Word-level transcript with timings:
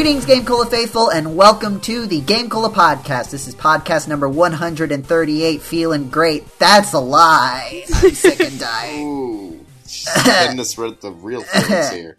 Greetings, 0.00 0.24
GameCola 0.24 0.70
faithful, 0.70 1.10
and 1.10 1.36
welcome 1.36 1.78
to 1.80 2.06
the 2.06 2.22
GameCola 2.22 2.72
podcast. 2.72 3.30
This 3.30 3.46
is 3.46 3.54
podcast 3.54 4.08
number 4.08 4.30
138. 4.30 5.60
Feeling 5.60 6.08
great. 6.08 6.58
That's 6.58 6.94
a 6.94 6.98
lie. 6.98 7.84
I'm 7.96 8.14
sick 8.14 8.40
and 8.40 8.58
dying. 8.58 9.06
Ooh, 9.06 9.66
she's 9.86 10.08
getting 10.24 10.58
us 10.58 10.78
rid 10.78 11.02
the 11.02 11.12
real 11.12 11.42
feelings 11.42 11.90
here. 11.92 12.18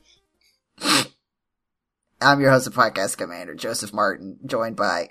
I'm 2.22 2.40
your 2.40 2.52
host 2.52 2.68
of 2.68 2.76
Podcast 2.76 3.18
Commander, 3.18 3.56
Joseph 3.56 3.92
Martin, 3.92 4.38
joined 4.46 4.76
by. 4.76 5.10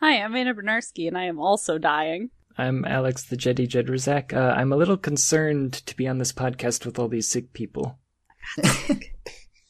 Hi, 0.00 0.20
I'm 0.20 0.34
Anna 0.34 0.56
Bryniarski, 0.56 1.06
and 1.06 1.16
I 1.16 1.26
am 1.26 1.38
also 1.38 1.78
dying. 1.78 2.30
I'm 2.58 2.84
Alex 2.84 3.26
the 3.26 3.36
Jedi 3.36 3.68
Jedraszczak. 3.68 4.36
Uh, 4.36 4.54
I'm 4.56 4.72
a 4.72 4.76
little 4.76 4.96
concerned 4.96 5.74
to 5.86 5.96
be 5.96 6.08
on 6.08 6.18
this 6.18 6.32
podcast 6.32 6.84
with 6.84 6.98
all 6.98 7.06
these 7.06 7.28
sick 7.28 7.52
people. 7.52 8.00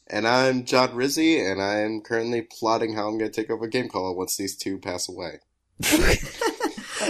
And 0.09 0.27
I'm 0.27 0.65
John 0.65 0.95
Rizzi, 0.95 1.39
and 1.39 1.61
I'm 1.61 2.01
currently 2.01 2.41
plotting 2.41 2.95
how 2.95 3.07
I'm 3.07 3.17
going 3.19 3.29
to 3.31 3.41
take 3.41 3.51
over 3.51 3.67
GameCola 3.69 4.15
once 4.15 4.35
these 4.37 4.55
two 4.57 4.79
pass 4.79 5.07
away. 5.07 5.39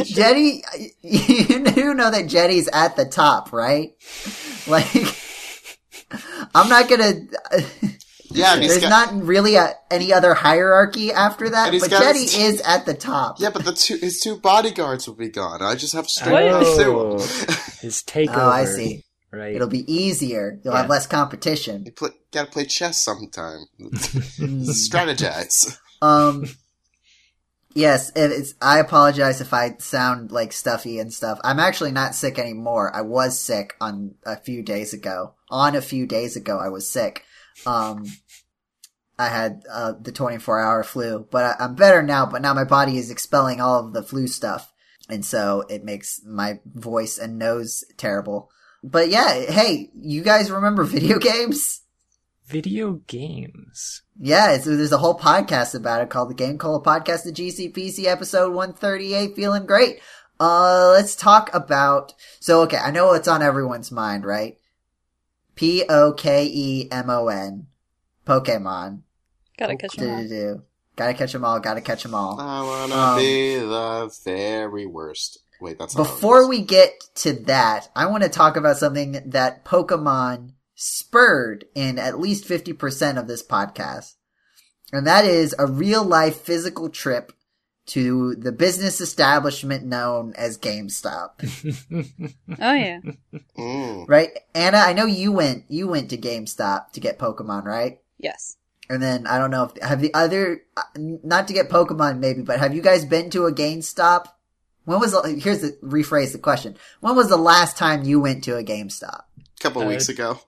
Jeddy, 0.04 0.64
you 1.02 1.64
do 1.66 1.94
know 1.94 2.12
that 2.12 2.28
Jeddy's 2.28 2.68
at 2.72 2.96
the 2.96 3.06
top, 3.06 3.52
right? 3.54 3.94
Like, 4.68 4.88
I'm 6.54 6.70
not 6.70 6.88
gonna. 6.90 7.14
Yeah, 8.32 8.54
and 8.54 8.64
There's 8.64 8.80
got, 8.82 8.90
not 9.14 9.24
really 9.24 9.56
a, 9.56 9.74
any 9.90 10.14
other 10.14 10.36
hierarchy 10.36 11.12
after 11.12 11.50
that, 11.50 11.72
but 11.72 11.90
got 11.90 12.04
Jeddy 12.04 12.20
his- 12.20 12.36
is 12.38 12.62
at 12.62 12.86
the 12.86 12.94
top. 12.94 13.38
yeah, 13.40 13.50
but 13.50 13.66
the 13.66 13.74
two 13.74 13.98
his 13.98 14.20
two 14.20 14.38
bodyguards 14.38 15.08
will 15.08 15.16
be 15.16 15.30
gone. 15.30 15.64
I 15.64 15.74
just 15.76 15.94
have 15.94 16.06
to 16.06 16.10
straight 16.12 16.52
What? 16.52 16.60
pursue 16.60 16.98
Oh, 17.00 17.18
his 17.82 18.04
takeover. 18.06 18.36
Oh, 18.38 18.50
I 18.50 18.66
see. 18.66 19.04
Right. 19.32 19.56
It'll 19.56 19.68
be 19.68 19.92
easier. 19.92 20.60
You'll 20.64 20.74
Yeah. 20.74 20.82
have 20.82 20.90
less 20.90 21.06
competition. 21.08 21.84
you 21.86 21.92
play, 21.92 22.10
gotta 22.32 22.50
play 22.50 22.66
chess 22.66 23.04
sometime. 23.04 23.66
Strategize. 23.80 25.78
Um. 26.02 26.46
Yes, 27.76 28.12
it's. 28.16 28.56
I 28.62 28.80
apologize 28.80 29.42
if 29.42 29.54
I 29.54 29.76
sound 29.78 30.32
like 30.32 30.52
stuffy 30.52 31.00
and 31.00 31.14
stuff. 31.14 31.40
I'm 31.44 31.60
actually 31.60 31.92
not 31.92 32.16
sick 32.16 32.40
anymore. 32.40 32.94
I 32.96 33.02
was 33.02 33.40
sick 33.40 33.76
on 33.80 34.16
a 34.26 34.36
few 34.38 34.64
days 34.64 34.94
ago. 34.94 35.36
On 35.52 35.76
a 35.76 35.82
few 35.82 36.08
days 36.08 36.36
ago, 36.36 36.58
I 36.58 36.70
was 36.70 36.90
sick. 36.90 37.24
Um, 37.68 38.06
I 39.20 39.28
had 39.28 39.62
uh, 39.72 39.94
the 40.02 40.12
24 40.12 40.60
hour 40.60 40.84
flu, 40.84 41.28
but 41.30 41.46
I, 41.60 41.66
I'm 41.66 41.76
better 41.76 42.02
now. 42.02 42.26
But 42.26 42.42
now 42.42 42.56
my 42.56 42.64
body 42.64 42.98
is 42.98 43.12
expelling 43.12 43.62
all 43.62 43.80
of 43.86 43.94
the 43.94 44.02
flu 44.04 44.26
stuff, 44.26 44.74
and 45.08 45.24
so 45.24 45.64
it 45.70 45.84
makes 45.84 46.22
my 46.26 46.60
voice 46.66 47.20
and 47.20 47.38
nose 47.38 47.84
terrible. 47.98 48.50
But 48.84 49.10
yeah, 49.10 49.34
hey, 49.50 49.90
you 50.00 50.24
guys 50.24 50.50
remember 50.52 50.84
video 50.84 51.20
games? 51.30 51.82
Video 52.46 52.94
games. 53.08 54.02
Yeah, 54.20 54.54
it's, 54.54 54.66
there's 54.66 54.92
a 54.92 54.98
whole 54.98 55.18
podcast 55.18 55.76
about 55.76 56.02
it 56.02 56.10
called 56.10 56.30
the 56.30 56.36
GameCola 56.36 56.84
Podcast, 56.84 57.24
the 57.24 57.32
GCPC 57.32 58.06
episode 58.06 58.54
138, 58.54 59.36
feeling 59.36 59.66
great. 59.66 60.00
Uh, 60.40 60.90
let's 60.94 61.16
talk 61.16 61.54
about, 61.54 62.14
so 62.40 62.62
okay, 62.62 62.78
I 62.78 62.92
know 62.92 63.14
it's 63.14 63.28
on 63.28 63.42
everyone's 63.44 63.92
mind, 63.92 64.26
right? 64.26 64.58
P-O-K-E-M-O-N. 66.30 67.68
Pokemon. 68.26 69.02
Gotta 69.58 69.76
catch 69.76 69.96
him 69.98 70.10
all. 70.10 70.22
Do-do-do. 70.22 70.62
Gotta 70.96 71.14
catch 71.14 71.34
them 71.34 71.44
all, 71.46 71.60
gotta 71.60 71.82
catch 71.82 72.04
them 72.04 72.14
all. 72.16 72.40
I 72.40 72.62
wanna 72.62 72.96
Um, 72.96 73.18
be 73.18 73.56
the 73.58 74.10
very 74.24 74.86
worst. 74.86 75.40
Wait, 75.62 75.78
that's 75.78 75.96
not 75.96 76.06
how 76.06 76.12
it 76.12 76.16
Before 76.16 76.48
we 76.48 76.62
get 76.62 76.94
to 77.16 77.34
that, 77.46 77.90
I 77.96 78.06
want 78.08 78.24
to 78.24 78.30
talk 78.30 78.56
about 78.56 78.78
something 78.78 79.22
that 79.26 79.66
Pokemon 79.66 80.54
spurred 80.76 81.66
in 81.76 82.00
at 82.00 82.20
least 82.20 82.46
50% 82.46 83.20
of 83.20 83.28
this 83.28 83.44
podcast. 83.44 84.16
And 84.92 85.06
that 85.06 85.26
is 85.26 85.54
a 85.60 85.68
real 85.68 86.04
life 86.04 86.42
physical 86.42 86.90
trip 86.90 87.34
to 87.88 88.36
the 88.36 88.52
business 88.52 89.02
establishment 89.02 89.84
known 89.84 90.34
as 90.36 90.58
GameStop. 90.58 91.32
Oh 92.62 92.74
yeah. 92.74 93.00
Mm. 93.58 94.08
right? 94.08 94.30
Anna, 94.54 94.78
I 94.78 94.94
know 94.94 95.06
you 95.06 95.32
went, 95.32 95.66
you 95.70 95.88
went 95.88 96.10
to 96.10 96.18
GameStop 96.18 96.92
to 96.94 97.00
get 97.00 97.20
Pokemon, 97.20 97.66
right? 97.66 98.00
Yes. 98.18 98.58
And 98.90 99.02
then 99.02 99.28
I 99.28 99.38
don't 99.38 99.52
know 99.52 99.66
if, 99.66 99.84
have 99.84 100.02
the 100.02 100.14
other, 100.14 100.64
uh, 100.76 100.84
not 100.96 101.48
to 101.48 101.54
get 101.54 101.70
Pokemon 101.70 102.20
maybe, 102.20 102.42
but 102.42 102.60
have 102.60 102.74
you 102.76 102.82
guys 102.82 103.06
been 103.06 103.30
to 103.32 103.46
a 103.46 103.54
GameStop? 103.54 104.26
When 104.90 105.00
was 105.00 105.12
the, 105.12 105.22
here's 105.40 105.62
the, 105.62 105.78
rephrase 105.84 106.32
the 106.32 106.40
question. 106.40 106.76
When 107.00 107.16
was 107.16 107.30
the 107.30 107.38
last 107.38 107.78
time 107.78 108.06
you 108.06 108.20
went 108.20 108.44
to 108.46 108.58
a 108.58 108.64
GameStop? 108.64 109.22
A 109.38 109.62
couple 109.62 109.84
Uh, 109.84 109.88
weeks 109.88 110.10
ago. 110.10 110.40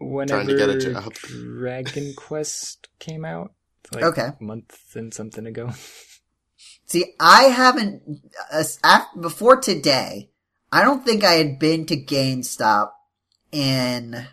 Whenever 0.00 0.42
Trying 0.42 0.48
to 0.48 0.56
get 0.56 0.68
a 0.70 0.92
job. 0.92 1.14
Dragon 1.14 2.14
Quest 2.16 2.88
came 2.98 3.24
out, 3.24 3.52
like 3.92 4.02
Okay. 4.02 4.30
a 4.40 4.42
month 4.42 4.76
and 4.96 5.14
something 5.14 5.46
ago. 5.46 5.70
See, 6.86 7.14
I 7.20 7.44
haven't, 7.44 8.02
uh, 8.52 8.64
af- 8.82 9.06
before 9.20 9.60
today, 9.60 10.30
I 10.72 10.82
don't 10.82 11.04
think 11.04 11.22
I 11.22 11.34
had 11.34 11.60
been 11.60 11.86
to 11.86 11.96
GameStop 11.96 12.90
in 13.52 14.26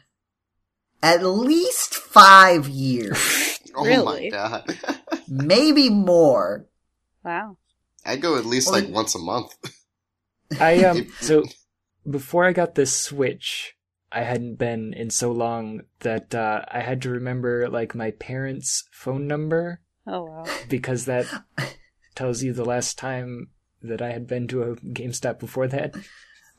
at 1.03 1.23
least 1.23 1.93
five 1.93 2.67
years, 2.67 3.59
Oh 3.75 3.83
my 3.83 3.87
Really? 3.87 4.29
god. 4.31 4.75
maybe 5.27 5.91
more. 5.91 6.65
Wow. 7.23 7.57
I 8.05 8.15
go 8.17 8.37
at 8.37 8.45
least 8.45 8.71
Well, 8.71 8.81
like 8.81 8.89
once 8.91 9.15
a 9.15 9.19
month. 9.19 9.51
I 10.59 10.83
um 10.85 11.07
so 11.19 11.43
before 12.09 12.45
I 12.45 12.53
got 12.53 12.75
this 12.75 12.95
Switch, 12.95 13.75
I 14.11 14.21
hadn't 14.21 14.55
been 14.55 14.93
in 14.93 15.09
so 15.09 15.31
long 15.31 15.81
that 16.01 16.35
uh, 16.35 16.63
I 16.69 16.81
had 16.81 17.01
to 17.01 17.09
remember 17.09 17.67
like 17.67 17.95
my 17.95 18.11
parents' 18.11 18.83
phone 18.91 19.27
number 19.27 19.81
Oh 20.07 20.23
wow. 20.25 20.43
because 20.69 21.05
that 21.05 21.25
tells 22.15 22.43
you 22.43 22.53
the 22.53 22.63
last 22.65 22.97
time 22.97 23.49
that 23.81 24.01
I 24.01 24.11
had 24.11 24.27
been 24.27 24.47
to 24.49 24.63
a 24.63 24.75
GameStop 24.75 25.39
before 25.39 25.67
that. 25.67 25.95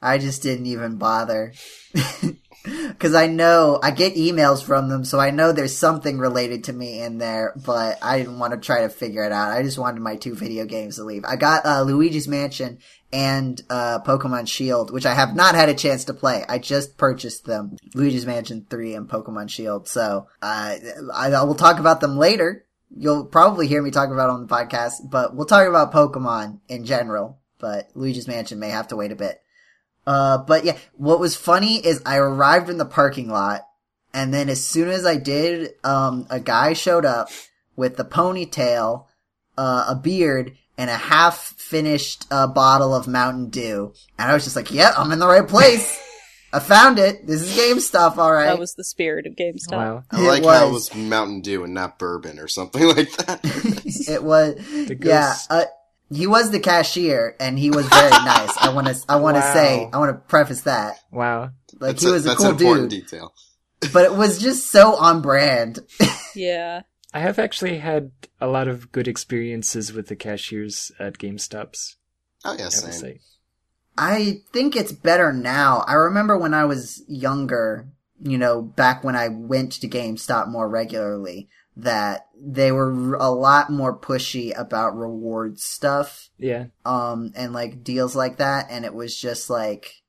I 0.07 0.19
just 0.19 0.43
didn't 0.43 0.67
even 0.67 0.97
bother. 0.97 1.53
Cause 2.99 3.15
I 3.15 3.27
know, 3.27 3.79
I 3.83 3.91
get 3.93 4.17
emails 4.17 4.63
from 4.65 4.89
them, 4.89 5.05
so 5.05 5.21
I 5.21 5.31
know 5.31 5.53
there's 5.53 5.77
something 5.77 6.19
related 6.19 6.65
to 6.65 6.73
me 6.73 7.01
in 7.01 7.19
there, 7.19 7.53
but 7.65 7.99
I 8.03 8.19
didn't 8.19 8.41
want 8.41 8.55
to 8.55 8.59
try 8.59 8.83
to 8.83 8.89
figure 8.89 9.25
it 9.25 9.31
out. 9.31 9.53
I 9.53 9.63
just 9.63 9.79
wanted 9.79 10.01
my 10.01 10.17
two 10.17 10.35
video 10.35 10.65
games 10.65 10.97
to 10.97 11.05
leave. 11.05 11.25
I 11.25 11.37
got, 11.37 11.65
uh, 11.65 11.83
Luigi's 11.83 12.27
Mansion 12.27 12.79
and, 13.13 13.63
uh, 13.71 14.01
Pokemon 14.01 14.49
Shield, 14.49 14.93
which 14.93 15.07
I 15.07 15.15
have 15.15 15.37
not 15.37 15.55
had 15.55 15.69
a 15.69 15.75
chance 15.75 16.05
to 16.07 16.15
play. 16.15 16.45
I 16.49 16.59
just 16.59 16.97
purchased 16.97 17.45
them. 17.45 17.77
Luigi's 17.95 18.27
Mansion 18.27 18.67
3 18.69 18.95
and 18.95 19.09
Pokemon 19.09 19.49
Shield, 19.49 19.87
so, 19.87 20.27
uh, 20.43 20.77
I, 21.15 21.33
I 21.33 21.43
will 21.45 21.55
talk 21.55 21.79
about 21.79 22.01
them 22.01 22.17
later. 22.17 22.65
You'll 22.97 23.27
probably 23.27 23.69
hear 23.69 23.83
me 23.83 23.93
talk 23.93 24.11
about 24.11 24.31
on 24.31 24.45
the 24.45 24.53
podcast, 24.53 25.09
but 25.09 25.37
we'll 25.37 25.47
talk 25.47 25.69
about 25.69 25.93
Pokemon 25.93 26.61
in 26.69 26.85
general, 26.85 27.39
but 27.61 27.91
Luigi's 27.95 28.27
Mansion 28.29 28.59
may 28.59 28.71
have 28.71 28.89
to 28.89 28.97
wait 28.97 29.13
a 29.13 29.17
bit. 29.17 29.41
Uh, 30.07 30.39
but 30.39 30.65
yeah, 30.65 30.77
what 30.95 31.19
was 31.19 31.35
funny 31.37 31.77
is 31.85 32.01
I 32.07 32.17
arrived 32.19 32.71
in 32.71 32.79
the 32.79 32.85
parking 32.85 33.29
lot, 33.29 33.63
and 34.15 34.33
then 34.33 34.49
as 34.49 34.65
soon 34.65 34.89
as 34.89 35.05
I 35.05 35.17
did, 35.17 35.73
um, 35.85 36.27
a 36.31 36.39
guy 36.41 36.73
showed 36.75 37.05
up 37.05 37.29
with 37.75 37.99
a 37.99 38.05
ponytail, 38.05 39.07
uh, 39.59 39.87
a 39.89 39.95
beard, 39.95 40.57
and 40.79 40.91
a 40.91 40.97
half 40.97 41.39
finished, 41.39 42.27
uh, 42.31 42.47
bottle 42.47 42.95
of 42.95 43.09
Mountain 43.09 43.51
Dew. 43.51 43.93
And 44.19 44.31
I 44.31 44.35
was 44.35 44.45
just 44.45 44.57
like, 44.57 44.71
yep, 44.71 44.95
I'm 44.97 45.11
in 45.13 45.19
the 45.19 45.27
right 45.27 45.47
place. 45.47 46.03
I 46.53 46.61
found 46.61 46.99
it. 46.99 47.27
This 47.27 47.43
is 47.43 47.57
GameStop, 47.59 48.17
alright. 48.17 48.47
That 48.47 48.59
was 48.59 48.75
the 48.75 48.85
spirit 48.85 49.27
of 49.27 49.35
GameStop. 49.35 49.73
Wow, 49.73 50.05
I 50.11 50.21
It 50.23 50.27
like 50.29 50.45
how 50.45 50.69
it 50.69 50.73
was. 50.73 50.91
was 50.91 50.95
Mountain 50.95 51.41
Dew 51.41 51.65
and 51.65 51.75
not 51.75 51.99
bourbon 51.99 52.39
or 52.39 52.49
something 52.49 52.83
like 52.97 53.11
that. 53.17 53.41
it 54.09 54.23
was, 54.23 54.55
the 54.55 54.97
yeah, 55.03 55.35
uh, 55.51 55.65
he 56.11 56.27
was 56.27 56.51
the 56.51 56.61
cashier, 56.61 57.35
and 57.41 57.59
he 57.59 57.71
was 57.71 57.87
very 57.89 58.11
nice. 58.11 58.57
I 58.59 58.73
want 58.73 58.87
to, 58.87 58.97
I 59.09 59.17
want 59.17 59.37
to 59.37 59.41
Wow. 59.41 59.53
say, 59.55 59.89
I 59.93 59.99
want 59.99 60.11
to 60.11 60.21
preface 60.29 60.63
that. 60.63 60.99
wow. 61.11 61.51
Like 61.79 61.97
that's 61.97 62.03
he 62.05 62.11
was 62.11 62.25
a, 62.25 62.29
that's 62.31 62.41
cool 62.43 62.55
dude, 62.55 62.89
detail. 62.91 63.33
but 63.93 64.05
it 64.05 64.15
was 64.15 64.39
just 64.41 64.71
so 64.71 64.95
on 64.97 65.21
brand. 65.23 65.81
Yeah. 66.35 66.83
I 67.15 67.21
have 67.21 67.39
actually 67.39 67.79
had 67.79 68.11
a 68.43 68.47
lot 68.47 68.69
of 68.69 68.93
good 68.93 69.09
experiences 69.09 69.91
with 69.95 70.09
the 70.09 70.17
cashiers 70.17 70.93
at 70.99 71.17
GameStops. 71.17 71.95
Oh 72.45 72.53
yeah, 72.53 72.59
I 72.59 72.63
have 72.65 72.71
to 72.73 72.77
same. 72.77 72.93
say. 72.93 73.21
I 73.97 74.43
think 74.53 74.77
it's 74.77 74.93
better 74.93 75.33
now. 75.33 75.83
I 75.87 75.95
remember 75.95 76.37
when 76.37 76.53
I 76.53 76.67
was 76.67 77.03
younger, 77.09 77.89
you 78.23 78.37
know, 78.37 78.61
back 78.61 79.03
when 79.03 79.17
I 79.17 79.29
went 79.29 79.73
to 79.81 79.89
GameStop 79.89 80.49
more 80.49 80.69
regularly, 80.69 81.49
that 81.77 82.27
they 82.41 82.73
were 82.73 83.15
a 83.17 83.31
lot 83.31 83.71
more 83.71 83.97
pushy 83.99 84.59
about 84.59 84.97
reward 84.97 85.59
stuff, 85.61 86.31
Yeah, 86.39 86.67
um, 86.85 87.33
and 87.37 87.53
like 87.53 87.85
deals 87.85 88.17
like 88.17 88.39
that. 88.39 88.67
And 88.71 88.85
it 88.85 88.95
was 88.95 89.17
just 89.19 89.51
like, 89.51 90.03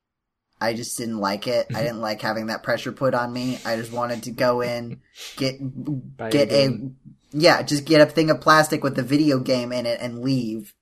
I 0.60 0.72
just 0.74 0.96
didn't 0.96 1.18
like 1.18 1.46
it. 1.46 1.66
I 1.74 1.82
didn't 1.82 2.00
like 2.00 2.22
having 2.22 2.46
that 2.46 2.62
pressure 2.62 2.92
put 2.92 3.14
on 3.14 3.32
me. 3.32 3.58
I 3.66 3.76
just 3.76 3.92
wanted 3.92 4.22
to 4.24 4.30
go 4.30 4.60
in, 4.62 5.00
get, 5.36 5.56
Buy 5.60 6.30
get 6.30 6.50
a 6.50 6.66
a, 6.68 6.90
yeah, 7.32 7.60
just 7.62 7.84
get 7.84 8.00
a 8.00 8.06
thing 8.06 8.30
of 8.30 8.40
plastic 8.40 8.82
with 8.82 8.96
the 8.96 9.02
video 9.02 9.38
game 9.38 9.70
in 9.72 9.84
it 9.84 10.00
and 10.00 10.20
leave. 10.20 10.74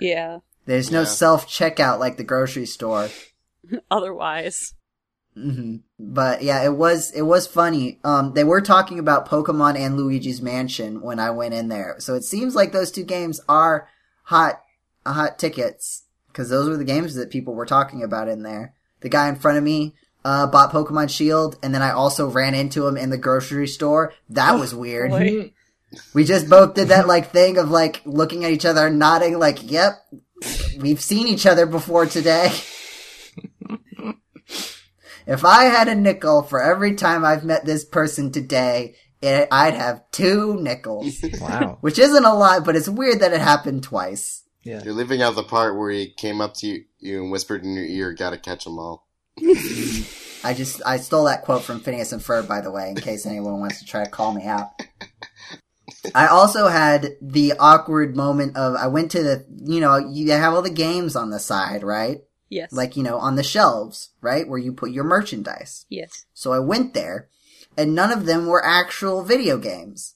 Yeah. 0.00 0.38
There's 0.66 0.92
no 0.92 1.00
Yeah. 1.00 1.06
self 1.06 1.48
checkout 1.48 1.98
like 1.98 2.16
the 2.16 2.24
grocery 2.24 2.66
store. 2.66 3.08
Otherwise. 3.90 4.74
Hmm 5.38 5.76
But 5.98 6.42
yeah, 6.42 6.64
it 6.64 6.74
was 6.74 7.10
it 7.12 7.22
was 7.22 7.46
funny. 7.46 8.00
Um, 8.04 8.34
they 8.34 8.44
were 8.44 8.60
talking 8.60 8.98
about 8.98 9.28
Pokemon 9.28 9.76
and 9.78 9.96
Luigi's 9.96 10.42
Mansion 10.42 11.00
when 11.00 11.18
I 11.18 11.30
went 11.30 11.54
in 11.54 11.68
there, 11.68 11.96
so 11.98 12.14
it 12.14 12.24
seems 12.24 12.54
like 12.54 12.72
those 12.72 12.90
two 12.90 13.04
games 13.04 13.40
are 13.48 13.88
hot 14.24 14.62
hot 15.06 15.38
tickets 15.38 16.04
because 16.28 16.50
those 16.50 16.68
were 16.68 16.76
the 16.76 16.84
games 16.84 17.14
that 17.14 17.30
people 17.30 17.54
were 17.54 17.66
talking 17.66 18.02
about 18.02 18.28
in 18.28 18.42
there. 18.42 18.74
The 19.00 19.08
guy 19.08 19.28
in 19.28 19.36
front 19.36 19.58
of 19.58 19.64
me 19.64 19.94
uh, 20.24 20.46
bought 20.46 20.72
Pokemon 20.72 21.10
Shield, 21.10 21.56
and 21.62 21.74
then 21.74 21.82
I 21.82 21.90
also 21.90 22.28
ran 22.28 22.54
into 22.54 22.86
him 22.86 22.96
in 22.96 23.10
the 23.10 23.16
grocery 23.18 23.68
store. 23.68 24.12
That 24.28 24.58
was 24.58 24.74
weird. 24.84 25.10
boy. 25.10 25.52
We 26.12 26.24
just 26.24 26.50
both 26.50 26.74
did 26.74 26.88
that 26.88 27.06
like 27.08 27.30
thing 27.30 27.56
of 27.56 27.70
like 27.70 28.02
looking 28.04 28.44
at 28.44 28.50
each 28.50 28.66
other, 28.66 28.88
and 28.88 28.98
nodding, 28.98 29.38
like, 29.38 29.70
"Yep, 29.70 29.94
we've 30.80 31.00
seen 31.00 31.26
each 31.26 31.46
other 31.46 31.64
before 31.64 32.04
today." 32.04 32.52
if 35.28 35.44
I 35.44 35.64
had 35.64 35.86
a 35.88 35.94
nickel 35.94 36.42
for 36.42 36.60
every 36.60 36.94
time 36.94 37.24
I've 37.24 37.44
met 37.44 37.64
this 37.64 37.84
person 37.84 38.32
today, 38.32 38.96
it, 39.22 39.46
I'd 39.52 39.74
have 39.74 40.02
two 40.10 40.58
nickels, 40.60 41.22
Wow. 41.40 41.78
which 41.82 41.98
isn't 41.98 42.24
a 42.24 42.34
lot, 42.34 42.64
but 42.64 42.74
it's 42.74 42.88
weird 42.88 43.20
that 43.20 43.32
it 43.32 43.40
happened 43.40 43.82
twice. 43.84 44.42
Yeah. 44.64 44.82
You're 44.82 44.94
leaving 44.94 45.22
out 45.22 45.34
the 45.36 45.44
part 45.44 45.78
where 45.78 45.90
he 45.90 46.10
came 46.10 46.40
up 46.40 46.54
to 46.54 46.66
you, 46.66 46.84
you 46.98 47.22
and 47.22 47.30
whispered 47.30 47.62
in 47.64 47.74
your 47.74 47.84
ear, 47.84 48.12
"Gotta 48.12 48.38
catch 48.38 48.66
'em 48.66 48.78
all." 48.78 49.06
I 50.44 50.54
just 50.54 50.82
I 50.84 50.96
stole 50.98 51.24
that 51.24 51.42
quote 51.42 51.62
from 51.62 51.80
Phineas 51.80 52.12
and 52.12 52.20
Ferb, 52.22 52.48
by 52.48 52.60
the 52.60 52.70
way, 52.70 52.90
in 52.90 52.96
case 52.96 53.24
anyone 53.26 53.60
wants 53.60 53.78
to 53.80 53.86
try 53.86 54.04
to 54.04 54.10
call 54.10 54.32
me 54.32 54.46
out. 54.46 54.70
I 56.14 56.26
also 56.26 56.68
had 56.68 57.16
the 57.22 57.54
awkward 57.58 58.16
moment 58.16 58.56
of 58.56 58.74
I 58.74 58.88
went 58.88 59.10
to 59.12 59.22
the 59.22 59.46
you 59.64 59.80
know 59.80 59.96
you 59.96 60.30
have 60.32 60.54
all 60.54 60.62
the 60.62 60.70
games 60.70 61.16
on 61.16 61.30
the 61.30 61.38
side, 61.38 61.82
right? 61.82 62.20
Yes. 62.48 62.72
Like 62.72 62.96
you 62.96 63.02
know 63.02 63.18
on 63.18 63.36
the 63.36 63.42
shelves, 63.42 64.10
right, 64.20 64.48
where 64.48 64.58
you 64.58 64.72
put 64.72 64.90
your 64.90 65.04
merchandise. 65.04 65.84
yes. 65.88 66.24
So 66.34 66.52
I 66.52 66.58
went 66.58 66.94
there, 66.94 67.28
and 67.76 67.94
none 67.94 68.10
of 68.10 68.26
them 68.26 68.46
were 68.46 68.64
actual 68.64 69.22
video 69.22 69.58
games. 69.58 70.14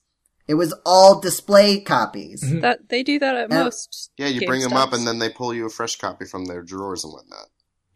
It 0.48 0.54
was 0.54 0.74
all 0.84 1.20
display 1.20 1.80
copies. 1.80 2.42
Mhm. 2.42 2.60
That 2.62 2.88
they 2.88 3.02
do 3.02 3.18
that 3.20 3.36
at 3.36 3.50
Yeah. 3.50 3.64
most. 3.64 4.10
Yeah, 4.16 4.26
you 4.28 4.46
bring 4.46 4.60
them 4.62 4.72
up, 4.72 4.92
and 4.92 5.06
then 5.06 5.18
they 5.18 5.30
pull 5.30 5.54
you 5.54 5.66
a 5.66 5.70
fresh 5.70 5.96
copy 5.98 6.24
from 6.24 6.46
their 6.46 6.62
drawers 6.62 7.04
and 7.04 7.12
whatnot. 7.12 7.46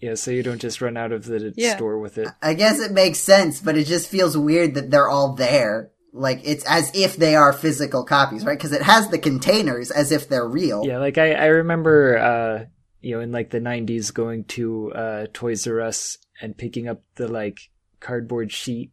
Yeah, 0.01 0.15
so 0.15 0.31
you 0.31 0.43
don't 0.43 0.61
just 0.61 0.81
run 0.83 0.97
out 0.97 1.11
of 1.13 1.25
the 1.25 1.53
Yeah. 1.57 1.75
store 1.77 1.99
with 1.99 2.19
it. 2.19 2.29
I 2.43 2.53
guess 2.55 2.79
it 2.81 2.93
makes 2.93 3.19
sense, 3.19 3.61
but 3.61 3.77
it 3.77 3.85
just 3.85 4.09
feels 4.09 4.37
weird 4.37 4.75
that 4.75 4.91
they're 4.91 5.09
all 5.09 5.33
there. 5.35 5.91
Like 6.13 6.41
it's 6.45 6.65
as 6.67 6.91
if 6.95 7.17
they 7.17 7.35
are 7.35 7.53
physical 7.53 8.05
copies, 8.05 8.45
right? 8.45 8.57
Because 8.59 8.73
it 8.73 8.83
has 8.83 9.09
the 9.09 9.19
containers 9.19 9.91
as 9.91 10.13
if 10.13 10.29
they're 10.29 10.49
real. 10.49 10.83
Yeah, 10.87 10.99
like 10.99 11.19
I, 11.19 11.33
I 11.33 11.47
remember, 11.47 12.17
uh, 12.19 12.65
you 13.07 13.15
know, 13.15 13.21
in 13.21 13.31
like 13.31 13.51
the 13.51 13.61
'90s, 13.61 14.13
going 14.13 14.43
to 14.45 14.93
uh, 14.93 15.27
Toys 15.33 15.65
R 15.69 15.81
Us 15.81 16.19
and 16.41 16.57
picking 16.57 16.89
up 16.89 17.03
the 17.15 17.29
like 17.29 17.71
cardboard 18.01 18.51
sheet 18.51 18.91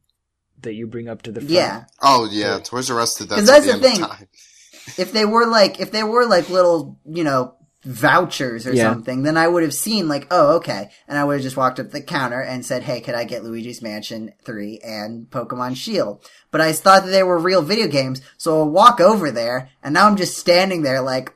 that 0.61 0.75
you 0.75 0.85
bring 0.85 1.09
up 1.09 1.23
to 1.23 1.31
the 1.31 1.39
front. 1.41 1.51
Yeah. 1.51 1.85
Oh 2.01 2.29
yeah, 2.31 2.57
Yeah. 2.57 2.59
Toys 2.59 2.91
R 2.91 2.99
Us 2.99 3.15
did 3.15 3.29
that 3.29 3.35
'Cause 3.39 3.49
at 3.49 3.63
that's 3.63 3.65
the 3.65 3.73
the 3.73 3.79
thing. 3.79 4.05
If 4.97 5.13
they 5.13 5.25
were 5.25 5.45
like, 5.47 5.79
if 5.79 5.91
they 5.91 6.03
were 6.03 6.25
like 6.25 6.49
little, 6.49 6.99
you 7.05 7.23
know, 7.23 7.55
vouchers 7.85 8.67
or 8.67 8.73
Yeah. 8.73 8.91
something, 8.91 9.23
then 9.23 9.37
I 9.37 9.47
would 9.47 9.63
have 9.63 9.73
seen 9.73 10.07
like, 10.07 10.27
oh, 10.29 10.57
okay. 10.57 10.89
And 11.07 11.17
I 11.17 11.23
would 11.23 11.35
have 11.35 11.41
just 11.41 11.55
walked 11.57 11.79
up 11.79 11.87
to 11.87 11.91
the 11.93 12.01
counter 12.01 12.41
and 12.41 12.65
said, 12.65 12.83
hey, 12.83 12.99
could 13.01 13.15
I 13.15 13.23
get 13.23 13.43
Luigi's 13.43 13.81
Mansion 13.81 14.33
3 14.45 14.79
and 14.83 15.29
Pokemon 15.29 15.77
Shield? 15.77 16.23
But 16.51 16.61
I 16.61 16.73
thought 16.73 17.05
that 17.05 17.11
they 17.11 17.23
were 17.23 17.39
real 17.39 17.61
video 17.61 17.87
games, 17.87 18.21
so 18.37 18.59
I'll 18.59 18.69
walk 18.69 18.99
over 18.99 19.31
there, 19.31 19.69
and 19.81 19.93
now 19.93 20.05
I'm 20.05 20.17
just 20.17 20.37
standing 20.37 20.81
there 20.83 21.01
like, 21.01 21.33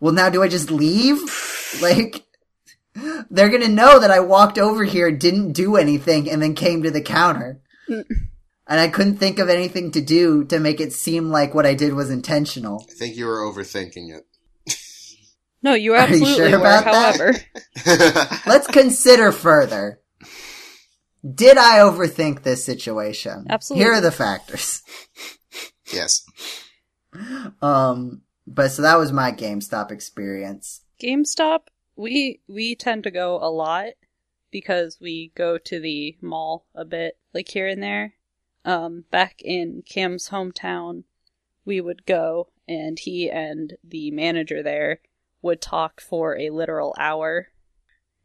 well, 0.00 0.12
now 0.12 0.28
do 0.28 0.42
I 0.42 0.48
just 0.48 0.70
leave? 0.70 1.18
Like, 1.80 2.24
they're 3.30 3.50
gonna 3.50 3.68
know 3.68 3.98
that 3.98 4.10
I 4.10 4.20
walked 4.20 4.58
over 4.58 4.84
here, 4.84 5.10
didn't 5.10 5.52
do 5.52 5.76
anything, 5.76 6.30
and 6.30 6.42
then 6.42 6.54
came 6.54 6.82
to 6.82 6.90
the 6.90 7.00
counter. 7.02 7.60
Mm. 7.88 8.04
and 8.68 8.80
I 8.80 8.88
couldn't 8.88 9.16
think 9.16 9.38
of 9.40 9.48
anything 9.48 9.90
to 9.92 10.00
do 10.00 10.44
to 10.44 10.60
make 10.60 10.80
it 10.80 10.92
seem 10.92 11.30
like 11.30 11.52
what 11.54 11.66
I 11.66 11.74
did 11.74 11.94
was 11.94 12.10
intentional. 12.10 12.86
I 12.88 12.92
think 12.94 13.16
you 13.16 13.26
were 13.26 13.38
overthinking 13.40 14.14
it. 14.16 14.26
No, 15.64 15.74
you 15.74 15.94
Are 15.94 15.98
you 15.98 16.02
absolutely 16.02 16.34
sure 16.34 16.50
were. 16.50 16.56
about 16.56 16.84
that? 16.84 17.16
However, 17.84 18.40
Let's 18.50 18.66
consider 18.66 19.30
further. 19.32 20.00
Did 21.34 21.56
I 21.56 21.78
overthink 21.78 22.42
this 22.42 22.64
situation? 22.64 23.46
Absolutely. 23.48 23.84
Here 23.84 23.92
are 23.94 24.00
the 24.00 24.10
factors. 24.10 24.82
yes. 25.92 26.24
Um, 27.60 28.22
but 28.46 28.70
so 28.72 28.82
that 28.82 28.98
was 28.98 29.12
my 29.12 29.30
GameStop 29.30 29.90
experience. 29.92 30.81
GameStop, 31.02 31.62
we 31.96 32.40
we 32.46 32.76
tend 32.76 33.02
to 33.02 33.10
go 33.10 33.36
a 33.42 33.50
lot 33.50 33.94
because 34.52 35.00
we 35.00 35.32
go 35.34 35.58
to 35.58 35.80
the 35.80 36.16
mall 36.20 36.66
a 36.76 36.84
bit, 36.84 37.18
like 37.34 37.48
here 37.48 37.66
and 37.66 37.82
there. 37.82 38.14
Um, 38.64 39.06
back 39.10 39.42
in 39.42 39.82
Cam's 39.84 40.28
hometown, 40.28 41.02
we 41.64 41.80
would 41.80 42.06
go, 42.06 42.50
and 42.68 43.00
he 43.00 43.28
and 43.28 43.74
the 43.82 44.12
manager 44.12 44.62
there 44.62 45.00
would 45.40 45.60
talk 45.60 46.00
for 46.00 46.38
a 46.38 46.50
literal 46.50 46.94
hour, 46.96 47.48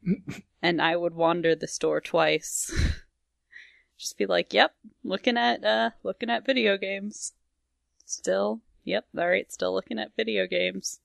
and 0.61 0.79
I 0.79 0.95
would 0.95 1.15
wander 1.15 1.55
the 1.55 1.67
store 1.67 1.99
twice. 1.99 2.71
Just 3.97 4.19
be 4.19 4.27
like, 4.27 4.53
"Yep, 4.53 4.75
looking 5.03 5.37
at 5.37 5.63
uh, 5.63 5.91
looking 6.03 6.29
at 6.29 6.45
video 6.45 6.77
games." 6.77 7.33
Still, 8.05 8.61
yep, 8.83 9.07
all 9.17 9.27
right, 9.27 9.51
still 9.51 9.73
looking 9.73 9.97
at 9.97 10.15
video 10.15 10.45
games. 10.45 10.99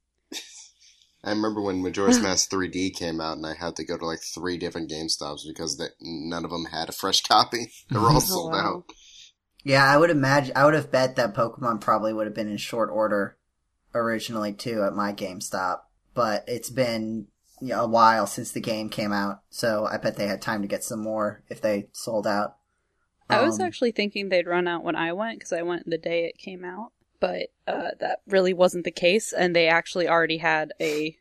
I 1.25 1.31
remember 1.31 1.61
when 1.61 1.83
Majora's 1.83 2.21
Mask 2.21 2.51
3D 2.51 2.91
came 2.91 3.21
out, 3.21 3.37
and 3.37 3.47
I 3.47 3.55
had 3.55 3.77
to 3.77 3.85
go 3.85 3.97
to 3.97 4.07
like 4.07 4.21
three 4.23 4.57
different 4.59 4.91
GameStops 4.91 5.47
because 5.47 5.79
they, 5.79 5.87
none 6.01 6.45
of 6.45 6.51
them 6.51 6.67
had 6.67 6.89
a 6.89 6.93
fresh 6.93 7.23
copy. 7.29 7.73
They 7.91 7.99
were 7.99 8.09
all 8.11 8.21
sold 8.21 8.55
out. 8.55 8.85
Yeah, 9.65 9.85
I 9.85 9.97
would 9.97 10.11
imagine, 10.11 10.53
I 10.57 10.65
would 10.65 10.75
have 10.75 10.91
bet 10.91 11.17
that 11.17 11.35
Pokemon 11.35 11.81
probably 11.81 12.13
would 12.13 12.27
have 12.27 12.35
been 12.35 12.49
in 12.49 12.57
short 12.57 12.91
order 12.91 13.37
originally 13.95 14.53
too 14.53 14.83
at 14.83 14.95
my 14.95 15.13
GameStop, 15.13 15.81
but 16.15 16.45
it's 16.49 16.71
been 16.71 17.29
you 17.61 17.69
know, 17.69 17.85
a 17.85 17.89
while 17.89 18.27
since 18.27 18.51
the 18.51 18.61
game 18.61 18.89
came 18.89 19.13
out, 19.13 19.43
so 19.51 19.87
I 19.87 19.99
bet 19.99 20.17
they 20.17 20.27
had 20.27 20.43
time 20.43 20.63
to 20.63 20.69
get 20.69 20.83
some 20.83 21.01
more 21.01 21.45
if 21.49 21.61
they 21.61 21.89
sold 21.93 22.27
out. 22.27 22.57
I 23.31 23.43
was 23.45 23.61
Um, 23.61 23.67
actually 23.67 23.93
thinking 23.93 24.29
they'd 24.29 24.49
run 24.49 24.67
out 24.67 24.83
when 24.83 24.97
I 24.97 25.13
went 25.13 25.39
because 25.39 25.53
I 25.53 25.63
went 25.63 25.89
the 25.89 25.99
day 25.99 26.25
it 26.25 26.39
came 26.39 26.65
out, 26.65 26.93
but 27.23 27.51
uh, 27.69 27.91
that 28.01 28.21
really 28.27 28.53
wasn't 28.53 28.85
the 28.85 28.91
case, 28.91 29.33
and 29.33 29.55
they 29.55 29.69
actually 29.69 30.09
already 30.09 30.39
had 30.39 30.73
a 30.81 31.17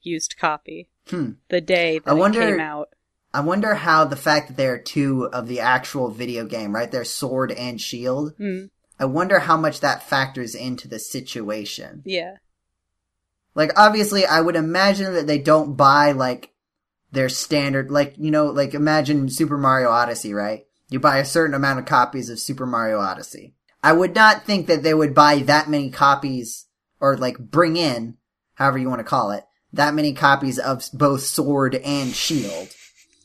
used 0.00 0.36
copy 0.38 0.88
Hmm. 1.08 1.32
the 1.48 1.60
day 1.60 1.98
that 1.98 2.08
I 2.10 2.14
wonder- 2.14 2.40
it 2.42 2.50
came 2.52 2.60
out. 2.60 2.90
I 3.34 3.40
wonder 3.40 3.74
how 3.74 4.04
the 4.04 4.14
fact 4.16 4.48
that 4.48 4.56
there 4.56 4.74
are 4.74 4.78
two 4.78 5.24
of 5.32 5.48
the 5.48 5.58
actual 5.60 6.08
video 6.10 6.44
game, 6.44 6.72
right? 6.74 6.90
There's 6.90 7.10
Sword 7.10 7.50
and 7.50 7.80
Shield. 7.80 8.34
Hmm. 8.36 8.66
I 9.00 9.06
wonder 9.06 9.40
how 9.40 9.56
much 9.56 9.80
that 9.80 10.02
factors 10.08 10.54
into 10.54 10.86
the 10.86 10.98
situation. 11.00 12.02
Yeah, 12.04 12.36
Like, 13.54 13.72
obviously, 13.78 14.24
I 14.24 14.40
would 14.40 14.54
imagine 14.56 15.12
that 15.14 15.26
they 15.26 15.38
don't 15.38 15.74
buy, 15.76 16.12
like, 16.12 16.52
their 17.10 17.28
standard, 17.28 17.90
like, 17.90 18.14
you 18.16 18.30
know, 18.30 18.46
like, 18.46 18.72
imagine 18.74 19.28
Super 19.28 19.58
Mario 19.58 19.90
Odyssey, 19.90 20.32
right? 20.32 20.66
You 20.88 21.00
buy 21.00 21.18
a 21.18 21.24
certain 21.24 21.54
amount 21.54 21.78
of 21.80 21.84
copies 21.86 22.30
of 22.30 22.38
Super 22.38 22.64
Mario 22.64 22.98
Odyssey. 23.00 23.54
I 23.82 23.92
would 23.92 24.14
not 24.14 24.44
think 24.44 24.66
that 24.68 24.82
they 24.82 24.94
would 24.94 25.14
buy 25.14 25.38
that 25.40 25.68
many 25.68 25.90
copies, 25.90 26.66
or, 27.00 27.16
like, 27.16 27.38
bring 27.38 27.76
in, 27.76 28.16
however 28.54 28.78
you 28.78 28.88
want 28.88 29.00
to 29.00 29.04
call 29.04 29.32
it, 29.32 29.44
that 29.72 29.94
many 29.94 30.12
copies 30.12 30.58
of 30.58 30.84
both 30.92 31.22
Sword 31.22 31.74
and 31.74 32.12
Shield. 32.14 32.68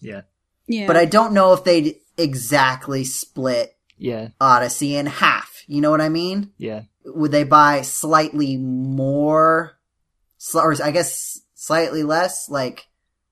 Yeah. 0.02 0.22
yeah. 0.68 0.88
But 0.88 0.98
I 0.98 1.06
don't 1.06 1.34
know 1.34 1.54
if 1.54 1.64
they'd 1.64 1.96
exactly 2.18 3.04
split 3.04 3.76
Yeah. 3.98 4.30
Odyssey 4.42 4.96
in 4.96 5.06
half. 5.06 5.64
You 5.68 5.82
know 5.82 5.92
what 5.92 6.02
I 6.02 6.10
mean? 6.10 6.52
Yeah. 6.58 6.84
Would 7.06 7.32
they 7.32 7.44
buy 7.44 7.82
slightly 7.82 8.58
more, 8.58 9.78
sl- 10.38 10.60
or 10.60 10.76
I 10.84 10.92
guess 10.92 11.40
slightly 11.56 12.04
less, 12.04 12.48
like 12.50 12.88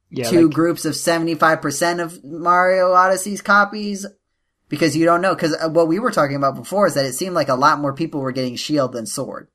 Yeah. 0.10 0.30
two 0.30 0.48
like- 0.48 0.54
groups 0.56 0.86
of 0.86 0.94
75% 0.96 2.00
of 2.02 2.24
Mario 2.24 2.92
Odyssey's 2.94 3.42
copies? 3.42 4.06
Because 4.68 4.96
you 4.98 5.06
don't 5.06 5.22
know, 5.22 5.36
because 5.36 5.56
what 5.70 5.88
we 5.88 6.00
were 6.00 6.12
talking 6.12 6.36
about 6.36 6.56
before 6.56 6.88
is 6.88 6.96
that 6.96 7.06
it 7.06 7.14
seemed 7.14 7.36
like 7.36 7.50
a 7.50 7.56
lot 7.56 7.80
more 7.80 7.94
people 7.94 8.20
were 8.22 8.32
getting 8.32 8.56
Shield 8.56 8.94
than 8.94 9.06
Sword. 9.06 9.48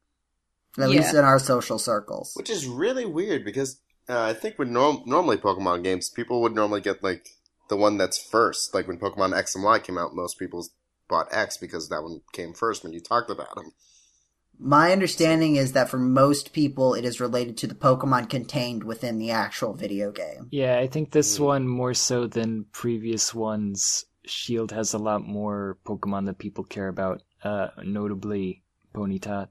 At 0.78 0.88
Yeah. 0.90 0.98
least 1.00 1.14
in 1.14 1.24
our 1.24 1.38
social 1.40 1.78
circles. 1.78 2.32
Which 2.36 2.48
is 2.50 2.66
really 2.66 3.04
weird 3.04 3.44
because 3.44 3.80
uh, 4.08 4.20
I 4.20 4.34
think 4.34 4.58
with 4.58 4.68
norm- 4.68 5.02
normally 5.06 5.36
Pokemon 5.36 5.82
games, 5.84 6.10
people 6.10 6.40
would 6.42 6.54
normally 6.54 6.80
get 6.80 7.02
like 7.02 7.28
the 7.68 7.76
one 7.76 7.96
that's 7.98 8.18
first. 8.18 8.72
Like 8.74 8.86
when 8.88 8.98
Pokemon 8.98 9.36
X 9.36 9.54
and 9.54 9.64
Y 9.64 9.78
came 9.80 9.98
out, 9.98 10.14
most 10.14 10.38
people 10.38 10.64
bought 11.08 11.28
X 11.32 11.56
because 11.56 11.88
that 11.88 12.02
one 12.02 12.20
came 12.32 12.52
first 12.52 12.84
when 12.84 12.92
you 12.92 13.00
talked 13.00 13.30
about 13.30 13.54
them. 13.56 13.72
My 14.58 14.92
understanding 14.92 15.56
is 15.56 15.72
that 15.72 15.88
for 15.88 15.98
most 15.98 16.52
people, 16.52 16.94
it 16.94 17.04
is 17.04 17.18
related 17.20 17.56
to 17.58 17.66
the 17.66 17.74
Pokemon 17.74 18.28
contained 18.28 18.84
within 18.84 19.18
the 19.18 19.30
actual 19.30 19.72
video 19.74 20.12
game. 20.12 20.48
Yeah, 20.50 20.78
I 20.78 20.86
think 20.86 21.12
this 21.12 21.36
Hmm. 21.38 21.44
one 21.44 21.68
more 21.68 21.94
so 21.94 22.26
than 22.26 22.66
previous 22.72 23.34
ones. 23.34 24.04
Shield 24.30 24.72
has 24.72 24.94
a 24.94 24.98
lot 24.98 25.26
more 25.26 25.78
Pokemon 25.84 26.26
that 26.26 26.38
people 26.38 26.64
care 26.64 26.88
about, 26.88 27.22
uh, 27.42 27.68
notably 27.84 28.62
Ponyta. 28.94 29.48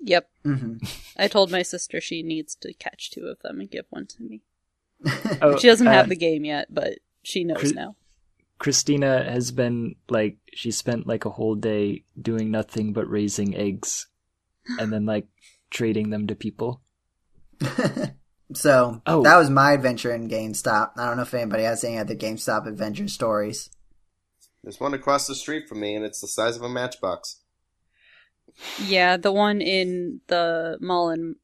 yep. 0.00 0.28
hmm 0.44 0.76
I 1.16 1.28
told 1.28 1.50
my 1.50 1.62
sister 1.62 2.00
she 2.00 2.22
needs 2.22 2.54
to 2.56 2.72
catch 2.74 3.10
two 3.10 3.26
of 3.26 3.38
them 3.40 3.60
and 3.60 3.70
give 3.70 3.86
one 3.90 4.06
to 4.06 4.22
me. 4.22 4.42
Oh, 5.40 5.56
She 5.58 5.66
doesn't 5.68 5.86
uh, 5.88 5.92
have 5.92 6.08
the 6.08 6.16
game 6.16 6.44
yet, 6.44 6.68
but 6.72 6.98
she 7.22 7.44
knows 7.44 7.58
Chris- 7.58 7.74
now. 7.74 7.96
Christina 8.58 9.24
has 9.24 9.50
been 9.50 9.96
like 10.08 10.36
she 10.54 10.70
spent 10.70 11.06
like 11.08 11.24
a 11.24 11.30
whole 11.30 11.56
day 11.56 12.04
doing 12.20 12.50
nothing 12.52 12.92
but 12.92 13.10
raising 13.10 13.56
eggs 13.56 14.06
and 14.78 14.92
then 14.92 15.04
like 15.04 15.26
trading 15.70 16.10
them 16.10 16.28
to 16.28 16.36
people. 16.36 16.80
so 18.54 19.02
Oh. 19.06 19.22
that 19.22 19.36
was 19.36 19.50
my 19.50 19.72
adventure 19.72 20.14
in 20.14 20.28
GameStop. 20.28 20.92
I 20.96 21.06
don't 21.06 21.16
know 21.16 21.22
if 21.24 21.34
anybody 21.34 21.64
has 21.64 21.82
any 21.84 21.98
other 21.98 22.14
GameStop 22.14 22.66
adventure 22.66 23.08
stories. 23.08 23.70
There's 24.62 24.80
one 24.80 24.94
across 24.94 25.26
the 25.26 25.34
street 25.34 25.68
from 25.68 25.80
me, 25.80 25.94
and 25.94 26.04
it's 26.04 26.20
the 26.20 26.28
size 26.28 26.56
of 26.56 26.62
a 26.62 26.68
matchbox. 26.68 27.40
Yeah, 28.84 29.16
the 29.16 29.32
one 29.32 29.60
in 29.60 30.20
the 30.28 30.78
mall 30.80 31.10
in 31.10 31.36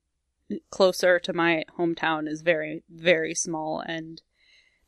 closer 0.71 1.19
to 1.19 1.33
my 1.33 1.65
hometown 1.79 2.29
is 2.29 2.43
very, 2.43 2.83
very 2.89 3.35
small, 3.35 3.81
and 3.81 4.23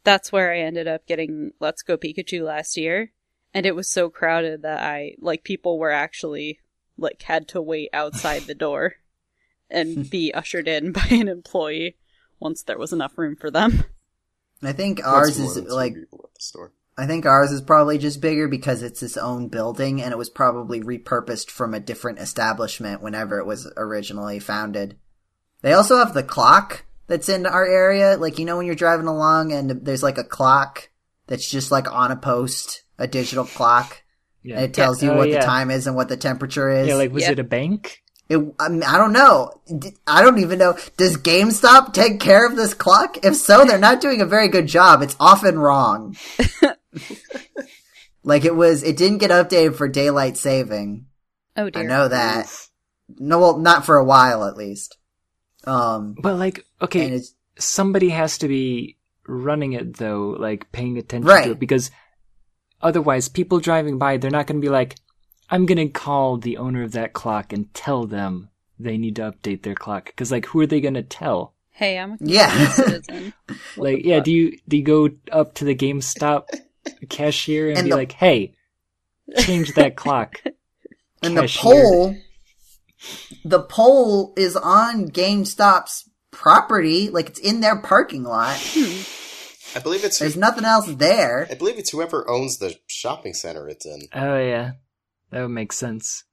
that's 0.04 0.32
where 0.32 0.52
I 0.52 0.60
ended 0.60 0.86
up 0.86 1.06
getting 1.06 1.52
Let's 1.60 1.82
Go 1.82 1.96
Pikachu 1.96 2.42
last 2.42 2.76
year. 2.76 3.12
And 3.52 3.66
it 3.66 3.74
was 3.74 3.88
so 3.88 4.10
crowded 4.10 4.62
that 4.62 4.80
I, 4.80 5.16
like, 5.20 5.42
people 5.42 5.78
were 5.78 5.90
actually, 5.90 6.60
like, 6.96 7.22
had 7.22 7.48
to 7.48 7.60
wait 7.60 7.90
outside 7.92 8.42
the 8.42 8.54
door 8.54 8.94
and 9.68 10.08
be 10.10 10.32
ushered 10.32 10.68
in 10.68 10.92
by 10.92 11.06
an 11.10 11.26
employee 11.26 11.96
once 12.38 12.62
there 12.62 12.78
was 12.78 12.92
enough 12.92 13.18
room 13.18 13.34
for 13.34 13.50
them. 13.50 13.84
I 14.62 14.72
think 14.72 15.04
ours 15.04 15.38
is 15.38 15.56
like 15.56 15.94
at 15.94 16.10
the 16.10 16.40
store. 16.40 16.72
I 17.00 17.06
think 17.06 17.24
ours 17.26 17.50
is 17.50 17.60
probably 17.62 17.98
just 17.98 18.20
bigger 18.20 18.46
because 18.48 18.82
it's 18.82 19.02
its 19.02 19.16
own 19.16 19.48
building 19.48 20.02
and 20.02 20.12
it 20.12 20.18
was 20.18 20.28
probably 20.30 20.80
repurposed 20.82 21.50
from 21.50 21.72
a 21.74 21.80
different 21.80 22.18
establishment 22.18 23.02
whenever 23.02 23.38
it 23.38 23.46
was 23.46 23.70
originally 23.76 24.38
founded. 24.38 24.96
They 25.62 25.72
also 25.72 25.96
have 25.98 26.14
the 26.14 26.22
clock 26.22 26.84
that's 27.06 27.28
in 27.28 27.46
our 27.46 27.66
area. 27.66 28.16
Like, 28.16 28.38
you 28.38 28.44
know, 28.44 28.56
when 28.56 28.66
you're 28.66 28.74
driving 28.74 29.06
along 29.06 29.52
and 29.52 29.70
there's 29.84 30.02
like 30.02 30.18
a 30.18 30.24
clock 30.24 30.88
that's 31.26 31.48
just 31.48 31.70
like 31.70 31.90
on 31.92 32.10
a 32.10 32.16
post, 32.16 32.82
a 32.98 33.06
digital 33.06 33.44
clock, 33.44 34.02
Yeah. 34.42 34.56
and 34.56 34.64
it 34.64 34.74
tells 34.74 35.02
you 35.02 35.10
Oh, 35.12 35.16
what 35.16 35.28
uh, 35.28 35.32
yeah. 35.32 35.40
the 35.40 35.46
time 35.46 35.70
is 35.70 35.86
and 35.86 35.96
what 35.96 36.08
the 36.08 36.16
temperature 36.16 36.70
is. 36.70 36.88
Yeah, 36.88 36.94
like 36.96 37.12
was 37.12 37.22
Yeah. 37.24 37.32
it 37.32 37.38
a 37.38 37.44
bank? 37.44 38.02
It, 38.28 38.38
I, 38.60 38.68
mean, 38.68 38.84
I 38.84 38.96
don't 38.96 39.12
know. 39.12 39.50
I 40.06 40.22
don't 40.22 40.38
even 40.38 40.58
know. 40.60 40.76
Does 40.96 41.16
GameStop 41.16 41.92
take 41.92 42.20
care 42.20 42.46
of 42.46 42.54
this 42.54 42.74
clock? 42.74 43.18
If 43.24 43.34
so, 43.34 43.64
they're 43.64 43.76
not 43.76 44.00
doing 44.00 44.20
a 44.20 44.26
very 44.26 44.46
good 44.46 44.68
job. 44.68 45.02
It's 45.02 45.16
often 45.18 45.58
wrong. 45.58 46.16
like 48.22 48.44
it 48.44 48.54
was, 48.54 48.82
it 48.82 48.96
didn't 48.96 49.18
get 49.18 49.30
updated 49.30 49.76
for 49.76 49.88
daylight 49.88 50.36
saving. 50.36 51.06
Oh 51.56 51.70
dear. 51.70 51.82
I 51.82 51.86
know 51.86 52.08
that. 52.08 52.46
No, 53.18 53.38
well, 53.38 53.58
not 53.58 53.84
for 53.84 53.96
a 53.96 54.04
while 54.04 54.44
at 54.44 54.56
least. 54.56 54.96
Um, 55.64 56.14
But 56.20 56.36
like 56.36 56.58
and 56.58 56.64
okay, 56.82 57.08
it's 57.10 57.34
somebody 57.58 58.10
has 58.10 58.38
to 58.38 58.48
be 58.48 58.96
running 59.26 59.72
it 59.74 59.96
though, 59.96 60.36
like 60.38 60.70
paying 60.72 60.96
attention 60.98 61.28
Right. 61.28 61.44
to 61.46 61.50
it 61.52 61.58
because 61.60 61.90
otherwise 62.80 63.28
people 63.28 63.60
driving 63.60 63.98
by 63.98 64.16
they're 64.16 64.30
not 64.30 64.46
going 64.46 64.60
to 64.60 64.64
be 64.64 64.70
like 64.70 64.96
I'm 65.50 65.66
going 65.66 65.78
to 65.78 65.88
call 65.88 66.36
the 66.38 66.56
owner 66.58 66.82
of 66.82 66.92
that 66.92 67.12
clock 67.12 67.52
and 67.52 67.72
tell 67.74 68.06
them 68.06 68.48
they 68.78 68.96
need 68.96 69.16
to 69.16 69.32
update 69.32 69.62
their 69.62 69.74
clock 69.74 70.14
cuz 70.16 70.30
like 70.32 70.46
who 70.46 70.60
are 70.60 70.66
they 70.66 70.80
going 70.80 70.94
to 70.94 71.02
tell? 71.02 71.54
Hey, 71.72 71.98
I'm 71.98 72.12
a 72.12 72.16
Yeah. 72.20 72.68
Citizen. 72.70 73.32
Like 73.76 74.04
yeah, 74.04 74.20
do 74.20 74.30
you 74.32 74.58
do 74.68 74.76
you 74.78 74.82
go 74.84 75.10
up 75.32 75.54
to 75.54 75.64
the 75.64 75.74
GameStop 75.74 76.44
cashier 77.08 77.68
and, 77.68 77.78
And 77.78 77.84
be 77.86 77.90
the- 77.90 77.96
like, 77.96 78.12
"Hey, 78.12 78.54
change 79.38 79.74
that 79.74 79.96
clock." 79.96 80.40
and 81.22 81.36
the 81.36 81.42
cashier. 81.42 81.62
pole, 81.62 82.16
the 83.44 83.60
pole 83.62 84.32
is 84.36 84.56
on 84.56 85.08
GameStop's 85.08 86.08
property. 86.30 87.10
Like 87.10 87.28
it's 87.30 87.40
in 87.40 87.60
their 87.60 87.76
parking 87.80 88.22
lot. 88.24 88.56
I 89.74 89.78
believe 89.80 90.04
it's. 90.04 90.18
There's 90.18 90.36
nothing 90.36 90.64
else 90.64 90.86
there. 90.94 91.46
I 91.50 91.54
believe 91.54 91.78
it's 91.78 91.90
whoever 91.90 92.28
owns 92.28 92.58
the 92.58 92.76
shopping 92.88 93.34
center 93.34 93.68
it's 93.68 93.86
in. 93.86 94.00
Oh 94.12 94.38
yeah. 94.38 94.72
That 95.30 95.42
would 95.42 95.48
make 95.50 95.72
sense. 95.72 96.24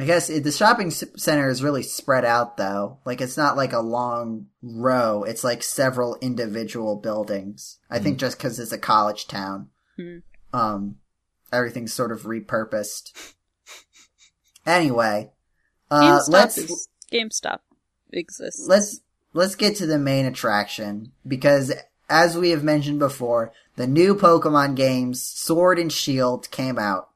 I 0.00 0.06
guess 0.06 0.30
it, 0.30 0.44
the 0.44 0.50
shopping 0.52 0.90
center 0.90 1.50
is 1.50 1.62
really 1.62 1.82
spread 1.82 2.24
out 2.24 2.56
though. 2.56 2.96
Like 3.04 3.20
it's 3.20 3.36
not 3.36 3.54
like 3.54 3.74
a 3.74 3.80
long 3.80 4.46
row. 4.62 5.24
It's 5.24 5.44
like 5.44 5.62
several 5.62 6.16
individual 6.22 6.96
buildings. 6.96 7.78
I 7.90 7.98
think 7.98 8.18
just 8.18 8.38
because 8.38 8.58
it's 8.58 8.72
a 8.72 8.78
college 8.78 9.26
town, 9.26 9.68
Hmm. 9.98 10.18
um, 10.54 10.96
everything's 11.52 11.92
sort 11.92 12.12
of 12.12 12.22
repurposed. 12.22 13.34
Anyway, 14.64 15.32
uh, 15.90 16.00
GameStop 16.20 16.28
let's 16.28 16.56
is 16.56 16.88
GameStop 17.12 17.58
exists. 18.10 18.66
let's 18.66 19.00
let's 19.34 19.54
get 19.54 19.76
to 19.76 19.86
the 19.86 19.98
main 19.98 20.24
attraction 20.24 21.12
because 21.26 21.74
as 22.08 22.38
we 22.38 22.50
have 22.50 22.64
mentioned 22.64 23.00
before, 23.00 23.52
the 23.76 23.86
new 23.86 24.14
Pokemon 24.14 24.76
games 24.76 25.22
Sword 25.22 25.78
and 25.78 25.92
Shield 25.92 26.50
came 26.50 26.78
out. 26.78 27.09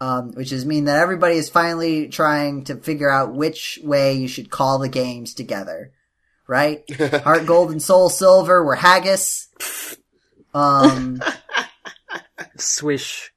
Um, 0.00 0.32
which 0.32 0.52
is 0.52 0.66
mean 0.66 0.84
that 0.86 1.00
everybody 1.00 1.36
is 1.36 1.48
finally 1.48 2.08
trying 2.08 2.64
to 2.64 2.76
figure 2.76 3.08
out 3.10 3.34
which 3.34 3.78
way 3.82 4.14
you 4.14 4.28
should 4.28 4.50
call 4.50 4.78
the 4.78 4.88
games 4.88 5.32
together. 5.34 5.92
Right? 6.46 6.82
Heart 7.22 7.46
Gold 7.46 7.70
and 7.70 7.82
Soul 7.82 8.08
Silver 8.10 8.62
were 8.64 8.74
Haggis. 8.74 9.48
Um, 10.52 11.22
Swish 12.56 13.32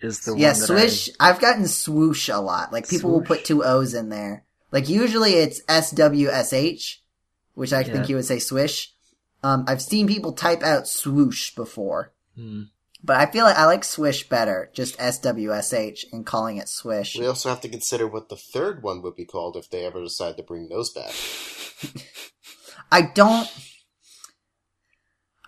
is 0.00 0.20
the 0.20 0.32
yeah, 0.36 0.50
one 0.52 0.60
that 0.60 0.66
Swish. 0.66 1.10
I've 1.18 1.40
gotten 1.40 1.66
swoosh 1.66 2.28
a 2.28 2.38
lot. 2.38 2.72
Like 2.72 2.88
people 2.88 3.10
will 3.10 3.22
put 3.22 3.44
two 3.44 3.64
O's 3.64 3.94
in 3.94 4.08
there. 4.08 4.44
Like 4.70 4.88
usually 4.88 5.32
it's 5.34 5.62
S 5.68 5.90
W 5.92 6.28
S 6.28 6.52
H, 6.52 7.02
which 7.54 7.72
I 7.72 7.80
Yeah. 7.80 7.92
think 7.92 8.08
you 8.08 8.16
would 8.16 8.24
say 8.24 8.38
swish. 8.38 8.92
Um, 9.42 9.64
I've 9.68 9.82
seen 9.82 10.06
people 10.06 10.32
type 10.32 10.62
out 10.62 10.88
swoosh 10.88 11.54
before, 11.54 12.12
I, 12.36 12.40
Hmm. 12.40 12.62
But 13.04 13.16
I 13.16 13.26
feel 13.26 13.44
like 13.44 13.56
I 13.56 13.66
like 13.66 13.84
swish 13.84 14.28
better. 14.28 14.70
Just 14.74 14.98
S 14.98 15.18
W 15.20 15.52
S 15.52 15.72
H 15.72 16.06
and 16.12 16.24
calling 16.24 16.56
it 16.56 16.68
swish. 16.68 17.16
We 17.18 17.26
also 17.26 17.50
have 17.50 17.60
to 17.60 17.68
consider 17.68 18.06
what 18.06 18.28
the 18.30 18.36
third 18.36 18.82
one 18.82 19.02
would 19.02 19.14
be 19.14 19.26
called 19.26 19.56
if 19.56 19.68
they 19.70 19.84
ever 19.84 20.02
decide 20.02 20.36
to 20.38 20.42
bring 20.42 20.68
those 20.68 20.90
back. 20.90 21.12
I 22.90 23.02
don't. 23.02 23.48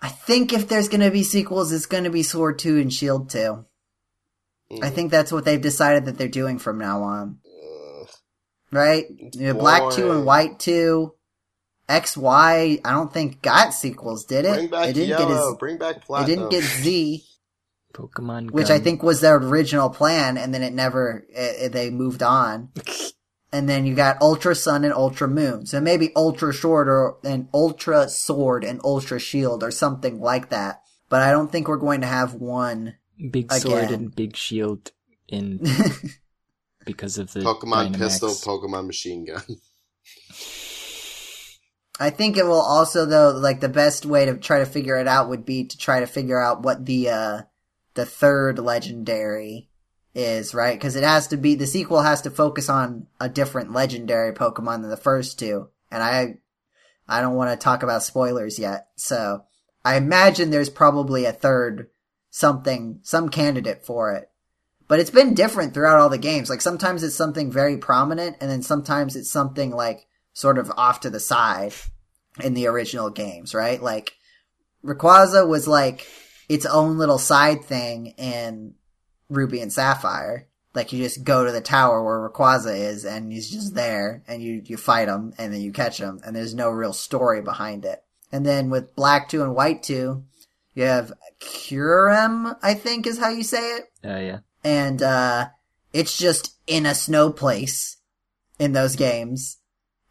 I 0.01 0.09
think 0.09 0.53
if 0.53 0.67
there's 0.67 0.89
gonna 0.89 1.09
be 1.11 1.23
sequels, 1.23 1.71
it's 1.71 1.85
gonna 1.87 2.11
be 2.11 2.23
Sword 2.23 2.59
Two 2.59 2.77
and 2.77 2.93
Shield 2.93 3.29
Two. 3.29 3.65
I 4.71 4.75
Mm. 4.89 4.93
think 4.93 5.11
that's 5.11 5.31
what 5.31 5.45
they've 5.45 5.61
decided 5.61 6.05
that 6.05 6.17
they're 6.17 6.27
doing 6.27 6.59
from 6.59 6.77
now 6.77 7.01
on. 7.01 7.39
Ugh. 7.45 8.07
right? 8.71 9.05
Yeah, 9.33 9.53
Black 9.53 9.91
two 9.93 10.11
and. 10.11 10.25
White 10.25 10.59
two. 10.59 11.13
X 11.89 12.17
Y. 12.17 12.79
I 12.83 12.91
don't 12.91 13.13
think 13.13 13.41
got 13.41 13.73
sequels, 13.73 14.25
did 14.25 14.43
it? 14.45 14.53
bring 14.53 14.67
back 14.67 14.89
it 14.89 14.93
didn't 14.93 15.09
yellow. 15.09 15.51
get 15.53 15.59
bring 15.59 15.77
back 15.77 15.95
his, 16.05 16.19
it 16.19 16.25
didn't 16.25 16.49
get 16.49 16.63
Z, 16.63 17.23
Pokemon 17.93 18.51
which 18.51 18.69
I 18.69 18.79
think 18.79 19.01
was 19.01 19.21
their 19.21 19.37
original 19.37 19.89
plan, 19.89 20.37
and 20.37 20.53
then 20.53 20.61
it 20.63 20.73
never. 20.73 21.25
It, 21.29 21.65
it- 21.65 21.71
they 21.71 21.89
moved 21.89 22.23
on. 22.23 22.69
And 23.49 23.67
then 23.69 23.85
you 23.85 23.95
got 23.95 24.21
Ultra 24.21 24.53
Sun 24.53 24.83
and 24.83 24.93
Ultra 24.93 25.25
Moon. 25.25 25.65
So 25.65 25.79
maybe 25.79 26.11
Ultra 26.17 26.53
Sword 26.53 26.89
or 26.89 27.17
an 27.23 27.47
Ultra 27.53 28.09
Sword 28.09 28.65
and 28.65 28.81
Ultra 28.83 29.19
Shield 29.21 29.63
or 29.63 29.71
something 29.71 30.19
like 30.19 30.49
that. 30.49 30.81
But 31.07 31.21
I 31.21 31.31
don't 31.31 31.49
think 31.49 31.69
we're 31.69 31.77
going 31.77 32.01
to 32.01 32.07
have 32.07 32.33
one. 32.33 32.97
Big 33.31 33.49
Sword 33.53 33.89
and 33.91 34.13
Big 34.13 34.35
Shield 34.35 34.91
in 35.29 35.59
because 36.85 37.17
of 37.17 37.31
the 37.31 37.39
Pokemon 37.39 37.93
Dynamax. 37.93 37.97
pistol, 37.97 38.29
Pokemon 38.31 38.85
machine 38.85 39.23
gun. 39.25 39.41
I 41.99 42.09
think 42.09 42.37
it 42.37 42.43
will 42.45 42.61
also 42.61 43.05
though 43.05 43.31
like 43.31 43.59
the 43.59 43.69
best 43.69 44.05
way 44.05 44.25
to 44.25 44.37
try 44.37 44.59
to 44.59 44.65
figure 44.65 44.97
it 44.97 45.07
out 45.07 45.29
would 45.29 45.45
be 45.45 45.65
to 45.65 45.77
try 45.77 46.01
to 46.01 46.05
figure 46.05 46.39
out 46.39 46.61
what 46.63 46.85
the 46.85 47.09
uh 47.09 47.41
the 47.97 48.05
third 48.05 48.59
legendary 48.59 49.69
is, 50.13 50.53
right? 50.53 50.79
Cuz 50.79 50.95
it 50.95 51.03
has 51.03 51.27
to 51.27 51.37
be 51.37 51.55
the 51.55 51.67
sequel 51.67 52.03
has 52.03 52.21
to 52.21 52.29
focus 52.29 52.69
on 52.69 53.07
a 53.19 53.27
different 53.27 53.73
legendary 53.73 54.31
Pokemon 54.31 54.81
than 54.81 54.89
the 54.89 54.95
first 54.95 55.37
two. 55.37 55.69
And 55.91 56.01
I 56.01 56.37
I 57.09 57.21
don't 57.21 57.35
want 57.35 57.49
to 57.49 57.63
talk 57.63 57.83
about 57.83 58.03
spoilers 58.03 58.59
yet. 58.59 58.87
So, 58.95 59.43
I 59.83 59.95
imagine 59.95 60.49
there's 60.49 60.69
probably 60.69 61.25
a 61.25 61.31
third 61.31 61.89
something 62.29 62.99
some 63.01 63.29
candidate 63.29 63.83
for 63.83 64.13
it. 64.13 64.29
But 64.87 64.99
it's 64.99 65.09
been 65.09 65.33
different 65.33 65.73
throughout 65.73 65.99
all 65.99 66.09
the 66.09 66.17
games. 66.17 66.49
Like 66.49 66.61
sometimes 66.61 67.03
it's 67.03 67.15
something 67.15 67.51
very 67.51 67.77
prominent 67.77 68.37
and 68.39 68.49
then 68.49 68.61
sometimes 68.61 69.15
it's 69.15 69.31
something 69.31 69.71
like 69.71 70.05
sort 70.33 70.59
of 70.59 70.71
off 70.77 70.99
to 71.01 71.09
the 71.09 71.19
side 71.19 71.73
in 72.43 72.53
the 72.53 72.67
original 72.67 73.09
games, 73.09 73.55
right? 73.55 73.81
Like 73.81 74.13
Rayquaza 74.85 75.47
was 75.47 75.67
like 75.67 76.07
its 76.49 76.65
own 76.65 76.97
little 76.97 77.17
side 77.17 77.63
thing 77.65 78.07
in 78.17 78.75
Ruby 79.29 79.61
and 79.61 79.71
Sapphire. 79.71 80.47
Like 80.73 80.93
you 80.93 81.03
just 81.03 81.23
go 81.23 81.43
to 81.43 81.51
the 81.51 81.61
tower 81.61 82.03
where 82.03 82.29
Rayquaza 82.29 82.77
is 82.77 83.03
and 83.03 83.31
he's 83.31 83.49
just 83.49 83.73
there 83.73 84.23
and 84.27 84.43
you, 84.43 84.61
you 84.63 84.77
fight 84.77 85.07
him 85.07 85.33
and 85.37 85.51
then 85.51 85.61
you 85.61 85.71
catch 85.71 85.99
him 85.99 86.21
and 86.23 86.35
there's 86.35 86.53
no 86.53 86.69
real 86.69 86.93
story 86.93 87.41
behind 87.41 87.83
it. 87.83 88.03
And 88.31 88.45
then 88.45 88.69
with 88.69 88.95
Black 88.95 89.27
2 89.29 89.41
and 89.41 89.55
White 89.55 89.81
2, 89.83 90.23
you 90.75 90.83
have 90.83 91.13
Kyurem, 91.39 92.55
I 92.61 92.73
think 92.75 93.07
is 93.07 93.17
how 93.19 93.29
you 93.29 93.43
say 93.43 93.77
it 93.77 93.85
Oh 94.03 94.19
yeah. 94.19 94.39
and 94.63 95.01
uh 95.01 95.47
it's 95.93 96.17
just 96.17 96.55
in 96.67 96.85
a 96.85 96.93
snow 96.93 97.31
place 97.31 97.97
in 98.59 98.73
those 98.73 98.95
games 98.95 99.57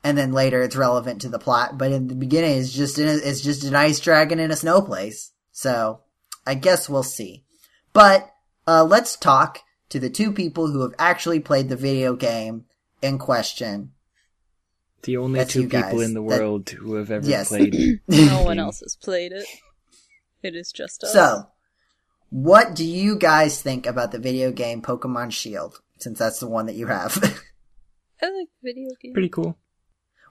and 0.02 0.16
then 0.18 0.32
later 0.32 0.62
it's 0.62 0.74
relevant 0.76 1.20
to 1.20 1.28
the 1.28 1.38
plot 1.38 1.78
but 1.78 1.92
in 1.92 2.08
the 2.08 2.14
beginning 2.14 2.58
it's 2.58 2.72
just 2.72 2.98
in 2.98 3.06
a, 3.06 3.12
it's 3.12 3.40
just 3.40 3.64
an 3.64 3.74
ice 3.76 4.00
dragon 4.00 4.38
in 4.40 4.50
a 4.50 4.56
snow 4.56 4.80
place 4.82 5.32
so 5.52 6.00
I 6.46 6.54
guess 6.54 6.88
we'll 6.88 7.02
see. 7.02 7.44
But 7.92 8.30
uh, 8.66 8.84
let's 8.84 9.16
talk 9.16 9.60
to 9.88 9.98
the 9.98 10.10
two 10.10 10.32
people 10.32 10.68
who 10.70 10.82
have 10.82 10.94
actually 10.98 11.40
played 11.40 11.68
the 11.68 11.76
video 11.76 12.14
game 12.16 12.64
in 13.02 13.18
question. 13.18 13.92
The 15.02 15.16
only 15.18 15.38
That's 15.38 15.52
two 15.52 15.62
you 15.62 15.68
people 15.68 16.00
in 16.00 16.14
the 16.14 16.20
That- 16.22 16.40
world 16.40 16.70
who 16.70 16.94
have 16.94 17.10
ever 17.10 17.26
Yes. 17.28 17.48
played. 17.48 18.00
No 18.08 18.42
one 18.42 18.58
else 18.58 18.80
has 18.80 18.96
played 18.96 19.32
it. 19.32 19.46
It 20.42 20.54
is 20.56 20.72
just 20.72 21.04
us. 21.04 21.12
So, 21.12 21.48
what 22.30 22.74
do 22.74 22.84
you 22.84 23.16
guys 23.18 23.60
think 23.62 23.86
about 23.86 24.12
the 24.12 24.18
video 24.18 24.50
game 24.52 24.82
Pokemon 24.82 25.32
Shield? 25.32 25.80
Since 25.98 26.18
that's 26.18 26.40
the 26.40 26.48
one 26.48 26.66
that 26.66 26.74
you 26.74 26.86
have. 26.88 27.16
I 28.22 28.26
like 28.30 28.48
video 28.62 28.88
games. 29.00 29.12
Pretty 29.14 29.28
cool. 29.28 29.56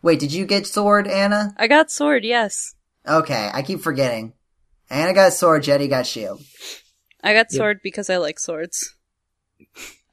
Wait, 0.02 0.20
did 0.20 0.32
you 0.34 0.46
get 0.46 0.68
Sword, 0.68 1.08
Anna? 1.08 1.54
I 1.58 1.68
got 1.68 1.90
sword, 1.90 2.24
yes. 2.24 2.76
Okay, 3.08 3.50
I 3.54 3.62
keep 3.64 3.80
forgetting. 3.82 4.34
Anna 4.90 5.14
got 5.14 5.34
Sword, 5.34 5.64
Jeddy 5.64 5.88
got 5.88 6.06
Shield. 6.06 6.42
I 7.24 7.34
got 7.34 7.48
Yep. 7.52 7.58
sword 7.58 7.80
because 7.84 8.10
I 8.10 8.18
like 8.18 8.40
swords. 8.40 8.96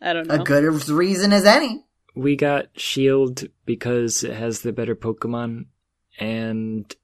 I 0.01 0.13
don't 0.13 0.27
know. 0.27 0.35
A 0.37 0.45
good 0.45 0.89
reason 0.89 1.33
as 1.33 1.45
any. 1.45 1.85
We 2.15 2.37
got 2.37 2.67
Shield 2.75 3.45
because 3.67 4.25
it 4.25 4.35
has 4.35 4.61
the 4.61 4.73
better 4.73 4.95
Pokemon, 4.97 5.67
and 6.19 6.95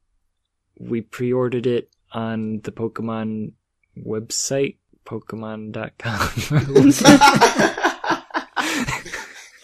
we 0.78 1.00
pre-ordered 1.02 1.66
it 1.66 1.90
on 2.12 2.60
the 2.62 2.72
Pokemon 2.72 3.52
website, 3.96 4.76
Pokemon.com. 5.04 5.74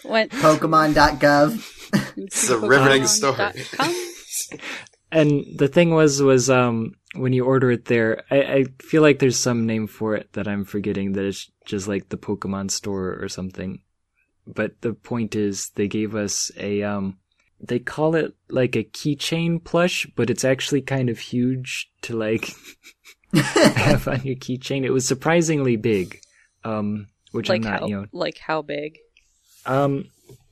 Went 0.11 0.31
Pokemon.gov. 0.31 1.71
It's 2.17 2.49
a 2.49 2.57
riveting 2.57 3.07
story. 3.07 3.63
And 5.15 5.45
the 5.57 5.69
thing 5.69 5.91
was, 5.91 6.21
was 6.21 6.49
um, 6.49 6.95
when 7.15 7.31
you 7.31 7.45
order 7.45 7.71
it 7.71 7.85
there, 7.85 8.23
I, 8.29 8.41
I 8.41 8.65
feel 8.81 9.01
like 9.01 9.19
there's 9.19 9.39
some 9.39 9.65
name 9.65 9.87
for 9.87 10.13
it 10.13 10.33
that 10.33 10.45
I'm 10.45 10.65
forgetting. 10.65 11.13
That 11.13 11.23
it's 11.23 11.49
just 11.65 11.87
like 11.87 12.09
the 12.09 12.17
Pokemon 12.17 12.69
Store 12.69 13.17
or 13.21 13.29
something. 13.29 13.79
But 14.45 14.81
the 14.81 14.93
point 14.93 15.33
is, 15.33 15.69
they 15.75 15.87
gave 15.87 16.15
us 16.15 16.51
a 16.57 16.83
um, 16.83 17.17
they 17.61 17.79
call 17.79 18.15
it 18.15 18.35
like 18.49 18.75
a 18.75 18.83
keychain 18.83 19.63
plush, 19.63 20.05
but 20.17 20.29
it's 20.29 20.43
actually 20.43 20.81
kind 20.81 21.09
of 21.09 21.17
huge 21.17 21.89
to 22.01 22.17
like 22.17 22.53
have 23.33 24.09
on 24.09 24.21
your 24.23 24.35
keychain. 24.35 24.83
It 24.83 24.91
was 24.91 25.07
surprisingly 25.07 25.77
big, 25.77 26.19
um, 26.65 27.07
which 27.31 27.47
like 27.47 27.63
I'm 27.65 27.71
not, 27.71 27.79
how 27.79 27.87
you 27.87 28.01
know, 28.01 28.05
like 28.11 28.37
how 28.37 28.61
big? 28.61 28.97
um, 29.65 30.09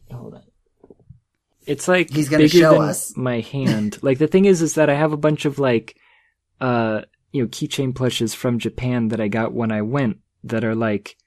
hold 0.09 0.35
on. 0.35 0.43
It's 1.65 1.87
like 1.87 2.09
He's 2.11 2.29
gonna 2.29 2.43
bigger 2.43 2.57
show 2.59 2.71
than 2.73 2.89
us. 2.89 3.15
my 3.17 3.39
hand. 3.39 3.99
like 4.01 4.17
the 4.17 4.27
thing 4.27 4.45
is, 4.45 4.61
is 4.61 4.75
that 4.75 4.89
I 4.89 4.95
have 4.95 5.13
a 5.13 5.17
bunch 5.17 5.45
of 5.45 5.59
like, 5.59 5.95
uh, 6.61 7.01
you 7.31 7.41
know, 7.41 7.47
keychain 7.47 7.95
plushes 7.95 8.33
from 8.33 8.59
Japan 8.59 9.07
that 9.09 9.19
I 9.19 9.27
got 9.27 9.53
when 9.53 9.71
I 9.71 9.81
went 9.81 10.17
that 10.43 10.63
are 10.63 10.75
like, 10.75 11.17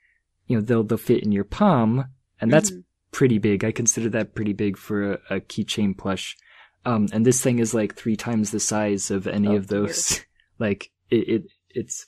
you 0.47 0.57
know, 0.57 0.63
they'll 0.63 0.85
they'll 0.85 0.99
fit 0.99 1.23
in 1.23 1.33
your 1.33 1.45
palm, 1.45 2.05
and 2.41 2.53
that's 2.53 2.71
Mhm. 2.71 2.85
pretty 3.13 3.39
big. 3.39 3.65
I 3.65 3.73
consider 3.73 4.09
that 4.11 4.35
pretty 4.35 4.53
big 4.53 4.77
for 4.77 5.13
a, 5.15 5.19
a 5.31 5.41
keychain 5.41 5.97
plush. 5.97 6.37
Um, 6.85 7.09
and 7.13 7.27
this 7.27 7.41
thing 7.43 7.59
is 7.59 7.75
like 7.75 7.97
three 7.97 8.15
times 8.17 8.51
the 8.53 8.61
size 8.61 9.11
of 9.11 9.27
any 9.27 9.49
Oh, 9.49 9.57
of 9.57 9.67
those. 9.67 10.21
like 10.61 10.91
it, 11.11 11.29
it, 11.29 11.43
it's 11.71 12.07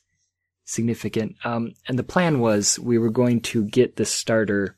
significant. 0.65 1.35
Um, 1.45 1.73
and 1.89 1.99
the 1.99 2.05
plan 2.05 2.39
was 2.41 2.79
we 2.79 2.99
were 2.99 3.11
going 3.11 3.41
to 3.41 3.65
get 3.65 3.97
the 3.97 4.05
starter 4.05 4.77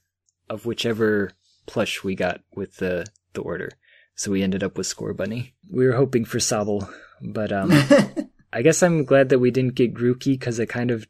of 0.48 0.64
whichever 0.66 1.32
plush 1.66 2.02
we 2.02 2.14
got 2.14 2.40
with 2.54 2.76
the, 2.76 3.06
the 3.34 3.42
order. 3.42 3.70
So 4.14 4.30
we 4.30 4.42
ended 4.42 4.62
up 4.62 4.76
with 4.76 4.86
Scorbunny. 4.86 5.52
We 5.68 5.86
were 5.86 5.94
hoping 5.94 6.24
for 6.24 6.38
Sobble, 6.38 6.88
but, 7.22 7.52
um, 7.52 7.72
I 8.52 8.62
guess 8.62 8.82
I'm 8.82 9.04
glad 9.04 9.28
that 9.28 9.38
we 9.38 9.50
didn't 9.50 9.76
get 9.76 9.94
Grookey 9.94 10.32
because 10.32 10.58
I 10.58 10.66
kind 10.66 10.90
of 10.90 11.06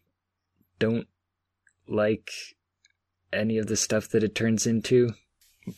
don't 0.78 1.06
like 1.88 2.30
any 3.32 3.58
of 3.58 3.66
the 3.66 3.76
stuff 3.76 4.08
that 4.10 4.22
it 4.22 4.34
turns 4.34 4.66
into. 4.66 5.10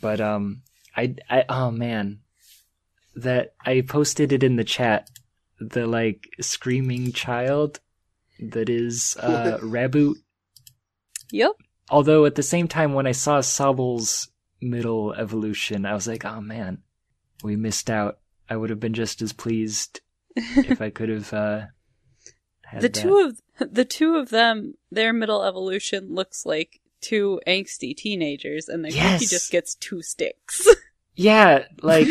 But 0.01 0.21
um, 0.21 0.63
I 0.97 1.17
I 1.29 1.45
oh 1.49 1.71
man, 1.71 2.21
that 3.15 3.55
I 3.65 3.83
posted 3.83 4.33
it 4.33 4.43
in 4.43 4.57
the 4.57 4.65
chat. 4.65 5.09
The 5.61 5.87
like 5.87 6.29
screaming 6.41 7.13
child 7.13 7.81
that 8.41 8.69
is 8.69 9.17
uh 9.21 9.59
Raboot. 9.63 10.17
Yep. 11.31 11.53
Although 11.91 12.25
at 12.25 12.35
the 12.35 12.43
same 12.43 12.69
time, 12.69 12.95
when 12.95 13.07
I 13.07 13.13
saw 13.13 13.41
Sobble's 13.41 14.29
middle 14.63 15.13
evolution, 15.15 15.85
I 15.85 15.95
was 15.95 16.07
like, 16.07 16.25
oh 16.25 16.41
man, 16.41 16.79
we 17.43 17.57
missed 17.57 17.91
out. 17.91 18.19
I 18.49 18.57
would 18.57 18.71
have 18.71 18.81
been 18.81 18.95
just 18.95 19.23
as 19.23 19.33
pleased 19.33 20.01
if 20.37 20.81
I 20.81 20.91
could 20.91 21.09
have 21.09 21.33
uh, 21.33 21.61
had 22.65 22.83
the 22.83 22.89
that. 22.89 22.95
two 22.95 23.19
of 23.59 23.73
the 23.73 23.85
two 23.85 24.17
of 24.17 24.31
them, 24.31 24.75
their 24.91 25.13
middle 25.13 25.43
evolution 25.43 26.15
looks 26.15 26.45
like 26.47 26.81
two 27.01 27.41
angsty 27.47 27.97
teenagers, 27.97 28.69
and 28.69 28.85
then 28.85 28.93
Yes. 28.93 29.23
Grookey 29.25 29.31
just 29.31 29.51
gets 29.51 29.75
two 29.75 30.03
sticks. 30.03 30.67
Yeah, 31.15 31.67
like 31.83 32.09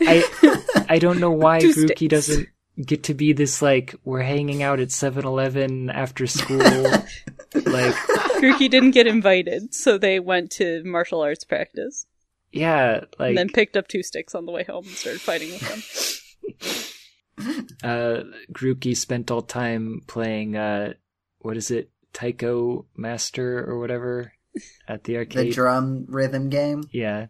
I 0.00 0.24
I 0.88 0.98
don't 0.98 1.20
know 1.20 1.30
why 1.30 1.60
Two 1.60 1.72
Grookey 1.74 1.96
sticks. 1.96 2.10
doesn't 2.10 2.48
get 2.84 3.02
to 3.04 3.14
be 3.14 3.32
this 3.32 3.60
like 3.60 3.94
we're 4.04 4.22
hanging 4.22 4.62
out 4.62 4.78
at 4.80 4.88
7-Eleven 4.88 5.90
after 5.90 6.26
school. 6.26 6.58
like 7.54 7.94
Grookey 8.40 8.70
didn't 8.70 8.92
get 8.92 9.06
invited, 9.06 9.74
so 9.74 9.98
they 9.98 10.20
went 10.20 10.50
to 10.52 10.82
martial 10.84 11.20
arts 11.20 11.44
practice, 11.44 12.06
yeah, 12.52 13.04
like 13.18 13.30
and 13.30 13.38
then 13.38 13.48
picked 13.48 13.76
up 13.76 13.88
two 13.88 14.02
sticks 14.02 14.34
on 14.34 14.46
the 14.46 14.52
way 14.52 14.64
home 14.64 14.84
and 14.86 14.94
started 14.94 15.20
fighting 15.20 15.50
with 15.50 16.94
them. 17.38 17.52
uh 17.84 18.24
Grookey 18.52 18.96
spent 18.96 19.30
all 19.30 19.42
time 19.42 20.02
playing 20.06 20.56
uh 20.56 20.94
what 21.38 21.56
is 21.56 21.70
it? 21.70 21.90
Taiko 22.12 22.86
Master 22.96 23.64
or 23.64 23.78
whatever 23.78 24.32
at 24.88 25.04
the 25.04 25.18
arcade. 25.18 25.48
the 25.48 25.52
drum 25.52 26.06
rhythm 26.08 26.48
game, 26.48 26.84
yeah. 26.90 27.26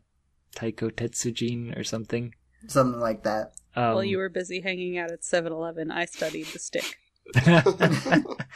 Taiko 0.55 0.89
Tetsujin 0.91 1.79
or 1.79 1.85
something. 1.85 2.35
something 2.69 3.01
like 3.01 3.23
that. 3.25 3.53
Um, 3.77 3.95
While 3.95 4.05
you 4.05 4.19
were 4.19 4.29
busy 4.29 4.61
hanging 4.61 4.99
out 4.99 5.13
at 5.13 5.23
7-Eleven, 5.23 5.91
I 5.91 6.07
studied 6.07 6.47
the 6.47 6.59
stick. 6.59 6.99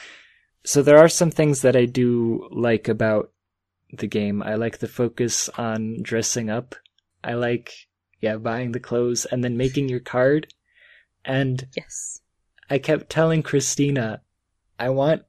so 0.64 0.82
there 0.82 0.98
are 0.98 1.08
some 1.08 1.30
things 1.30 1.62
that 1.62 1.76
I 1.76 1.84
do 1.86 2.48
like 2.52 2.88
about 2.88 3.30
the 3.92 4.06
game. 4.06 4.42
I 4.42 4.54
like 4.54 4.78
the 4.78 4.88
focus 4.88 5.48
on 5.58 5.98
dressing 6.02 6.48
up. 6.50 6.74
I 7.22 7.34
like, 7.34 7.72
yeah, 8.20 8.36
buying 8.36 8.72
the 8.72 8.80
clothes 8.80 9.24
and 9.26 9.42
then 9.44 9.56
making 9.56 9.88
your 9.88 10.00
card. 10.00 10.52
And 11.24 11.66
Yes. 11.76 12.20
I 12.70 12.78
kept 12.78 13.10
telling 13.10 13.42
Christina, 13.42 14.22
I 14.78 14.88
want 14.90 15.22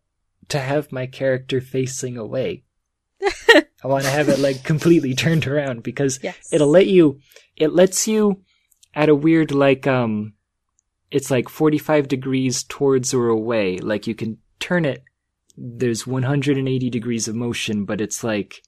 to 0.50 0.60
have 0.60 0.92
my 0.92 1.08
character 1.08 1.62
facing 1.62 2.18
away. 2.18 2.64
I 3.22 3.88
want 3.88 4.06
to 4.06 4.10
have 4.10 4.30
it 4.30 4.40
like 4.40 4.64
completely 4.64 5.14
turned 5.14 5.46
around 5.48 5.84
because 5.84 6.20
Yes. 6.24 6.50
it'll 6.52 6.70
let 6.70 6.88
you 6.88 7.20
it 7.56 7.74
lets 7.74 8.08
you 8.08 8.42
at 8.96 9.10
a 9.10 9.16
weird 9.16 9.52
like 9.52 9.86
um 9.88 10.34
it's 11.12 11.30
like 11.30 11.48
45 11.50 12.08
degrees 12.08 12.64
towards 12.64 13.14
or 13.14 13.28
away 13.28 13.78
like 13.78 14.08
you 14.08 14.16
can 14.16 14.38
turn 14.60 14.86
it 14.86 15.04
there's 15.56 16.08
180 16.08 16.90
degrees 16.90 17.28
of 17.28 17.36
motion 17.36 17.86
but 17.86 18.02
it's 18.02 18.24
like 18.24 18.62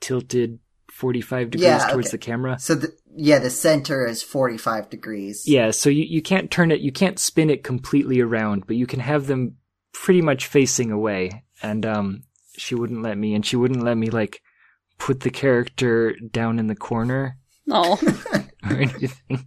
tilted 0.00 0.58
45 0.90 1.50
degrees 1.50 1.66
Yeah, 1.66 1.86
towards 1.88 2.08
okay. 2.08 2.12
the 2.12 2.18
camera 2.18 2.58
So 2.58 2.74
the, 2.74 2.92
yeah, 3.16 3.38
the 3.38 3.48
center 3.50 4.06
is 4.06 4.22
45 4.22 4.90
degrees. 4.90 5.44
yeah 5.46 5.70
so 5.70 5.88
you, 5.90 6.04
you 6.04 6.20
can't 6.22 6.50
turn 6.50 6.70
it 6.70 6.80
you 6.80 6.92
can't 6.92 7.18
spin 7.18 7.48
it 7.50 7.64
completely 7.64 8.20
around 8.20 8.66
but 8.66 8.76
you 8.76 8.86
can 8.86 9.00
have 9.00 9.26
them 9.26 9.56
pretty 9.94 10.20
much 10.22 10.46
facing 10.46 10.90
away 10.90 11.44
and 11.62 11.86
um 11.86 12.22
she 12.58 12.74
wouldn't 12.74 13.02
let 13.02 13.16
me 13.16 13.34
and 13.34 13.46
she 13.46 13.56
wouldn't 13.56 13.82
let 13.82 13.96
me 13.96 14.10
like 14.10 14.42
put 14.98 15.20
the 15.20 15.30
character 15.30 16.14
down 16.30 16.58
in 16.58 16.66
the 16.66 16.76
corner 16.76 17.38
Oh, 17.70 17.98
or 18.68 18.76
anything 18.76 19.46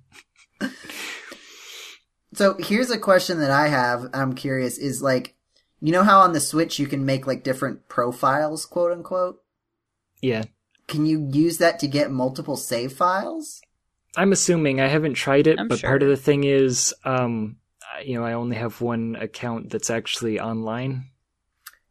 So 2.34 2.56
here's 2.60 2.92
a 2.92 2.98
question 2.98 3.40
that 3.40 3.52
I 3.52 3.68
have. 3.70 4.08
I'm 4.14 4.34
curious 4.34 4.78
is 4.78 5.02
like, 5.02 5.35
you 5.82 5.92
know 5.92 6.04
how 6.04 6.20
on 6.22 6.34
the 6.34 6.40
Switch 6.40 6.80
you 6.80 6.88
can 6.88 7.06
make 7.06 7.28
like 7.28 7.44
different 7.44 7.88
profiles, 7.88 8.66
quote 8.66 8.92
unquote? 8.92 9.42
yeah 10.22 10.44
Can 10.88 11.06
you 11.06 11.28
use 11.32 11.58
that 11.60 11.80
to 11.80 11.88
get 11.88 12.12
multiple 12.12 12.56
save 12.56 12.94
files? 12.94 13.62
I'm 14.18 14.32
assuming 14.32 14.80
I 14.80 14.88
haven't 14.88 15.16
tried 15.16 15.46
it, 15.48 15.60
I'm 15.60 15.68
but 15.68 15.80
sure. 15.80 15.90
part 15.90 16.02
of 16.04 16.10
the 16.10 16.16
thing 16.16 16.44
is, 16.46 16.94
um, 17.04 17.58
you 18.04 18.18
know, 18.18 18.24
I 18.26 18.34
only 18.34 18.56
have 18.56 18.80
one 18.82 19.16
account 19.20 19.70
that's 19.70 19.90
actually 19.90 20.40
online, 20.40 21.10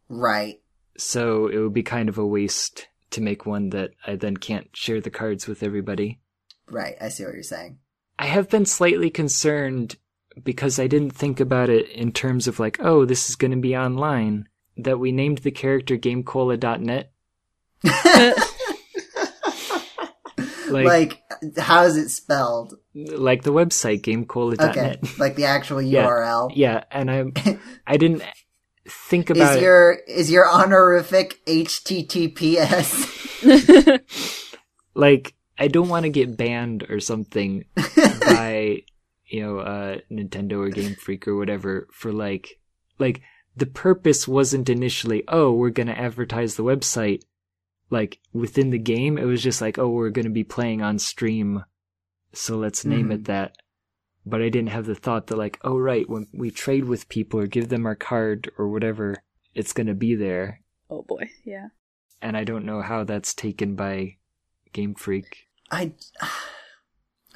Right. 0.09 0.61
so 0.97 1.47
it 1.47 1.57
would 1.57 1.73
be 1.73 1.83
kind 1.83 2.09
of 2.09 2.17
a 2.17 2.25
waste 2.25 2.87
to 3.11 3.21
make 3.21 3.45
one 3.45 3.69
that 3.69 3.91
I 4.05 4.15
then 4.15 4.37
can't 4.37 4.69
share 4.75 4.99
the 5.01 5.09
cards 5.11 5.47
with 5.47 5.61
everybody. 5.63 6.19
Right. 6.67 6.95
I 6.99 7.09
see 7.09 7.23
what 7.25 7.33
you're 7.35 7.43
saying. 7.43 7.77
I 8.17 8.25
have 8.25 8.49
been 8.49 8.65
slightly 8.65 9.09
concerned 9.11 9.97
because 10.43 10.79
I 10.79 10.87
didn't 10.87 11.11
think 11.11 11.39
about 11.39 11.69
it 11.69 11.89
in 11.89 12.11
terms 12.11 12.47
of 12.47 12.59
like, 12.59 12.77
oh, 12.81 13.05
this 13.05 13.29
is 13.29 13.35
going 13.35 13.51
to 13.51 13.57
be 13.57 13.75
online. 13.75 14.47
That 14.77 14.99
we 14.99 15.11
named 15.13 15.37
the 15.39 15.51
character 15.51 15.95
GameCola.net. 15.97 17.11
Like, 20.67 20.85
Like, 20.85 21.21
how 21.59 21.83
is 21.83 21.95
it 21.95 22.09
spelled? 22.09 22.73
like 22.95 23.43
the 23.43 23.53
website 23.53 24.01
GameCola.net. 24.01 24.77
Okay. 24.77 24.99
like 25.19 25.35
the 25.35 25.45
actual 25.45 25.77
URL. 25.81 26.51
Yeah, 26.55 26.83
and 26.91 27.09
I 27.11 27.25
I 27.87 27.97
didn't 27.97 28.23
think 28.87 29.29
about 29.29 29.55
Is 29.57 29.61
your 29.61 29.91
is 30.07 30.31
your 30.31 30.49
honorific 30.49 31.39
HTTPS? 31.45 33.11
like 34.95 35.35
I 35.57 35.67
don't 35.67 35.87
want 35.89 36.03
to 36.03 36.09
get 36.09 36.35
banned 36.35 36.83
or 36.89 36.99
something 36.99 37.65
by 37.75 38.81
you 39.27 39.41
know 39.41 39.59
uh 39.59 39.97
Nintendo 40.11 40.65
or 40.65 40.69
Game 40.69 40.95
Freak 40.95 41.27
or 41.27 41.35
whatever 41.35 41.87
for 41.91 42.11
like 42.11 42.59
like 42.99 43.21
the 43.55 43.65
purpose 43.65 44.27
wasn't 44.27 44.69
initially 44.69 45.23
oh 45.27 45.51
we're 45.51 45.69
going 45.69 45.87
to 45.87 45.97
advertise 45.97 46.55
the 46.55 46.63
website 46.63 47.21
like 47.89 48.19
within 48.33 48.71
the 48.71 48.79
game. 48.79 49.17
It 49.17 49.25
was 49.25 49.43
just 49.43 49.61
like 49.61 49.77
oh 49.77 49.89
we're 49.89 50.09
going 50.09 50.25
to 50.25 50.31
be 50.31 50.43
playing 50.43 50.81
on 50.81 50.99
stream. 50.99 51.63
So 52.33 52.57
let's 52.57 52.83
name 52.85 53.11
it 53.11 53.25
that. 53.25 53.57
But 54.25 54.41
I 54.41 54.49
didn't 54.49 54.69
have 54.69 54.85
the 54.85 54.95
thought 54.95 55.27
that 55.27 55.37
like 55.37 55.59
oh 55.63 55.77
right 55.77 56.09
when 56.09 56.27
we 56.33 56.51
trade 56.51 56.85
with 56.85 57.09
people 57.09 57.39
or 57.39 57.47
give 57.47 57.69
them 57.69 57.85
our 57.85 57.95
card 57.95 58.51
or 58.57 58.67
whatever 58.67 59.23
it's 59.53 59.73
going 59.73 59.87
to 59.87 59.93
be 59.93 60.15
there. 60.15 60.61
Oh 60.89 61.01
boy, 61.01 61.29
yeah. 61.43 61.69
and 62.21 62.35
I 62.37 62.43
don't 62.43 62.65
know 62.65 62.81
how 62.81 63.03
that's 63.03 63.33
taken 63.33 63.75
by 63.75 64.17
Game 64.73 64.93
Freak. 64.93 65.47
I 65.71 65.93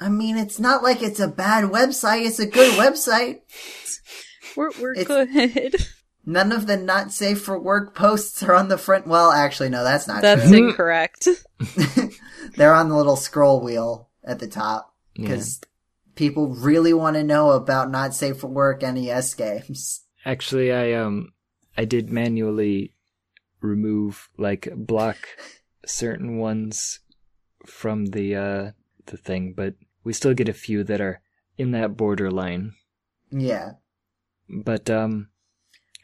I 0.00 0.08
mean, 0.08 0.36
it's 0.36 0.58
not 0.58 0.82
like 0.82 1.02
it's 1.02 1.20
a 1.20 1.28
bad 1.28 1.64
website. 1.64 2.26
It's 2.26 2.38
a 2.38 2.46
good 2.46 2.72
website. 2.78 3.40
We're 4.56 4.70
we're 4.80 4.94
It's- 4.94 5.52
good. 5.52 5.76
None 6.26 6.52
of 6.52 6.66
the 6.66 6.76
not 6.76 7.12
safe 7.12 7.40
for 7.40 7.58
work 7.58 7.94
posts 7.94 8.42
are 8.42 8.54
on 8.54 8.68
the 8.68 8.76
front. 8.76 9.06
Well, 9.06 9.32
actually, 9.32 9.70
no, 9.70 9.82
that's 9.82 10.06
not 10.06 10.20
That's 10.20 10.48
true. 10.48 10.68
incorrect. 10.68 11.26
They're 12.56 12.74
on 12.74 12.90
the 12.90 12.96
little 12.96 13.16
scroll 13.16 13.62
wheel 13.62 14.10
at 14.22 14.38
the 14.38 14.46
top 14.46 14.94
yeah. 15.16 15.22
because 15.28 15.60
people 16.16 16.54
really 16.54 16.92
want 16.92 17.16
to 17.16 17.24
know 17.24 17.50
about 17.52 17.90
not 17.90 18.14
safe 18.14 18.38
for 18.38 18.48
work 18.48 18.82
NES 18.82 19.34
games. 19.34 20.02
Actually, 20.26 20.70
I 20.72 20.92
um, 20.92 21.30
I 21.76 21.86
did 21.86 22.10
manually 22.10 22.94
remove 23.62 24.28
like 24.36 24.68
block 24.76 25.16
certain 25.86 26.36
ones 26.36 27.00
from 27.66 28.06
the 28.06 28.36
uh 28.36 28.70
the 29.06 29.16
thing, 29.16 29.54
but 29.56 29.74
we 30.04 30.12
still 30.12 30.34
get 30.34 30.48
a 30.48 30.54
few 30.54 30.84
that 30.84 31.00
are 31.00 31.20
in 31.56 31.72
that 31.72 31.96
borderline. 31.96 32.74
Yeah. 33.30 33.72
But 34.48 34.90
um, 34.90 35.28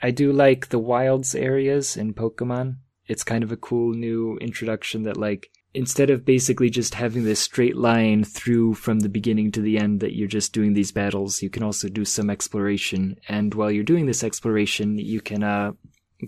I 0.02 0.10
do 0.10 0.32
like 0.32 0.68
the 0.68 0.78
wilds 0.78 1.34
areas 1.34 1.96
in 1.96 2.14
Pokemon. 2.14 2.76
It's 3.06 3.24
kind 3.24 3.42
of 3.42 3.52
a 3.52 3.56
cool 3.56 3.94
new 3.94 4.36
introduction 4.38 5.04
that 5.04 5.16
like 5.16 5.50
instead 5.74 6.10
of 6.10 6.24
basically 6.24 6.70
just 6.70 6.94
having 6.94 7.24
this 7.24 7.40
straight 7.40 7.76
line 7.76 8.24
through 8.24 8.74
from 8.74 9.00
the 9.00 9.08
beginning 9.08 9.52
to 9.52 9.60
the 9.60 9.78
end 9.78 10.00
that 10.00 10.16
you're 10.16 10.28
just 10.28 10.52
doing 10.52 10.72
these 10.72 10.92
battles, 10.92 11.42
you 11.42 11.50
can 11.50 11.62
also 11.62 11.88
do 11.88 12.04
some 12.04 12.30
exploration. 12.30 13.16
And 13.28 13.54
while 13.54 13.70
you're 13.70 13.84
doing 13.84 14.06
this 14.06 14.24
exploration, 14.24 14.98
you 14.98 15.20
can 15.20 15.42
uh 15.42 15.72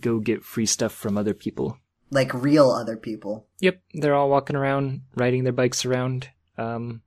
go 0.00 0.18
get 0.18 0.44
free 0.44 0.66
stuff 0.66 0.92
from 0.92 1.16
other 1.16 1.34
people. 1.34 1.78
Like 2.10 2.32
real 2.34 2.70
other 2.70 2.96
people. 2.96 3.46
Yep, 3.60 3.82
they're 3.94 4.14
all 4.14 4.30
walking 4.30 4.56
around, 4.56 5.02
riding 5.14 5.44
their 5.44 5.52
bikes 5.52 5.84
around. 5.84 6.28
Um, 6.56 7.02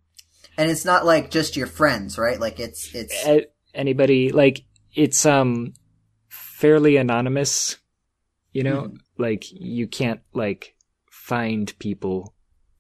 And 0.58 0.70
it's 0.70 0.86
not 0.86 1.06
like 1.06 1.32
just 1.32 1.56
your 1.56 1.68
friends, 1.68 2.18
right? 2.18 2.40
Like 2.40 2.60
it's, 2.60 2.94
it's, 2.94 3.26
anybody 3.74 4.32
like 4.32 4.64
it's 4.94 5.26
um 5.26 5.74
fairly 6.30 6.98
anonymous 6.98 7.78
you 8.54 8.64
know 8.64 8.92
like 9.18 9.46
you 9.52 9.88
can't 9.88 10.22
like 10.34 10.76
find 11.10 11.78
people 11.80 12.34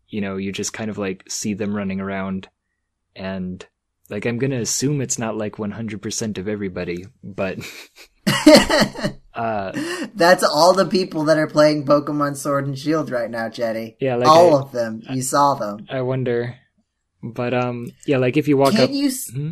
you 0.07 0.21
know 0.21 0.37
you 0.37 0.51
just 0.51 0.73
kind 0.73 0.89
of 0.89 0.97
like 0.97 1.23
see 1.29 1.53
them 1.53 1.75
running 1.75 2.01
around 2.01 2.49
and 3.15 3.65
like 4.09 4.25
i'm 4.25 4.37
gonna 4.37 4.59
assume 4.59 5.01
it's 5.01 5.19
not 5.19 5.37
like 5.37 5.55
100% 5.55 6.37
of 6.37 6.47
everybody 6.47 7.05
but 7.23 7.57
uh 9.33 9.71
that's 10.13 10.43
all 10.43 10.73
the 10.73 10.87
people 10.89 11.23
that 11.25 11.37
are 11.37 11.47
playing 11.47 11.85
Pokemon 11.85 12.35
Sword 12.35 12.67
and 12.67 12.77
Shield 12.77 13.09
right 13.09 13.29
now, 13.29 13.49
Jeddy. 13.49 13.95
yeah 13.99 14.15
like 14.15 14.27
all 14.27 14.55
I, 14.55 14.61
of 14.61 14.71
them. 14.71 15.01
You 15.09 15.21
saw 15.21 15.55
them. 15.55 15.87
I 15.89 16.01
wonder 16.01 16.55
but 17.23 17.53
um 17.53 17.87
yeah 18.07 18.17
like 18.17 18.37
if 18.37 18.47
you 18.47 18.57
walk 18.57 18.71
Can't 18.73 18.89
up 18.89 18.95
you, 18.95 19.07
s- 19.07 19.29
Hmm? 19.31 19.51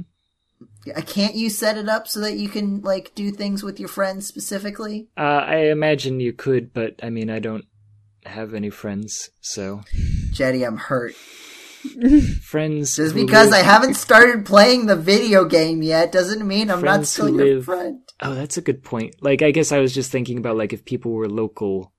uh, 0.96 1.02
can't 1.02 1.36
you 1.36 1.50
set 1.50 1.78
it 1.78 1.88
up 1.90 2.08
so 2.08 2.20
that 2.22 2.38
you 2.38 2.50
can 2.50 2.82
like 2.82 3.14
do 3.16 3.32
things 3.32 3.64
with 3.64 3.80
your 3.80 3.90
friends 3.90 4.26
specifically? 4.28 5.08
uh 5.18 5.22
i 5.46 5.58
imagine 5.72 6.20
you 6.20 6.34
could 6.34 6.74
but 6.74 7.00
i 7.04 7.10
mean 7.10 7.30
i 7.30 7.40
don't 7.40 7.66
have 8.26 8.54
any 8.54 8.70
friends 8.70 9.30
so 9.42 9.82
Jeddy, 10.32 10.64
I'm 10.64 10.78
hurt. 10.78 11.16
friends 12.42 12.96
Just 12.98 13.16
because 13.16 13.52
live- 13.52 13.60
I 13.62 13.64
haven't 13.64 13.96
started 13.96 14.46
playing 14.46 14.86
the 14.86 14.96
video 14.96 15.46
game 15.46 15.82
yet 15.82 16.12
doesn't 16.12 16.46
mean 16.48 16.70
I'm 16.70 16.82
not 16.82 17.06
still 17.06 17.28
who 17.28 17.44
your 17.46 17.62
friend. 17.64 18.02
Oh, 18.22 18.36
that's 18.36 18.58
a 18.58 18.62
good 18.62 18.84
point. 18.84 19.16
Like, 19.22 19.42
I 19.42 19.52
guess 19.52 19.72
I 19.72 19.80
was 19.80 19.94
just 19.94 20.12
thinking 20.12 20.38
about 20.38 20.58
like 20.58 20.74
if 20.74 20.84
people 20.84 21.12
were 21.14 21.30
local, 21.30 21.94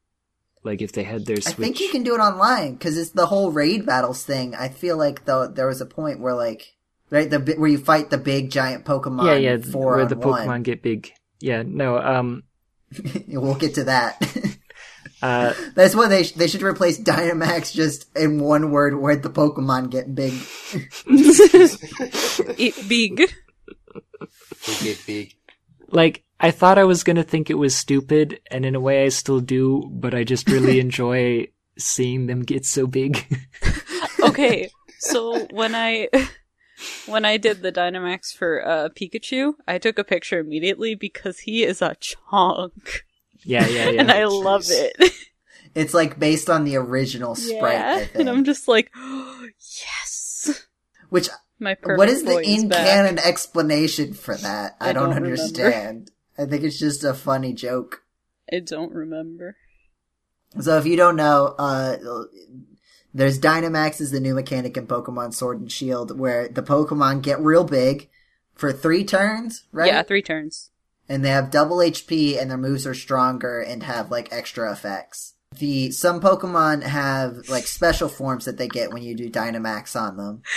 like 0.63 0.83
if 0.83 0.93
they 0.93 1.05
had 1.05 1.25
their 1.25 1.39
I 1.39 1.53
think 1.53 1.81
you 1.81 1.91
can 1.91 2.03
do 2.03 2.15
it 2.15 2.19
online 2.19 2.75
because 2.75 2.99
it's 2.99 3.11
the 3.11 3.27
whole 3.27 3.51
raid 3.51 3.87
battles 3.87 4.23
thing. 4.25 4.55
I 4.55 4.69
feel 4.69 4.97
like 4.97 5.25
though 5.25 5.47
there 5.47 5.67
was 5.67 5.81
a 5.81 5.87
point 5.87 6.21
where 6.21 6.35
like 6.35 6.75
right 7.09 7.31
the 7.31 7.39
where 7.57 7.71
you 7.71 7.79
fight 7.79 8.11
the 8.11 8.19
big 8.19 8.51
giant 8.51 8.85
Pokemon. 8.85 9.27
yeah, 9.27 9.37
yeah, 9.37 9.59
four 9.59 9.93
where 9.93 10.03
on 10.03 10.09
the 10.09 10.17
one. 10.17 10.47
Pokemon 10.47 10.63
get 10.65 10.83
big. 10.83 11.13
Yeah, 11.41 11.63
no, 11.65 11.99
um, 11.99 12.43
we'll 13.29 13.55
get 13.55 13.77
to 13.77 13.85
that. 13.85 14.21
uh, 15.23 15.55
That's 15.75 15.95
what 15.95 16.09
they 16.09 16.25
sh- 16.25 16.33
they 16.33 16.47
should 16.47 16.63
replace 16.63 17.01
Dynamax 17.01 17.73
just 17.73 18.15
in 18.17 18.39
one 18.41 18.71
word 18.71 19.01
where 19.01 19.17
the 19.17 19.31
Pokemon 19.31 19.91
get 19.91 20.15
big. 20.15 20.35
It 22.59 22.89
big. 22.89 23.17
They 24.67 24.85
get 24.85 25.07
big. 25.07 25.35
like 25.89 26.23
I 26.41 26.51
thought 26.51 26.79
I 26.79 26.85
was 26.85 27.05
gonna 27.05 27.23
think 27.23 27.51
it 27.51 27.59
was 27.59 27.77
stupid, 27.77 28.41
and 28.51 28.65
in 28.65 28.75
a 28.75 28.81
way 28.81 29.05
I 29.05 29.09
still 29.09 29.41
do, 29.41 29.89
but 29.93 30.15
I 30.15 30.25
just 30.25 30.49
really 30.49 30.81
enjoy 30.87 31.49
seeing 31.79 32.27
them 32.27 32.43
get 32.43 32.65
so 32.65 32.87
big. 32.87 33.27
Okay, 34.23 34.71
so 34.99 35.47
when 35.51 35.75
I 35.75 36.09
when 37.07 37.25
I 37.25 37.37
did 37.37 37.63
the 37.63 37.73
Dynamax 37.73 38.35
for 38.35 38.67
uh, 38.67 38.89
Pikachu, 38.91 39.55
I 39.67 39.79
took 39.79 39.99
a 39.99 40.05
picture 40.05 40.39
immediately 40.39 40.95
because 40.95 41.41
he 41.41 41.65
is 41.65 41.83
a 41.83 41.97
chunk, 42.01 43.05
yeah, 43.45 43.67
yeah, 43.67 43.91
yeah. 43.91 44.01
and 44.01 44.11
I 44.11 44.25
love 44.27 44.65
it. 44.69 45.13
It's 45.75 45.95
like 45.95 46.19
based 46.19 46.51
on 46.51 46.65
the 46.65 46.77
original 46.77 47.35
sprite. 47.35 47.75
I 47.75 47.75
yeah, 47.75 47.99
think. 47.99 48.15
and 48.17 48.29
I'm 48.29 48.45
just 48.45 48.67
like, 48.67 48.91
oh, 48.97 49.47
yes. 49.81 50.67
Which 51.11 51.29
My 51.59 51.77
what 51.83 52.09
is 52.09 52.25
the 52.25 52.41
in 52.41 52.71
canon 52.71 53.19
explanation 53.19 54.15
for 54.15 54.37
that? 54.37 54.77
I, 54.81 54.91
I 54.91 54.93
don't, 54.93 55.11
don't 55.11 55.23
remember. 55.23 55.41
understand. 55.41 56.11
I 56.39 56.47
think 56.47 56.63
it's 56.65 56.79
just 56.79 57.05
a 57.05 57.15
funny 57.15 57.53
joke. 57.53 58.03
I 58.53 58.61
don't 58.61 58.93
remember. 58.93 59.57
So 60.61 60.77
if 60.79 60.87
you 60.87 60.97
don't 60.97 61.17
know, 61.17 61.55
uh, 61.59 61.97
there's 63.15 63.39
Dynamax 63.39 64.01
is 64.01 64.11
the 64.11 64.21
new 64.21 64.35
mechanic 64.35 64.77
in 64.77 64.87
Pokemon 64.87 65.35
Sword 65.35 65.61
and 65.61 65.71
Shield 65.71 66.19
where 66.19 66.49
the 66.49 66.63
Pokemon 66.63 67.23
get 67.23 67.41
real 67.41 67.65
big 67.65 68.09
for 68.55 68.73
three 68.73 69.05
turns, 69.05 69.65
right? 69.73 69.87
Yeah, 69.89 70.03
three 70.03 70.23
turns. 70.23 70.71
and 71.09 71.25
they 71.25 71.31
have 71.31 71.51
double 71.51 71.79
HP 71.79 72.41
and 72.41 72.51
their 72.51 72.59
moves 72.59 72.87
are 72.87 72.95
stronger 72.95 73.61
and 73.61 73.83
have 73.83 74.11
like 74.11 74.33
extra 74.33 74.71
effects. 74.73 75.35
The 75.59 75.91
some 75.91 76.21
Pokemon 76.21 76.83
have 76.85 77.49
like 77.49 77.67
special 77.67 78.09
forms 78.09 78.45
that 78.45 78.57
they 78.59 78.69
get 78.69 78.93
when 78.93 79.03
you 79.03 79.15
do 79.17 79.31
Dynamax 79.31 80.01
on 80.01 80.17
them. 80.17 80.43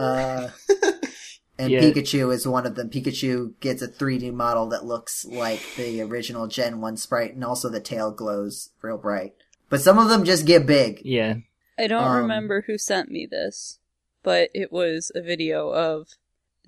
Uh, 0.00 0.50
and 1.58 1.70
Yeah. 1.70 1.80
Pikachu 1.80 2.32
is 2.32 2.46
one 2.46 2.66
of 2.66 2.74
them. 2.76 2.88
Pikachu 2.90 3.54
gets 3.60 3.82
a 3.82 3.88
3D 3.88 4.32
model 4.32 4.66
that 4.68 4.84
looks 4.84 5.24
like 5.24 5.60
the 5.76 6.00
original 6.02 6.46
Gen 6.46 6.80
1 6.80 6.96
sprite 6.96 7.34
and 7.34 7.44
also 7.44 7.68
the 7.68 7.80
tail 7.80 8.10
glows 8.12 8.70
real 8.82 8.98
bright. 8.98 9.34
But 9.68 9.80
some 9.80 9.98
of 9.98 10.08
them 10.08 10.24
just 10.24 10.46
get 10.46 10.66
big. 10.66 11.00
yeah, 11.04 11.34
I 11.78 11.86
don't 11.88 12.02
Um, 12.04 12.16
remember 12.22 12.62
who 12.66 12.78
sent 12.78 13.10
me 13.10 13.26
this, 13.26 13.78
but 14.22 14.50
it 14.54 14.72
was 14.72 15.10
a 15.14 15.20
video 15.20 15.68
of 15.70 16.08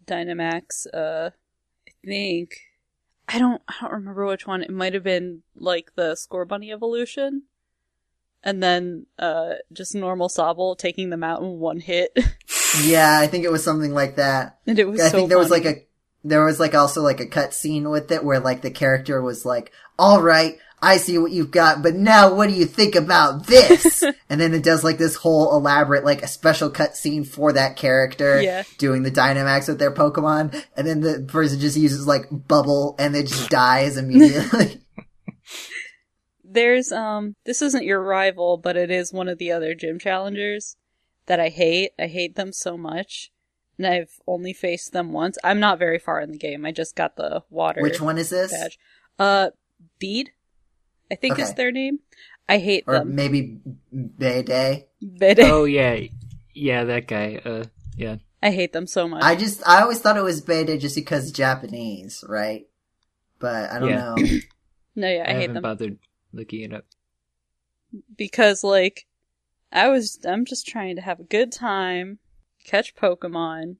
Dynamax. 0.06 0.86
Uh, 0.92 1.30
I 1.88 1.92
think 2.06 2.56
I 3.28 3.38
don't. 3.38 3.62
I 3.68 3.74
don't 3.80 3.92
remember 3.92 4.26
which 4.26 4.46
one. 4.46 4.62
It 4.62 4.70
might 4.70 4.92
have 4.94 5.04
been 5.04 5.42
like 5.54 5.92
the 5.94 6.14
Scorbunny 6.14 6.72
evolution, 6.72 7.44
and 8.42 8.62
then 8.62 9.06
uh, 9.18 9.54
just 9.72 9.94
normal 9.94 10.28
Sobble 10.28 10.76
taking 10.76 11.10
them 11.10 11.22
out 11.24 11.40
in 11.42 11.58
one 11.60 11.78
hit, 11.80 12.16
Yeah, 12.84 13.18
I 13.18 13.26
think 13.26 13.44
it 13.44 13.50
was 13.52 13.64
something 13.64 13.92
like 13.92 14.16
that. 14.16 14.58
and 14.66 14.78
it 14.78 14.88
was. 14.88 15.00
I 15.00 15.08
so 15.08 15.16
think 15.18 15.28
there 15.28 15.38
was 15.38 15.50
like 15.50 15.64
a 15.64 15.84
there 16.24 16.44
was 16.44 16.60
like 16.60 16.74
also 16.74 17.02
like 17.02 17.20
a 17.20 17.26
cut 17.26 17.54
scene 17.54 17.88
with 17.90 18.10
it 18.12 18.24
where 18.24 18.40
like 18.40 18.62
the 18.62 18.70
character 18.70 19.20
was 19.22 19.44
like, 19.44 19.72
"All 19.98 20.20
right, 20.22 20.58
I 20.82 20.98
see 20.98 21.18
what 21.18 21.32
you've 21.32 21.50
got, 21.50 21.82
but 21.82 21.94
now 21.94 22.34
what 22.34 22.48
do 22.48 22.54
you 22.54 22.66
think 22.66 22.94
about 22.94 23.46
this?" 23.46 24.02
and 24.30 24.40
then 24.40 24.54
it 24.54 24.62
does 24.62 24.84
like 24.84 24.98
this 24.98 25.16
whole 25.16 25.54
elaborate 25.56 26.04
like 26.04 26.22
a 26.22 26.28
special 26.28 26.70
cut 26.70 26.96
scene 26.96 27.24
for 27.24 27.52
that 27.54 27.76
character 27.76 28.40
Yeah. 28.40 28.62
doing 28.78 29.02
the 29.02 29.10
Dynamax 29.10 29.66
with 29.68 29.78
their 29.78 29.92
Pokemon, 29.92 30.62
and 30.76 30.86
then 30.86 31.00
the 31.00 31.24
person 31.26 31.58
just 31.58 31.76
uses 31.76 32.06
like 32.06 32.26
bubble 32.30 32.94
and 32.98 33.16
it 33.16 33.26
just 33.26 33.50
dies 33.50 33.96
immediately. 33.96 34.80
There's 36.44 36.90
um 36.92 37.34
this 37.44 37.62
isn't 37.62 37.84
your 37.84 38.02
rival, 38.02 38.56
but 38.58 38.76
it 38.76 38.90
is 38.90 39.12
one 39.12 39.28
of 39.28 39.38
the 39.38 39.52
other 39.52 39.74
gym 39.74 39.98
challengers 39.98 40.76
that 41.30 41.38
I 41.38 41.48
hate. 41.48 41.92
I 41.96 42.08
hate 42.08 42.34
them 42.34 42.52
so 42.52 42.76
much. 42.76 43.30
And 43.78 43.86
I've 43.86 44.18
only 44.26 44.52
faced 44.52 44.92
them 44.92 45.12
once. 45.12 45.38
I'm 45.44 45.60
not 45.60 45.78
very 45.78 46.00
far 46.00 46.20
in 46.20 46.32
the 46.32 46.36
game. 46.38 46.66
I 46.66 46.72
just 46.72 46.96
got 46.96 47.14
the 47.14 47.44
water 47.50 47.80
Which 47.80 48.00
one 48.00 48.18
is 48.18 48.30
this? 48.30 48.50
badge. 48.50 48.78
Uh 49.16 49.50
Bead, 50.00 50.32
I 51.10 51.14
think 51.14 51.38
is 51.38 51.54
their 51.54 51.70
name. 51.70 52.00
I 52.48 52.58
hate 52.58 52.82
or 52.88 52.98
them. 52.98 53.14
maybe 53.14 53.60
Bayday. 53.94 54.86
But 55.00 55.38
oh 55.40 55.64
yeah, 55.66 56.00
yeah, 56.52 56.82
that 56.84 57.06
guy. 57.06 57.40
Uh, 57.44 57.64
yeah. 57.96 58.16
I 58.42 58.50
hate 58.50 58.72
them 58.72 58.88
so 58.88 59.06
much. 59.08 59.22
I 59.22 59.36
just 59.36 59.62
I 59.66 59.82
always 59.82 60.00
thought 60.00 60.16
it 60.16 60.24
was 60.24 60.42
Bayday 60.44 60.80
just 60.80 60.96
because 60.96 61.30
Japanese, 61.30 62.24
right? 62.28 62.66
But 63.38 63.70
I 63.70 63.78
don't 63.78 63.88
Yeah. 63.88 64.00
know. 64.00 64.16
no, 64.96 65.08
yeah, 65.08 65.24
I, 65.26 65.30
I, 65.30 65.32
hate 65.34 65.40
haven't 65.42 65.54
them 65.54 65.62
bothered 65.62 65.98
looking 66.32 66.62
it 66.62 66.74
up. 66.74 66.84
because 68.16 68.64
like 68.64 69.06
I 69.72 69.88
was 69.88 70.18
I'm 70.26 70.44
just 70.44 70.66
trying 70.66 70.96
to 70.96 71.02
have 71.02 71.20
a 71.20 71.24
good 71.24 71.52
time, 71.52 72.18
catch 72.64 72.94
Pokemon, 72.96 73.76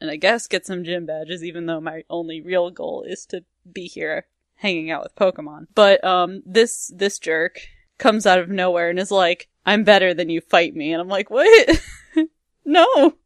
and 0.00 0.10
I 0.10 0.16
guess 0.16 0.46
get 0.46 0.66
some 0.66 0.84
gym 0.84 1.06
badges 1.06 1.42
even 1.42 1.66
though 1.66 1.80
my 1.80 2.02
only 2.08 2.40
real 2.40 2.70
goal 2.70 3.04
is 3.06 3.26
to 3.26 3.44
be 3.70 3.86
here 3.86 4.26
hanging 4.56 4.90
out 4.90 5.02
with 5.02 5.16
Pokemon. 5.16 5.66
But 5.74 6.04
um 6.04 6.42
this 6.46 6.92
this 6.94 7.18
jerk 7.18 7.60
comes 7.98 8.26
out 8.26 8.38
of 8.38 8.48
nowhere 8.48 8.90
and 8.90 8.98
is 8.98 9.10
like, 9.10 9.48
"I'm 9.64 9.84
better 9.84 10.14
than 10.14 10.30
you, 10.30 10.40
fight 10.40 10.74
me." 10.74 10.92
And 10.92 11.00
I'm 11.00 11.08
like, 11.08 11.30
"What? 11.30 11.82
no." 12.64 13.16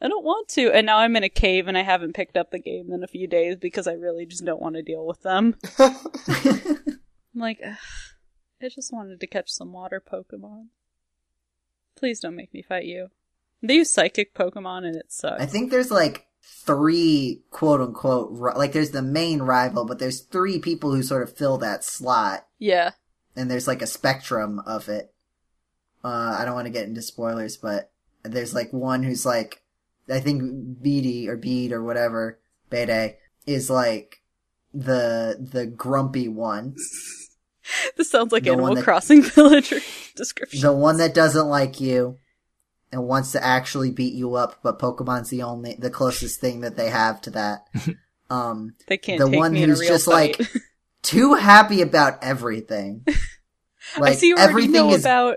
I 0.00 0.08
don't 0.08 0.24
want 0.24 0.48
to. 0.48 0.70
And 0.72 0.84
now 0.86 0.98
I'm 0.98 1.16
in 1.16 1.24
a 1.24 1.30
cave 1.30 1.68
and 1.68 1.78
I 1.78 1.82
haven't 1.82 2.14
picked 2.14 2.36
up 2.36 2.50
the 2.50 2.58
game 2.58 2.92
in 2.92 3.02
a 3.02 3.08
few 3.08 3.26
days 3.26 3.56
because 3.56 3.86
I 3.86 3.94
really 3.94 4.26
just 4.26 4.44
don't 4.44 4.60
want 4.60 4.76
to 4.76 4.82
deal 4.82 5.06
with 5.06 5.22
them. 5.22 5.56
I'm 5.78 7.00
like, 7.34 7.60
"Ugh, 7.64 7.76
I 8.62 8.68
just 8.68 8.92
wanted 8.92 9.20
to 9.20 9.26
catch 9.26 9.50
some 9.50 9.72
water 9.72 10.02
Pokemon. 10.06 10.66
Please 11.96 12.20
don't 12.20 12.36
make 12.36 12.52
me 12.52 12.62
fight 12.62 12.84
you. 12.84 13.08
They 13.62 13.74
use 13.74 13.92
psychic 13.92 14.34
Pokemon 14.34 14.84
and 14.86 14.96
it 14.96 15.10
sucks. 15.10 15.42
I 15.42 15.46
think 15.46 15.70
there's 15.70 15.90
like 15.90 16.26
three 16.42 17.42
quote 17.50 17.80
unquote 17.80 18.30
like 18.56 18.72
there's 18.72 18.90
the 18.90 19.02
main 19.02 19.42
rival, 19.42 19.84
but 19.84 19.98
there's 19.98 20.20
three 20.20 20.58
people 20.58 20.94
who 20.94 21.02
sort 21.02 21.22
of 21.22 21.36
fill 21.36 21.58
that 21.58 21.84
slot, 21.84 22.46
yeah. 22.58 22.92
and 23.34 23.50
there's 23.50 23.66
like 23.66 23.82
a 23.82 23.86
spectrum 23.86 24.60
of 24.60 24.88
it. 24.88 25.12
Uh, 26.04 26.36
I 26.38 26.44
don't 26.44 26.54
want 26.54 26.66
to 26.66 26.72
get 26.72 26.86
into 26.86 27.02
spoilers, 27.02 27.56
but 27.56 27.90
there's 28.22 28.54
like 28.54 28.72
one 28.72 29.02
who's 29.02 29.26
like, 29.26 29.62
I 30.08 30.20
think 30.20 30.82
Beady 30.82 31.28
or 31.28 31.36
Bead 31.36 31.72
or 31.72 31.82
whatever 31.82 32.38
Bede 32.70 33.16
is 33.46 33.70
like 33.70 34.22
the 34.74 35.36
the 35.40 35.66
grumpy 35.66 36.28
one, 36.28 36.76
This 37.96 38.10
sounds 38.10 38.32
like 38.32 38.44
The 38.44 38.52
Animal 38.52 38.74
that- 38.76 38.84
Crossing 38.84 39.22
villager 39.34 39.80
description. 40.14 40.60
the 40.60 40.72
one 40.72 40.98
that 40.98 41.14
doesn't 41.14 41.48
like 41.48 41.80
you 41.80 42.18
and 42.92 43.04
wants 43.04 43.32
to 43.32 43.44
actually 43.44 43.90
beat 43.90 44.14
you 44.14 44.34
up, 44.36 44.58
but 44.62 44.78
Pokemon's 44.78 45.30
the 45.30 45.42
only 45.42 45.74
the 45.78 45.90
closest 45.90 46.40
thing 46.40 46.60
that 46.60 46.76
they 46.76 46.90
have 46.90 47.20
to 47.22 47.30
that. 47.30 47.66
Um, 48.28 48.74
They 48.88 48.96
can't 48.98 49.20
the 49.20 49.28
take 49.30 49.38
one 49.38 49.52
me 49.52 49.62
in 49.62 49.70
a 49.70 49.72
who's 49.72 49.80
real 49.82 49.88
just 49.90 50.06
fight. 50.06 50.36
like 50.40 50.50
too 51.02 51.34
happy 51.34 51.80
about 51.80 52.24
everything. 52.24 53.04
Like 53.96 54.12
I 54.12 54.14
see 54.16 54.26
you 54.30 54.34
already 54.34 54.50
everything 54.50 54.72
know 54.72 54.90
is 54.90 55.02
about. 55.04 55.36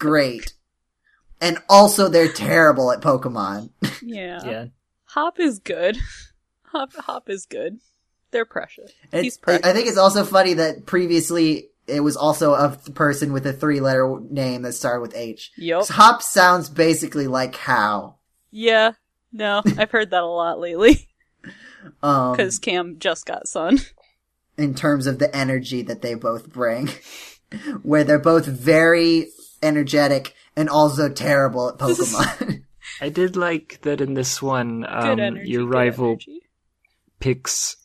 great. 0.00 0.52
And 1.40 1.58
also 1.68 2.08
they're 2.08 2.32
terrible 2.32 2.90
at 2.90 3.00
Pokemon. 3.02 3.70
Yeah. 4.02 4.40
Yeah. 4.44 4.64
Hop 5.04 5.38
is 5.38 5.60
good. 5.60 5.96
Hop 6.72 6.92
Hop 6.96 7.30
is 7.30 7.46
good. 7.46 7.78
They're 8.30 8.44
precious. 8.44 8.90
It's- 9.12 9.22
He's 9.22 9.38
I 9.38 9.40
precious. 9.42 9.66
I 9.66 9.72
think 9.72 9.88
it's 9.88 9.96
also 9.98 10.24
funny 10.24 10.54
that 10.54 10.86
previously 10.86 11.68
it 11.86 12.00
was 12.00 12.16
also 12.16 12.52
a 12.54 12.76
th- 12.84 12.94
person 12.94 13.32
with 13.32 13.46
a 13.46 13.52
three 13.52 13.80
letter 13.80 14.18
name 14.28 14.62
that 14.62 14.72
started 14.72 15.00
with 15.00 15.16
H. 15.16 15.52
Yup. 15.56 15.80
'Cause 15.80 15.88
Hop 15.88 16.22
sounds 16.22 16.68
basically 16.68 17.26
like 17.26 17.56
how. 17.56 18.16
Yeah. 18.50 18.92
No, 19.32 19.62
I've 19.78 19.90
heard 19.90 20.10
that 20.10 20.22
a 20.22 20.26
lot 20.26 20.58
lately 20.60 21.08
Um, 22.02 22.32
because 22.32 22.58
Cam 22.58 22.98
just 22.98 23.24
got 23.26 23.48
Sun. 23.48 23.78
in 24.58 24.74
terms 24.74 25.06
of 25.06 25.18
the 25.18 25.34
energy 25.34 25.80
that 25.82 26.02
they 26.02 26.14
both 26.14 26.50
bring, 26.52 26.90
where 27.82 28.04
they're 28.04 28.18
both 28.18 28.44
very 28.46 29.28
energetic 29.62 30.34
and 30.56 30.68
also 30.68 31.08
terrible 31.08 31.68
at 31.70 31.78
Pokemon. 31.78 32.64
I 33.00 33.08
did 33.08 33.36
like 33.36 33.78
that 33.82 34.00
in 34.02 34.12
this 34.14 34.42
one. 34.42 34.84
Um, 34.88 35.18
energy. 35.20 35.50
your 35.50 35.66
rival 35.66 36.08
energy. 36.10 36.40
picks 37.20 37.76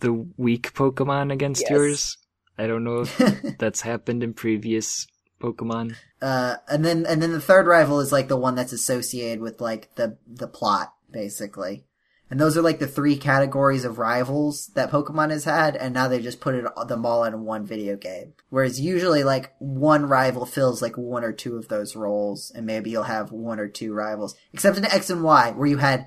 the 0.00 0.26
weak 0.36 0.72
Pokemon 0.74 1.32
against 1.32 1.62
Yes. 1.62 1.70
yours. 1.70 2.16
I 2.58 2.66
don't 2.66 2.84
know 2.84 3.00
if 3.02 3.16
that's 3.58 3.80
happened 3.82 4.22
in 4.22 4.34
previous 4.34 5.06
Pokemon. 5.40 5.94
uh, 6.20 6.56
and 6.68 6.84
then 6.84 7.06
and 7.06 7.22
then 7.22 7.32
the 7.32 7.40
third 7.40 7.66
rival 7.66 8.00
is 8.00 8.12
like 8.12 8.28
the 8.28 8.36
one 8.36 8.54
that's 8.54 8.72
associated 8.72 9.40
with 9.40 9.60
like 9.60 9.94
the 9.96 10.18
the 10.26 10.48
plot 10.48 10.92
basically. 11.10 11.84
And 12.32 12.38
those 12.38 12.56
are 12.56 12.62
like 12.62 12.78
the 12.78 12.86
three 12.86 13.16
categories 13.16 13.84
of 13.84 13.98
rivals 13.98 14.68
that 14.76 14.92
Pokemon 14.92 15.30
has 15.30 15.42
had, 15.42 15.74
and 15.74 15.92
now 15.92 16.06
they 16.06 16.20
just 16.22 16.38
put 16.40 16.54
it 16.54 16.64
them 16.86 17.04
all 17.04 17.24
in 17.24 17.42
one 17.44 17.66
video 17.66 17.96
game. 17.96 18.34
Whereas 18.50 18.78
usually, 18.80 19.24
like 19.24 19.52
one 19.58 20.06
rival 20.06 20.46
fills 20.46 20.80
like 20.80 20.96
one 20.96 21.24
or 21.24 21.32
two 21.32 21.56
of 21.56 21.66
those 21.66 21.96
roles, 21.96 22.52
and 22.54 22.64
maybe 22.64 22.88
you'll 22.90 23.02
have 23.02 23.32
one 23.32 23.58
or 23.58 23.66
two 23.66 23.92
rivals. 23.92 24.36
Except 24.52 24.78
in 24.78 24.84
X 24.84 25.10
and 25.10 25.24
Y, 25.24 25.50
where 25.56 25.66
you 25.66 25.78
had 25.78 26.06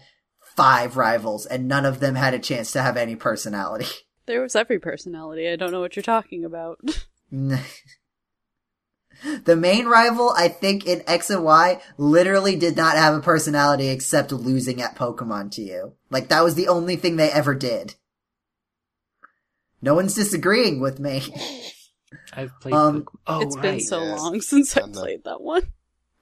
five 0.56 0.98
rivals, 0.98 1.46
and 1.46 1.68
none 1.68 1.86
of 1.86 2.00
them 2.00 2.16
had 2.16 2.34
a 2.34 2.40
chance 2.40 2.72
to 2.72 2.82
have 2.82 2.98
any 2.98 3.16
personality. 3.16 3.88
There 4.26 4.42
was 4.42 4.56
every 4.56 4.80
personality. 4.80 5.50
I 5.50 5.58
don't 5.58 5.74
know 5.74 5.82
what 5.82 5.98
you're 5.98 6.04
talking 6.04 6.46
about. 6.46 6.80
the 9.44 9.56
main 9.58 9.86
rival, 9.86 10.34
I 10.38 10.48
think, 10.48 10.86
in 10.86 11.04
X 11.08 11.30
and 11.30 11.44
Y, 11.44 11.82
literally 11.98 12.56
did 12.56 12.78
not 12.78 12.96
have 12.96 13.16
a 13.16 13.20
personality 13.20 13.90
except 13.90 14.32
losing 14.32 14.82
at 14.82 14.96
Pokemon 14.96 15.52
to 15.56 15.62
you. 15.62 15.96
Like, 16.10 16.30
that 16.30 16.42
was 16.42 16.56
the 16.56 16.70
only 16.70 16.96
thing 16.96 17.18
they 17.18 17.32
ever 17.32 17.54
did. 17.54 17.96
No 19.82 19.94
one's 19.94 20.16
disagreeing 20.16 20.80
with 20.80 21.00
me. 21.00 21.22
I've 22.32 22.58
played. 22.62 22.74
Um, 22.74 23.02
Pokemon. 23.02 23.08
Oh, 23.28 23.42
it's 23.42 23.56
right. 23.58 23.62
been 23.62 23.80
so 23.82 24.04
yes. 24.04 24.20
long 24.20 24.42
since 24.42 24.78
I 24.78 24.82
I'm 24.82 24.94
played 24.94 25.26
that 25.26 25.42
one. 25.42 25.68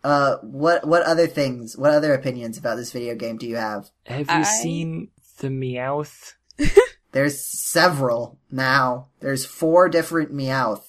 Uh, 0.04 0.38
what, 0.38 0.86
what 0.88 1.04
other 1.04 1.28
things, 1.28 1.78
what 1.78 1.92
other 1.92 2.14
opinions 2.14 2.58
about 2.58 2.76
this 2.76 2.92
video 2.92 3.16
game 3.16 3.38
do 3.38 3.48
you 3.48 3.56
have? 3.58 3.90
Have 4.08 4.22
you 4.30 4.36
I- 4.36 4.44
seen 4.44 5.10
the 5.38 5.48
Meowth? 5.50 6.34
There's 7.12 7.44
several 7.44 8.40
now. 8.50 9.08
There's 9.20 9.46
four 9.46 9.90
different 9.90 10.34
Meowth. 10.34 10.84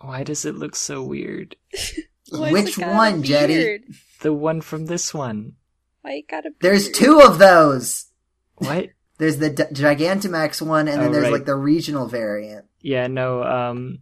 Why 0.00 0.22
does 0.22 0.44
it 0.44 0.54
look 0.56 0.76
so 0.76 1.02
weird? 1.02 1.56
Which 2.32 2.78
it 2.78 2.80
got 2.80 2.94
one, 2.94 3.22
Jeddy? 3.22 3.80
The 4.20 4.32
one 4.32 4.60
from 4.60 4.86
this 4.86 5.14
one. 5.14 5.54
Why 6.02 6.14
you 6.16 6.22
got 6.28 6.44
a 6.46 6.50
There's 6.60 6.90
two 6.90 7.20
of 7.20 7.38
those! 7.38 8.06
What? 8.56 8.90
There's 9.18 9.38
the 9.38 9.50
D- 9.50 9.62
Gigantamax 9.72 10.60
one, 10.60 10.88
and 10.88 11.00
then 11.00 11.08
Oh, 11.10 11.12
there's 11.12 11.24
right. 11.24 11.32
like 11.32 11.44
the 11.44 11.54
regional 11.54 12.08
variant. 12.08 12.64
Yeah, 12.80 13.06
no. 13.06 13.42
Um, 13.44 14.00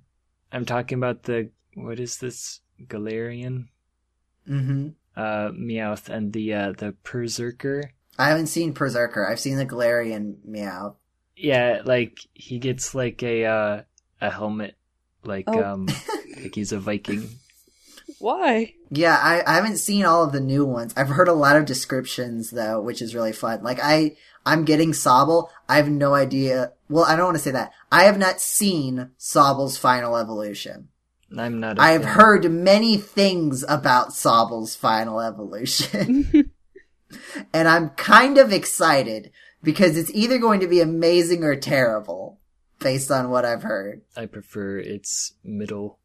I'm 0.51 0.65
talking 0.65 0.97
about 0.99 1.25
the 1.25 1.51
what 1.75 2.01
is 2.01 2.17
this 2.17 2.61
Galarian? 2.87 3.69
Hmm 4.47 4.89
Uh, 5.17 5.51
Meowth 5.53 6.09
and 6.09 6.33
the 6.33 6.55
uh 6.55 6.73
the 6.73 6.95
Perrserker. 7.05 7.91
I 8.19 8.29
haven't 8.29 8.47
seen 8.49 8.73
Perrserker. 8.75 9.29
I've 9.31 9.41
seen 9.41 9.57
the 9.57 9.67
Galarian 9.67 10.37
Meowth. 10.49 10.97
Yeah, 11.37 11.83
like 11.85 12.19
he 12.35 12.59
gets 12.59 12.95
like 12.95 13.23
a 13.23 13.45
uh 13.45 13.83
a 14.21 14.31
helmet, 14.31 14.77
like 15.25 15.45
Oh. 15.49 15.63
um 15.63 15.87
like 16.43 16.55
he's 16.55 16.73
a 16.73 16.79
Viking. 16.79 17.29
Why? 18.19 18.75
Yeah, 18.91 19.19
I, 19.21 19.43
I 19.47 19.55
haven't 19.57 19.79
seen 19.79 20.05
all 20.05 20.25
of 20.25 20.33
the 20.33 20.41
new 20.41 20.65
ones. 20.65 20.93
I've 20.97 21.09
heard 21.09 21.29
a 21.29 21.33
lot 21.33 21.57
of 21.57 21.65
descriptions 21.65 22.51
though, 22.51 22.81
which 22.81 23.03
is 23.03 23.15
really 23.15 23.33
fun. 23.33 23.63
Like 23.63 23.81
I, 23.83 24.17
I'm 24.47 24.65
getting 24.65 24.93
Sobble. 24.93 25.49
I 25.69 25.77
have 25.77 25.89
no 25.89 26.15
idea. 26.15 26.73
Well, 26.89 27.05
I 27.05 27.17
don't 27.17 27.25
want 27.27 27.37
to 27.39 27.43
say 27.43 27.51
that. 27.53 27.73
I 27.91 28.05
have 28.05 28.19
not 28.19 28.41
seen 28.41 29.11
Sobble's 29.19 29.77
final 29.77 30.17
evolution. 30.17 30.89
I'm 31.37 31.61
not. 31.61 31.79
a 31.79 31.83
I 31.83 31.93
have 31.93 32.03
fan. 32.03 32.15
heard 32.15 32.51
many 32.51 32.97
things 32.97 33.65
about 33.69 34.13
Sobble's 34.13 34.75
final 34.75 35.21
evolution. 35.21 36.53
and 37.53 37.69
I'm 37.69 37.91
kind 37.91 38.39
of 38.39 38.53
excited 38.53 39.31
because 39.63 39.97
it's 39.97 40.11
either 40.13 40.39
going 40.39 40.61
to 40.61 40.67
be 40.67 40.81
amazing 40.81 41.45
or 41.45 41.57
terrible 41.57 42.39
based 42.81 43.11
on 43.11 43.31
what 43.31 43.45
I've 43.45 43.63
heard. 43.63 44.03
I 44.17 44.27
prefer 44.27 44.79
its 44.79 45.35
middle 45.45 45.99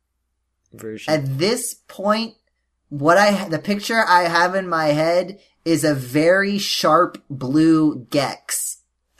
version. 0.73 1.13
At 1.13 1.37
this 1.37 1.73
point, 1.87 2.35
what 2.89 3.17
I 3.17 3.49
the 3.49 3.59
picture 3.59 4.03
I 4.07 4.23
have 4.23 4.55
in 4.55 4.67
my 4.67 4.87
head 4.87 5.39
is 5.65 5.83
a 5.83 5.93
very 5.93 6.57
sharp 6.57 7.21
blue 7.29 8.05
Gex 8.09 8.77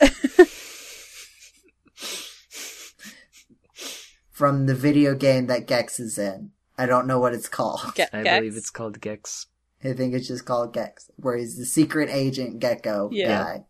from 4.38 4.66
the 4.66 4.74
video 4.74 5.16
game 5.16 5.48
that 5.48 5.66
Gex 5.66 5.98
is 5.98 6.16
in. 6.16 6.52
I 6.78 6.86
don't 6.86 7.08
know 7.08 7.18
what 7.18 7.34
it's 7.34 7.48
called. 7.48 7.80
Get 7.96 8.10
I 8.12 8.22
Gex? 8.22 8.38
believe 8.38 8.56
it's 8.56 8.70
called 8.70 9.00
Gex. 9.00 9.46
I 9.82 9.92
think 9.94 10.14
it's 10.14 10.28
just 10.28 10.44
called 10.44 10.72
Gex, 10.72 11.10
where 11.16 11.36
he's 11.36 11.56
the 11.58 11.64
secret 11.66 12.08
agent 12.08 12.60
Gecko 12.60 13.08
Yeah. 13.12 13.26
guy. 13.26 13.64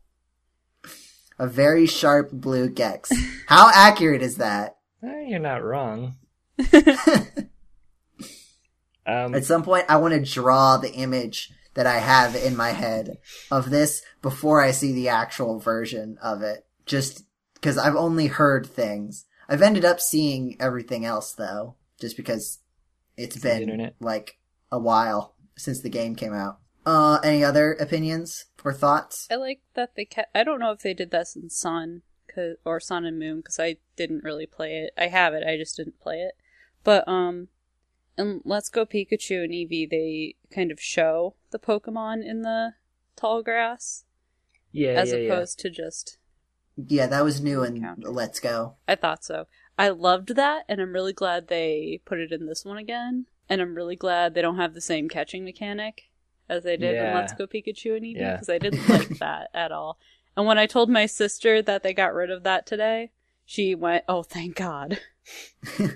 A 1.38 1.46
very 1.46 1.86
sharp 1.86 2.30
blue 2.32 2.68
Gex. 2.68 3.10
How 3.46 3.70
accurate 3.74 4.20
is 4.20 4.36
that? 4.36 4.76
Eh, 5.02 5.22
you're 5.28 5.38
not 5.40 5.64
wrong. 5.64 6.16
Um, 9.06 9.34
At 9.34 9.46
some 9.46 9.62
point, 9.62 9.86
I 9.88 9.96
want 9.96 10.12
to 10.12 10.20
draw 10.20 10.76
the 10.76 10.92
image 10.92 11.50
that 11.72 11.86
I 11.86 11.96
have 11.98 12.36
in 12.36 12.54
my 12.54 12.70
head 12.72 13.16
of 13.50 13.70
this 13.70 14.02
before 14.20 14.62
I 14.62 14.70
see 14.70 14.92
the 14.92 15.08
actual 15.08 15.58
version 15.58 16.18
of 16.22 16.42
it. 16.42 16.66
Just 16.84 17.24
because 17.54 17.78
I've 17.78 17.96
only 17.96 18.26
heard 18.26 18.66
things. 18.66 19.24
I've 19.48 19.62
ended 19.62 19.84
up 19.84 20.00
seeing 20.00 20.56
everything 20.60 21.04
else 21.04 21.32
though, 21.32 21.76
just 22.00 22.16
because 22.16 22.58
it's 23.16 23.36
the 23.36 23.42
been 23.48 23.62
internet. 23.62 23.94
like 24.00 24.38
a 24.70 24.78
while 24.78 25.34
since 25.56 25.80
the 25.80 25.88
game 25.88 26.14
came 26.14 26.34
out. 26.34 26.58
Uh, 26.86 27.18
any 27.22 27.42
other 27.44 27.72
opinions 27.74 28.46
or 28.64 28.72
thoughts? 28.72 29.26
I 29.30 29.36
like 29.36 29.60
that 29.74 29.94
they 29.94 30.04
kept. 30.04 30.34
I 30.36 30.44
don't 30.44 30.60
know 30.60 30.72
if 30.72 30.80
they 30.80 30.94
did 30.94 31.10
this 31.10 31.34
in 31.36 31.50
Sun 31.50 32.02
'cause- 32.28 32.56
or 32.64 32.78
Sun 32.80 33.04
and 33.04 33.18
Moon 33.18 33.38
because 33.38 33.58
I 33.58 33.76
didn't 33.96 34.24
really 34.24 34.46
play 34.46 34.78
it. 34.78 34.92
I 34.96 35.08
have 35.08 35.34
it, 35.34 35.44
I 35.46 35.56
just 35.56 35.76
didn't 35.76 36.00
play 36.00 36.20
it. 36.20 36.34
But 36.84 37.06
um, 37.08 37.48
in 38.16 38.40
Let's 38.44 38.68
Go 38.68 38.86
Pikachu 38.86 39.44
and 39.44 39.52
Eevee, 39.52 39.88
they 39.90 40.36
kind 40.50 40.70
of 40.70 40.80
show 40.80 41.34
the 41.50 41.58
Pokemon 41.58 42.24
in 42.24 42.42
the 42.42 42.74
tall 43.16 43.42
grass 43.42 44.04
Yeah, 44.72 44.90
as 44.90 45.10
yeah, 45.10 45.16
yeah. 45.18 45.32
opposed 45.32 45.58
to 45.60 45.70
just. 45.70 46.17
Yeah, 46.86 47.08
that 47.08 47.24
was 47.24 47.40
new 47.40 47.64
in 47.64 47.76
Encounter. 47.76 48.08
Let's 48.08 48.38
Go. 48.38 48.76
I 48.86 48.94
thought 48.94 49.24
so. 49.24 49.46
I 49.76 49.88
loved 49.88 50.36
that, 50.36 50.64
and 50.68 50.80
I'm 50.80 50.92
really 50.92 51.12
glad 51.12 51.48
they 51.48 52.00
put 52.04 52.18
it 52.20 52.30
in 52.32 52.46
this 52.46 52.64
one 52.64 52.78
again. 52.78 53.26
And 53.48 53.60
I'm 53.60 53.74
really 53.74 53.96
glad 53.96 54.34
they 54.34 54.42
don't 54.42 54.56
have 54.58 54.74
the 54.74 54.80
same 54.80 55.08
catching 55.08 55.44
mechanic 55.44 56.04
as 56.48 56.62
they 56.64 56.76
did 56.76 56.94
in 56.96 57.14
Let's 57.14 57.32
Go 57.32 57.46
Pikachu 57.46 57.96
and 57.96 58.04
Eevee 58.04 58.16
Yeah. 58.20 58.32
because 58.34 58.48
I 58.48 58.58
didn't 58.58 58.88
like 58.88 59.08
that 59.18 59.48
at 59.54 59.72
all. 59.72 59.98
And 60.36 60.46
when 60.46 60.58
I 60.58 60.66
told 60.66 60.88
my 60.88 61.06
sister 61.06 61.60
that 61.62 61.82
they 61.82 61.92
got 61.94 62.14
rid 62.14 62.30
of 62.30 62.42
that 62.44 62.66
today, 62.66 63.10
she 63.44 63.74
went, 63.74 64.04
"Oh, 64.08 64.22
thank 64.22 64.54
God!" 64.56 65.00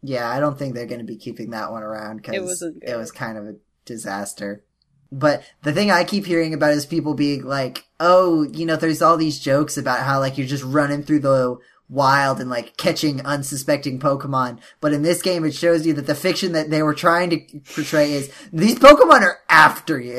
Yeah, 0.00 0.30
I 0.30 0.38
don't 0.38 0.56
think 0.56 0.74
they're 0.74 0.86
going 0.86 1.00
to 1.00 1.04
be 1.04 1.16
keeping 1.16 1.50
that 1.50 1.72
one 1.72 1.82
around 1.82 2.18
because 2.18 2.62
It 2.62 2.92
it 2.92 2.96
was 2.96 3.10
kind 3.10 3.36
of 3.36 3.46
a 3.46 3.56
disaster. 3.84 4.64
But 5.10 5.42
the 5.62 5.72
thing 5.72 5.90
I 5.90 6.04
keep 6.04 6.26
hearing 6.26 6.52
about 6.52 6.72
is 6.72 6.84
people 6.84 7.14
being 7.14 7.44
like, 7.44 7.84
"Oh, 7.98 8.42
you 8.42 8.66
know, 8.66 8.76
there's 8.76 9.02
all 9.02 9.16
these 9.16 9.40
jokes 9.40 9.76
about 9.76 10.00
how 10.00 10.20
like 10.20 10.36
you're 10.36 10.46
just 10.46 10.64
running 10.64 11.02
through 11.02 11.20
the 11.20 11.56
wild 11.88 12.40
and 12.40 12.50
like 12.50 12.76
catching 12.76 13.24
unsuspecting 13.24 13.98
Pokemon." 13.98 14.58
But 14.80 14.92
in 14.92 15.02
this 15.02 15.22
game, 15.22 15.44
it 15.44 15.54
shows 15.54 15.86
you 15.86 15.94
that 15.94 16.06
the 16.06 16.14
fiction 16.14 16.52
that 16.52 16.70
they 16.70 16.82
were 16.82 16.94
trying 16.94 17.30
to 17.30 17.38
portray 17.74 18.12
is 18.12 18.30
these 18.52 18.78
Pokemon 18.78 19.22
are 19.22 19.38
after 19.48 19.98
you. 19.98 20.16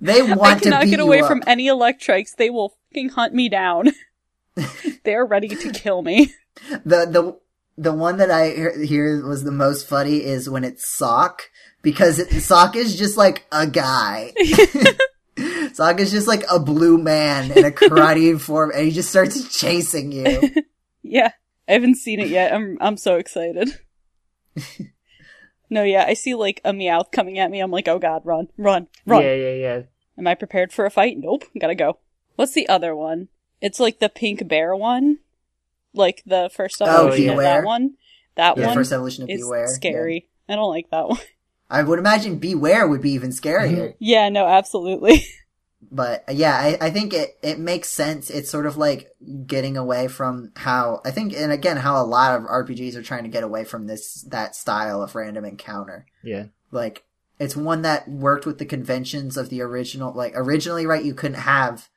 they 0.00 0.20
I 0.30 0.34
want 0.34 0.62
to 0.62 0.64
cannot 0.64 0.82
beat 0.84 0.90
get 0.90 1.00
away 1.00 1.22
from 1.22 1.42
any 1.46 1.68
Electrics. 1.68 2.34
They 2.34 2.50
will 2.50 2.74
fucking 2.90 3.10
hunt 3.10 3.32
me 3.32 3.48
down. 3.48 3.92
they 5.04 5.14
are 5.14 5.26
ready 5.26 5.48
to 5.48 5.72
kill 5.72 6.02
me. 6.02 6.34
the 6.84 7.06
the 7.06 7.38
the 7.76 7.92
one 7.92 8.18
that 8.18 8.30
I 8.30 8.50
hear 8.50 8.78
hear 8.78 9.26
was 9.26 9.44
the 9.44 9.50
most 9.50 9.88
funny 9.88 10.22
is 10.22 10.48
when 10.48 10.64
it's 10.64 10.88
Sawk 10.88 11.50
because 11.84 12.18
it, 12.18 12.40
Sawk 12.40 12.74
is 12.74 12.96
just 12.96 13.16
like 13.16 13.46
a 13.52 13.66
guy. 13.68 14.32
Sawk 15.72 16.00
is 16.00 16.10
just 16.10 16.26
like 16.26 16.42
a 16.50 16.58
blue 16.58 16.98
man 16.98 17.52
in 17.52 17.64
a 17.64 17.70
karate 17.70 18.40
form, 18.40 18.72
and 18.74 18.84
he 18.84 18.90
just 18.90 19.10
starts 19.10 19.56
chasing 19.56 20.10
you. 20.10 20.50
Yeah, 21.06 21.32
I 21.68 21.72
haven't 21.74 21.96
seen 21.96 22.18
it 22.18 22.28
yet. 22.28 22.52
I'm 22.54 22.78
I'm 22.80 22.96
so 22.96 23.16
excited. 23.16 23.78
no, 25.68 25.82
yeah, 25.82 26.04
I 26.08 26.14
see 26.14 26.34
like 26.34 26.62
a 26.64 26.72
Meowth 26.72 27.12
coming 27.12 27.38
at 27.38 27.50
me. 27.50 27.60
I'm 27.60 27.70
like, 27.70 27.86
oh 27.88 27.98
god, 27.98 28.22
run, 28.24 28.48
run, 28.56 28.88
run. 29.06 29.22
Yeah, 29.22 29.34
yeah, 29.34 29.52
yeah. 29.54 29.82
Am 30.16 30.26
I 30.26 30.34
prepared 30.34 30.72
for 30.72 30.86
a 30.86 30.90
fight? 30.90 31.16
Nope, 31.18 31.44
gotta 31.60 31.74
go. 31.74 31.98
What's 32.36 32.52
the 32.54 32.68
other 32.70 32.96
one? 32.96 33.28
It's 33.60 33.78
like 33.80 33.98
the 33.98 34.08
pink 34.08 34.48
bear 34.48 34.74
one, 34.74 35.18
like 35.92 36.22
the 36.24 36.50
first 36.54 36.80
Oh, 36.80 36.86
evolution 37.08 37.28
of 37.30 37.36
Bewear. 37.36 37.42
that 37.42 37.64
one. 37.64 37.94
That 38.36 38.56
Yeah, 38.56 38.66
one 38.68 38.74
first 38.74 38.92
evolution 38.92 39.24
of 39.24 39.30
is 39.30 39.42
Bewear. 39.42 39.66
scary. 39.68 40.28
I 40.48 40.56
don't 40.56 40.70
like 40.70 40.88
that 40.90 41.06
one. 41.08 41.18
I 41.74 41.82
would 41.82 41.98
imagine 41.98 42.38
Bewear 42.38 42.88
would 42.88 43.02
be 43.02 43.10
even 43.10 43.30
scarier. 43.30 43.94
yeah, 43.98 44.28
no, 44.28 44.46
absolutely. 44.46 45.24
but 45.90 46.24
yeah, 46.32 46.56
I, 46.56 46.86
I 46.86 46.90
think 46.90 47.12
it, 47.12 47.36
it 47.42 47.58
makes 47.58 47.88
sense. 47.88 48.30
It's 48.30 48.48
sort 48.48 48.66
of 48.66 48.76
like 48.76 49.10
getting 49.44 49.76
away 49.76 50.06
from 50.06 50.52
how 50.54 51.00
I 51.04 51.10
think, 51.10 51.32
and 51.32 51.50
again, 51.50 51.76
how 51.76 52.00
a 52.00 52.06
lot 52.06 52.36
of 52.36 52.46
RPGs 52.46 52.94
are 52.94 53.02
trying 53.02 53.24
to 53.24 53.28
get 53.28 53.42
away 53.42 53.64
from 53.64 53.88
this 53.88 54.22
that 54.30 54.54
style 54.54 55.02
of 55.02 55.16
random 55.16 55.44
encounter. 55.44 56.06
Yeah. 56.22 56.46
Like 56.70 57.02
it's 57.40 57.56
one 57.56 57.82
that 57.82 58.08
worked 58.08 58.46
with 58.46 58.58
the 58.58 58.66
conventions 58.66 59.36
of 59.36 59.48
the 59.48 59.60
original. 59.60 60.14
Like 60.14 60.32
originally, 60.36 60.86
right? 60.86 61.04
You 61.04 61.14
couldn't 61.14 61.40
have 61.40 61.88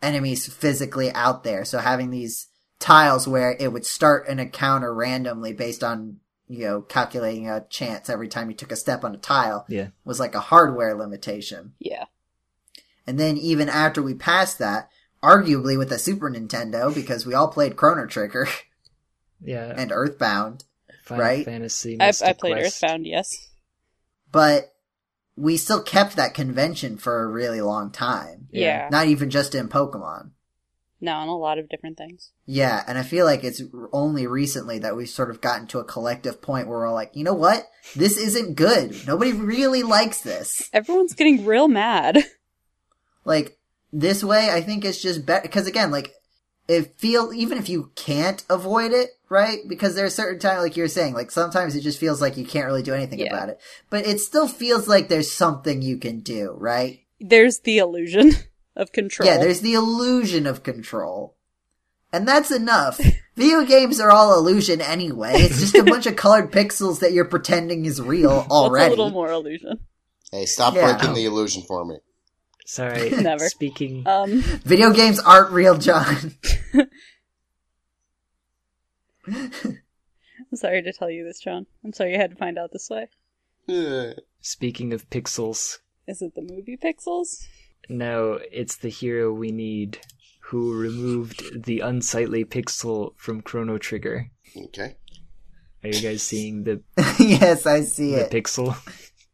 enemies 0.00 0.46
physically 0.46 1.10
out 1.10 1.42
there, 1.42 1.64
so 1.64 1.78
having 1.78 2.10
these 2.10 2.46
tiles 2.78 3.26
where 3.26 3.56
it 3.58 3.72
would 3.72 3.84
start 3.84 4.28
an 4.28 4.38
encounter 4.38 4.94
randomly 4.94 5.52
based 5.52 5.82
on 5.82 6.18
you 6.50 6.66
know 6.66 6.80
calculating 6.82 7.48
a 7.48 7.64
chance 7.70 8.10
every 8.10 8.26
time 8.28 8.50
you 8.50 8.56
took 8.56 8.72
a 8.72 8.76
step 8.76 9.04
on 9.04 9.14
a 9.14 9.18
tile 9.18 9.64
Yeah. 9.68 9.88
was 10.04 10.18
like 10.18 10.34
a 10.34 10.40
hardware 10.40 10.94
limitation. 10.96 11.74
yeah. 11.78 12.06
And 13.06 13.18
then 13.18 13.36
even 13.38 13.68
after 13.68 14.02
we 14.02 14.14
passed 14.14 14.58
that, 14.58 14.88
arguably 15.22 15.76
with 15.78 15.88
the 15.88 15.98
Super 15.98 16.30
Nintendo, 16.30 16.94
because 16.94 17.24
we 17.26 17.34
all 17.34 17.48
played 17.48 17.76
Chrono 17.76 18.06
Trigger 18.06 18.46
Yeah. 19.40 19.72
and 19.76 19.90
Earthbound, 19.92 20.64
Final 21.04 21.24
right? 21.24 21.44
Fantasy. 21.44 21.96
I, 22.00 22.08
I 22.08 22.32
played 22.34 22.56
Quest. 22.56 22.82
Earthbound, 22.82 23.06
yes. 23.06 23.48
but 24.30 24.74
we 25.36 25.56
still 25.56 25.82
kept 25.82 26.16
that 26.16 26.34
convention 26.34 26.98
for 26.98 27.22
a 27.22 27.26
really 27.28 27.60
long 27.62 27.90
time. 27.90 28.48
Yeah. 28.50 28.60
Yeah. 28.66 28.88
Not 28.90 29.06
even 29.06 29.30
just 29.30 29.54
in 29.54 29.68
Pokemon. 29.68 30.30
No, 31.02 31.20
and 31.20 31.30
a 31.30 31.32
lot 31.32 31.58
of 31.58 31.68
different 31.70 31.96
things. 31.96 32.32
Yeah, 32.44 32.84
and 32.86 32.98
I 32.98 33.02
feel 33.02 33.24
like 33.24 33.42
it's 33.42 33.62
only 33.92 34.26
recently 34.26 34.78
that 34.80 34.96
we've 34.96 35.08
sort 35.08 35.30
of 35.30 35.40
gotten 35.40 35.66
to 35.68 35.78
a 35.78 35.84
collective 35.84 36.42
point 36.42 36.68
where 36.68 36.78
we're 36.80 36.86
all 36.86 36.94
like, 36.94 37.12
you 37.14 37.24
know 37.24 37.32
what? 37.34 37.66
This 37.96 38.18
isn't 38.18 38.54
good. 38.54 39.06
Nobody 39.06 39.32
really 39.32 39.82
likes 39.82 40.20
this. 40.20 40.68
Everyone's 40.72 41.14
getting 41.14 41.44
real 41.44 41.68
mad. 41.68 42.18
Like, 43.24 43.58
this 43.92 44.24
way, 44.24 44.50
I 44.50 44.62
think 44.62 44.84
it's 44.84 45.00
just 45.00 45.26
better. 45.26 45.42
Because 45.42 45.66
again, 45.66 45.90
like, 45.90 46.14
it 46.68 46.98
feel, 46.98 47.32
even 47.34 47.58
if 47.58 47.68
you 47.68 47.90
can't 47.96 48.42
avoid 48.48 48.92
it, 48.92 49.10
right? 49.28 49.58
Because 49.68 49.94
there's 49.94 50.14
certain 50.14 50.38
time, 50.40 50.60
like 50.60 50.76
you're 50.76 50.88
saying, 50.88 51.14
like 51.14 51.30
sometimes 51.30 51.76
it 51.76 51.80
just 51.82 51.98
feels 52.00 52.20
like 52.22 52.36
you 52.36 52.44
can't 52.46 52.66
really 52.66 52.82
do 52.82 52.94
anything 52.94 53.18
Yeah. 53.18 53.26
about 53.34 53.48
it. 53.50 53.60
But 53.90 54.06
it 54.06 54.20
still 54.20 54.48
feels 54.48 54.88
like 54.88 55.08
there's 55.08 55.30
something 55.30 55.82
you 55.82 55.98
can 55.98 56.20
do, 56.20 56.54
right? 56.56 57.00
There's 57.20 57.60
the 57.60 57.78
illusion 57.78 58.32
of 58.76 58.92
control. 58.92 59.28
Yeah, 59.28 59.38
there's 59.38 59.60
the 59.60 59.74
illusion 59.74 60.46
of 60.46 60.62
control. 60.62 61.36
And 62.12 62.26
that's 62.26 62.50
enough. 62.50 63.00
Video 63.36 63.64
games 63.64 64.00
are 64.00 64.10
all 64.10 64.36
illusion 64.36 64.80
anyway. 64.80 65.32
It's 65.36 65.60
just 65.60 65.74
a 65.76 65.84
bunch 65.84 66.06
of 66.06 66.16
colored 66.16 66.50
pixels 66.50 67.00
that 67.00 67.12
you're 67.12 67.24
pretending 67.24 67.84
is 67.84 68.00
real 68.02 68.36
What's 68.38 68.50
already. 68.50 68.86
a 68.86 68.90
little 68.90 69.10
more 69.10 69.30
illusion? 69.30 69.78
Hey, 70.32 70.46
stop 70.46 70.74
Yeah. 70.74 70.96
breaking 70.96 71.14
the 71.14 71.24
illusion 71.24 71.62
for 71.62 71.84
me. 71.84 71.96
Sorry. 72.66 73.10
Never. 73.22 73.48
Speaking. 73.48 74.06
Um, 74.06 74.40
Video 74.42 74.92
games 74.92 75.18
aren't 75.20 75.50
real, 75.52 75.76
John. 75.78 76.34
I'm 79.26 80.56
sorry 80.56 80.82
to 80.82 80.92
tell 80.92 81.10
you 81.10 81.24
this, 81.24 81.40
John. 81.40 81.66
I'm 81.84 81.92
sorry 81.92 82.12
you 82.12 82.18
had 82.18 82.30
to 82.30 82.36
find 82.36 82.58
out 82.58 82.70
this 82.72 82.88
way. 82.90 83.08
Speaking 84.40 84.92
of 84.92 85.08
pixels. 85.10 85.78
Is 86.08 86.22
it 86.22 86.34
the 86.34 86.42
movie 86.42 86.76
Pixels? 86.82 87.44
No, 87.90 88.38
it's 88.52 88.76
the 88.76 88.88
hero 88.88 89.32
we 89.32 89.50
need 89.50 89.98
who 90.42 90.78
removed 90.78 91.64
the 91.64 91.80
unsightly 91.80 92.44
pixel 92.44 93.14
from 93.16 93.40
Chrono 93.40 93.78
Trigger. 93.78 94.30
Okay. 94.56 94.96
Are 95.82 95.88
you 95.88 96.00
guys 96.00 96.22
seeing 96.22 96.62
the, 96.64 96.82
yes, 97.18 97.66
I 97.66 97.80
see 97.82 98.12
the 98.14 98.26
it. 98.26 98.30
pixel? 98.30 98.76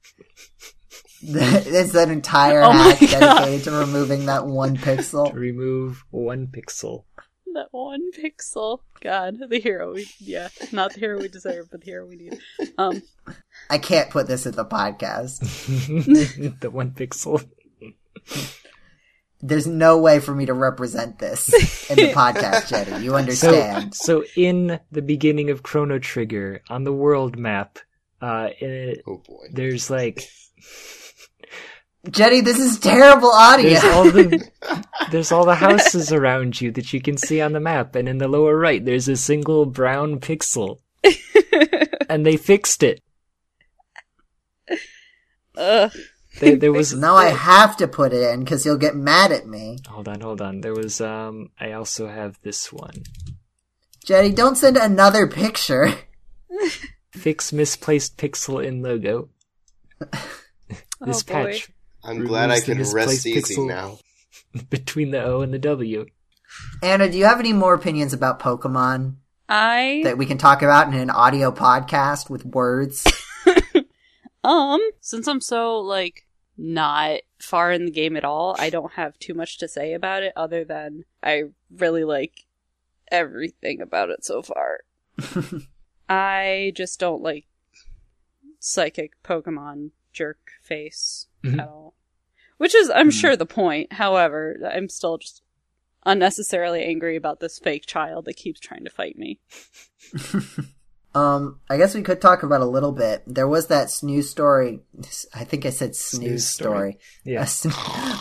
it's 1.23 1.95
an 1.95 2.11
entire 2.11 2.63
Oh 2.63 2.73
my 2.73 2.91
hack 2.93 3.11
dedicated 3.11 3.65
to 3.65 3.71
removing 3.73 4.27
that 4.27 4.47
one 4.47 4.77
pixel. 4.77 5.31
to 5.31 5.35
remove 5.39 6.05
one 6.11 6.47
pixel. 6.47 7.05
That 7.55 7.69
one 7.73 8.11
pixel. 8.13 8.81
God, 9.03 9.37
the 9.49 9.59
hero 9.59 9.95
we 9.95 10.07
yeah, 10.19 10.49
not 10.73 10.93
the 10.95 11.01
hero 11.01 11.19
we 11.21 11.29
deserve, 11.29 11.69
but 11.71 11.81
the 11.81 11.87
hero 11.87 12.07
we 12.07 12.17
need. 12.17 12.39
Um, 12.77 13.03
I 13.71 13.79
can't 13.79 14.11
put 14.11 14.29
this 14.29 14.45
in 14.47 14.53
the 14.55 14.65
podcast. 14.65 15.41
the 16.61 16.71
one 16.71 16.91
pixel. 16.93 17.47
There's 19.41 19.67
no 19.67 19.99
way 19.99 20.19
for 20.21 20.35
me 20.35 20.47
to 20.47 20.55
represent 20.55 21.19
this 21.19 21.49
in 21.91 21.97
the 21.97 22.13
podcast, 22.13 22.69
Jeddy. 22.71 23.05
You 23.05 23.15
understand? 23.17 23.95
so 23.95 24.25
in 24.35 24.81
the 24.91 25.03
beginning 25.03 25.51
of 25.51 25.63
Chrono 25.63 25.99
Trigger, 25.99 26.63
on 26.71 26.85
the 26.85 26.93
world 26.93 27.39
map, 27.39 27.79
uh, 28.23 28.49
it, 28.59 29.03
Oh 29.07 29.19
boy. 29.27 29.45
there's 29.53 29.91
like 29.91 30.27
Jeddy, 32.11 32.41
this 32.41 32.59
is 32.59 32.79
terrible 32.79 33.31
audio. 33.31 33.69
there's 33.71 33.85
all 33.85 34.05
the 34.11 34.51
there's 35.11 35.33
all 35.33 35.45
the 35.45 35.55
houses 35.57 36.13
around 36.13 36.61
you 36.61 36.71
that 36.73 36.93
you 36.93 37.01
can 37.01 37.17
see 37.19 37.41
on 37.41 37.53
the 37.53 37.61
map, 37.61 37.95
and 37.95 38.09
in 38.09 38.19
the 38.19 38.29
lower 38.29 38.57
right 38.57 38.83
there's 38.85 39.07
a 39.09 39.17
single 39.17 39.67
brown 39.67 40.19
pixel, 40.19 40.79
and 42.09 42.25
they 42.25 42.37
fixed 42.39 42.83
it. 42.83 43.03
ugh. 45.57 45.93
There, 46.41 46.57
there 46.57 46.73
was 46.81 46.95
now 46.95 47.15
I 47.17 47.27
have 47.31 47.77
to 47.79 47.89
put 47.89 48.13
it 48.13 48.23
in 48.33 48.41
because 48.41 48.65
he'll 48.65 48.77
get 48.77 48.95
mad 48.97 49.33
at 49.33 49.47
me. 49.47 49.79
hold 49.89 50.09
on, 50.09 50.21
hold 50.21 50.41
on. 50.41 50.61
There 50.61 50.75
was 50.75 51.01
um. 51.01 51.51
I 51.59 51.73
also 51.73 52.09
have 52.09 52.39
this 52.43 52.73
one. 52.73 53.03
Jeddy, 54.05 54.33
don't 54.33 54.57
send 54.57 54.77
another 54.77 55.27
picture. 55.27 55.93
Fix 57.13 57.53
misplaced 57.53 58.17
pixel 58.19 58.65
in 58.65 58.83
logo. 58.83 59.31
this 61.01 61.23
Oh, 61.23 61.23
patch 61.27 61.71
I'm 62.05 62.25
glad 62.25 62.51
I 62.51 62.61
removes 62.61 62.67
the 62.67 62.75
can 62.75 62.95
rest 62.95 63.27
easy 63.27 63.35
pixel. 63.35 63.67
now. 63.69 63.99
between 64.71 65.11
the 65.11 65.23
O 65.25 65.41
and 65.41 65.53
the 65.53 65.59
W. 65.59 66.07
Anna, 66.83 67.11
do 67.11 67.19
you 67.19 67.25
have 67.25 67.41
any 67.41 67.53
more 67.53 67.75
opinions 67.75 68.13
about 68.13 68.39
Pokemon 68.39 69.17
I 69.49 70.03
that 70.05 70.19
we 70.19 70.27
can 70.27 70.39
talk 70.39 70.63
about 70.63 70.89
in 70.89 70.95
an 70.95 71.11
audio 71.11 71.51
podcast 71.51 72.29
with 72.31 72.45
words? 72.45 73.05
um 74.45 74.81
since 75.01 75.27
I'm 75.27 75.41
so 75.41 75.79
like 75.79 76.26
not 76.59 77.21
far 77.39 77.71
in 77.73 77.85
the 77.85 77.91
game 77.91 78.17
at 78.17 78.25
all, 78.25 78.57
I 78.59 78.71
don't 78.71 78.93
have 78.95 79.19
too 79.19 79.35
much 79.35 79.59
to 79.59 79.69
say 79.69 79.93
about 79.93 80.23
it 80.23 80.33
other 80.37 80.65
than 80.65 81.05
I 81.23 81.45
really 81.71 82.05
like 82.05 82.47
everything 83.11 83.81
about 83.81 84.11
it 84.11 84.25
so 84.25 84.43
far. 84.43 84.81
I 86.09 86.73
just 86.75 86.99
don't 87.01 87.23
like 87.23 87.47
psychic 88.59 89.23
Pokemon 89.23 89.91
jerk 90.13 90.53
face 90.63 91.27
Mhm. 91.45 91.61
at 91.61 91.69
all. 91.69 91.95
Which 92.59 92.75
is, 92.75 92.89
I'm 92.91 93.07
Hmm. 93.07 93.11
sure, 93.11 93.37
the 93.37 93.45
point. 93.47 93.93
However, 93.95 94.57
I'm 94.67 94.89
still 94.89 95.19
just 95.19 95.43
unnecessarily 96.07 96.85
angry 96.85 97.17
about 97.17 97.41
this 97.41 97.59
fake 97.59 97.85
child 97.87 98.25
that 98.25 98.37
keeps 98.37 98.61
trying 98.61 98.85
to 98.85 98.91
fight 98.91 99.17
me. 99.19 99.41
Um, 101.17 101.61
I 101.71 101.79
guess 101.79 101.95
we 101.95 102.03
could 102.03 102.21
talk 102.21 102.43
about 102.43 102.61
a 102.61 102.67
little 102.67 102.93
bit. 102.93 103.23
There 103.27 103.49
was 103.49 103.69
that 103.69 103.91
snooze 103.91 104.29
story. 104.29 104.81
I 105.35 105.45
think 105.45 105.65
I 105.65 105.71
said 105.71 105.97
snooze, 105.97 106.21
Snooze 106.29 106.49
story. 106.49 106.93
story. 106.93 106.99
Yeah. 107.25 107.43
A, 107.43 107.47
sn- 107.47 107.73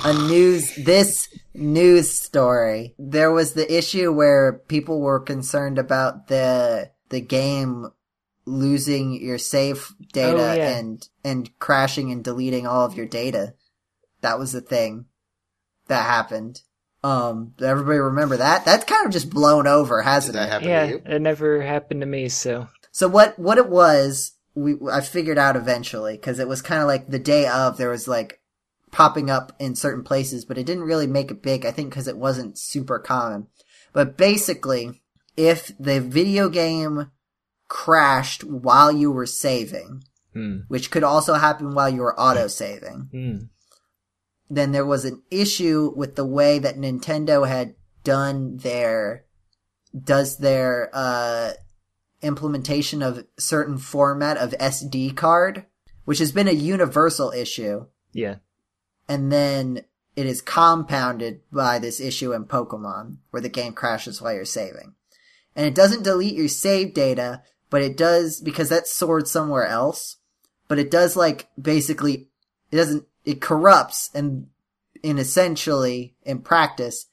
a 0.06 0.14
news, 0.30 0.74
this 0.76 1.28
news 1.54 2.10
story. 2.10 2.96
There 2.98 3.32
was 3.34 3.52
the 3.54 3.78
issue 3.78 4.14
where 4.14 4.54
people 4.54 5.02
were 5.02 5.20
concerned 5.20 5.78
about 5.78 6.28
the, 6.28 6.92
the 7.10 7.20
game 7.20 7.88
losing 8.46 9.22
your 9.22 9.40
save 9.40 9.94
data 10.14 10.52
Oh, 10.52 10.54
yeah. 10.54 10.78
and, 10.78 11.06
and 11.24 11.60
crashing 11.60 12.12
and 12.12 12.24
deleting 12.24 12.66
all 12.66 12.86
of 12.86 12.96
your 12.96 13.08
data. 13.08 13.56
That 14.22 14.40
was 14.40 14.54
the 14.54 14.62
thing 14.62 15.06
that 15.88 16.04
happened. 16.06 16.62
Um, 17.04 17.54
everybody 17.62 18.00
remember 18.00 18.38
that? 18.38 18.66
That's 18.66 18.84
kind 18.86 19.06
of 19.06 19.12
just 19.12 19.30
blown 19.30 19.68
over, 19.68 20.02
hasn't 20.02 20.34
that 20.34 20.48
it? 20.48 20.52
happen 20.52 20.68
Yeah, 20.70 20.86
to 20.86 20.92
you? 20.92 21.02
it 21.06 21.22
never 21.22 21.62
happened 21.62 22.02
to 22.02 22.08
me, 22.08 22.30
so. 22.30 22.68
So 22.96 23.10
what 23.10 23.38
what 23.38 23.58
it 23.58 23.68
was, 23.68 24.38
we 24.54 24.78
I 24.90 25.02
figured 25.02 25.38
out 25.38 25.58
eventually 25.58 26.14
because 26.14 26.40
it 26.40 26.48
was 26.48 26.62
kind 26.62 26.82
of 26.82 26.88
like 26.88 27.10
the 27.10 27.20
day 27.20 27.46
of 27.46 27.76
there 27.76 27.90
was 27.90 28.08
like 28.08 28.40
popping 28.90 29.30
up 29.30 29.52
in 29.60 29.76
certain 29.76 30.02
places, 30.02 30.46
but 30.46 30.58
it 30.58 30.66
didn't 30.66 30.86
really 30.86 31.06
make 31.06 31.30
it 31.30 31.44
big. 31.44 31.66
I 31.66 31.72
think 31.72 31.90
because 31.90 32.08
it 32.08 32.16
wasn't 32.18 32.58
super 32.58 32.98
common. 32.98 33.48
But 33.92 34.16
basically, 34.16 35.02
if 35.36 35.74
the 35.78 36.00
video 36.00 36.48
game 36.48 37.12
crashed 37.68 38.46
while 38.46 38.94
you 38.94 39.12
were 39.12 39.26
saving, 39.26 40.06
Hmm. 40.34 40.60
which 40.70 40.90
could 40.90 41.04
also 41.04 41.34
happen 41.34 41.76
while 41.76 41.90
you 41.90 42.00
were 42.00 42.18
auto 42.18 42.48
saving, 42.48 43.10
Hmm. 43.12 43.38
then 44.50 44.72
there 44.72 44.86
was 44.86 45.04
an 45.04 45.22
issue 45.30 45.92
with 45.98 46.16
the 46.16 46.26
way 46.26 46.60
that 46.60 46.78
Nintendo 46.78 47.46
had 47.46 47.76
done 48.06 48.56
their 48.56 49.26
does 49.94 50.38
their 50.38 50.90
uh 50.94 51.52
implementation 52.26 53.02
of 53.02 53.26
certain 53.38 53.78
format 53.78 54.38
of 54.38 54.52
SD 54.60 55.16
card, 55.16 55.66
which 56.06 56.20
has 56.20 56.32
been 56.32 56.48
a 56.48 56.52
universal 56.52 57.32
issue, 57.32 57.86
Yeah. 58.14 58.36
and 59.08 59.32
then 59.32 59.82
it 60.16 60.26
is 60.26 60.42
compounded 60.42 61.42
by 61.52 61.78
this 61.80 62.00
issue 62.00 62.34
in 62.34 62.46
Pokemon 62.46 63.18
where 63.32 63.42
the 63.42 63.50
game 63.50 63.74
crashes 63.74 64.22
while 64.22 64.34
you're 64.34 64.46
saving. 64.46 64.96
And 65.56 65.66
it 65.66 65.76
doesn't 65.76 66.04
delete 66.04 66.36
your 66.36 66.48
save 66.48 66.94
data, 66.94 67.42
but 67.70 67.82
it 67.82 67.98
does 67.98 68.40
because 68.42 68.70
that's 68.70 68.94
stored 68.94 69.28
somewhere 69.28 69.66
else. 69.66 70.18
But 70.68 70.80
it 70.80 70.90
does 70.90 71.16
like 71.16 71.50
basically 71.62 72.30
it 72.72 72.78
doesn't 72.78 73.06
it 73.26 73.42
corrupts 73.42 74.10
and 74.14 74.48
in 75.04 75.18
essentially 75.18 76.16
in 76.24 76.40
practice 76.40 77.08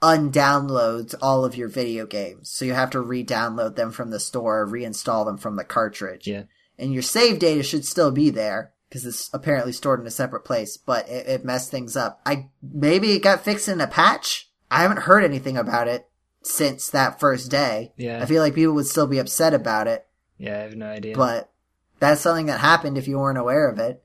undownloads 0.00 1.14
all 1.20 1.44
of 1.44 1.56
your 1.56 1.68
video 1.68 2.06
games. 2.06 2.50
So 2.50 2.64
you 2.64 2.74
have 2.74 2.90
to 2.90 3.00
re-download 3.00 3.76
them 3.76 3.90
from 3.90 4.10
the 4.10 4.20
store, 4.20 4.66
reinstall 4.66 5.24
them 5.24 5.38
from 5.38 5.56
the 5.56 5.64
cartridge. 5.64 6.26
Yeah. 6.26 6.44
And 6.78 6.92
your 6.92 7.02
save 7.02 7.38
data 7.38 7.62
should 7.62 7.84
still 7.84 8.10
be 8.10 8.30
there 8.30 8.72
because 8.88 9.04
it's 9.04 9.28
apparently 9.32 9.72
stored 9.72 10.00
in 10.00 10.06
a 10.06 10.10
separate 10.10 10.44
place, 10.44 10.76
but 10.76 11.08
it, 11.08 11.26
it 11.26 11.44
messed 11.44 11.70
things 11.70 11.96
up. 11.96 12.20
I 12.24 12.48
maybe 12.62 13.12
it 13.12 13.22
got 13.22 13.44
fixed 13.44 13.68
in 13.68 13.80
a 13.80 13.86
patch. 13.86 14.48
I 14.70 14.82
haven't 14.82 15.00
heard 15.02 15.24
anything 15.24 15.56
about 15.56 15.88
it 15.88 16.08
since 16.42 16.88
that 16.90 17.18
first 17.18 17.50
day. 17.50 17.92
Yeah. 17.96 18.22
I 18.22 18.26
feel 18.26 18.42
like 18.42 18.54
people 18.54 18.74
would 18.74 18.86
still 18.86 19.06
be 19.06 19.18
upset 19.18 19.54
about 19.54 19.88
it, 19.88 20.06
Yeah, 20.38 20.58
I 20.58 20.62
have 20.62 20.76
no 20.76 20.86
idea. 20.86 21.16
but 21.16 21.50
that's 21.98 22.20
something 22.20 22.46
that 22.46 22.60
happened 22.60 22.96
if 22.96 23.08
you 23.08 23.18
weren't 23.18 23.38
aware 23.38 23.68
of 23.68 23.78
it. 23.78 24.02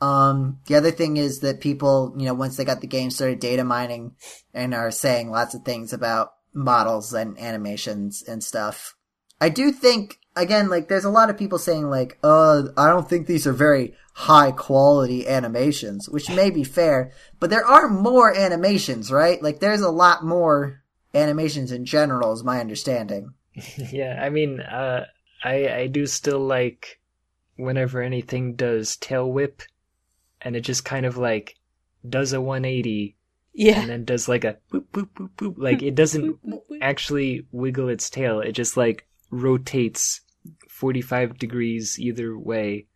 Um, 0.00 0.60
the 0.66 0.76
other 0.76 0.90
thing 0.90 1.16
is 1.16 1.40
that 1.40 1.60
people, 1.60 2.14
you 2.16 2.24
know, 2.24 2.34
once 2.34 2.56
they 2.56 2.64
got 2.64 2.80
the 2.80 2.86
game 2.86 3.10
started 3.10 3.40
data 3.40 3.64
mining 3.64 4.16
and 4.54 4.74
are 4.74 4.90
saying 4.90 5.30
lots 5.30 5.54
of 5.54 5.62
things 5.62 5.92
about 5.92 6.32
models 6.54 7.12
and 7.12 7.38
animations 7.38 8.22
and 8.22 8.42
stuff. 8.42 8.94
I 9.40 9.48
do 9.48 9.72
think, 9.72 10.18
again, 10.36 10.68
like, 10.68 10.88
there's 10.88 11.04
a 11.04 11.10
lot 11.10 11.30
of 11.30 11.38
people 11.38 11.58
saying, 11.58 11.88
like, 11.88 12.18
uh, 12.22 12.64
I 12.76 12.88
don't 12.88 13.08
think 13.08 13.26
these 13.26 13.46
are 13.46 13.52
very 13.52 13.94
high 14.14 14.52
quality 14.52 15.26
animations, 15.28 16.08
which 16.08 16.30
may 16.30 16.50
be 16.50 16.64
fair, 16.64 17.12
but 17.38 17.50
there 17.50 17.64
are 17.64 17.88
more 17.88 18.34
animations, 18.36 19.10
right? 19.10 19.42
Like, 19.42 19.60
there's 19.60 19.80
a 19.80 19.90
lot 19.90 20.24
more 20.24 20.82
animations 21.14 21.72
in 21.72 21.84
general, 21.84 22.32
is 22.32 22.44
my 22.44 22.60
understanding. 22.60 23.34
yeah, 23.92 24.20
I 24.22 24.30
mean, 24.30 24.60
uh, 24.60 25.06
I 25.42 25.68
I 25.68 25.86
do 25.86 26.06
still 26.06 26.40
like 26.40 27.00
whenever 27.56 28.00
anything 28.00 28.54
does 28.54 28.96
tail 28.96 29.30
whip, 29.30 29.62
and 30.42 30.56
it 30.56 30.60
just 30.62 30.84
kind 30.84 31.06
of 31.06 31.16
like 31.16 31.56
does 32.08 32.32
a 32.32 32.40
180 32.40 33.16
Yeah. 33.52 33.80
and 33.80 33.90
then 33.90 34.04
does 34.04 34.28
like 34.28 34.44
a 34.44 34.56
boop 34.72 34.84
boop 34.92 35.08
boop 35.14 35.30
boop. 35.36 35.54
Like 35.58 35.82
it 35.82 35.94
doesn't 35.94 36.38
actually 36.80 37.46
wiggle 37.52 37.88
its 37.88 38.08
tail. 38.10 38.40
It 38.40 38.52
just 38.52 38.76
like 38.76 39.06
rotates 39.30 40.20
45 40.68 41.38
degrees 41.38 41.98
either 42.00 42.36
way, 42.38 42.86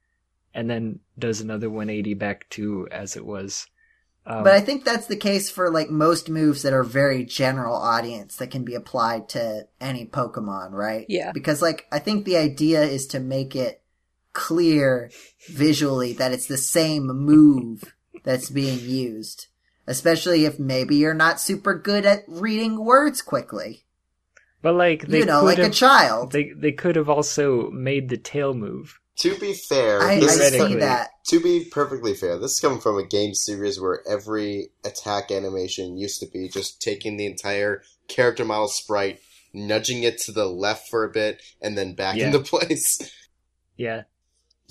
and 0.55 0.71
then 0.71 1.01
does 1.19 1.41
another 1.41 1.69
180 1.69 2.15
back 2.15 2.49
to 2.51 2.89
as 2.91 3.17
it 3.17 3.25
was. 3.27 3.67
Um, 4.27 4.43
But 4.43 4.55
I 4.55 4.61
think 4.61 4.85
that's 4.85 5.07
the 5.07 5.17
case 5.17 5.51
for 5.51 5.71
like 5.71 5.91
most 5.91 6.31
moves 6.31 6.63
that 6.63 6.73
are 6.73 6.83
very 6.83 7.25
general 7.25 7.77
audience 7.77 8.37
that 8.37 8.51
can 8.51 8.65
be 8.65 8.75
applied 8.75 9.29
to 9.31 9.69
any 9.81 10.07
Pokemon, 10.07 10.71
right? 10.71 11.05
Yeah. 11.11 11.33
Because 11.33 11.61
like 11.61 11.87
I 11.93 11.99
think 11.99 12.25
the 12.25 12.39
idea 12.39 12.83
is 12.83 13.07
to 13.09 13.21
make 13.21 13.55
it 13.55 13.83
clear 14.35 15.11
visually 15.49 16.13
that 16.13 16.33
it's 16.33 16.47
the 16.47 16.59
same 16.59 17.07
move 17.07 17.95
that's 18.23 18.51
being 18.51 18.81
used. 18.81 19.47
Especially 19.87 20.45
if 20.45 20.59
maybe 20.59 20.97
you're 20.97 21.13
not 21.15 21.41
super 21.41 21.75
good 21.75 22.05
at 22.07 22.25
reading 22.27 22.85
words 22.85 23.21
quickly. 23.23 23.85
but 24.63 24.75
like 24.75 25.07
they 25.07 25.19
you 25.21 25.25
know, 25.27 25.41
could 25.41 25.47
like 25.47 25.59
a 25.59 25.71
child. 25.71 26.33
they 26.33 26.53
they 26.57 26.73
could 26.73 26.97
have 26.97 27.09
also 27.11 27.71
made 27.71 28.09
the 28.09 28.17
tail 28.17 28.55
move. 28.55 28.99
To 29.19 29.37
be 29.39 29.53
fair, 29.55 30.01
I, 30.03 30.15
I 30.15 30.21
this 30.21 30.33
is 30.37 30.43
see 30.49 30.51
Theoretically. 30.57 30.81
that. 30.81 31.11
to 31.29 31.39
be 31.41 31.67
perfectly 31.71 32.15
fair, 32.15 32.39
this 32.39 32.53
is 32.55 32.61
coming 32.61 32.81
from 32.81 32.97
a 32.99 33.07
game 33.07 33.33
series 33.35 33.79
where 33.81 34.03
every 34.09 34.71
attack 34.85 35.31
animation 35.31 35.97
used 35.99 36.19
to 36.21 36.27
be 36.27 36.49
just 36.49 36.81
taking 36.83 37.17
the 37.19 37.27
entire 37.27 37.83
character 38.09 38.45
model 38.45 38.67
sprite, 38.69 39.21
nudging 39.53 40.03
it 40.03 40.19
to 40.23 40.33
the 40.33 40.47
left 40.47 40.89
for 40.89 41.05
a 41.05 41.11
bit, 41.13 41.41
and 41.63 41.77
then 41.79 41.95
back 41.95 42.17
Yeah. 42.17 42.27
into 42.29 42.39
place. 42.53 42.99
Yeah, 43.77 44.05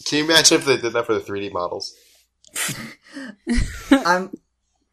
Can 0.06 0.20
you 0.20 0.26
imagine 0.26 0.58
if 0.58 0.66
they 0.66 0.78
did 0.78 0.94
that 0.94 1.06
for 1.06 1.14
the 1.14 1.20
3D 1.20 1.52
models? 1.52 1.96
I'm 3.92 4.32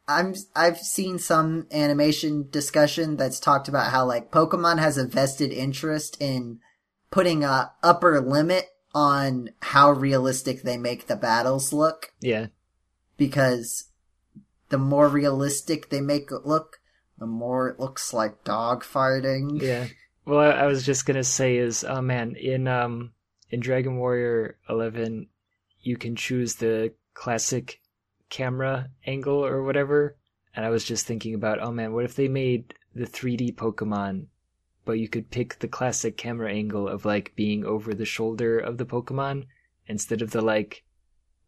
I'm 0.09 0.35
I've 0.57 0.79
seen 0.79 1.19
some 1.19 1.67
animation 1.73 2.49
discussion 2.51 3.17
that's 3.17 3.39
talked 3.39 3.69
about 3.69 3.91
how 3.93 4.05
like 4.05 4.31
Pokemon 4.31 4.79
has 4.79 4.99
a 4.99 5.07
vested 5.07 5.53
interest 5.53 6.17
in 6.21 6.61
putting 7.11 7.45
a 7.45 7.73
upper 7.83 8.21
limit 8.21 8.67
on 8.95 9.51
how 9.63 9.93
realistic 9.93 10.63
they 10.63 10.77
make 10.77 11.07
the 11.07 11.17
battles 11.17 11.73
look 11.73 12.13
yeah, 12.21 12.47
because 13.17 13.85
the 14.71 14.79
more 14.79 15.09
realistic 15.09 15.91
they 15.91 16.01
make 16.01 16.31
it 16.33 16.47
look, 16.47 16.81
the 17.19 17.27
more 17.27 17.69
it 17.69 17.79
looks 17.79 18.13
like 18.13 18.43
dog 18.45 18.83
fighting. 18.83 19.57
yeah. 19.57 19.87
Well, 20.25 20.41
I, 20.41 20.63
I 20.63 20.67
was 20.67 20.85
just 20.85 21.07
gonna 21.07 21.25
say 21.25 21.57
is, 21.57 21.85
oh 21.85 22.01
man, 22.01 22.35
in 22.37 22.67
um 22.67 23.13
in 23.51 23.61
Dragon 23.61 23.97
Warrior 23.97 24.57
Eleven, 24.69 25.29
you 25.81 25.97
can 25.97 26.17
choose 26.17 26.57
the 26.57 26.93
classic 27.15 27.81
camera 28.29 28.91
angle 29.07 29.45
or 29.45 29.63
whatever, 29.63 30.17
and 30.55 30.65
I 30.65 30.71
was 30.71 30.85
just 30.85 31.07
thinking 31.07 31.35
about, 31.35 31.61
oh 31.61 31.73
man, 31.73 31.93
what 31.93 32.05
if 32.05 32.15
they 32.15 32.29
made 32.29 32.75
the 32.95 33.07
3D 33.07 33.55
Pokemon, 33.55 34.27
but 34.85 34.99
you 34.99 35.09
could 35.09 35.31
pick 35.31 35.59
the 35.59 35.69
classic 35.69 36.17
camera 36.17 36.51
angle 36.51 36.89
of 36.89 37.05
like 37.05 37.35
being 37.37 37.65
over 37.65 37.95
the 37.95 38.05
shoulder 38.05 38.59
of 38.59 38.79
the 38.79 38.87
Pokemon 38.87 39.47
instead 39.87 40.23
of 40.23 40.31
the 40.31 40.41
like 40.41 40.85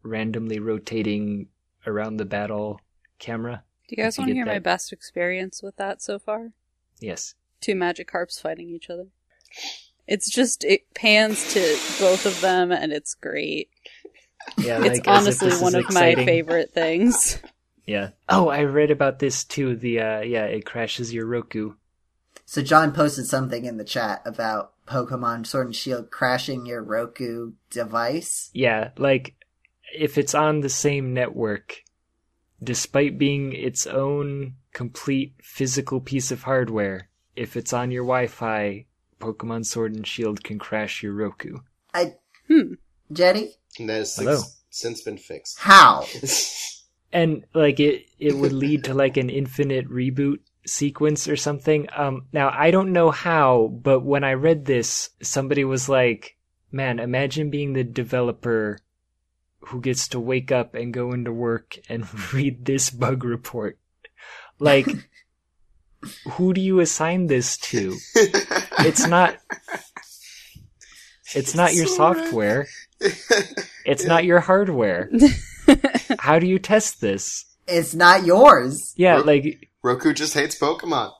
randomly 0.03 0.59
rotating 0.59 1.47
around 1.85 2.17
the 2.17 2.25
battle 2.25 2.79
camera. 3.19 3.63
Do 3.87 3.95
you 3.97 4.03
guys 4.03 4.17
want 4.17 4.29
to 4.29 4.35
hear 4.35 4.45
my 4.45 4.59
best 4.59 4.93
experience 4.93 5.61
with 5.61 5.75
that 5.77 6.01
so 6.01 6.19
far? 6.19 6.51
Yes. 6.99 7.35
Two 7.59 7.75
Magikarps 7.75 8.41
fighting 8.41 8.69
each 8.69 8.89
other. 8.89 9.07
It's 10.07 10.29
just 10.29 10.63
it 10.63 10.93
pans 10.93 11.53
to 11.53 11.59
both 11.99 12.25
of 12.25 12.39
them, 12.41 12.71
and 12.71 12.91
it's 12.91 13.13
great. 13.13 13.69
Yeah, 14.57 14.79
It's 14.83 14.87
like, 14.89 14.91
as 14.91 14.97
if 14.99 15.07
honestly 15.07 15.47
this 15.49 15.57
is 15.57 15.63
one 15.63 15.75
of 15.75 15.81
exciting. 15.85 16.17
my 16.19 16.25
favorite 16.25 16.71
things. 16.71 17.39
Yeah. 17.85 18.11
Oh, 18.29 18.47
I 18.47 18.61
read 18.63 18.91
about 18.91 19.19
this 19.19 19.43
too. 19.43 19.75
The 19.75 19.99
uh 19.99 20.21
yeah, 20.21 20.45
it 20.45 20.65
crashes 20.65 21.13
your 21.13 21.25
Roku. 21.25 21.73
So 22.45 22.61
John 22.61 22.93
posted 22.93 23.25
something 23.25 23.65
in 23.65 23.75
the 23.75 23.83
chat 23.83 24.21
about 24.23 24.71
Pokemon 24.87 25.45
Sword 25.45 25.65
and 25.67 25.75
Shield 25.75 26.09
crashing 26.09 26.65
your 26.65 26.81
Roku 26.81 27.51
device. 27.69 28.49
Yeah, 28.53 28.91
like 28.97 29.35
if 29.93 30.17
it's 30.17 30.33
on 30.33 30.61
the 30.61 30.69
same 30.69 31.13
network, 31.13 31.83
despite 32.63 33.17
being 33.17 33.51
its 33.51 33.85
own 33.85 34.53
complete 34.71 35.33
physical 35.41 35.99
piece 35.99 36.31
of 36.31 36.43
hardware, 36.43 37.09
if 37.35 37.57
it's 37.57 37.73
on 37.73 37.91
your 37.91 38.05
Wi-Fi, 38.05 38.85
Pokemon 39.23 39.65
Sword 39.65 39.95
and 39.95 40.05
Shield 40.05 40.43
can 40.43 40.59
crash 40.59 41.01
your 41.01 41.13
Roku. 41.13 41.57
I 41.93 42.15
Hmm. 42.47 42.73
Jeddy, 43.11 43.51
And 43.79 43.87
that 43.89 43.99
has 43.99 44.15
Hello. 44.15 44.35
since, 44.35 44.63
since 44.69 45.01
been 45.01 45.17
fixed. 45.17 45.57
how? 45.59 46.05
and 47.13 47.45
like 47.53 47.79
it 47.79 48.05
it 48.19 48.35
would 48.35 48.51
lead 48.53 48.83
to 48.85 48.93
like 48.93 49.17
an 49.17 49.29
infinite 49.29 49.87
reboot 49.89 50.39
sequence 50.65 51.27
or 51.27 51.35
something 51.35 51.87
um 51.95 52.25
now 52.33 52.49
i 52.57 52.71
don't 52.71 52.91
know 52.91 53.11
how 53.11 53.67
but 53.67 53.99
when 53.99 54.23
i 54.23 54.33
read 54.33 54.65
this 54.65 55.09
somebody 55.21 55.63
was 55.63 55.87
like 55.89 56.37
man 56.71 56.99
imagine 56.99 57.49
being 57.51 57.73
the 57.73 57.83
developer 57.83 58.79
who 59.67 59.79
gets 59.81 60.07
to 60.07 60.19
wake 60.19 60.51
up 60.51 60.73
and 60.73 60.91
go 60.93 61.11
into 61.13 61.31
work 61.31 61.77
and 61.87 62.01
read 62.33 62.65
this 62.65 62.89
bug 62.89 63.23
report 63.23 63.77
like 64.59 64.87
who 66.31 66.53
do 66.53 66.61
you 66.61 66.79
assign 66.79 67.27
this 67.27 67.57
to 67.57 67.95
it's 68.79 69.07
not 69.07 69.35
it's 71.35 71.55
not 71.55 71.73
your 71.73 71.87
So 71.87 71.95
software 71.95 72.67
it's 73.85 74.05
not 74.05 74.23
your 74.23 74.39
hardware 74.39 75.09
how 76.19 76.39
do 76.39 76.47
you 76.47 76.59
test 76.59 77.01
this 77.01 77.45
It's 77.67 77.93
not 77.93 78.25
yours. 78.25 78.93
yeah 78.97 79.15
Ro- 79.15 79.23
like 79.23 79.69
Roku 79.81 80.13
just 80.13 80.33
hates 80.33 80.57
Pokemon. 80.57 81.11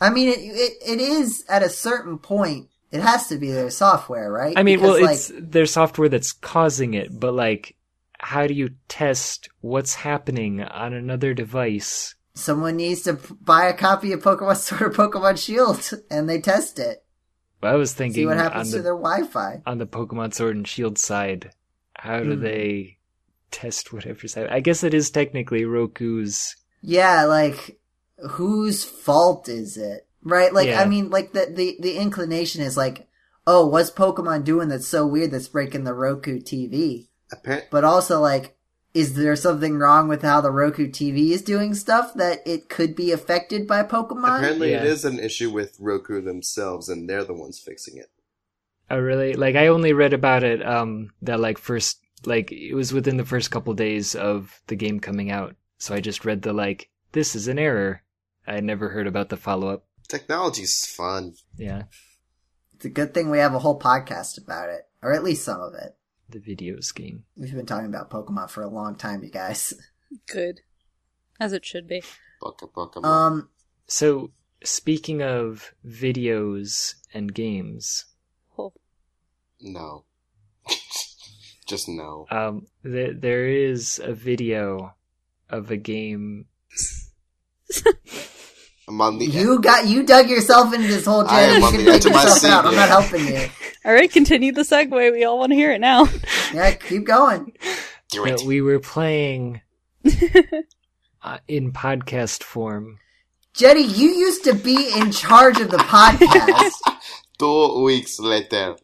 I 0.00 0.10
mean, 0.10 0.28
it, 0.28 0.38
it 0.40 0.72
it 0.86 1.00
is 1.00 1.44
at 1.48 1.62
a 1.62 1.68
certain 1.70 2.18
point. 2.18 2.68
It 2.90 3.00
has 3.00 3.28
to 3.28 3.38
be 3.38 3.50
their 3.50 3.70
software, 3.70 4.30
right? 4.32 4.56
I 4.58 4.62
mean, 4.62 4.78
Because, 4.78 5.00
well, 5.00 5.10
it's 5.10 5.32
their 5.38 5.64
software 5.66 6.08
that's 6.10 6.32
causing 6.32 6.94
it, 6.94 7.08
but 7.18 7.32
like, 7.32 7.76
how 8.18 8.46
do 8.46 8.52
you 8.54 8.70
test 8.88 9.48
what's 9.60 9.94
happening 9.94 10.62
on 10.62 10.92
another 10.92 11.32
device? 11.32 12.14
Someone 12.34 12.76
needs 12.76 13.02
to 13.02 13.14
buy 13.40 13.66
a 13.66 13.74
copy 13.74 14.12
of 14.12 14.22
Pokemon 14.22 14.56
Sword 14.58 14.82
or 14.82 14.90
Pokemon 14.90 15.38
Shield, 15.38 15.90
and 16.10 16.28
they 16.28 16.40
test 16.40 16.78
it. 16.78 17.04
I 17.62 17.74
was 17.74 17.92
thinking, 17.92 18.12
See 18.14 18.20
thinking 18.20 18.28
what 18.28 18.38
on 18.38 18.52
happens 18.52 18.70
to 18.72 18.82
their 18.82 18.94
Wi-Fi. 18.96 19.62
on 19.66 19.78
the 19.78 19.86
Pokemon 19.86 20.32
Sword 20.34 20.54
and 20.56 20.66
Shield 20.68 20.98
side, 20.98 21.50
how 21.94 22.20
do 22.20 22.34
Hmm. 22.34 22.42
they 22.42 22.98
test 23.50 23.92
whatever 23.92 24.28
side? 24.28 24.46
I 24.48 24.60
guess 24.60 24.84
it 24.84 24.94
is 24.94 25.10
technically 25.10 25.64
Roku's. 25.64 26.54
Yeah, 26.82 27.24
like 27.24 27.80
whose 28.30 28.84
fault 28.84 29.48
is 29.48 29.76
it? 29.76 30.06
Right? 30.22 30.52
Like 30.52 30.68
Yeah. 30.68 30.80
I 30.82 30.84
mean, 30.86 31.10
like 31.10 31.32
the 31.32 31.46
the 31.52 31.76
the 31.80 31.96
inclination 31.96 32.62
is 32.62 32.76
like, 32.76 33.08
oh, 33.46 33.66
what's 33.66 33.90
Pokemon 33.90 34.44
doing 34.44 34.68
that's 34.68 34.86
so 34.86 35.06
weird 35.06 35.30
that's 35.32 35.48
breaking 35.48 35.84
the 35.84 35.94
Roku 35.94 36.38
TV? 36.40 37.08
Appar- 37.34 37.64
But 37.70 37.82
also 37.84 38.20
like, 38.20 38.56
is 38.94 39.14
there 39.14 39.36
something 39.36 39.78
wrong 39.78 40.08
with 40.08 40.22
how 40.22 40.40
the 40.40 40.50
Roku 40.50 40.88
TV 40.90 41.30
is 41.30 41.42
doing 41.42 41.74
stuff 41.74 42.14
that 42.14 42.40
it 42.46 42.68
could 42.68 42.96
be 42.96 43.12
affected 43.12 43.66
by 43.66 43.82
Pokemon? 43.82 44.38
Apparently, 44.38 44.68
it 44.72 44.82
Yeah. 44.82 44.90
is 44.90 45.04
an 45.04 45.18
issue 45.18 45.50
with 45.50 45.76
Roku 45.78 46.20
themselves, 46.20 46.88
and 46.88 47.08
they're 47.08 47.24
the 47.24 47.34
ones 47.34 47.58
fixing 47.58 47.96
it. 47.98 48.10
Oh, 48.90 48.98
really? 48.98 49.34
Like, 49.34 49.54
I 49.54 49.66
only 49.66 49.92
read 49.92 50.14
about 50.14 50.42
it. 50.42 50.64
Um, 50.66 51.10
that 51.22 51.38
like 51.40 51.58
first, 51.58 52.00
like 52.24 52.50
it 52.50 52.74
was 52.74 52.92
within 52.92 53.18
the 53.18 53.24
first 53.26 53.50
couple 53.50 53.74
days 53.74 54.14
of 54.14 54.60
the 54.68 54.76
game 54.76 54.98
coming 55.00 55.30
out, 55.30 55.54
so 55.76 55.94
I 55.94 56.00
just 56.00 56.24
read 56.24 56.42
the 56.42 56.52
like, 56.54 56.88
this 57.12 57.36
is 57.36 57.48
an 57.48 57.58
error. 57.58 58.02
I 58.46 58.54
had 58.54 58.64
never 58.64 58.88
heard 58.88 59.06
about 59.06 59.28
the 59.28 59.36
follow 59.36 59.68
up. 59.68 59.84
Technology's 60.08 60.86
fun. 60.86 61.34
Yeah, 61.58 61.82
It's 62.76 62.86
a 62.86 62.88
good 62.88 63.12
thing 63.12 63.28
we 63.28 63.38
have 63.38 63.52
a 63.54 63.58
whole 63.58 63.78
podcast 63.78 64.42
about 64.42 64.70
it, 64.70 64.88
or 65.02 65.12
at 65.12 65.22
least 65.22 65.44
some 65.44 65.60
of 65.60 65.74
it. 65.74 65.97
The 66.28 66.38
videos 66.38 66.94
game. 66.94 67.24
We've 67.36 67.54
been 67.54 67.66
talking 67.66 67.86
about 67.88 68.10
Pokemon 68.10 68.50
for 68.50 68.62
a 68.62 68.68
long 68.68 68.96
time, 68.96 69.22
you 69.22 69.30
guys. 69.30 69.74
Good. 70.26 70.60
As 71.40 71.52
it 71.52 71.64
should 71.64 71.86
be. 71.86 72.02
Pokemon. 72.42 73.04
Um, 73.04 73.48
So, 73.86 74.30
speaking 74.64 75.22
of 75.22 75.72
videos 75.86 76.94
and 77.14 77.32
games, 77.34 78.04
Oh. 78.58 78.72
no. 79.60 80.04
just 81.66 81.88
no. 81.88 82.26
um, 82.30 82.66
th- 82.84 83.16
there 83.18 83.46
is 83.48 84.00
a 84.02 84.12
video 84.14 84.94
of 85.48 85.70
a 85.70 85.76
game. 85.76 86.46
I'm 88.88 89.00
on 89.02 89.18
the 89.18 89.26
you 89.26 89.60
got 89.60 89.86
you 89.86 90.02
dug 90.02 90.30
yourself 90.30 90.72
into 90.72 90.88
this 90.88 91.04
whole 91.04 91.20
I 91.28 91.44
jam. 91.46 91.50
am 91.56 91.60
You 91.60 91.66
on 91.66 91.72
can 91.74 91.84
the 91.84 91.90
edge 91.92 92.06
of 92.06 92.12
my 92.12 92.22
yourself 92.22 92.38
seat, 92.38 92.48
out. 92.48 92.64
I'm 92.64 92.72
yeah. 92.72 92.78
not 92.86 92.88
helping 92.88 93.26
you. 93.28 93.48
All 93.84 93.92
right, 93.92 94.10
continue 94.10 94.50
the 94.52 94.62
segue. 94.62 95.12
We 95.12 95.24
all 95.24 95.38
want 95.38 95.52
to 95.52 95.56
hear 95.56 95.72
it 95.72 95.80
now. 95.80 96.08
Yeah, 96.54 96.72
keep 96.72 97.04
going. 97.04 97.52
Do 98.10 98.24
it. 98.24 98.38
that 98.38 98.46
we 98.46 98.62
were 98.62 98.80
playing 98.80 99.60
uh, 101.22 101.38
in 101.46 101.72
podcast 101.72 102.42
form. 102.42 102.98
Jeddy, 103.52 103.80
you 103.82 104.08
used 104.08 104.44
to 104.44 104.54
be 104.54 104.90
in 104.96 105.10
charge 105.12 105.60
of 105.60 105.70
the 105.70 105.76
podcast. 105.78 106.72
Two 107.38 107.82
weeks 107.82 108.18
later. 108.18 108.76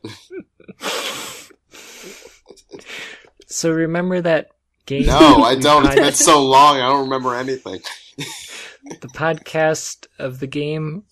So 3.46 3.70
remember 3.70 4.20
that 4.20 4.50
game? 4.86 5.06
No, 5.06 5.42
I 5.44 5.54
don't. 5.54 5.86
It's 5.86 5.94
pod- 5.94 6.02
been 6.04 6.12
so 6.12 6.42
long. 6.44 6.76
I 6.76 6.88
don't 6.88 7.04
remember 7.04 7.34
anything. 7.34 7.80
The 8.16 9.08
podcast 9.08 10.06
of 10.18 10.40
the 10.40 10.46
game 10.46 11.04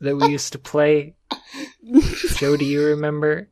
that 0.00 0.16
we 0.16 0.28
used 0.28 0.52
to 0.52 0.58
play. 0.58 1.14
Joe, 2.36 2.56
do 2.56 2.64
you 2.64 2.84
remember? 2.86 3.48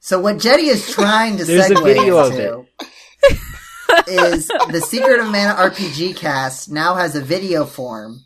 So 0.00 0.20
what 0.20 0.38
Jeddy 0.38 0.68
is 0.68 0.90
trying 0.90 1.36
to 1.38 1.44
There's 1.44 1.70
a 1.70 1.74
segue 1.74 1.84
video 1.84 2.18
of 2.18 2.32
into 2.32 2.66
is 4.06 4.46
the 4.70 4.80
Secret 4.80 5.20
of 5.20 5.26
Mana 5.26 5.54
RPG 5.54 6.16
cast 6.16 6.70
now 6.70 6.94
has 6.94 7.14
a 7.14 7.20
video 7.20 7.64
form 7.64 8.24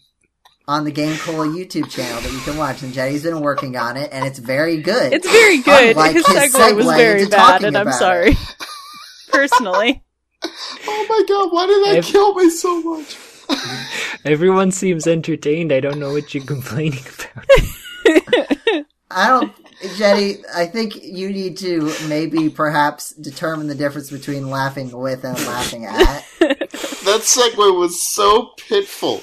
on 0.69 0.85
the 0.85 0.93
GameCola 0.93 1.53
YouTube 1.53 1.91
channel 1.91 2.21
that 2.21 2.33
you 2.33 2.39
can 2.41 2.57
watch, 2.57 2.83
and 2.83 2.93
Jeddy's 2.93 3.25
been 3.25 3.41
working 3.41 3.77
on 3.77 3.97
it, 3.97 4.11
and 4.13 4.25
it's 4.25 4.39
very 4.39 4.81
good. 4.81 5.13
It's 5.13 5.29
very 5.29 5.59
good. 5.59 5.91
Unlike 5.91 6.13
His 6.13 6.27
his 6.27 6.55
segue 6.55 6.77
was 6.77 6.87
very 6.87 7.27
bad, 7.27 7.65
and 7.65 7.77
I'm 7.77 7.89
about 7.89 7.99
sorry. 7.99 8.37
Personally. 9.33 10.05
Oh 10.45 11.07
my 11.09 11.23
god, 11.29 11.53
why 11.53 11.67
did 11.67 11.85
that 11.87 11.97
If- 11.99 12.07
kill 12.07 12.35
me 12.35 12.51
so 12.51 12.83
much? 12.83 13.17
Everyone 14.25 14.71
seems 14.73 15.07
entertained. 15.07 15.73
I 15.73 15.81
don't 15.81 15.99
know 15.99 16.13
what 16.13 16.33
you're 16.35 16.45
complaining 16.45 17.01
about. 17.01 17.47
I 19.11 19.29
don't, 19.29 19.53
Jeddy. 19.97 20.43
I 20.55 20.67
think 20.67 20.97
you 21.03 21.29
need 21.31 21.59
to 21.59 21.93
maybe 22.09 22.49
perhaps 22.49 23.11
determine 23.15 23.67
the 23.67 23.75
difference 23.75 24.11
between 24.11 24.49
laughing 24.49 24.91
with 24.91 25.25
and 25.25 25.39
laughing 25.47 25.85
at. 25.87 26.25
That 27.03 27.23
segue 27.23 27.79
was 27.79 28.01
so 28.03 28.53
pitful. 28.57 29.21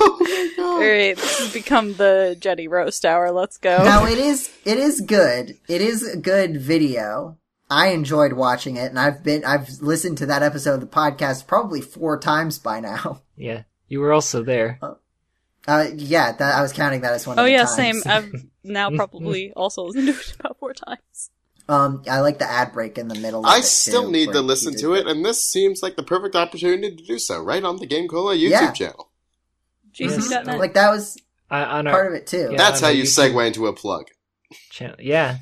oh 0.00 0.16
my 0.20 0.50
god. 0.56 0.80
right, 0.80 1.16
this 1.16 1.38
has 1.38 1.52
become 1.52 1.94
the 1.94 2.36
Jeddy 2.38 2.66
roast 2.68 3.04
hour. 3.04 3.30
Let's 3.30 3.56
go. 3.56 3.82
now 3.84 4.04
it 4.04 4.18
is 4.18 4.50
it 4.64 4.78
is 4.78 5.00
good. 5.00 5.56
It 5.68 5.80
is 5.80 6.06
a 6.06 6.16
good 6.16 6.60
video. 6.60 7.38
I 7.72 7.88
enjoyed 7.88 8.34
watching 8.34 8.76
it, 8.76 8.86
and 8.90 8.98
I've 8.98 9.22
been 9.24 9.44
I've 9.44 9.68
listened 9.80 10.18
to 10.18 10.26
that 10.26 10.42
episode 10.42 10.74
of 10.74 10.80
the 10.80 10.86
podcast 10.86 11.46
probably 11.46 11.80
four 11.80 12.18
times 12.18 12.58
by 12.58 12.80
now. 12.80 13.22
Yeah, 13.36 13.62
you 13.88 13.98
were 14.00 14.12
also 14.12 14.44
there. 14.44 14.78
Uh, 15.66 15.86
yeah, 15.96 16.32
that, 16.32 16.54
I 16.54 16.60
was 16.62 16.72
counting 16.72 17.00
that 17.00 17.12
as 17.14 17.26
one. 17.26 17.38
oh 17.38 17.42
of 17.42 17.46
the 17.46 17.52
yeah, 17.52 17.64
times. 17.64 17.74
same. 17.76 18.02
I've 18.06 18.32
now 18.62 18.90
probably 18.90 19.52
also 19.54 19.84
listened 19.84 20.06
to 20.08 20.12
it 20.12 20.36
about 20.40 20.58
four 20.58 20.74
times. 20.74 21.30
Um, 21.68 22.02
I 22.08 22.20
like 22.20 22.38
the 22.38 22.48
ad 22.50 22.72
break 22.72 22.98
in 22.98 23.08
the 23.08 23.14
middle. 23.16 23.40
Of 23.40 23.46
I 23.50 23.58
it, 23.58 23.64
still 23.64 24.04
too, 24.04 24.12
need 24.12 24.32
to 24.32 24.40
listen 24.42 24.76
to 24.78 24.94
it, 24.94 25.06
and 25.06 25.24
this 25.24 25.42
seems 25.42 25.82
like 25.82 25.96
the 25.96 26.02
perfect 26.02 26.36
opportunity 26.36 26.94
to 26.94 27.02
do 27.04 27.18
so, 27.18 27.42
right 27.42 27.64
on 27.64 27.78
the 27.78 27.86
GameCola 27.86 28.36
YouTube 28.38 28.50
Yeah. 28.50 28.70
channel. 28.72 29.10
GC.net. 29.94 30.58
Like 30.58 30.74
that 30.74 30.90
was 30.90 31.16
Uh, 31.50 31.54
on 31.68 31.84
part 31.86 31.94
our 32.06 32.08
of 32.08 32.14
it 32.14 32.26
too. 32.26 32.48
Yeah. 32.52 32.58
That's 32.58 32.80
how 32.80 32.88
you 32.88 33.04
YouTube. 33.04 33.32
segue 33.32 33.46
into 33.46 33.66
a 33.66 33.72
plug. 33.72 34.06
channel. 34.70 34.96
Yeah. 35.00 35.38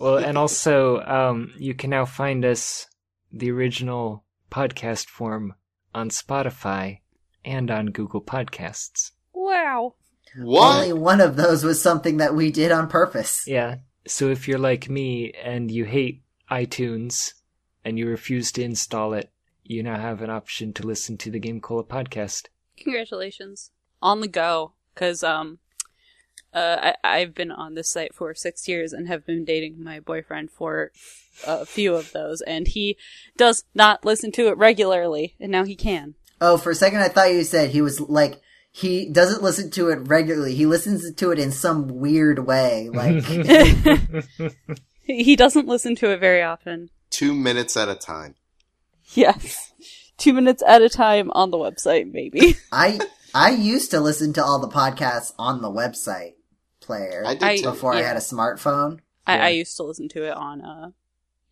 Well, 0.00 0.16
and 0.16 0.38
also, 0.38 1.00
um, 1.02 1.52
you 1.58 1.74
can 1.74 1.90
now 1.90 2.06
find 2.06 2.44
us 2.44 2.86
the 3.30 3.50
original 3.50 4.24
podcast 4.50 5.06
form 5.06 5.54
on 5.94 6.08
Spotify 6.08 7.00
and 7.44 7.70
on 7.70 7.86
Google 7.86 8.22
Podcasts. 8.22 9.12
wow. 9.32 9.94
What? 10.36 10.76
Only 10.76 10.92
one 10.92 11.20
of 11.20 11.34
those 11.34 11.64
was 11.64 11.82
something 11.82 12.18
that 12.18 12.36
we 12.36 12.52
did 12.52 12.70
on 12.70 12.88
purpose. 12.88 13.44
Yeah. 13.48 13.76
So 14.06 14.30
if 14.30 14.46
you're 14.46 14.60
like 14.60 14.88
me 14.88 15.32
and 15.32 15.70
you 15.70 15.84
hate 15.84 16.22
iTunes 16.48 17.32
and 17.84 17.98
you 17.98 18.06
refuse 18.06 18.52
to 18.52 18.62
install 18.62 19.12
it, 19.12 19.32
you 19.64 19.82
now 19.82 19.98
have 19.98 20.22
an 20.22 20.30
option 20.30 20.72
to 20.74 20.86
listen 20.86 21.16
to 21.18 21.30
the 21.32 21.40
GameCola 21.40 21.86
podcast. 21.86 22.46
Congratulations. 22.76 23.72
On 24.00 24.20
the 24.20 24.28
go. 24.28 24.74
Cause, 24.94 25.24
um, 25.24 25.58
uh, 26.52 26.92
I, 27.04 27.18
I've 27.18 27.34
been 27.34 27.50
on 27.50 27.74
this 27.74 27.90
site 27.90 28.14
for 28.14 28.34
six 28.34 28.66
years 28.68 28.92
and 28.92 29.08
have 29.08 29.26
been 29.26 29.44
dating 29.44 29.82
my 29.82 30.00
boyfriend 30.00 30.50
for 30.50 30.92
a 31.46 31.64
few 31.64 31.94
of 31.94 32.12
those, 32.12 32.40
and 32.42 32.68
he 32.68 32.96
does 33.36 33.64
not 33.74 34.04
listen 34.04 34.32
to 34.32 34.48
it 34.48 34.56
regularly, 34.56 35.34
and 35.40 35.52
now 35.52 35.64
he 35.64 35.76
can. 35.76 36.14
Oh, 36.40 36.56
for 36.56 36.70
a 36.70 36.74
second 36.74 37.00
I 37.00 37.08
thought 37.08 37.32
you 37.32 37.44
said 37.44 37.70
he 37.70 37.82
was 37.82 38.00
like 38.00 38.40
he 38.72 39.08
doesn't 39.08 39.42
listen 39.42 39.70
to 39.72 39.88
it 39.90 39.96
regularly. 40.08 40.54
He 40.54 40.66
listens 40.66 41.12
to 41.12 41.30
it 41.32 41.38
in 41.38 41.52
some 41.52 41.88
weird 41.88 42.46
way. 42.46 42.88
Like 42.88 43.24
He 45.02 45.36
doesn't 45.36 45.66
listen 45.66 45.96
to 45.96 46.10
it 46.10 46.20
very 46.20 46.42
often. 46.42 46.90
Two 47.10 47.34
minutes 47.34 47.76
at 47.76 47.88
a 47.88 47.94
time. 47.94 48.36
Yes. 49.14 49.72
Two 50.16 50.32
minutes 50.32 50.62
at 50.66 50.82
a 50.82 50.88
time 50.88 51.30
on 51.32 51.50
the 51.50 51.58
website, 51.58 52.12
maybe. 52.12 52.56
I 52.70 53.00
I 53.34 53.50
used 53.50 53.90
to 53.90 54.00
listen 54.00 54.32
to 54.34 54.44
all 54.44 54.58
the 54.58 54.68
podcasts 54.68 55.32
on 55.38 55.62
the 55.62 55.70
website 55.70 56.34
player 56.90 57.22
I 57.26 57.34
did 57.34 57.42
I- 57.42 57.56
too. 57.58 57.70
before 57.70 57.92
I 57.94 58.00
yeah. 58.00 58.08
had 58.08 58.16
a 58.16 58.20
smartphone. 58.20 59.00
I, 59.26 59.36
Yeah. 59.36 59.44
I 59.44 59.48
used 59.50 59.76
to 59.76 59.84
listen 59.84 60.08
to 60.10 60.24
it 60.24 60.34
on 60.36 60.60
uh, 60.62 60.90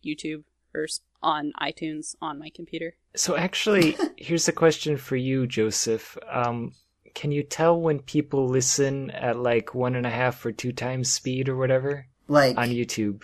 YouTube 0.03 0.43
or 0.73 0.87
on 1.21 1.53
iTunes 1.61 2.15
on 2.21 2.39
my 2.39 2.49
computer. 2.49 2.95
So 3.15 3.35
actually, 3.35 3.95
here's 4.17 4.47
a 4.47 4.51
question 4.53 4.97
for 4.97 5.15
you, 5.15 5.47
Joseph. 5.47 6.17
Um, 6.29 6.73
can 7.15 7.31
you 7.31 7.43
tell 7.43 7.79
when 7.79 7.99
people 7.99 8.47
listen 8.47 9.09
at 9.11 9.37
like 9.37 9.73
one 9.73 9.95
and 9.95 10.05
a 10.05 10.09
half 10.09 10.45
or 10.45 10.51
two 10.51 10.71
times 10.71 11.11
speed 11.11 11.49
or 11.49 11.55
whatever 11.57 12.05
Like 12.27 12.57
on 12.57 12.69
YouTube? 12.69 13.23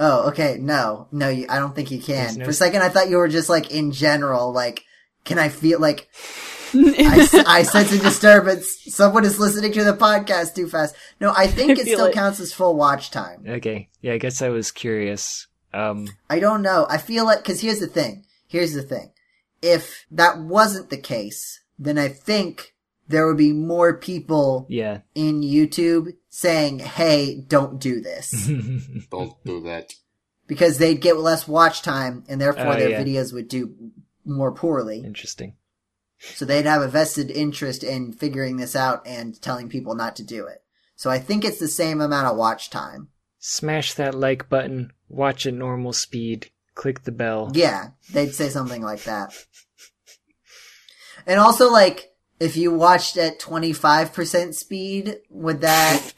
Oh, 0.00 0.28
okay. 0.30 0.58
No, 0.60 1.06
no, 1.12 1.28
you, 1.28 1.46
I 1.48 1.58
don't 1.58 1.74
think 1.74 1.90
you 1.90 2.00
can. 2.00 2.36
no- 2.38 2.44
For 2.44 2.50
a 2.50 2.54
second, 2.54 2.82
I 2.82 2.88
thought 2.88 3.08
you 3.10 3.16
were 3.18 3.28
just 3.28 3.48
like 3.48 3.70
in 3.70 3.92
general. 3.92 4.52
Like, 4.52 4.84
can 5.24 5.38
I 5.38 5.48
feel 5.48 5.78
like 5.80 6.08
I, 6.74 7.18
s- 7.20 7.34
I 7.34 7.62
sense 7.62 7.92
a 7.92 7.98
disturbance? 7.98 8.76
Someone 8.94 9.24
is 9.24 9.38
listening 9.38 9.72
to 9.72 9.84
the 9.84 9.92
podcast 9.96 10.54
too 10.54 10.68
fast. 10.68 10.94
No, 11.20 11.32
I 11.36 11.46
think 11.46 11.70
I 11.70 11.80
it 11.82 11.84
feel 11.84 11.96
still 11.98 12.06
it. 12.06 12.14
counts 12.14 12.40
as 12.40 12.52
full 12.52 12.76
watch 12.76 13.10
time. 13.10 13.44
Okay, 13.48 13.88
yeah, 14.00 14.12
I 14.14 14.18
guess 14.18 14.42
I 14.42 14.48
was 14.50 14.70
curious. 14.70 15.46
Um, 15.72 16.08
I 16.30 16.38
don't 16.40 16.62
know. 16.62 16.86
I 16.88 16.98
feel 16.98 17.24
like 17.24 17.38
because 17.38 17.60
here's 17.60 17.80
the 17.80 17.86
thing. 17.86 18.24
Here's 18.46 18.74
the 18.74 18.82
thing. 18.82 19.12
If 19.62 20.04
that 20.10 20.38
wasn't 20.38 20.90
the 20.90 20.96
case, 20.98 21.60
then 21.78 21.98
I 21.98 22.08
think 22.08 22.74
there 23.08 23.26
would 23.26 23.36
be 23.36 23.52
more 23.52 23.96
people 23.96 24.66
yeah. 24.68 25.00
in 25.14 25.40
YouTube 25.42 26.14
saying, 26.28 26.78
"Hey, 26.80 27.40
don't 27.46 27.80
do 27.80 28.00
this." 28.00 28.30
Don't 29.10 29.34
do 29.44 29.62
that. 29.62 29.92
because 30.46 30.78
they'd 30.78 31.00
get 31.00 31.16
less 31.18 31.48
watch 31.48 31.82
time 31.82 32.22
and 32.28 32.40
therefore 32.40 32.68
Oh, 32.74 32.76
their 32.78 32.90
yeah. 32.90 33.02
videos 33.02 33.32
would 33.32 33.48
do 33.48 33.74
more 34.26 34.52
poorly. 34.52 35.00
Interesting. 35.04 35.54
So 36.34 36.44
they'd 36.44 36.66
have 36.66 36.82
a 36.82 36.88
vested 36.88 37.30
interest 37.30 37.84
in 37.84 38.12
figuring 38.12 38.56
this 38.56 38.74
out 38.74 39.06
and 39.06 39.40
telling 39.40 39.68
people 39.68 39.94
not 39.94 40.16
to 40.16 40.24
do 40.24 40.46
it. 40.46 40.62
So 40.96 41.10
I 41.10 41.18
think 41.18 41.44
it's 41.44 41.58
the 41.58 41.68
same 41.68 42.00
amount 42.00 42.28
of 42.28 42.36
watch 42.36 42.70
time. 42.70 43.08
Smash 43.38 43.94
that 43.94 44.14
like 44.14 44.48
button, 44.48 44.92
watch 45.08 45.46
at 45.46 45.54
normal 45.54 45.92
speed, 45.92 46.50
click 46.74 47.04
the 47.04 47.12
bell. 47.12 47.50
Yeah, 47.52 47.88
they'd 48.12 48.34
say 48.34 48.48
something 48.48 48.82
like 48.82 49.04
that. 49.04 49.34
And 51.26 51.38
also 51.38 51.70
like, 51.70 52.12
if 52.40 52.56
you 52.56 52.72
watched 52.72 53.16
at 53.16 53.40
25% 53.40 54.54
speed, 54.54 55.18
would 55.30 55.60
that, 55.60 56.12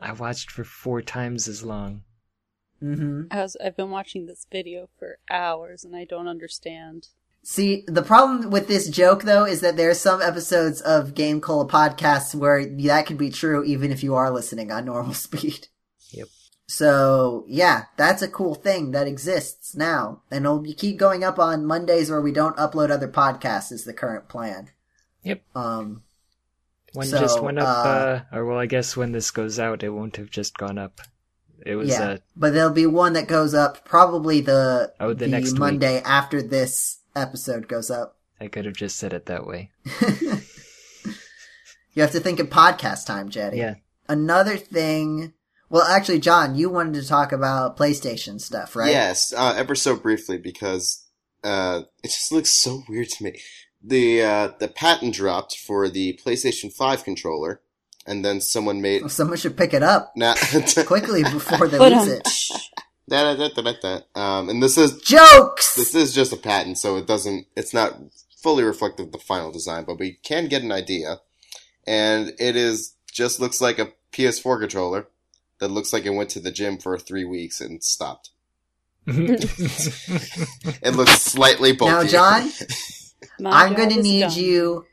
I 0.00 0.12
watched 0.12 0.50
for 0.50 0.64
four 0.64 1.02
times 1.02 1.48
as 1.48 1.64
long. 1.64 2.02
Mm-hmm. 2.82 3.22
I 3.30 3.42
was, 3.42 3.56
I've 3.62 3.76
been 3.76 3.90
watching 3.90 4.26
this 4.26 4.46
video 4.50 4.88
for 4.98 5.18
hours 5.30 5.84
and 5.84 5.96
I 5.96 6.04
don't 6.04 6.28
understand. 6.28 7.08
See, 7.50 7.84
the 7.86 8.02
problem 8.02 8.50
with 8.50 8.68
this 8.68 8.90
joke 8.90 9.22
though 9.22 9.46
is 9.46 9.62
that 9.62 9.78
there 9.78 9.88
are 9.88 9.94
some 9.94 10.20
episodes 10.20 10.82
of 10.82 11.14
GameCola 11.14 11.66
podcasts 11.66 12.34
where 12.34 12.66
that 12.66 13.06
could 13.06 13.16
be 13.16 13.30
true 13.30 13.64
even 13.64 13.90
if 13.90 14.02
you 14.02 14.14
are 14.16 14.30
listening 14.30 14.70
on 14.70 14.84
normal 14.84 15.14
speed. 15.26 15.68
Yep. 16.10 16.28
So 16.66 17.46
yeah, 17.48 17.84
that's 17.96 18.20
a 18.20 18.28
cool 18.28 18.54
thing 18.54 18.90
that 18.90 19.06
exists 19.06 19.74
now, 19.74 20.20
and 20.30 20.44
it'll 20.44 20.62
keep 20.62 20.98
going 20.98 21.24
up 21.24 21.38
on 21.38 21.64
Mondays 21.64 22.10
where 22.10 22.20
we 22.20 22.32
don't 22.32 22.54
upload 22.58 22.90
other 22.90 23.08
podcasts. 23.08 23.72
Is 23.72 23.84
the 23.84 23.94
current 23.94 24.28
plan. 24.28 24.68
Yep. 25.22 25.40
Um. 25.54 26.02
One 26.92 27.06
So, 27.06 27.18
just 27.18 27.42
went 27.42 27.58
up, 27.58 27.86
uh, 27.86 27.88
uh, 27.88 28.20
or 28.30 28.44
well, 28.44 28.58
I 28.58 28.66
guess 28.66 28.94
when 28.94 29.12
this 29.12 29.30
goes 29.30 29.58
out, 29.58 29.82
it 29.82 29.88
won't 29.88 30.16
have 30.16 30.28
just 30.28 30.58
gone 30.58 30.76
up. 30.76 31.00
It 31.64 31.76
was, 31.76 31.88
yeah, 31.88 32.02
uh, 32.02 32.16
but 32.36 32.52
there'll 32.52 32.70
be 32.70 32.86
one 32.86 33.14
that 33.14 33.26
goes 33.26 33.54
up 33.54 33.86
probably 33.86 34.42
the 34.42 34.92
Oh, 35.00 35.14
the 35.14 35.28
next 35.28 35.52
week. 35.52 35.60
Monday 35.60 36.02
after 36.02 36.42
this 36.42 36.98
episode 37.18 37.68
goes 37.68 37.90
up. 37.90 38.16
I 38.40 38.48
could 38.48 38.64
have 38.64 38.74
just 38.76 38.96
said 38.96 39.12
it 39.12 39.26
that 39.26 39.46
way. 39.46 39.70
You 41.98 42.02
have 42.02 42.12
to 42.12 42.20
think 42.20 42.38
of 42.38 42.48
podcast 42.48 43.06
time, 43.06 43.28
Jeddy. 43.28 43.56
Yeah. 43.56 43.74
Another 44.08 44.56
thing. 44.56 45.32
Well, 45.68 45.82
actually, 45.82 46.20
John, 46.20 46.54
you 46.54 46.70
wanted 46.70 46.94
to 46.94 47.08
talk 47.08 47.32
about 47.32 47.76
PlayStation 47.76 48.40
stuff, 48.40 48.76
right? 48.76 48.92
Yes, 48.92 49.34
uh, 49.36 49.54
ever 49.56 49.74
so 49.74 49.96
briefly 49.96 50.38
because 50.38 51.04
uh, 51.42 51.82
it 52.04 52.08
just 52.12 52.30
looks 52.30 52.50
so 52.50 52.84
weird 52.88 53.08
to 53.08 53.24
me. 53.24 53.40
The 53.82 54.22
uh, 54.22 54.48
the 54.60 54.68
patent 54.68 55.12
dropped 55.14 55.56
for 55.58 55.88
the 55.88 56.18
PlayStation 56.24 56.72
Five 56.72 57.02
controller, 57.02 57.62
and 58.06 58.24
then 58.24 58.40
someone 58.40 58.80
made 58.80 59.02
Well, 59.02 59.08
someone 59.08 59.36
should 59.36 59.56
pick 59.56 59.74
it 59.74 59.82
up 59.82 60.12
now. 60.14 60.34
quickly 60.86 61.24
before 61.24 61.66
they 61.66 61.80
lose 61.80 62.06
it. 62.06 62.28
Da, 63.08 63.34
da, 63.34 63.48
da, 63.48 63.48
da, 63.48 63.62
da, 63.62 63.72
da. 63.80 64.20
Um, 64.20 64.48
and 64.50 64.62
this 64.62 64.76
is 64.76 65.00
Jokes. 65.00 65.74
this 65.74 65.94
is 65.94 66.14
just 66.14 66.32
a 66.32 66.36
patent, 66.36 66.78
so 66.78 66.96
it 66.96 67.06
doesn't. 67.06 67.46
It's 67.56 67.72
not 67.72 67.96
fully 68.36 68.62
reflective 68.64 69.06
of 69.06 69.12
the 69.12 69.18
final 69.18 69.50
design, 69.50 69.84
but 69.84 69.98
we 69.98 70.12
can 70.22 70.46
get 70.46 70.62
an 70.62 70.72
idea. 70.72 71.20
And 71.86 72.34
it 72.38 72.54
is 72.54 72.94
just 73.10 73.40
looks 73.40 73.60
like 73.60 73.78
a 73.78 73.92
PS4 74.12 74.60
controller 74.60 75.08
that 75.58 75.68
looks 75.68 75.92
like 75.92 76.04
it 76.04 76.10
went 76.10 76.30
to 76.30 76.40
the 76.40 76.52
gym 76.52 76.78
for 76.78 76.98
three 76.98 77.24
weeks 77.24 77.60
and 77.60 77.82
stopped. 77.82 78.30
It 80.82 80.94
looks 80.94 81.22
slightly 81.22 81.72
bulky. 81.72 81.92
now, 81.94 82.04
John, 82.40 82.50
I'm 83.46 83.74
going 83.74 83.90
to 83.90 84.02
need 84.02 84.20
done. 84.20 84.32
you, 84.32 84.84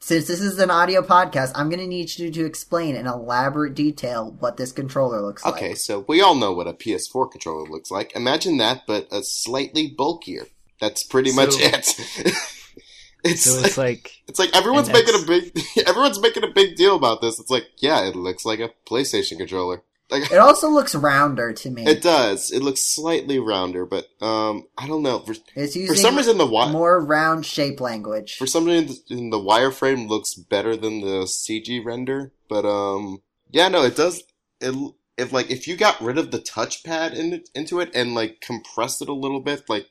since 0.00 0.26
this 0.26 0.40
is 0.40 0.58
an 0.58 0.70
audio 0.70 1.02
podcast, 1.02 1.52
I'm 1.54 1.68
going 1.68 1.80
to 1.80 1.86
need 1.86 2.18
you 2.18 2.30
to 2.30 2.44
explain 2.44 2.94
in 2.94 3.06
elaborate 3.06 3.74
detail 3.74 4.36
what 4.38 4.56
this 4.56 4.72
controller 4.72 5.20
looks 5.20 5.44
like. 5.44 5.54
Okay, 5.54 5.74
so 5.74 6.04
we 6.08 6.20
all 6.20 6.34
know 6.34 6.52
what 6.52 6.68
a 6.68 6.72
PS4 6.72 7.30
controller 7.30 7.68
looks 7.68 7.90
like. 7.90 8.14
Imagine 8.14 8.58
that, 8.58 8.82
but 8.86 9.08
a 9.10 9.22
slightly 9.22 9.88
bulkier. 9.88 10.46
That's 10.80 11.02
pretty 11.02 11.32
much 11.32 11.54
it. 11.54 11.88
it's 13.24 13.42
so 13.42 13.56
like, 13.56 13.66
it's 13.66 13.78
like, 13.78 14.12
it's 14.28 14.38
like 14.38 14.54
everyone's 14.54 14.88
making 14.88 15.14
X. 15.14 15.24
a 15.24 15.26
big 15.26 15.52
everyone's 15.88 16.20
making 16.20 16.44
a 16.44 16.52
big 16.54 16.76
deal 16.76 16.94
about 16.94 17.20
this. 17.20 17.40
It's 17.40 17.50
like, 17.50 17.66
yeah, 17.78 18.06
it 18.06 18.14
looks 18.14 18.44
like 18.44 18.60
a 18.60 18.70
PlayStation 18.86 19.36
controller. 19.36 19.82
Like 20.10 20.30
It 20.32 20.38
also 20.38 20.70
looks 20.70 20.94
rounder 20.94 21.52
to 21.52 21.70
me. 21.70 21.86
it 21.86 22.02
does. 22.02 22.50
It 22.50 22.62
looks 22.62 22.80
slightly 22.80 23.38
rounder, 23.38 23.84
but 23.84 24.06
um, 24.22 24.66
I 24.78 24.86
don't 24.86 25.02
know. 25.02 25.18
For, 25.20 25.34
it's 25.54 25.76
using 25.76 25.86
for 25.86 25.94
some 25.94 26.16
reason, 26.16 26.38
the 26.38 26.44
wi- 26.44 26.72
more 26.72 26.98
round 27.04 27.44
shape 27.44 27.80
language. 27.80 28.36
for 28.36 28.46
some 28.46 28.64
reason 28.64 28.96
the, 29.08 29.16
the 29.16 29.38
wireframe 29.38 30.08
looks 30.08 30.34
better 30.34 30.76
than 30.76 31.00
the 31.02 31.24
CG 31.24 31.84
render. 31.84 32.32
But 32.48 32.64
um, 32.64 33.22
yeah, 33.50 33.68
no, 33.68 33.82
it 33.84 33.96
does. 33.96 34.22
It 34.60 34.74
if 35.18 35.32
like 35.32 35.50
if 35.50 35.66
you 35.68 35.76
got 35.76 36.00
rid 36.00 36.16
of 36.16 36.30
the 36.30 36.38
touchpad 36.38 37.14
in 37.14 37.42
into 37.54 37.80
it 37.80 37.90
and 37.94 38.14
like 38.14 38.40
compressed 38.40 39.02
it 39.02 39.08
a 39.08 39.14
little 39.14 39.40
bit, 39.40 39.68
like 39.68 39.88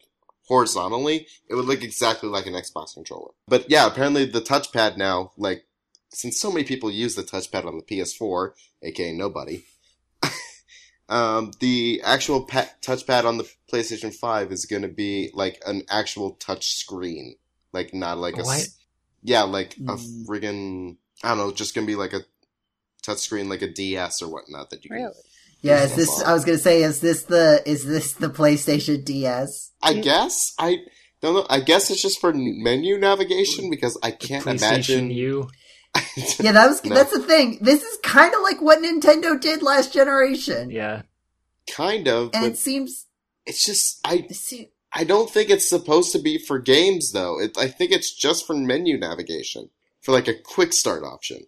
horizontally, 0.48 1.28
it 1.50 1.56
would 1.56 1.66
look 1.66 1.84
exactly 1.84 2.30
like 2.30 2.48
an 2.48 2.54
Xbox 2.54 2.94
controller. 2.94 3.32
But 3.48 3.70
yeah, 3.70 3.86
apparently 3.86 4.26
the 4.26 4.42
touchpad 4.42 4.98
now, 4.98 5.32
like 5.38 5.66
since 6.10 6.40
so 6.40 6.50
many 6.52 6.64
people 6.64 6.90
use 6.90 7.16
the 7.16 7.24
touchpad 7.24 7.66
on 7.66 7.78
the 7.78 7.84
PS4, 7.84 8.52
aka 8.82 9.14
nobody. 9.14 9.64
Um, 11.10 11.52
the 11.60 12.02
actual 12.04 12.44
pa- 12.44 12.70
touchpad 12.82 13.24
on 13.26 13.38
the 13.38 13.50
PlayStation 13.72 14.14
5 14.14 14.52
is 14.52 14.66
going 14.66 14.82
to 14.82 14.88
be 14.90 15.30
like 15.34 15.62
an 15.66 15.84
actual 15.90 16.32
touch 16.32 16.74
screen. 16.76 17.36
Like, 17.74 17.94
not 17.94 18.18
like 18.18 18.38
a. 18.38 18.44
What? 18.44 18.68
Yeah, 19.24 19.44
like 19.44 19.76
a 19.78 19.96
Mm. 19.96 20.26
friggin'. 20.26 20.98
I 21.24 21.30
don't 21.30 21.38
know, 21.38 21.52
just 21.52 21.74
going 21.74 21.86
to 21.88 21.92
be 21.92 21.96
like 21.96 22.14
a 22.14 22.22
touch 23.04 23.20
screen, 23.20 23.50
like 23.50 23.62
a 23.62 23.72
DS 23.72 24.22
or 24.22 24.30
whatnot 24.32 24.70
that 24.70 24.84
you 24.84 24.90
can. 24.90 24.98
Really? 25.00 25.14
yeah, 25.62 25.84
is 25.84 25.96
this? 25.96 26.10
on. 26.22 26.28
I 26.28 26.34
was 26.34 26.46
going 26.46 26.58
to 26.58 26.64
say, 26.64 26.84
is 26.84 27.00
this 27.00 27.24
the 27.24 27.62
is 27.66 27.86
this 27.86 28.14
the 28.14 28.30
PlayStation 28.30 29.04
DS? 29.04 29.72
I 29.82 29.94
guess. 29.96 30.54
I 30.60 30.78
don't 31.22 31.34
know. 31.34 31.46
I 31.50 31.60
guess 31.62 31.90
it's 31.90 32.02
just 32.02 32.22
for 32.22 32.32
menu 32.34 32.98
navigation 32.98 33.70
because 33.70 33.98
I 34.04 34.12
can't 34.12 34.46
PlayStation 34.46 34.58
imagine. 35.00 35.12
U. 35.12 35.50
Yeah, 36.40 36.52
that 36.54 36.68
was 36.68 36.84
No. 36.84 36.96
that's 36.96 37.12
the 37.14 37.22
thing. 37.24 37.60
This 37.62 37.84
is 37.84 37.98
kind 38.04 38.34
of 38.34 38.42
like 38.42 38.62
what 38.62 38.82
Nintendo 38.82 39.40
did 39.40 39.62
last 39.62 39.94
generation, 39.94 40.70
Yeah. 40.72 41.04
kind 41.70 42.08
of, 42.08 42.32
and 42.34 42.44
but 42.44 42.52
it 42.52 42.58
seems. 42.58 43.06
it's 43.46 43.66
just. 43.66 44.00
I 44.06 44.26
It 44.30 44.36
seems 44.36 44.70
I 44.94 45.04
don't 45.04 45.30
think 45.30 45.50
it's 45.50 45.68
supposed 45.70 46.12
to 46.14 46.20
be 46.20 46.38
for 46.38 46.60
games 46.60 47.12
though. 47.12 47.40
It, 47.40 47.58
I 47.58 47.68
think 47.68 47.92
it's 47.92 48.12
just 48.16 48.48
for 48.48 48.56
menu 48.56 48.98
navigation, 48.98 49.70
for 50.02 50.12
like 50.12 50.28
a 50.28 50.34
quick 50.34 50.74
start 50.74 51.04
option. 51.04 51.42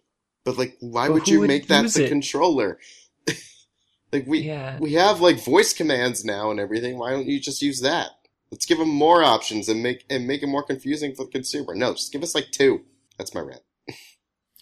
But 0.44 0.56
like, 0.58 0.76
why 0.80 1.06
But 1.08 1.14
would 1.14 1.28
you 1.28 1.40
would 1.40 1.48
make 1.48 1.66
that 1.68 1.88
the 1.90 2.04
it? 2.04 2.08
controller? 2.08 2.78
like 4.12 4.26
we 4.26 4.40
Yeah. 4.40 4.78
we 4.78 4.92
have 4.94 5.20
like 5.20 5.42
voice 5.44 5.72
commands 5.72 6.24
now 6.24 6.50
and 6.50 6.60
everything. 6.60 6.98
Why 6.98 7.10
don't 7.10 7.26
you 7.26 7.40
just 7.40 7.62
use 7.62 7.80
that? 7.80 8.10
Let's 8.50 8.66
give 8.66 8.78
them 8.78 8.88
more 8.88 9.22
options 9.22 9.68
and 9.68 9.82
make 9.82 10.04
and 10.10 10.26
make 10.26 10.42
it 10.42 10.48
more 10.48 10.62
confusing 10.64 11.14
for 11.14 11.24
the 11.24 11.30
consumer. 11.30 11.74
No, 11.74 11.92
just 11.94 12.12
give 12.12 12.22
us 12.22 12.34
like 12.34 12.50
two. 12.52 12.82
That's 13.18 13.34
my 13.34 13.40
rant. 13.40 13.62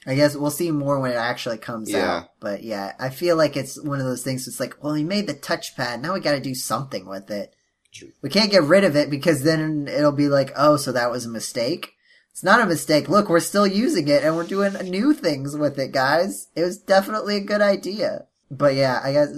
I 0.08 0.14
guess 0.14 0.34
we'll 0.34 0.50
see 0.50 0.70
more 0.70 0.98
when 0.98 1.10
it 1.12 1.16
actually 1.16 1.58
comes 1.58 1.90
Yeah. 1.90 2.16
out. 2.16 2.30
But 2.40 2.62
yeah, 2.62 2.94
I 2.98 3.10
feel 3.10 3.36
like 3.36 3.56
it's 3.56 3.80
one 3.80 4.00
of 4.00 4.06
those 4.06 4.22
things. 4.22 4.48
It's 4.48 4.58
like, 4.58 4.82
well, 4.82 4.94
we 4.94 5.04
made 5.04 5.26
the 5.26 5.34
touchpad. 5.34 6.00
Now 6.00 6.14
we 6.14 6.20
got 6.20 6.32
to 6.32 6.40
do 6.40 6.54
something 6.54 7.06
with 7.06 7.30
it. 7.30 7.54
True. 7.92 8.12
We 8.22 8.30
can't 8.30 8.50
get 8.50 8.62
rid 8.62 8.84
of 8.84 8.96
it 8.96 9.10
because 9.10 9.42
then 9.42 9.86
it'll 9.86 10.12
be 10.12 10.28
like, 10.28 10.50
oh, 10.56 10.76
so 10.78 10.92
that 10.92 11.10
was 11.10 11.26
a 11.26 11.30
mistake. 11.30 11.92
It's 12.32 12.42
not 12.42 12.60
a 12.60 12.66
mistake. 12.66 13.08
Look, 13.08 13.28
we're 13.28 13.40
still 13.40 13.66
using 13.66 14.08
it 14.08 14.22
and 14.24 14.34
we're 14.36 14.44
doing 14.46 14.72
new 14.90 15.12
things 15.12 15.56
with 15.56 15.78
it, 15.78 15.92
guys. 15.92 16.48
It 16.54 16.62
was 16.62 16.78
definitely 16.78 17.36
a 17.36 17.40
good 17.44 17.60
idea. 17.60 18.26
But 18.50 18.76
yeah, 18.76 19.00
I 19.04 19.12
guess 19.12 19.28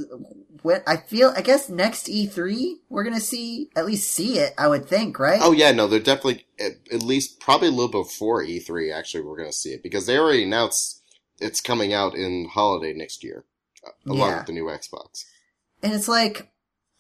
when 0.63 0.83
I 0.87 0.97
feel, 0.99 1.33
I 1.37 1.43
guess 1.43 1.69
next 1.69 2.07
E3 2.07 2.75
we're 2.89 3.05
gonna 3.05 3.21
see 3.21 3.71
at 3.77 3.87
least 3.87 4.11
see 4.13 4.39
it. 4.39 4.55
I 4.59 4.69
would 4.69 4.87
think, 4.87 5.19
right? 5.19 5.41
Oh 5.43 5.53
yeah, 5.53 5.73
no, 5.73 5.87
they're 5.87 6.01
definitely 6.01 6.47
at, 6.59 6.73
at 6.93 7.03
least 7.03 7.41
probably 7.41 7.69
a 7.69 7.73
little 7.73 8.03
before 8.03 8.43
E3. 8.45 8.93
Actually, 8.93 9.25
we're 9.25 9.37
gonna 9.37 9.53
see 9.53 9.71
it 9.71 9.83
because 9.83 10.07
they 10.07 10.19
already 10.19 10.45
announced 10.45 11.03
it's 11.41 11.61
coming 11.61 11.93
out 11.93 12.15
in 12.15 12.49
holiday 12.53 12.93
next 12.93 13.23
year, 13.25 13.45
uh, 13.87 13.91
along 14.07 14.29
Yeah. 14.31 14.37
with 14.39 14.47
the 14.47 14.53
new 14.53 14.65
Xbox. 14.65 15.25
And 15.83 15.93
it's 15.95 16.09
like, 16.09 16.51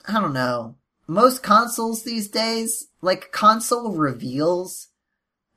I 0.08 0.20
don't 0.20 0.32
know. 0.32 0.76
Most 1.06 1.42
consoles 1.42 2.02
these 2.04 2.28
days, 2.28 2.86
like 3.02 3.32
console 3.32 3.92
reveals, 3.92 4.88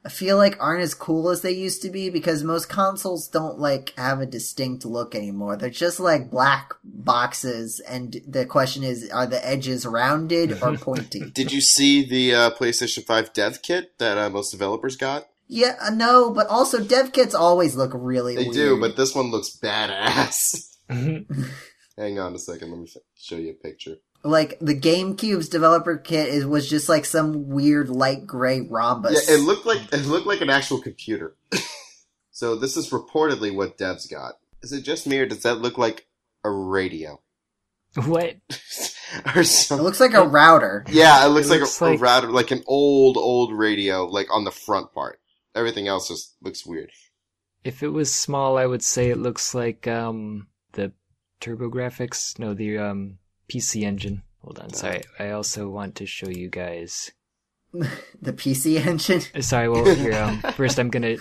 I 0.05 0.09
feel 0.09 0.35
like 0.35 0.57
aren't 0.59 0.83
as 0.83 0.93
cool 0.93 1.29
as 1.29 1.41
they 1.43 1.51
used 1.51 1.81
to 1.83 1.89
be 1.89 2.09
because 2.09 2.43
most 2.43 2.67
consoles 2.67 3.29
don't 3.29 3.57
like 3.57 3.93
have 3.97 4.19
a 4.19 4.25
distinct 4.25 4.83
look 4.85 5.15
anymore. 5.15 5.55
They're 5.55 5.69
just 5.69 5.99
like 5.99 6.29
black 6.29 6.73
boxes 6.83 7.79
and 7.79 8.19
the 8.27 8.45
question 8.45 8.83
is, 8.83 9.09
are 9.11 9.25
the 9.25 9.45
edges 9.47 9.85
rounded 9.85 10.61
or 10.61 10.75
pointy? 10.77 11.29
Did 11.33 11.53
you 11.53 11.61
see 11.61 12.03
the 12.05 12.35
uh, 12.35 12.49
PlayStation 12.51 13.05
5 13.05 13.31
dev 13.31 13.61
kit 13.61 13.97
that 13.99 14.17
uh, 14.17 14.29
most 14.29 14.51
developers 14.51 14.95
got? 14.97 15.27
yeah, 15.47 15.75
uh, 15.81 15.91
no, 15.91 16.31
but 16.31 16.47
also 16.47 16.83
dev 16.83 17.11
kits 17.13 17.35
always 17.35 17.75
look 17.75 17.91
really 17.93 18.35
They 18.35 18.43
weird. 18.43 18.53
do, 18.55 18.79
but 18.81 18.97
this 18.97 19.13
one 19.15 19.31
looks 19.31 19.57
badass. 19.61 20.75
Hang 21.97 22.19
on 22.19 22.33
a 22.35 22.39
second, 22.39 22.71
let 22.71 22.79
me 22.79 22.87
show 23.15 23.37
you 23.37 23.51
a 23.51 23.53
picture. 23.53 23.95
Like 24.24 24.57
the 24.59 24.80
GameCube's 24.80 25.49
developer 25.49 25.97
kit 25.97 26.30
is 26.30 26.45
was 26.45 26.69
just 26.69 26.88
like 26.89 27.05
some 27.05 27.49
weird 27.49 27.89
light 27.89 28.26
gray 28.26 28.61
rhombus. 28.61 29.28
Yeah, 29.28 29.36
it 29.36 29.39
looked 29.41 29.65
like 29.65 29.82
it 29.93 30.05
looked 30.05 30.28
like 30.28 30.41
an 30.41 30.49
actual 30.49 30.80
computer. 30.82 31.36
so 32.32 32.55
this 32.55 32.78
is 32.78 32.89
reportedly 32.91 33.53
what 33.53 33.78
devs 33.78 34.09
got. 34.09 34.36
Is 34.61 34.71
it 34.74 34.84
just 34.84 35.05
me 35.07 35.19
or 35.19 35.26
does 35.26 35.43
that 35.43 35.55
look 35.61 35.78
like 35.78 36.07
a 36.43 36.49
radio 36.49 37.19
what? 38.05 38.38
or 39.36 39.41
It 39.41 39.71
looks 39.71 39.99
like 39.99 40.13
a 40.13 40.28
router. 40.28 40.84
Yeah, 40.89 41.24
it 41.26 41.30
looks 41.30 41.47
It 41.47 41.51
like 41.51 41.59
looks 41.61 41.80
a, 41.82 41.86
like- 41.86 41.99
a 41.99 42.01
router, 42.01 42.32
like 42.32 42.51
an 42.51 42.63
old 42.65 43.17
old 43.17 43.53
radio, 43.53 44.05
like 44.05 44.28
on 44.32 44.45
the 44.45 44.51
front 44.51 44.93
part. 44.93 45.19
Everything 45.55 45.88
else 45.88 46.07
just 46.07 46.36
looks 46.41 46.65
weird. 46.65 46.89
If 47.63 47.84
it 47.84 47.89
was 47.89 48.13
small, 48.13 48.57
I 48.57 48.65
would 48.65 48.82
say 48.84 49.09
it 49.09 49.19
looks 49.19 49.53
like 49.53 49.88
um 49.88 50.47
the 50.74 50.91
TurboGrafx. 51.41 52.39
No, 52.39 52.53
the 52.53 52.78
um 52.80 53.19
PC 53.53 53.83
Engine. 53.83 54.23
Hold 54.41 54.59
on, 54.59 54.73
sorry. 54.73 55.03
I 55.19 55.29
also 55.29 55.69
want 55.69 55.95
to 55.95 56.05
show 56.05 56.27
you 56.27 56.49
guys. 56.49 57.11
the 58.21 58.33
PC 58.33 58.85
engine. 58.85 59.21
Uh, 59.33 59.41
Sorry, 59.41 59.69
well 59.69 59.85
here. 59.95 60.13
Um, 60.13 60.39
first, 60.53 60.77
I'm 60.77 60.89
gonna. 60.89 61.17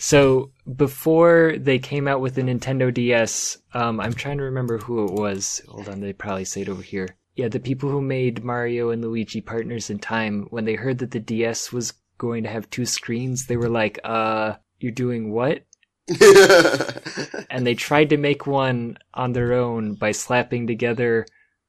So 0.00 0.50
before 0.76 1.56
they 1.58 1.78
came 1.78 2.08
out 2.08 2.20
with 2.20 2.34
the 2.34 2.42
Nintendo 2.42 2.92
DS, 2.92 3.58
um, 3.74 4.00
I'm 4.00 4.14
trying 4.14 4.38
to 4.38 4.44
remember 4.44 4.78
who 4.78 5.04
it 5.04 5.12
was. 5.12 5.60
Hold 5.68 5.88
on, 5.88 6.00
they 6.00 6.12
probably 6.12 6.46
say 6.46 6.62
it 6.62 6.68
over 6.68 6.82
here. 6.82 7.16
Yeah, 7.36 7.48
the 7.48 7.60
people 7.60 7.90
who 7.90 8.00
made 8.00 8.42
Mario 8.42 8.90
and 8.90 9.02
Luigi 9.02 9.40
Partners 9.40 9.90
in 9.90 9.98
Time, 9.98 10.46
when 10.50 10.64
they 10.64 10.74
heard 10.74 10.98
that 10.98 11.10
the 11.10 11.20
DS 11.20 11.70
was 11.70 11.92
going 12.18 12.42
to 12.42 12.48
have 12.48 12.68
two 12.70 12.86
screens, 12.86 13.46
they 13.46 13.56
were 13.56 13.68
like, 13.68 14.00
"Uh, 14.02 14.54
you're 14.78 14.90
doing 14.90 15.32
what?" 15.32 15.64
and 17.50 17.66
they 17.66 17.74
tried 17.74 18.10
to 18.10 18.16
make 18.16 18.46
one 18.46 18.98
on 19.14 19.32
their 19.32 19.52
own 19.52 19.94
by 19.94 20.12
slapping 20.12 20.66
together 20.66 21.26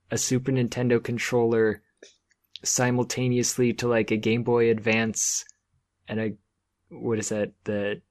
a 0.09 0.17
Super 0.17 0.51
Nintendo 0.51 1.03
controller 1.03 1.81
simultaneously 2.63 3.73
to 3.73 3.87
like 3.87 4.11
a 4.11 4.17
Game 4.17 4.43
Boy 4.43 4.69
Advance 4.69 5.45
and 6.07 6.19
a 6.19 6.33
what 6.89 7.19
is 7.19 7.29
that 7.29 7.53
the 7.63 8.01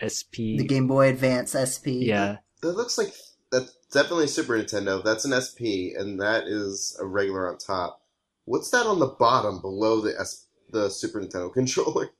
SP 0.00 0.58
The 0.58 0.66
Game 0.66 0.86
Boy 0.86 1.08
Advance 1.08 1.54
SP. 1.54 2.02
yeah 2.02 2.38
that 2.62 2.76
looks 2.76 2.96
like 2.98 3.12
that's 3.50 3.76
definitely 3.92 4.26
Super 4.26 4.54
Nintendo. 4.58 5.02
That's 5.02 5.24
an 5.24 5.32
SP, 5.38 5.94
and 5.96 6.20
that 6.20 6.44
is 6.46 6.96
a 7.00 7.06
regular 7.06 7.48
on 7.50 7.58
top. 7.58 8.02
What's 8.44 8.70
that 8.70 8.86
on 8.86 8.98
the 8.98 9.14
bottom 9.18 9.60
below 9.60 10.00
the 10.00 10.18
S- 10.18 10.46
the 10.70 10.88
Super 10.90 11.20
Nintendo 11.20 11.52
controller? 11.54 12.10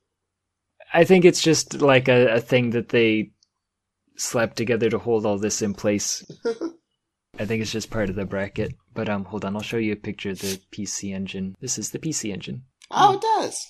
I 0.93 1.03
think 1.03 1.25
it's 1.25 1.41
just 1.41 1.81
like 1.81 2.07
a, 2.07 2.35
a 2.35 2.39
thing 2.39 2.69
that 2.71 2.89
they 2.89 3.31
slapped 4.17 4.57
together 4.57 4.89
to 4.89 4.99
hold 4.99 5.25
all 5.25 5.37
this 5.37 5.61
in 5.61 5.73
place. 5.73 6.25
I 7.39 7.45
think 7.45 7.61
it's 7.61 7.71
just 7.71 7.89
part 7.89 8.09
of 8.09 8.15
the 8.15 8.25
bracket. 8.25 8.73
But 8.93 9.09
um, 9.09 9.25
hold 9.25 9.45
on, 9.45 9.55
I'll 9.55 9.61
show 9.61 9.77
you 9.77 9.93
a 9.93 9.97
picture 9.97 10.31
of 10.31 10.39
the 10.39 10.59
PC 10.71 11.13
Engine. 11.13 11.55
This 11.61 11.77
is 11.77 11.91
the 11.91 11.99
PC 11.99 12.33
Engine. 12.33 12.63
Oh, 12.91 13.13
it 13.13 13.21
does. 13.21 13.67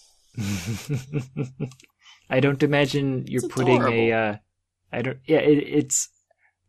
I 2.29 2.39
don't 2.39 2.63
imagine 2.63 3.25
you're 3.27 3.45
It's 3.45 3.53
putting 3.53 3.83
a. 3.83 4.11
Uh, 4.11 4.35
I 4.91 5.01
don't. 5.01 5.17
Yeah, 5.25 5.39
it, 5.39 5.57
it's 5.57 6.09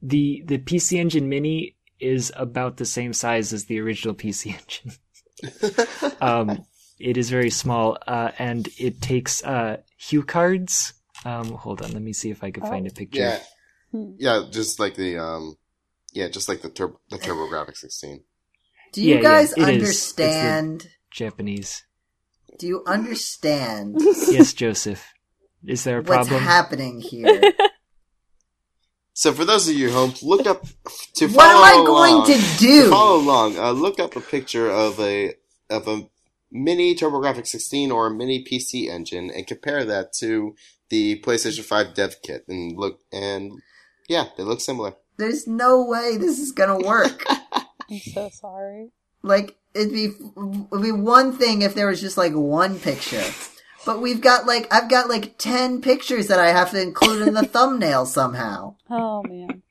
the 0.02 0.42
the 0.46 0.58
PC 0.58 0.98
Engine 0.98 1.28
Mini 1.28 1.76
is 2.00 2.32
about 2.36 2.76
the 2.76 2.86
same 2.86 3.12
size 3.12 3.52
as 3.52 3.66
the 3.66 3.80
original 3.80 4.14
PC 4.14 4.54
Engine. 4.58 6.16
um, 6.20 6.64
it 6.98 7.16
is 7.16 7.30
very 7.30 7.50
small, 7.50 7.98
uh, 8.06 8.32
and 8.38 8.68
it 8.78 9.00
takes 9.00 9.44
uh, 9.44 9.78
HuCards. 10.00 10.94
Um, 11.24 11.52
hold 11.52 11.82
on, 11.82 11.92
let 11.92 12.02
me 12.02 12.12
see 12.12 12.30
if 12.30 12.42
I 12.42 12.50
can 12.50 12.64
find 12.64 12.86
a 12.86 12.90
picture. 12.90 13.20
Yeah. 13.20 13.40
Yeah, 13.93 14.45
just 14.51 14.78
like 14.80 14.95
the 14.95 15.18
um, 15.18 15.57
yeah, 16.12 16.28
just 16.28 16.49
like 16.49 16.62
the 16.62 16.70
tur- 16.70 16.97
the 17.11 17.16
TurboGrafx 17.18 17.76
16. 17.78 18.22
Do 18.93 19.03
you 19.03 19.16
Yeah, 19.16 19.22
guys 19.22 19.55
yeah, 19.57 19.68
it 19.68 19.82
is. 19.82 19.89
It's 19.91 20.12
the- 20.12 20.24
understand? 20.24 20.89
Japanese. 21.11 21.84
Do 22.59 22.66
you 22.66 22.82
understand 22.86 23.97
Yes, 24.28 24.53
Joseph. 24.53 25.07
Is 25.66 25.84
there 25.84 25.99
a 25.99 26.03
what's 26.03 26.28
problem? 26.28 26.43
happening 26.43 27.01
here? 27.01 27.41
So 29.12 29.32
for 29.32 29.45
those 29.45 29.68
of 29.68 29.74
you 29.74 29.91
home, 29.91 30.14
look 30.22 30.47
up 30.47 30.62
to 31.16 31.26
follow. 31.28 31.36
what 31.36 31.47
am 31.49 31.57
follow 31.57 31.82
I 31.82 31.86
going 31.86 32.14
along- 32.14 32.26
to 32.26 32.59
do? 32.59 32.89
follow 32.91 33.16
along. 33.20 33.59
Uh, 33.59 33.72
look 33.72 33.99
up 33.99 34.14
a 34.14 34.20
picture 34.20 34.70
of 34.70 35.01
a 35.01 35.34
of 35.68 35.89
a 35.89 36.09
mini 36.53 36.95
TurboGrafx 36.95 37.49
16 37.49 37.91
or 37.91 38.07
a 38.07 38.11
mini 38.14 38.45
PC 38.45 38.89
engine 38.89 39.28
and 39.34 39.45
compare 39.47 39.84
that 39.84 40.12
to 40.20 40.55
the 40.89 41.20
PlayStation 41.20 41.64
5 41.64 41.95
dev 41.95 42.22
kit 42.22 42.45
and 42.49 42.76
look 42.78 43.01
and 43.12 43.61
yeah, 44.09 44.26
they 44.36 44.42
look 44.42 44.61
similar. 44.61 44.94
There's 45.16 45.46
no 45.46 45.84
way 45.84 46.16
this 46.16 46.38
is 46.38 46.52
gonna 46.52 46.78
work. 46.78 47.24
I'm 47.90 47.98
so 48.12 48.28
sorry. 48.30 48.90
like 49.22 49.56
it'd 49.74 49.92
be 49.92 50.06
it'd 50.72 50.82
be 50.82 50.92
one 50.92 51.32
thing 51.32 51.62
if 51.62 51.74
there 51.74 51.86
was 51.88 52.00
just 52.00 52.16
like 52.18 52.32
one 52.32 52.78
picture. 52.78 53.24
But 53.86 54.00
we've 54.02 54.20
got 54.20 54.46
like 54.46 54.72
I've 54.72 54.90
got 54.90 55.09
like 55.09 55.38
ten 55.38 55.80
pictures 55.80 56.26
that 56.28 56.38
I 56.38 56.48
have 56.50 56.70
to 56.72 56.82
include 56.82 57.26
in 57.26 57.34
the 57.34 57.46
thumbnail 57.54 58.06
somehow. 58.06 58.74
Oh 58.90 59.22
man. 59.24 59.62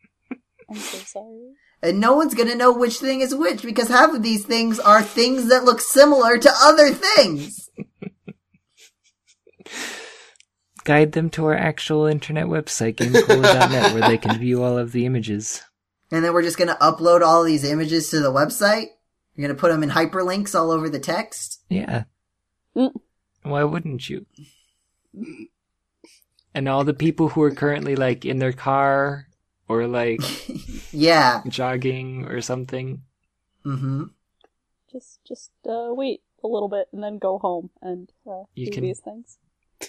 I'm 0.69 0.75
so 0.77 0.97
sorry. 0.97 1.53
And 1.81 1.99
no 1.99 2.13
one's 2.13 2.33
gonna 2.33 2.55
know 2.55 2.73
which 2.73 2.97
thing 2.97 3.21
is 3.21 3.35
which 3.35 3.61
because 3.61 3.87
half 3.89 4.13
of 4.13 4.23
these 4.23 4.45
things 4.45 4.79
are 4.79 5.01
things 5.03 5.49
that 5.49 5.63
look 5.63 5.79
similar 5.79 6.37
to 6.37 6.51
other 6.61 6.91
things. 6.91 7.66
Guide 10.87 11.11
them 11.11 11.29
to 11.31 11.45
our 11.47 11.53
actual 11.55 12.05
internet 12.05 12.45
website, 12.45 12.95
gamecola.net, 12.95 13.93
where 13.93 14.07
they 14.07 14.17
can 14.17 14.39
view 14.39 14.63
all 14.63 14.77
of 14.77 14.93
the 14.93 15.05
images. 15.05 15.61
And 16.11 16.23
then 16.23 16.33
we're 16.33 16.41
just 16.43 16.57
gonna 16.57 16.77
upload 16.79 17.19
all 17.21 17.43
these 17.43 17.65
images 17.65 18.09
to 18.11 18.21
the 18.21 18.31
website. 18.31 18.85
You're 19.35 19.49
gonna 19.49 19.59
put 19.59 19.69
them 19.69 19.83
in 19.83 19.89
hyperlinks 19.89 20.55
all 20.57 20.71
over 20.71 20.87
the 20.89 20.97
text. 20.99 21.59
Yeah. 21.67 22.05
Mm. 22.73 22.93
Why 23.43 23.65
wouldn't 23.65 24.07
you? 24.09 24.25
And 26.53 26.69
all 26.69 26.85
the 26.85 26.93
people 26.93 27.27
who 27.29 27.41
are 27.43 27.51
currently 27.51 27.95
like 27.97 28.23
in 28.23 28.39
their 28.39 28.53
car 28.53 29.27
or 29.67 29.87
like 29.87 30.21
Yeah. 30.93 31.41
jogging 31.49 32.25
or 32.25 32.39
something. 32.39 33.01
Mm-hmm. 33.65 34.03
Just 34.91 35.19
just 35.27 35.51
uh 35.67 35.89
wait 35.91 36.21
a 36.43 36.47
little 36.47 36.69
bit 36.69 36.87
and 36.93 37.03
then 37.03 37.17
go 37.19 37.37
home 37.39 37.71
and 37.81 38.09
uh, 38.25 38.43
You 38.55 38.67
do 38.67 38.71
can- 38.71 38.83
these 38.83 38.99
things. 39.01 39.37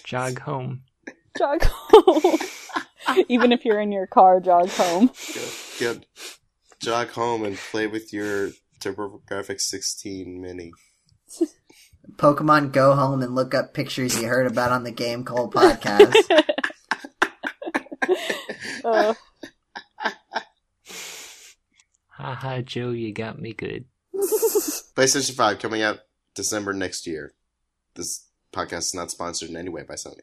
Jog 0.03 0.39
home. 0.41 0.83
Jog 1.37 1.63
home. 1.63 2.39
Even 3.27 3.51
if 3.51 3.65
you're 3.65 3.79
in 3.79 3.91
your 3.91 4.07
car, 4.07 4.39
jog 4.39 4.69
home. 4.69 5.11
Good, 5.33 5.51
good. 5.79 6.05
Jog 6.79 7.09
home 7.09 7.43
and 7.43 7.57
play 7.57 7.87
with 7.87 8.13
your 8.13 8.51
TurboGrafx 8.79 9.61
16 9.61 10.41
mini. 10.41 10.71
Pokemon 12.15 12.71
Go 12.71 12.95
home 12.95 13.21
and 13.21 13.35
look 13.35 13.53
up 13.53 13.73
pictures 13.73 14.19
you 14.19 14.27
heard 14.27 14.47
about 14.47 14.71
on 14.71 14.83
the 14.83 14.91
GameCola 14.91 15.51
podcast. 15.51 16.43
Uh, 18.83 19.13
Haha, 22.09 22.61
Joe, 22.61 22.89
you 22.89 23.13
got 23.13 23.39
me 23.39 23.53
good. 23.53 23.85
PlayStation 24.95 25.35
5 25.35 25.59
coming 25.59 25.81
out 25.81 25.99
December 26.33 26.73
next 26.73 27.05
year. 27.05 27.33
This 27.95 28.27
podcast 28.53 28.79
is 28.79 28.95
not 28.95 29.11
sponsored 29.11 29.49
in 29.49 29.57
any 29.57 29.69
way 29.69 29.83
by 29.83 29.93
Sony. 29.93 30.21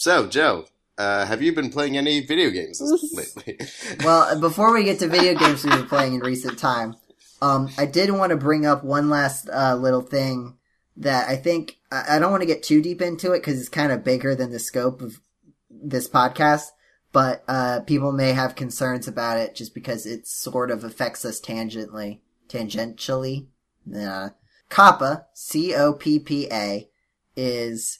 So, 0.00 0.26
Joe, 0.26 0.64
uh, 0.96 1.26
have 1.26 1.42
you 1.42 1.54
been 1.54 1.68
playing 1.68 1.98
any 1.98 2.24
video 2.24 2.48
games 2.48 2.80
lately? 3.12 3.58
Well, 4.02 4.40
before 4.40 4.72
we 4.72 4.82
get 4.82 4.98
to 5.00 5.08
video 5.08 5.34
games 5.34 5.62
we've 5.62 5.74
been 5.74 5.88
playing 5.88 6.14
in 6.14 6.20
recent 6.20 6.58
time, 6.58 6.96
um, 7.42 7.68
I 7.76 7.84
did 7.84 8.10
want 8.10 8.30
to 8.30 8.36
bring 8.36 8.64
up 8.64 8.82
one 8.82 9.10
last 9.10 9.50
uh, 9.50 9.74
little 9.74 10.00
thing 10.00 10.56
that 10.96 11.28
I 11.28 11.36
think 11.36 11.76
I, 11.92 12.16
I 12.16 12.18
don't 12.18 12.30
want 12.30 12.40
to 12.40 12.46
get 12.46 12.62
too 12.62 12.80
deep 12.80 13.02
into 13.02 13.32
it 13.32 13.40
because 13.40 13.60
it's 13.60 13.68
kind 13.68 13.92
of 13.92 14.02
bigger 14.02 14.34
than 14.34 14.52
the 14.52 14.58
scope 14.58 15.02
of 15.02 15.20
this 15.68 16.08
podcast. 16.08 16.68
But 17.12 17.44
uh, 17.46 17.80
people 17.80 18.10
may 18.10 18.32
have 18.32 18.56
concerns 18.56 19.06
about 19.06 19.36
it 19.36 19.54
just 19.54 19.74
because 19.74 20.06
it 20.06 20.26
sort 20.26 20.70
of 20.70 20.82
affects 20.82 21.26
us 21.26 21.42
tangentially. 21.42 22.20
Tangentially, 22.48 23.48
uh, 23.94 24.30
COPPA, 24.70 25.26
C 25.34 25.74
O 25.74 25.92
P 25.92 26.18
P 26.18 26.48
A, 26.50 26.88
is 27.36 27.99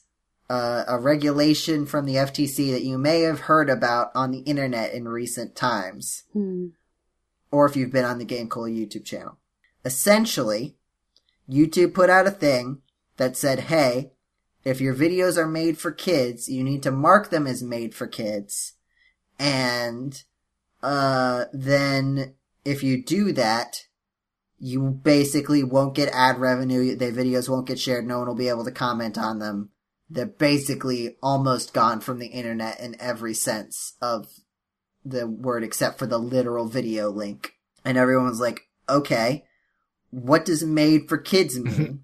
uh, 0.50 0.84
a 0.88 0.98
regulation 0.98 1.86
from 1.86 2.06
the 2.06 2.16
FTC 2.16 2.72
that 2.72 2.82
you 2.82 2.98
may 2.98 3.20
have 3.20 3.40
heard 3.40 3.70
about 3.70 4.10
on 4.16 4.32
the 4.32 4.40
internet 4.40 4.92
in 4.92 5.06
recent 5.08 5.54
times, 5.54 6.24
Hmm. 6.32 6.70
or 7.52 7.66
if 7.66 7.76
you've 7.76 7.92
been 7.92 8.04
on 8.04 8.18
the 8.18 8.26
GameCola 8.26 8.76
YouTube 8.76 9.04
channel. 9.04 9.38
Essentially, 9.84 10.76
YouTube 11.48 11.94
put 11.94 12.10
out 12.10 12.26
a 12.26 12.32
thing 12.32 12.82
that 13.16 13.36
said, 13.36 13.60
hey, 13.60 14.10
if 14.64 14.80
your 14.80 14.94
videos 14.94 15.36
are 15.36 15.46
made 15.46 15.78
for 15.78 15.92
kids, 15.92 16.48
you 16.48 16.64
need 16.64 16.82
to 16.82 16.90
mark 16.90 17.30
them 17.30 17.46
as 17.46 17.62
made 17.62 17.94
for 17.94 18.08
kids. 18.08 18.72
And, 19.38 20.22
uh, 20.82 21.44
then 21.52 22.34
if 22.64 22.82
you 22.82 23.02
do 23.02 23.32
that, 23.32 23.86
you 24.58 24.90
basically 24.90 25.62
won't 25.62 25.94
get 25.94 26.10
ad 26.12 26.38
revenue. 26.38 26.94
The 26.96 27.12
videos 27.12 27.48
won't 27.48 27.66
get 27.68 27.78
shared. 27.78 28.06
No 28.06 28.18
one 28.18 28.26
will 28.28 28.34
be 28.34 28.48
able 28.48 28.64
to 28.64 28.72
comment 28.72 29.16
on 29.16 29.38
them. 29.38 29.70
They're 30.10 30.26
basically 30.26 31.16
almost 31.22 31.72
gone 31.72 32.00
from 32.00 32.18
the 32.18 32.26
internet 32.26 32.80
in 32.80 33.00
every 33.00 33.32
sense 33.32 33.94
of 34.02 34.28
the 35.04 35.26
word 35.26 35.62
except 35.62 35.98
for 35.98 36.06
the 36.06 36.18
literal 36.18 36.66
video 36.66 37.10
link. 37.10 37.54
And 37.84 37.96
everyone 37.96 38.26
was 38.26 38.40
like, 38.40 38.68
okay, 38.88 39.44
what 40.10 40.44
does 40.44 40.64
made 40.64 41.08
for 41.08 41.16
kids 41.16 41.58
mean? 41.58 42.02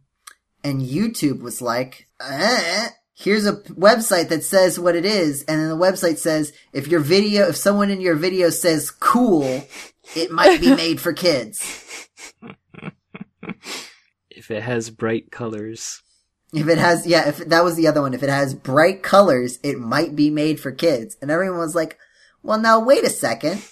and 0.65 0.81
YouTube 0.81 1.41
was 1.41 1.61
like, 1.61 2.09
eh, 2.21 2.89
here's 3.15 3.47
a 3.47 3.57
website 3.57 4.29
that 4.29 4.45
says 4.45 4.79
what 4.79 4.97
it 4.97 5.05
is. 5.05 5.43
And 5.45 5.61
then 5.61 5.69
the 5.69 5.77
website 5.77 6.19
says, 6.19 6.53
if 6.73 6.89
your 6.89 7.01
video, 7.01 7.49
if 7.49 7.57
someone 7.57 7.91
in 7.91 8.01
your 8.01 8.17
video 8.17 8.51
says 8.51 8.91
cool, 8.91 9.67
it 10.15 10.31
might 10.31 10.61
be 10.61 10.75
made 10.77 11.01
for 11.01 11.13
kids. 11.13 12.09
If 14.31 14.51
it 14.51 14.63
has 14.63 14.91
bright 14.91 15.31
colors, 15.31 16.03
If 16.53 16.69
it 16.69 16.79
has, 16.79 17.07
yeah, 17.07 17.29
if 17.29 17.39
that 17.39 17.65
was 17.65 17.77
the 17.77 17.89
other 17.89 18.01
one, 18.01 18.15
if 18.15 18.23
it 18.23 18.29
has 18.29 18.55
bright 18.55 19.03
colors, 19.03 19.59
it 19.63 19.79
might 19.79 20.15
be 20.15 20.31
made 20.31 20.61
for 20.61 20.71
kids. 20.71 21.17
And 21.21 21.31
everyone 21.31 21.59
was 21.59 21.75
like, 21.75 21.99
well, 22.43 22.59
now 22.59 22.79
wait 22.79 23.05
a 23.05 23.11
second. 23.11 23.63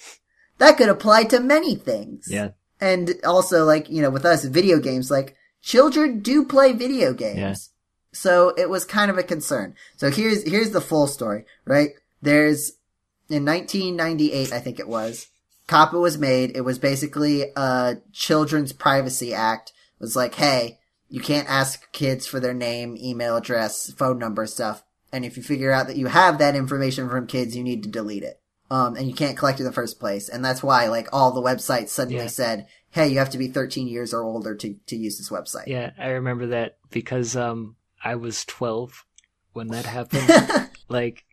That 0.57 0.77
could 0.77 0.89
apply 0.89 1.23
to 1.25 1.39
many 1.39 1.75
things. 1.75 2.27
yeah, 2.29 2.49
And 2.79 3.15
also, 3.25 3.65
like, 3.65 3.89
you 3.89 4.01
know, 4.01 4.09
with 4.09 4.25
us, 4.25 4.45
video 4.45 4.79
games, 4.79 5.09
like, 5.09 5.35
children 5.61 6.19
do 6.19 6.45
play 6.45 6.73
video 6.73 7.13
games. 7.13 7.37
Yeah. 7.37 7.55
So 8.11 8.49
it 8.57 8.69
was 8.69 8.85
kind 8.85 9.09
of 9.09 9.17
a 9.17 9.23
concern. 9.23 9.75
So 9.97 10.09
here's, 10.11 10.43
here's 10.43 10.71
the 10.71 10.81
full 10.81 11.07
story, 11.07 11.45
right? 11.65 11.91
There's, 12.21 12.73
in 13.29 13.45
1998, 13.45 14.53
I 14.53 14.59
think 14.59 14.79
it 14.79 14.87
was, 14.87 15.27
COPPA 15.67 15.99
was 15.99 16.17
made. 16.17 16.55
It 16.55 16.61
was 16.61 16.77
basically 16.77 17.51
a 17.55 17.97
Children's 18.13 18.71
Privacy 18.71 19.33
Act. 19.33 19.73
It 19.99 20.03
was 20.03 20.15
like, 20.15 20.35
hey, 20.35 20.79
you 21.09 21.21
can't 21.21 21.49
ask 21.49 21.91
kids 21.91 22.25
for 22.27 22.39
their 22.39 22.53
name, 22.53 22.97
email 22.97 23.35
address, 23.37 23.91
phone 23.93 24.19
number, 24.19 24.45
stuff. 24.47 24.83
And 25.11 25.23
if 25.23 25.37
you 25.37 25.43
figure 25.43 25.71
out 25.71 25.87
that 25.87 25.97
you 25.97 26.07
have 26.07 26.39
that 26.39 26.55
information 26.55 27.09
from 27.09 27.27
kids, 27.27 27.55
you 27.55 27.63
need 27.63 27.83
to 27.83 27.89
delete 27.89 28.23
it. 28.23 28.39
Um, 28.71 28.95
and 28.95 29.07
you 29.07 29.13
can't 29.13 29.37
collect 29.37 29.59
it 29.59 29.63
in 29.63 29.67
the 29.67 29.71
first 29.73 29.99
place. 29.99 30.27
And 30.27 30.43
that's 30.43 30.63
why, 30.63 30.87
like, 30.87 31.07
all 31.13 31.31
the 31.31 31.41
websites 31.41 31.89
suddenly 31.89 32.23
Yeah. 32.23 32.27
said, 32.29 32.67
hey, 32.89 33.07
you 33.07 33.19
have 33.19 33.29
to 33.29 33.37
be 33.37 33.47
13 33.47 33.87
years 33.87 34.13
or 34.13 34.23
older 34.23 34.55
to, 34.55 34.75
to 34.87 34.95
use 34.95 35.17
this 35.17 35.29
website. 35.29 35.67
yeah, 35.67 35.91
I 35.99 36.07
remember 36.09 36.47
that 36.47 36.77
because 36.89 37.35
um 37.35 37.75
I 38.03 38.15
was 38.15 38.43
twelve 38.45 39.05
when 39.53 39.67
that 39.67 39.85
happened. 39.85 40.69
like, 40.89 41.25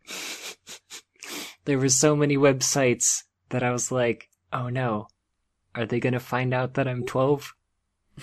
there 1.65 1.79
were 1.79 1.89
so 1.89 2.15
many 2.17 2.37
websites 2.37 3.23
that 3.49 3.63
I 3.63 3.71
was 3.73 3.91
like, 3.93 4.29
oh 4.53 4.69
no, 4.69 5.09
are 5.75 5.87
they 5.87 6.01
gonna 6.01 6.21
find 6.21 6.53
out 6.55 6.75
that 6.75 6.87
I'm 6.89 7.05
twelve? 7.05 7.55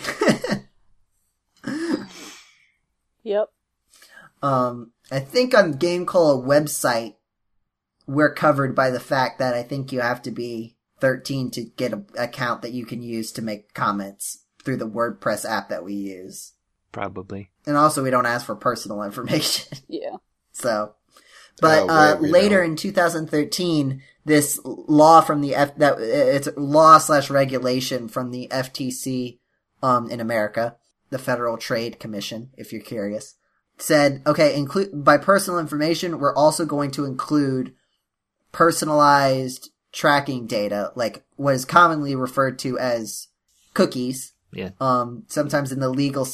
Yep. 3.23 3.49
Um, 4.41 4.91
I 5.11 5.19
think 5.19 5.57
on 5.57 5.73
GameCola 5.75 6.45
website, 6.45 7.15
we're 8.07 8.33
covered 8.33 8.73
by 8.75 8.89
the 8.89 8.99
fact 8.99 9.39
that 9.39 9.53
I 9.53 9.63
think 9.63 9.91
you 9.91 9.99
have 10.01 10.21
to 10.23 10.31
be 10.31 10.75
13 10.99 11.51
to 11.51 11.63
get 11.63 11.93
an 11.93 12.05
account 12.17 12.61
that 12.61 12.71
you 12.71 12.85
can 12.85 13.01
use 13.01 13.31
to 13.33 13.41
make 13.41 13.73
comments 13.73 14.39
through 14.63 14.77
the 14.77 14.89
WordPress 14.89 15.49
app 15.49 15.69
that 15.69 15.83
we 15.83 15.93
use. 15.93 16.53
Probably. 16.91 17.51
And 17.65 17.77
also 17.77 18.03
we 18.03 18.09
don't 18.09 18.25
ask 18.25 18.45
for 18.45 18.55
personal 18.55 19.03
information. 19.09 19.77
Yeah. 19.87 20.17
so, 20.51 20.95
but, 21.61 21.83
Oh, 21.83 21.89
uh, 21.89 22.11
right, 22.13 22.21
we 22.21 22.29
later 22.29 22.61
don't. 22.61 22.71
in 22.71 22.75
2013, 22.77 24.01
this 24.25 24.59
law 24.63 25.21
from 25.21 25.41
the 25.41 25.55
F, 25.55 25.75
that, 25.77 25.99
it's 25.99 26.47
law 26.55 26.97
slash 26.97 27.29
regulation 27.29 28.07
from 28.07 28.31
the 28.31 28.47
FTC, 28.49 29.39
um, 29.83 30.09
in 30.09 30.19
America, 30.19 30.77
the 31.09 31.17
Federal 31.19 31.57
Trade 31.57 31.99
Commission, 31.99 32.51
if 32.57 32.71
you're 32.71 32.81
curious, 32.81 33.35
said, 33.77 34.21
okay, 34.27 34.55
include, 34.57 35.03
by 35.03 35.17
personal 35.17 35.59
information, 35.59 36.19
we're 36.19 36.35
also 36.35 36.65
going 36.65 36.91
to 36.91 37.05
include 37.05 37.73
personalized 38.51 39.69
tracking 39.91 40.45
data, 40.47 40.91
like 40.95 41.23
what 41.35 41.55
is 41.55 41.65
commonly 41.65 42.15
referred 42.15 42.59
to 42.59 42.77
as 42.77 43.27
cookies. 43.73 44.33
Yeah. 44.51 44.71
Um, 44.79 45.23
sometimes 45.27 45.71
in 45.71 45.79
the 45.79 45.89
legal, 45.89 46.27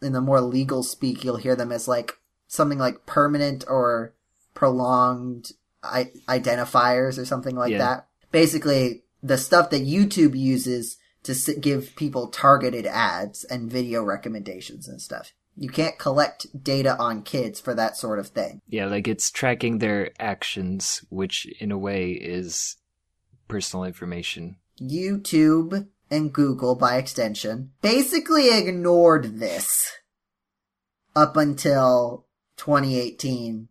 in 0.00 0.12
the 0.12 0.20
more 0.20 0.40
legal 0.40 0.82
speak, 0.82 1.24
you'll 1.24 1.36
hear 1.36 1.56
them 1.56 1.72
as 1.72 1.88
like 1.88 2.12
something 2.46 2.78
like 2.78 3.06
permanent 3.06 3.64
or 3.68 4.14
prolonged 4.54 5.50
I- 5.82 6.12
identifiers 6.28 7.18
or 7.18 7.24
something 7.24 7.56
like 7.56 7.72
Yeah. 7.72 7.78
that. 7.78 8.08
Basically, 8.30 9.02
the 9.22 9.38
stuff 9.38 9.70
that 9.70 9.82
YouTube 9.86 10.38
uses 10.38 10.96
to 11.24 11.54
give 11.54 11.94
people 11.96 12.28
targeted 12.28 12.86
ads 12.86 13.44
and 13.44 13.70
video 13.70 14.02
recommendations 14.02 14.88
and 14.88 15.00
stuff. 15.00 15.32
You 15.56 15.68
can't 15.68 15.98
collect 15.98 16.46
data 16.64 16.96
on 16.98 17.22
kids 17.22 17.60
for 17.60 17.74
that 17.74 17.96
sort 17.96 18.18
of 18.18 18.28
thing. 18.28 18.62
Yeah, 18.68 18.86
like 18.86 19.06
it's 19.06 19.30
tracking 19.30 19.78
their 19.78 20.10
actions, 20.18 21.04
which 21.10 21.46
in 21.60 21.70
a 21.70 21.78
way 21.78 22.12
is 22.12 22.76
personal 23.48 23.84
information. 23.84 24.56
YouTube 24.80 25.88
and 26.10 26.32
Google 26.32 26.74
by 26.74 26.96
extension 26.96 27.72
basically 27.82 28.48
ignored 28.50 29.38
this 29.38 29.92
up 31.14 31.36
until 31.36 32.26
2018, 32.56 33.68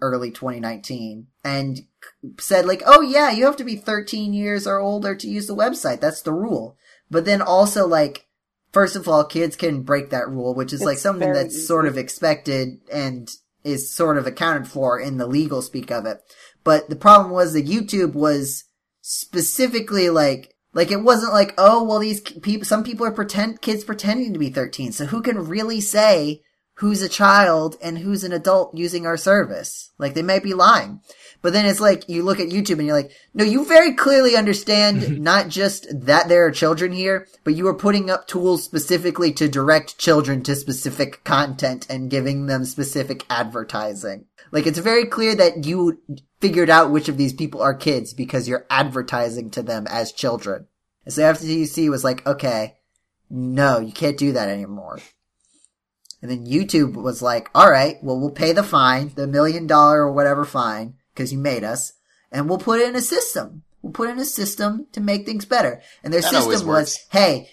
early 0.00 0.30
2019 0.30 1.26
and 1.42 1.80
said 2.38 2.66
like, 2.66 2.82
oh 2.86 3.00
yeah, 3.00 3.30
you 3.30 3.44
have 3.44 3.56
to 3.56 3.64
be 3.64 3.76
13 3.76 4.32
years 4.32 4.66
or 4.66 4.78
older 4.78 5.14
to 5.16 5.28
use 5.28 5.46
the 5.46 5.56
website. 5.56 6.00
That's 6.00 6.22
the 6.22 6.32
rule. 6.32 6.76
But 7.10 7.24
then 7.24 7.42
also 7.42 7.86
like, 7.86 8.26
first 8.72 8.96
of 8.96 9.08
all, 9.08 9.24
kids 9.24 9.56
can 9.56 9.82
break 9.82 10.10
that 10.10 10.28
rule, 10.28 10.54
which 10.54 10.72
is 10.72 10.82
like 10.82 10.98
something 10.98 11.32
that's 11.32 11.54
easy. 11.54 11.66
sort 11.66 11.86
of 11.86 11.96
expected 11.96 12.80
and 12.92 13.30
is 13.62 13.90
sort 13.90 14.18
of 14.18 14.26
accounted 14.26 14.68
for 14.68 15.00
in 15.00 15.16
the 15.16 15.26
legal 15.26 15.62
speak 15.62 15.90
of 15.90 16.06
it. 16.06 16.20
But 16.64 16.88
the 16.90 16.96
problem 16.96 17.30
was 17.30 17.52
that 17.52 17.66
YouTube 17.66 18.14
was 18.14 18.64
specifically 19.00 20.10
like, 20.10 20.54
like 20.72 20.90
it 20.90 21.02
wasn't 21.02 21.32
like, 21.32 21.54
oh, 21.56 21.84
well, 21.84 21.98
these 21.98 22.20
people, 22.20 22.64
some 22.64 22.84
people 22.84 23.06
are 23.06 23.12
pretend, 23.12 23.60
kids 23.60 23.84
pretending 23.84 24.32
to 24.32 24.38
be 24.38 24.50
13. 24.50 24.92
So 24.92 25.06
who 25.06 25.22
can 25.22 25.46
really 25.46 25.80
say 25.80 26.42
who's 26.74 27.02
a 27.02 27.08
child 27.08 27.76
and 27.82 27.98
who's 27.98 28.24
an 28.24 28.32
adult 28.32 28.76
using 28.76 29.06
our 29.06 29.16
service? 29.16 29.92
Like 29.98 30.14
they 30.14 30.22
might 30.22 30.42
be 30.42 30.54
lying. 30.54 31.00
But 31.44 31.52
then 31.52 31.66
it's 31.66 31.78
like, 31.78 32.08
you 32.08 32.22
look 32.22 32.40
at 32.40 32.48
YouTube 32.48 32.78
and 32.78 32.86
you're 32.86 32.96
like, 32.96 33.12
no, 33.34 33.44
you 33.44 33.66
very 33.66 33.92
clearly 33.92 34.34
understand 34.34 35.20
not 35.20 35.50
just 35.50 35.86
that 36.06 36.26
there 36.26 36.46
are 36.46 36.50
children 36.50 36.90
here, 36.90 37.28
but 37.44 37.54
you 37.54 37.68
are 37.68 37.74
putting 37.74 38.08
up 38.08 38.26
tools 38.26 38.64
specifically 38.64 39.30
to 39.34 39.46
direct 39.46 39.98
children 39.98 40.42
to 40.44 40.56
specific 40.56 41.22
content 41.22 41.86
and 41.90 42.08
giving 42.08 42.46
them 42.46 42.64
specific 42.64 43.26
advertising. 43.28 44.24
Like 44.52 44.66
it's 44.66 44.78
very 44.78 45.04
clear 45.04 45.34
that 45.34 45.66
you 45.66 46.00
figured 46.40 46.70
out 46.70 46.90
which 46.90 47.10
of 47.10 47.18
these 47.18 47.34
people 47.34 47.60
are 47.60 47.74
kids 47.74 48.14
because 48.14 48.48
you're 48.48 48.64
advertising 48.70 49.50
to 49.50 49.62
them 49.62 49.86
as 49.90 50.12
children. 50.12 50.66
And 51.04 51.12
so 51.12 51.24
FTC 51.24 51.90
was 51.90 52.04
like, 52.04 52.26
okay, 52.26 52.78
no, 53.28 53.80
you 53.80 53.92
can't 53.92 54.16
do 54.16 54.32
that 54.32 54.48
anymore. 54.48 54.98
And 56.22 56.30
then 56.30 56.46
YouTube 56.46 56.94
was 56.94 57.20
like, 57.20 57.50
all 57.54 57.70
right, 57.70 58.02
well, 58.02 58.18
we'll 58.18 58.30
pay 58.30 58.52
the 58.52 58.62
fine, 58.62 59.12
the 59.14 59.26
million 59.26 59.66
dollar 59.66 60.04
or 60.04 60.10
whatever 60.10 60.46
fine, 60.46 60.94
because 61.14 61.32
you 61.32 61.38
made 61.38 61.64
us, 61.64 61.92
and 62.32 62.48
we'll 62.48 62.58
put 62.58 62.80
it 62.80 62.88
in 62.88 62.96
a 62.96 63.00
system. 63.00 63.62
We'll 63.80 63.92
put 63.92 64.10
in 64.10 64.18
a 64.18 64.24
system 64.24 64.86
to 64.92 65.00
make 65.00 65.24
things 65.26 65.44
better. 65.44 65.80
And 66.02 66.12
their 66.12 66.22
That 66.22 66.32
system 66.32 66.66
was, 66.66 66.98
hey, 67.10 67.50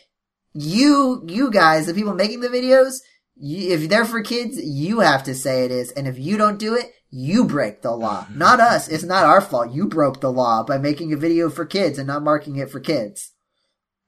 you, 0.53 1.23
you 1.27 1.51
guys, 1.51 1.85
the 1.85 1.93
people 1.93 2.13
making 2.13 2.41
the 2.41 2.47
videos, 2.47 2.99
you, 3.35 3.73
if 3.73 3.89
they're 3.89 4.05
for 4.05 4.21
kids, 4.21 4.57
you 4.61 5.01
have 5.01 5.23
to 5.23 5.35
say 5.35 5.65
it 5.65 5.71
is. 5.71 5.91
And 5.91 6.07
if 6.07 6.17
you 6.17 6.37
don't 6.37 6.57
do 6.59 6.75
it, 6.75 6.91
You 7.13 7.43
break 7.43 7.81
the 7.81 7.91
law, 7.91 8.25
not 8.33 8.61
us. 8.61 8.87
It's 8.87 9.03
not 9.03 9.25
our 9.25 9.41
fault. 9.41 9.73
You 9.73 9.87
broke 9.87 10.21
the 10.21 10.31
law 10.31 10.63
by 10.63 10.77
making 10.77 11.11
a 11.11 11.17
video 11.17 11.49
for 11.49 11.65
kids 11.65 11.97
and 11.97 12.07
not 12.07 12.23
marking 12.23 12.55
it 12.55 12.69
for 12.71 12.79
kids. 12.79 13.33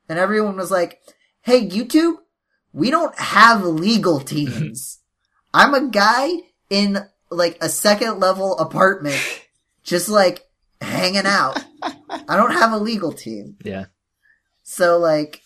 And 0.08 0.18
everyone 0.18 0.56
was 0.56 0.72
like, 0.72 1.02
Hey, 1.42 1.68
YouTube, 1.68 2.16
we 2.72 2.90
don't 2.90 3.14
have 3.20 3.66
legal 3.66 4.20
teams. 4.34 5.00
I'm 5.54 5.74
a 5.74 5.90
guy 5.90 6.30
in 6.70 7.00
like 7.30 7.58
a 7.62 7.68
second 7.68 8.20
level 8.22 8.58
apartment, 8.58 9.20
just 9.84 10.10
like 10.10 10.44
hanging 10.82 11.26
out. 11.26 11.64
I 12.10 12.36
don't 12.36 12.54
have 12.54 12.72
a 12.72 12.78
legal 12.78 13.12
team. 13.12 13.58
Yeah. 13.64 13.86
So 14.64 14.98
like, 14.98 15.42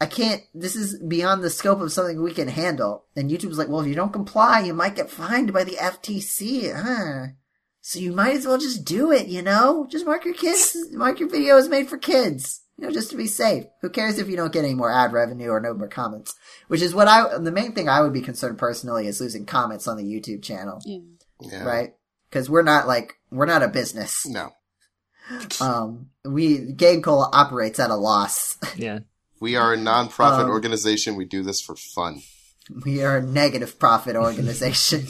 I 0.00 0.06
can't, 0.06 0.42
this 0.54 0.76
is 0.76 0.98
beyond 0.98 1.42
the 1.42 1.50
scope 1.50 1.80
of 1.80 1.92
something 1.92 2.22
we 2.22 2.34
can 2.34 2.48
handle. 2.48 3.04
And 3.16 3.30
YouTube's 3.30 3.56
like, 3.58 3.68
well, 3.68 3.80
if 3.80 3.86
you 3.86 3.94
don't 3.94 4.12
comply, 4.12 4.60
you 4.60 4.74
might 4.74 4.96
get 4.96 5.10
fined 5.10 5.52
by 5.52 5.64
the 5.64 5.76
FTC. 5.76 6.74
Huh? 6.74 7.32
So 7.80 7.98
you 7.98 8.12
might 8.12 8.36
as 8.36 8.46
well 8.46 8.58
just 8.58 8.84
do 8.84 9.10
it, 9.12 9.28
you 9.28 9.42
know? 9.42 9.86
Just 9.90 10.04
mark 10.06 10.24
your 10.24 10.34
kids, 10.34 10.76
mark 10.92 11.20
your 11.20 11.28
videos 11.30 11.70
made 11.70 11.88
for 11.88 11.98
kids. 11.98 12.62
You 12.78 12.86
know, 12.86 12.92
just 12.92 13.10
to 13.10 13.16
be 13.16 13.26
safe. 13.26 13.64
Who 13.80 13.88
cares 13.88 14.18
if 14.18 14.28
you 14.28 14.36
don't 14.36 14.52
get 14.52 14.64
any 14.66 14.74
more 14.74 14.92
ad 14.92 15.12
revenue 15.14 15.48
or 15.48 15.60
no 15.60 15.72
more 15.72 15.88
comments? 15.88 16.34
Which 16.68 16.82
is 16.82 16.94
what 16.94 17.08
I, 17.08 17.38
the 17.38 17.50
main 17.50 17.72
thing 17.72 17.88
I 17.88 18.02
would 18.02 18.12
be 18.12 18.20
concerned 18.20 18.58
personally 18.58 19.06
is 19.06 19.18
losing 19.18 19.46
comments 19.46 19.88
on 19.88 19.96
the 19.96 20.04
YouTube 20.04 20.42
channel, 20.42 20.82
Yeah. 20.84 20.98
Yeah. 21.40 21.64
right? 21.64 21.94
Cause 22.30 22.50
we're 22.50 22.62
not 22.62 22.86
like, 22.86 23.14
we're 23.30 23.46
not 23.46 23.62
a 23.62 23.68
business. 23.68 24.26
No. 24.26 24.52
Um, 25.60 26.10
we, 26.24 26.58
GameCola 26.72 27.30
operates 27.32 27.80
at 27.80 27.90
a 27.90 27.96
loss. 27.96 28.58
Yeah. 28.76 29.00
We 29.38 29.54
are 29.56 29.74
a 29.74 29.76
non-profit 29.76 30.46
Um, 30.46 30.50
organization. 30.50 31.14
We 31.14 31.26
do 31.26 31.42
this 31.42 31.60
for 31.60 31.76
fun. 31.76 32.22
We 32.84 33.02
are 33.02 33.18
a 33.18 33.22
negative 33.22 33.78
profit 33.78 34.16
organization. 34.16 35.06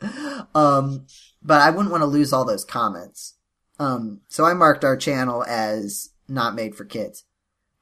um, 0.54 1.06
but 1.42 1.60
I 1.60 1.70
wouldn't 1.70 1.90
want 1.90 2.00
to 2.00 2.06
lose 2.06 2.32
all 2.32 2.46
those 2.46 2.64
comments. 2.64 3.34
Um, 3.78 4.22
so 4.28 4.44
I 4.44 4.54
marked 4.54 4.82
our 4.82 4.96
channel 4.96 5.44
as 5.44 6.10
not 6.26 6.54
made 6.54 6.74
for 6.74 6.84
kids. 6.86 7.24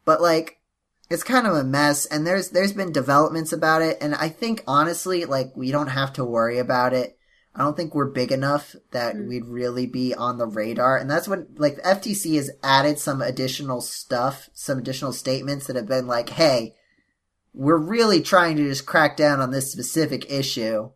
But 0.05 0.21
like, 0.21 0.59
it's 1.11 1.23
kind 1.23 1.47
of 1.47 1.55
a 1.55 1.63
mess 1.65 2.07
and 2.07 2.27
there's, 2.27 2.51
there's 2.51 2.73
been 2.73 2.91
developments 2.93 3.53
about 3.53 3.83
it 3.83 3.99
and 4.01 4.15
I 4.17 4.31
think 4.31 4.65
honestly, 4.67 5.25
like, 5.27 5.53
we 5.55 5.71
don't 5.71 5.89
have 5.89 6.13
to 6.15 6.25
worry 6.25 6.59
about 6.59 6.93
it. 6.93 7.17
I 7.57 7.63
don't 7.63 7.77
think 7.77 7.95
we're 7.95 8.11
big 8.11 8.33
enough 8.33 8.75
that 8.91 9.15
Mm. 9.15 9.29
we'd 9.29 9.47
really 9.47 9.87
be 9.87 10.13
on 10.13 10.39
the 10.39 10.47
radar. 10.47 10.97
And 10.97 11.09
that's 11.09 11.29
what, 11.29 11.47
like, 11.57 11.77
the 11.77 11.87
FTC 11.87 12.35
has 12.37 12.51
added 12.65 12.99
some 12.99 13.23
additional 13.23 13.81
stuff, 13.81 14.49
some 14.53 14.79
additional 14.79 15.13
statements 15.13 15.67
that 15.67 15.77
have 15.77 15.87
been 15.87 16.09
like, 16.09 16.31
hey, 16.31 16.75
we're 17.53 17.79
really 17.79 18.21
trying 18.21 18.57
to 18.57 18.65
just 18.65 18.87
crack 18.87 19.17
down 19.17 19.41
on 19.41 19.53
this 19.53 19.71
specific 19.71 20.29
issue. 20.31 20.91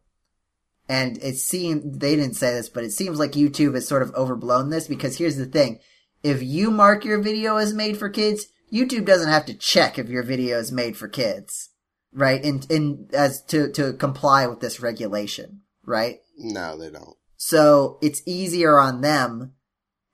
And 0.89 1.19
it 1.19 1.37
seemed, 1.37 2.01
they 2.01 2.17
didn't 2.17 2.35
say 2.35 2.53
this, 2.55 2.69
but 2.69 2.83
it 2.83 2.93
seems 2.93 3.19
like 3.21 3.33
YouTube 3.33 3.75
has 3.75 3.87
sort 3.87 4.03
of 4.03 4.13
overblown 4.15 4.71
this 4.71 4.89
because 4.89 5.19
here's 5.19 5.37
the 5.37 5.47
thing. 5.47 5.79
If 6.25 6.43
you 6.43 6.73
mark 6.73 7.05
your 7.05 7.23
video 7.23 7.57
as 7.57 7.73
made 7.73 7.99
for 7.99 8.09
kids, 8.09 8.47
YouTube 8.73 9.05
doesn't 9.05 9.31
have 9.31 9.47
to 9.47 9.55
check 9.55 9.99
if 9.99 10.09
your 10.09 10.25
video 10.25 10.59
is 10.59 10.73
made 10.73 10.97
for 10.97 11.07
kids. 11.07 11.71
Right? 12.13 12.43
And, 12.43 12.69
in, 12.69 13.09
as 13.13 13.45
to, 13.45 13.71
to 13.73 13.93
comply 13.93 14.47
with 14.49 14.59
this 14.59 14.81
regulation. 14.81 15.61
Right? 15.89 16.21
No, 16.37 16.77
they 16.79 16.91
don't. 16.91 17.17
So 17.37 17.99
it's 18.03 18.23
easier 18.27 18.79
on 18.79 19.01
them 19.01 19.55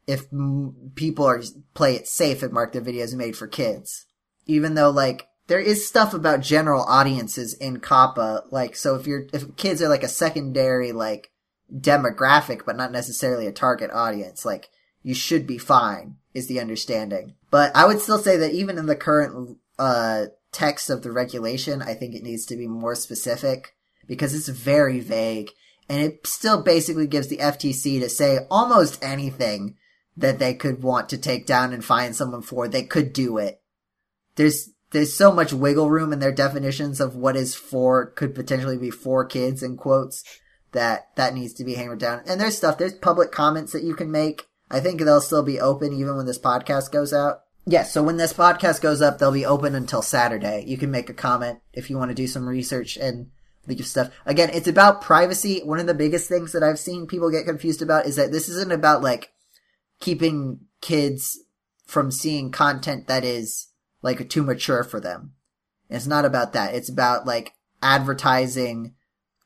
if 0.06 0.26
m- 0.32 0.92
people 0.94 1.24
are 1.26 1.42
play 1.72 1.96
it 1.96 2.06
safe 2.06 2.42
and 2.42 2.52
mark 2.52 2.72
their 2.72 2.82
videos 2.82 3.14
made 3.14 3.36
for 3.36 3.46
kids. 3.46 4.06
Even 4.46 4.74
though 4.74 4.90
like 4.90 5.26
there 5.46 5.60
is 5.60 5.86
stuff 5.86 6.14
about 6.14 6.40
general 6.40 6.84
audiences 6.84 7.54
in 7.54 7.80
COPPA, 7.80 8.44
like 8.50 8.76
so 8.76 8.94
if 8.94 9.06
you're 9.06 9.26
if 9.32 9.56
kids 9.56 9.82
are 9.82 9.88
like 9.88 10.02
a 10.02 10.08
secondary 10.08 10.92
like 10.92 11.30
demographic 11.74 12.64
but 12.66 12.76
not 12.76 12.92
necessarily 12.92 13.46
a 13.46 13.52
target 13.52 13.90
audience, 13.90 14.44
like 14.44 14.68
you 15.02 15.14
should 15.14 15.46
be 15.46 15.58
fine 15.58 16.16
is 16.34 16.46
the 16.46 16.60
understanding. 16.60 17.34
But 17.50 17.74
I 17.74 17.86
would 17.86 18.00
still 18.00 18.18
say 18.18 18.36
that 18.36 18.52
even 18.52 18.78
in 18.78 18.86
the 18.86 18.96
current 18.96 19.58
uh 19.78 20.26
text 20.52 20.90
of 20.90 21.02
the 21.02 21.10
regulation, 21.10 21.80
I 21.82 21.94
think 21.94 22.14
it 22.14 22.22
needs 22.22 22.44
to 22.46 22.56
be 22.56 22.68
more 22.68 22.94
specific 22.94 23.74
because 24.06 24.34
it's 24.34 24.48
very 24.48 25.00
vague 25.00 25.50
and 25.88 26.00
it 26.00 26.26
still 26.26 26.62
basically 26.62 27.06
gives 27.06 27.28
the 27.28 27.38
FTC 27.38 28.00
to 28.00 28.08
say 28.08 28.40
almost 28.50 29.02
anything 29.02 29.76
that 30.16 30.38
they 30.38 30.54
could 30.54 30.82
want 30.82 31.08
to 31.08 31.18
take 31.18 31.46
down 31.46 31.72
and 31.72 31.84
find 31.84 32.14
someone 32.14 32.42
for. 32.42 32.68
They 32.68 32.84
could 32.84 33.12
do 33.12 33.38
it. 33.38 33.60
There's 34.36 34.70
there's 34.90 35.12
so 35.12 35.32
much 35.32 35.52
wiggle 35.52 35.90
room 35.90 36.12
in 36.12 36.20
their 36.20 36.32
definitions 36.32 37.00
of 37.00 37.16
what 37.16 37.36
is 37.36 37.54
for 37.54 38.06
could 38.06 38.34
potentially 38.34 38.78
be 38.78 38.90
for 38.90 39.24
kids 39.24 39.62
in 39.62 39.76
quotes 39.76 40.22
that 40.72 41.08
that 41.16 41.34
needs 41.34 41.52
to 41.54 41.64
be 41.64 41.74
hammered 41.74 41.98
down. 41.98 42.22
And 42.26 42.40
there's 42.40 42.56
stuff 42.56 42.78
there's 42.78 42.94
public 42.94 43.32
comments 43.32 43.72
that 43.72 43.82
you 43.82 43.94
can 43.94 44.10
make. 44.10 44.46
I 44.70 44.80
think 44.80 45.00
they'll 45.00 45.20
still 45.20 45.42
be 45.42 45.60
open 45.60 45.92
even 45.92 46.16
when 46.16 46.26
this 46.26 46.38
podcast 46.38 46.92
goes 46.92 47.12
out. 47.12 47.40
Yes, 47.66 47.92
so 47.92 48.02
when 48.02 48.18
this 48.18 48.32
podcast 48.32 48.82
goes 48.82 49.00
up, 49.00 49.18
they'll 49.18 49.32
be 49.32 49.46
open 49.46 49.74
until 49.74 50.02
Saturday. 50.02 50.64
You 50.66 50.76
can 50.76 50.90
make 50.90 51.08
a 51.08 51.14
comment 51.14 51.60
if 51.72 51.88
you 51.88 51.96
want 51.96 52.10
to 52.10 52.14
do 52.14 52.26
some 52.26 52.46
research 52.46 52.96
and 52.96 53.30
leave 53.66 53.86
stuff. 53.86 54.10
Again, 54.26 54.50
it's 54.52 54.68
about 54.68 55.02
privacy. 55.02 55.60
One 55.64 55.78
of 55.78 55.86
the 55.86 55.94
biggest 55.94 56.28
things 56.28 56.52
that 56.52 56.62
I've 56.62 56.78
seen 56.78 57.06
people 57.06 57.30
get 57.30 57.46
confused 57.46 57.82
about 57.82 58.06
is 58.06 58.16
that 58.16 58.32
this 58.32 58.48
isn't 58.48 58.72
about 58.72 59.02
like 59.02 59.32
keeping 60.00 60.60
kids 60.80 61.38
from 61.86 62.10
seeing 62.10 62.50
content 62.50 63.06
that 63.06 63.24
is 63.24 63.68
like 64.02 64.28
too 64.28 64.42
mature 64.42 64.84
for 64.84 65.00
them. 65.00 65.32
It's 65.88 66.06
not 66.06 66.24
about 66.24 66.52
that. 66.52 66.74
It's 66.74 66.88
about 66.88 67.26
like 67.26 67.54
advertising 67.82 68.94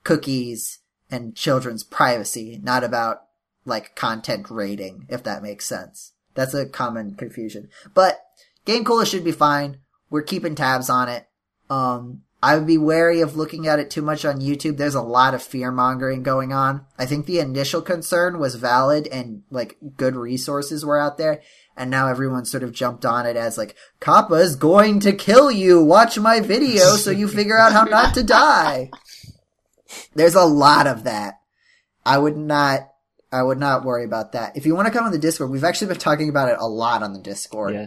cookies 0.05 0.79
and 1.11 1.35
children's 1.35 1.85
privacy, 1.85 2.61
not 2.63 2.85
about 2.85 3.23
like 3.65 3.95
content 3.95 4.51
rating, 4.51 5.07
if 5.09 5.23
that 5.25 5.43
makes 5.43 5.67
sense. 5.67 6.13
That's 6.35 6.55
a 6.55 6.67
common 6.67 7.15
confusion. 7.15 7.69
But 7.95 8.21
GameCola 8.67 9.07
should 9.07 9.25
be 9.25 9.33
fine. 9.33 9.79
We're 10.11 10.23
keeping 10.23 10.55
tabs 10.55 10.89
on 10.89 11.09
it. 11.09 11.29
Um, 11.69 12.23
I 12.41 12.57
would 12.57 12.67
be 12.67 12.79
wary 12.79 13.21
of 13.21 13.37
looking 13.37 13.67
at 13.67 13.81
it 13.81 13.91
too 13.91 14.03
much 14.03 14.25
on 14.25 14.41
YouTube. 14.41 14.77
There's 14.77 14.95
a 14.95 15.03
lot 15.03 15.35
of 15.35 15.43
fear 15.43 15.73
mongering 15.73 16.23
going 16.23 16.53
on. 16.53 16.87
I 16.97 17.05
think 17.05 17.27
the 17.27 17.41
initial 17.41 17.83
concern 17.83 18.39
was 18.39 18.55
valid 18.55 19.09
and 19.09 19.43
like 19.51 19.77
good 19.97 20.15
resources 20.15 20.85
were 20.85 20.99
out 20.99 21.19
there. 21.19 21.43
And 21.77 21.91
now 21.91 22.09
everyone 22.09 22.45
sort 22.45 22.63
of 22.63 22.73
jumped 22.73 23.05
on 23.05 23.27
it 23.27 23.37
as 23.37 23.59
like, 23.59 23.75
COPPA's 24.01 24.57
going 24.57 25.01
to 25.01 25.13
kill 25.13 25.51
you. 25.51 25.83
Watch 25.83 26.19
my 26.19 26.39
video 26.41 26.97
so 26.97 27.11
you 27.11 27.27
figure 27.27 27.59
out 27.59 27.73
how 27.73 27.85
not 27.85 28.15
to 28.15 28.23
die. 28.23 28.91
There's 30.15 30.35
a 30.35 30.45
lot 30.45 30.87
of 30.87 31.05
that. 31.05 31.41
I 32.07 32.19
would 32.19 32.37
not, 32.37 32.89
I 33.33 33.43
would 33.43 33.59
not 33.59 33.85
worry 33.85 34.05
about 34.05 34.33
that. 34.33 34.57
If 34.57 34.65
you 34.65 34.75
want 34.75 34.87
to 34.87 34.93
come 34.93 35.05
on 35.05 35.13
the 35.13 35.19
Discord, 35.19 35.51
we've 35.51 35.65
actually 35.65 35.89
been 35.89 35.99
talking 35.99 36.29
about 36.29 36.51
it 36.51 36.57
a 36.59 36.69
lot 36.69 37.03
on 37.03 37.13
the 37.13 37.21
Discord. 37.21 37.75
Yeah. 37.75 37.87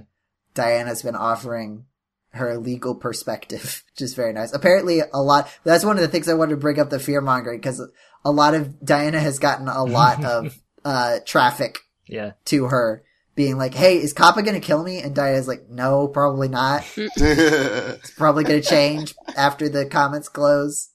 Diana's 0.54 1.02
been 1.04 1.16
offering 1.16 1.86
her 2.34 2.57
legal 2.57 2.95
perspective, 2.95 3.84
which 3.93 4.01
is 4.01 4.13
very 4.13 4.34
nice. 4.34 4.53
Apparently, 4.53 5.01
a 5.13 5.21
lot. 5.21 5.49
That's 5.63 5.86
one 5.86 5.97
of 5.97 6.01
the 6.01 6.07
things 6.07 6.27
I 6.29 6.34
wanted 6.34 6.51
to 6.51 6.57
bring 6.57 6.79
up 6.79 6.89
the 6.89 6.99
fear 6.99 7.21
mongering 7.21 7.59
because 7.59 7.82
a 8.23 8.32
lot 8.32 8.53
of 8.53 8.84
Diana 8.84 9.19
has 9.19 9.39
gotten 9.39 9.67
a 9.67 9.84
lot 9.84 10.23
of 10.38 10.57
uh 10.86 11.19
traffic 11.25 11.79
Yeah. 12.07 12.32
to 12.45 12.65
her, 12.65 13.03
being 13.36 13.57
like, 13.57 13.73
"Hey, 13.73 13.97
is 13.97 14.13
COPPA 14.13 14.45
gonna 14.45 14.59
kill 14.59 14.84
me?" 14.84 15.01
And 15.01 15.13
Diana's 15.15 15.47
like, 15.47 15.69
"No, 15.69 16.07
probably 16.07 16.47
not. 16.47 16.84
It's 16.97 18.11
probably 18.11 18.43
gonna 18.43 18.61
change 18.61 19.13
after 19.36 19.69
the 19.69 19.86
comments 19.86 20.29
close." 20.29 20.89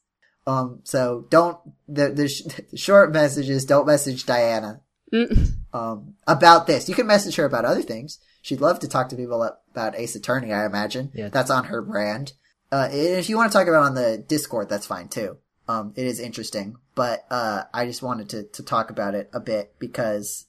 Um, 0.46 0.80
so 0.84 1.26
don't 1.28 1.58
the 1.88 2.10
the, 2.10 2.28
sh- 2.28 2.42
the 2.70 2.76
short 2.76 3.12
message 3.12 3.48
is 3.50 3.64
don't 3.64 3.86
message 3.86 4.26
Diana 4.26 4.80
Mm. 5.14 5.52
um, 5.72 6.14
about 6.26 6.66
this. 6.66 6.88
You 6.88 6.94
can 6.96 7.06
message 7.06 7.36
her 7.36 7.44
about 7.44 7.64
other 7.64 7.82
things. 7.82 8.18
She'd 8.46 8.60
love 8.60 8.78
to 8.78 8.88
talk 8.88 9.08
to 9.08 9.16
people 9.16 9.42
about 9.72 9.98
Ace 9.98 10.14
Attorney, 10.14 10.52
I 10.52 10.66
imagine. 10.66 11.10
Yeah. 11.12 11.30
That's 11.30 11.50
on 11.50 11.64
her 11.64 11.82
brand. 11.82 12.32
Uh, 12.70 12.88
if 12.92 13.28
you 13.28 13.36
want 13.36 13.50
to 13.50 13.58
talk 13.58 13.66
about 13.66 13.82
it 13.82 13.86
on 13.86 13.94
the 13.96 14.18
Discord, 14.18 14.68
that's 14.68 14.86
fine 14.86 15.08
too. 15.08 15.38
Um, 15.66 15.92
it 15.96 16.06
is 16.06 16.20
interesting, 16.20 16.76
but, 16.94 17.26
uh, 17.28 17.64
I 17.74 17.86
just 17.86 18.04
wanted 18.04 18.28
to, 18.28 18.44
to 18.44 18.62
talk 18.62 18.90
about 18.90 19.16
it 19.16 19.30
a 19.32 19.40
bit 19.40 19.74
because 19.80 20.46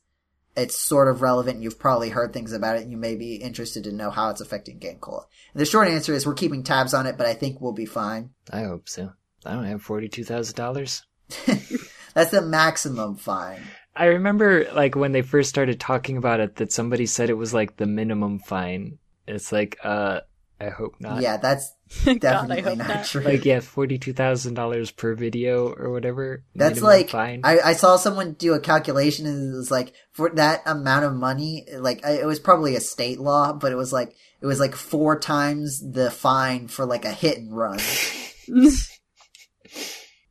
it's 0.55 0.77
sort 0.77 1.07
of 1.07 1.23
relevant. 1.23 1.63
You've 1.63 1.79
probably 1.79 2.09
heard 2.09 2.33
things 2.33 2.53
about 2.53 2.75
it 2.75 2.83
and 2.83 2.91
you 2.91 2.97
may 2.97 3.15
be 3.15 3.37
interested 3.37 3.85
to 3.85 3.91
know 3.91 4.11
how 4.11 4.29
it's 4.29 4.41
affecting 4.41 4.79
GameCola. 4.79 5.23
And 5.53 5.61
the 5.61 5.65
short 5.65 5.87
answer 5.87 6.13
is 6.13 6.27
we're 6.27 6.35
keeping 6.35 6.61
tabs 6.61 6.93
on 6.93 7.07
it, 7.07 7.17
but 7.17 7.25
I 7.25 7.33
think 7.33 7.59
we'll 7.59 7.71
be 7.71 7.87
fine. 7.87 8.29
I 8.53 8.61
hope 8.65 8.87
so. 8.87 9.13
I 9.43 9.53
don't 9.53 9.65
have 9.65 9.81
forty-two 9.81 10.23
thousand 10.23 10.55
dollars. 10.55 11.03
That's 12.13 12.29
the 12.29 12.43
maximum 12.43 13.15
fine. 13.15 13.63
I 13.97 14.05
remember 14.05 14.67
like 14.73 14.95
when 14.95 15.11
they 15.11 15.21
first 15.21 15.49
started 15.49 15.79
talking 15.79 16.17
about 16.17 16.39
it 16.39 16.57
that 16.57 16.71
somebody 16.71 17.05
said 17.05 17.29
it 17.29 17.35
was 17.37 17.53
like 17.53 17.77
the 17.77 17.85
minimum 17.85 18.39
fine. 18.39 18.99
It's 19.27 19.51
like, 19.51 19.77
uh, 19.83 20.21
I 20.59 20.69
hope 20.69 20.95
not. 20.99 21.21
yeah, 21.21 21.37
that's 21.37 21.71
definitely 22.05 22.61
hope 22.61 22.77
not 22.77 22.87
not. 22.87 23.05
true. 23.05 23.21
Like 23.21 23.45
yeah, 23.45 23.59
forty-two 23.59 24.13
thousand 24.13 24.55
dollars 24.55 24.91
per 24.91 25.13
video 25.13 25.73
or 25.73 25.91
whatever. 25.91 26.43
That's 26.55 26.81
like 26.81 27.09
fine. 27.09 27.41
I, 27.43 27.59
I 27.59 27.73
saw 27.73 27.97
someone 27.97 28.33
do 28.33 28.53
a 28.53 28.59
calculation 28.59 29.25
and 29.27 29.53
it 29.53 29.57
was 29.57 29.71
like 29.71 29.93
for 30.11 30.29
that 30.31 30.63
amount 30.65 31.05
of 31.05 31.13
money, 31.13 31.65
like 31.77 32.03
it 32.03 32.25
was 32.25 32.39
probably 32.39 32.75
a 32.75 32.81
state 32.81 33.19
law, 33.19 33.53
but 33.53 33.71
it 33.71 33.75
was 33.75 33.93
like 33.93 34.15
it 34.41 34.45
was 34.45 34.59
like 34.59 34.75
four 34.75 35.19
times 35.19 35.79
the 35.79 36.09
fine 36.09 36.67
for 36.67 36.85
like 36.85 37.05
a 37.05 37.11
hit 37.11 37.37
and 37.37 37.55
run. 37.55 37.79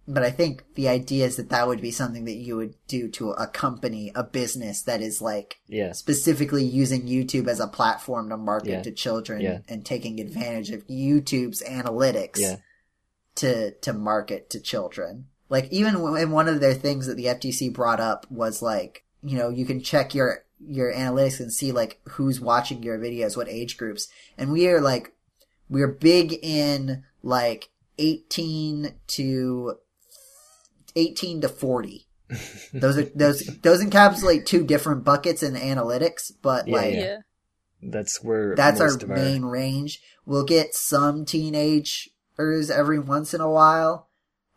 but 0.08 0.22
I 0.22 0.30
think 0.30 0.64
the 0.74 0.88
idea 0.88 1.26
is 1.26 1.36
that 1.36 1.48
that 1.50 1.66
would 1.66 1.80
be 1.80 1.90
something 1.90 2.24
that 2.26 2.36
you 2.36 2.56
would 2.56 2.74
do 2.86 3.08
to 3.08 3.30
a 3.32 3.46
company, 3.46 4.12
a 4.14 4.22
business 4.22 4.82
that 4.82 5.00
is 5.00 5.20
like 5.20 5.58
Yeah. 5.66 5.92
specifically 5.92 6.64
using 6.64 7.02
YouTube 7.08 7.48
as 7.48 7.58
a 7.60 7.66
platform 7.66 8.28
to 8.30 8.36
market 8.36 8.70
Yeah. 8.70 8.82
to 8.82 8.92
children 8.92 9.40
Yeah. 9.40 9.58
and 9.68 9.84
taking 9.84 10.20
advantage 10.20 10.70
of 10.70 10.86
YouTube's 10.86 11.62
analytics 11.62 12.58
to 13.36 13.72
to 13.72 13.92
market 13.92 14.48
to 14.50 14.60
children. 14.60 15.26
Like 15.48 15.68
even 15.72 16.00
when 16.00 16.30
one 16.30 16.48
of 16.48 16.60
their 16.60 16.74
things 16.74 17.06
that 17.06 17.16
the 17.16 17.26
FTC 17.28 17.68
brought 17.72 18.00
up 18.00 18.26
was 18.30 18.62
like, 18.62 19.04
you 19.22 19.36
know, 19.36 19.48
you 19.48 19.64
can 19.66 19.80
check 19.82 20.14
your 20.14 20.44
your 20.58 20.92
analytics 20.92 21.38
and 21.40 21.52
see 21.52 21.70
like 21.72 22.00
who's 22.10 22.40
watching 22.40 22.82
your 22.82 22.98
videos, 22.98 23.36
what 23.36 23.48
age 23.48 23.76
groups. 23.76 24.08
And 24.38 24.50
we 24.52 24.68
are 24.68 24.80
like 24.80 25.12
we're 25.68 25.88
big 25.88 26.32
in 26.42 27.02
like 27.22 27.68
18 27.98 28.94
to 29.08 29.78
18 30.96 31.42
to 31.42 31.48
40. 31.48 32.06
those 32.72 32.98
are 32.98 33.04
those 33.14 33.46
those 33.62 33.84
encapsulate 33.84 34.46
two 34.46 34.64
different 34.64 35.04
buckets 35.04 35.44
in 35.44 35.54
analytics, 35.54 36.32
but 36.42 36.66
Yeah, 36.66 36.76
like 36.76 36.94
yeah. 36.94 37.00
yeah. 37.00 37.16
That's 37.82 38.22
where 38.22 38.56
that's 38.56 38.80
our 38.80 38.88
most 38.88 39.02
of 39.04 39.10
main 39.10 39.44
range. 39.44 40.00
We'll 40.24 40.44
get 40.44 40.74
some 40.74 41.24
teenagers 41.24 42.08
every 42.38 42.98
once 42.98 43.32
in 43.32 43.40
a 43.40 43.50
while, 43.50 44.08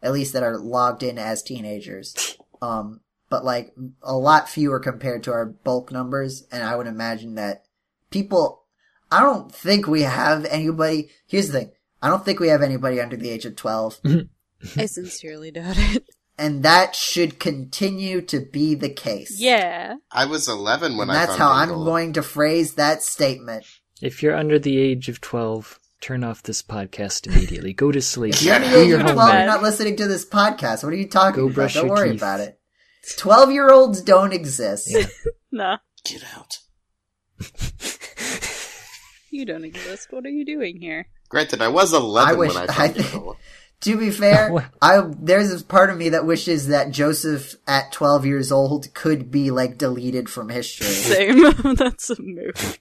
at 0.01 0.13
least 0.13 0.33
that 0.33 0.41
are 0.41 0.57
logged 0.57 1.03
in 1.03 1.17
as 1.19 1.43
teenagers. 1.43 2.35
Um, 2.61 2.99
but 3.29 3.45
like 3.45 3.73
a 4.03 4.17
lot 4.17 4.49
fewer 4.49 4.81
compared 4.81 5.23
to 5.23 5.31
our 5.31 5.45
bulk 5.45 5.93
numbers, 5.93 6.45
and 6.51 6.61
I 6.61 6.75
would 6.75 6.87
imagine 6.87 7.35
that 7.35 7.63
people. 8.09 8.65
I 9.09 9.21
don't 9.21 9.49
think 9.55 9.87
we 9.87 10.01
have 10.01 10.43
anybody. 10.43 11.09
Here's 11.25 11.47
the 11.47 11.53
thing: 11.53 11.71
I 12.01 12.09
don't 12.09 12.25
think 12.25 12.41
we 12.41 12.49
have 12.49 12.61
anybody 12.61 12.99
under 12.99 13.15
the 13.15 13.29
age 13.29 13.45
of 13.45 13.55
twelve, 13.55 14.01
I 14.75 14.87
sincerely 14.87 15.51
doubt 15.51 15.77
it. 15.77 16.03
And 16.39 16.63
that 16.63 16.95
should 16.95 17.39
continue 17.39 18.21
to 18.21 18.39
be 18.39 18.73
the 18.75 18.89
case. 18.89 19.39
Yeah. 19.39 19.95
I 20.11 20.25
was 20.25 20.47
11 20.47 20.97
when 20.97 21.09
and 21.09 21.17
I 21.17 21.25
that's 21.25 21.37
found 21.37 21.41
how 21.41 21.51
I'm 21.75 21.83
going 21.85 22.13
to 22.13 22.23
phrase 22.23 22.73
that 22.75 23.03
statement. 23.03 23.65
If 24.01 24.23
you're 24.23 24.35
under 24.35 24.57
the 24.57 24.77
age 24.79 25.09
of 25.09 25.19
12, 25.21 25.79
turn 26.01 26.23
off 26.23 26.41
this 26.41 26.63
podcast 26.63 27.27
immediately. 27.27 27.73
Go 27.73 27.91
to 27.91 28.01
sleep. 28.01 28.33
If 28.35 28.43
you're 28.43 28.55
under 28.55 28.69
the 28.69 28.77
age 28.81 28.87
your 28.87 28.99
of 28.99 29.03
12, 29.07 29.17
homework. 29.19 29.37
you're 29.37 29.45
not 29.45 29.61
listening 29.63 29.95
to 29.97 30.07
this 30.07 30.25
podcast. 30.25 30.83
What 30.83 30.93
are 30.93 30.97
you 30.97 31.07
talking 31.09 31.41
Go 31.41 31.45
about? 31.47 31.55
brush 31.55 31.73
Don't 31.73 31.87
your 31.87 31.95
worry 31.95 32.11
teeth. 32.11 32.21
about 32.21 32.39
it. 32.39 32.59
12 33.17 33.51
year 33.51 33.69
olds 33.71 34.01
don't 34.01 34.33
exist. 34.33 34.87
Yeah. 34.89 35.05
Nah. 35.51 35.77
Get 36.05 36.23
out. 36.37 36.59
You 39.31 39.45
don't 39.45 39.63
exist. 39.63 40.07
What 40.11 40.25
are 40.25 40.29
you 40.29 40.43
doing 40.45 40.79
here? 40.79 41.07
Granted, 41.29 41.61
I 41.61 41.67
was 41.67 41.93
11 41.93 42.29
I 42.29 42.37
wish- 42.37 42.53
when 42.53 42.57
I 42.57 42.63
I 42.63 42.67
found 42.67 42.95
think- 42.95 43.11
Bingo. 43.11 43.37
to 43.81 43.97
be 43.97 44.11
fair, 44.11 44.71
I 44.81 45.01
there's 45.19 45.61
a 45.61 45.63
part 45.63 45.89
of 45.89 45.97
me 45.97 46.09
that 46.09 46.25
wishes 46.25 46.67
that 46.67 46.91
Joseph 46.91 47.55
at 47.67 47.91
12 47.91 48.25
years 48.25 48.51
old 48.51 48.93
could 48.93 49.31
be 49.31 49.51
like 49.51 49.77
deleted 49.77 50.29
from 50.29 50.49
history. 50.49 50.87
Same. 50.87 51.43
That's 51.75 52.09
a 52.09 52.21
move. 52.21 52.79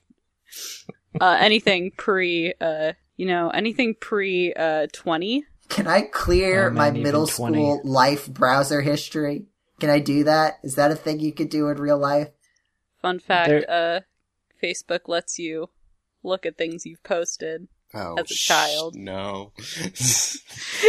Uh, 1.19 1.37
anything 1.39 1.91
pre, 1.97 2.53
uh, 2.61 2.93
you 3.17 3.25
know, 3.25 3.49
anything 3.49 3.95
pre, 3.99 4.53
uh, 4.53 4.87
20? 4.93 5.45
Can 5.67 5.87
I 5.87 6.01
clear 6.01 6.67
Oh, 6.67 6.71
man, 6.71 6.93
my 6.93 6.99
middle 6.99 7.27
20. 7.27 7.53
school 7.57 7.81
life 7.83 8.27
browser 8.27 8.81
history? 8.81 9.45
Can 9.79 9.89
I 9.89 9.99
do 9.99 10.23
that? 10.25 10.59
Is 10.63 10.75
that 10.75 10.91
a 10.91 10.95
thing 10.95 11.19
you 11.19 11.31
could 11.31 11.49
do 11.49 11.67
in 11.69 11.77
real 11.77 11.97
life? 11.97 12.29
Fun 13.01 13.19
fact, 13.19 13.49
There- 13.49 13.69
uh, 13.69 13.99
Facebook 14.61 15.07
lets 15.07 15.39
you 15.39 15.69
look 16.23 16.45
at 16.45 16.57
things 16.57 16.85
you've 16.85 17.03
posted. 17.03 17.67
Oh, 17.93 18.15
As 18.19 18.29
a 18.29 18.33
sh- 18.33 18.45
child. 18.47 18.95
No. 18.95 19.51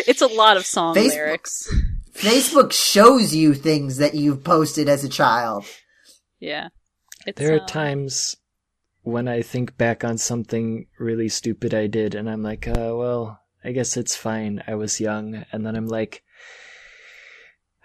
It's 0.07 0.21
a 0.23 0.27
lot 0.27 0.57
of 0.57 0.67
song 0.67 0.95
Facebook- 0.95 1.09
lyrics. 1.11 1.75
Facebook 2.15 2.73
shows 2.73 3.35
you 3.35 3.55
things 3.55 3.97
that 3.99 4.15
you've 4.15 4.45
posted 4.45 4.89
as 4.89 5.05
a 5.05 5.09
child. 5.09 5.65
Yeah. 6.39 6.69
It's, 7.27 7.39
There 7.39 7.55
are 7.55 7.63
uh, 7.63 7.67
times 7.67 8.37
when 9.03 9.29
I 9.29 9.43
think 9.43 9.77
back 9.79 10.05
on 10.05 10.19
something 10.19 10.87
really 10.99 11.29
stupid 11.29 11.73
I 11.75 11.87
did, 11.87 12.15
and 12.15 12.29
I'm 12.29 12.43
like, 12.43 12.67
uh, 12.69 12.93
well, 12.95 13.41
I 13.65 13.73
guess 13.73 13.97
it's 13.97 14.17
fine. 14.17 14.63
I 14.67 14.75
was 14.75 15.01
young. 15.01 15.45
And 15.53 15.65
then 15.65 15.77
I'm 15.77 15.87
like, 15.89 16.23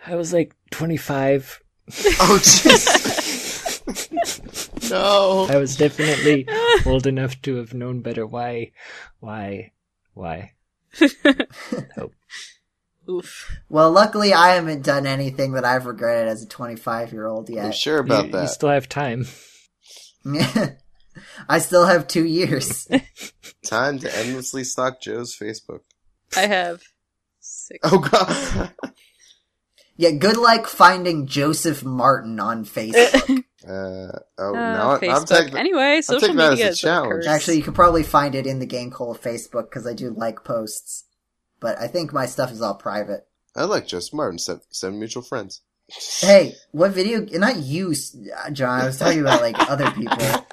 I 0.05 0.15
was 0.15 0.33
like 0.33 0.55
25. 0.71 1.61
oh, 1.89 1.91
jeez. 2.43 3.14
no. 4.89 5.47
I 5.49 5.57
was 5.57 5.75
definitely 5.77 6.47
old 6.85 7.07
enough 7.07 7.41
to 7.43 7.55
have 7.57 7.73
known 7.73 8.01
better. 8.01 8.25
Why? 8.25 8.71
Why? 9.19 9.71
Why? 10.13 10.53
nope. 11.97 12.13
Oof. 13.09 13.59
Well, 13.69 13.91
luckily 13.91 14.33
I 14.33 14.55
haven't 14.55 14.83
done 14.83 15.05
anything 15.05 15.51
that 15.53 15.65
I've 15.65 15.85
regretted 15.85 16.27
as 16.27 16.41
a 16.43 16.47
25 16.47 17.13
year 17.13 17.27
old 17.27 17.49
I'm 17.49 17.55
yet. 17.55 17.75
sure 17.75 17.99
about 17.99 18.27
you, 18.27 18.31
that. 18.31 18.41
you 18.43 18.47
still 18.47 18.69
have 18.69 18.89
time. 18.89 19.27
I 21.47 21.59
still 21.59 21.85
have 21.85 22.07
two 22.07 22.25
years. 22.25 22.87
Time 23.65 23.99
to 23.99 24.17
endlessly 24.17 24.63
stalk 24.63 25.01
Joe's 25.01 25.37
Facebook. 25.37 25.81
I 26.35 26.47
have 26.47 26.81
six. 27.39 27.79
Oh, 27.83 27.99
God. 27.99 28.73
Yeah, 29.97 30.11
good 30.11 30.35
luck 30.35 30.67
finding 30.67 31.25
Joseph 31.27 31.83
Martin 31.83 32.39
on 32.39 32.65
Facebook. 32.65 33.43
Uh, 33.67 34.19
oh, 34.37 34.49
Uh, 34.49 34.51
now 34.53 34.91
I- 34.91 34.95
I'm 34.95 34.99
Facebook. 35.01 35.27
taking 35.27 35.57
anyway, 35.57 36.01
social 36.01 36.21
taking 36.21 36.35
that 36.37 36.45
as 36.53 36.59
media 36.59 36.67
a 36.67 36.69
is 36.69 36.79
challenge. 36.79 37.09
curse. 37.11 37.27
Actually, 37.27 37.57
you 37.57 37.63
could 37.63 37.75
probably 37.75 38.03
find 38.03 38.35
it 38.35 38.45
in 38.45 38.59
the 38.59 38.65
game 38.65 38.91
called 38.91 39.21
Facebook 39.21 39.63
because 39.69 39.87
I 39.87 39.93
do 39.93 40.11
like 40.11 40.43
posts. 40.43 41.05
But 41.59 41.79
I 41.79 41.87
think 41.87 42.13
my 42.13 42.25
stuff 42.27 42.51
is 42.51 42.61
all 42.61 42.75
private. 42.75 43.27
I 43.55 43.63
like 43.63 43.87
Joe 43.87 43.99
Martin. 44.13 44.37
Seven, 44.37 44.61
seven 44.69 44.99
mutual 44.99 45.23
friends. 45.23 45.61
Hey, 46.19 46.55
what 46.71 46.91
video? 46.91 47.21
Not 47.39 47.57
you, 47.57 47.95
John. 48.51 48.81
I 48.81 48.85
was 48.85 48.97
talking 48.99 49.21
about 49.21 49.41
like 49.41 49.57
other 49.69 49.89
people 49.91 50.17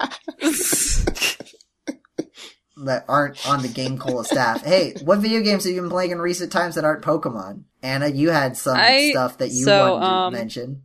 that 2.85 3.05
aren't 3.07 3.47
on 3.47 3.61
the 3.61 3.67
GameCola 3.67 4.25
staff. 4.25 4.63
Hey, 4.63 4.95
what 5.03 5.19
video 5.19 5.41
games 5.41 5.63
have 5.65 5.73
you 5.73 5.81
been 5.81 5.89
playing 5.89 6.11
in 6.11 6.19
recent 6.19 6.51
times 6.51 6.75
that 6.75 6.85
aren't 6.85 7.03
Pokemon? 7.03 7.63
Anna, 7.81 8.07
you 8.07 8.29
had 8.31 8.57
some 8.57 8.77
I- 8.77 9.09
stuff 9.11 9.37
that 9.39 9.51
you 9.51 9.65
so, 9.65 9.93
wanted 9.95 10.05
to 10.05 10.11
um, 10.11 10.33
mention. 10.33 10.83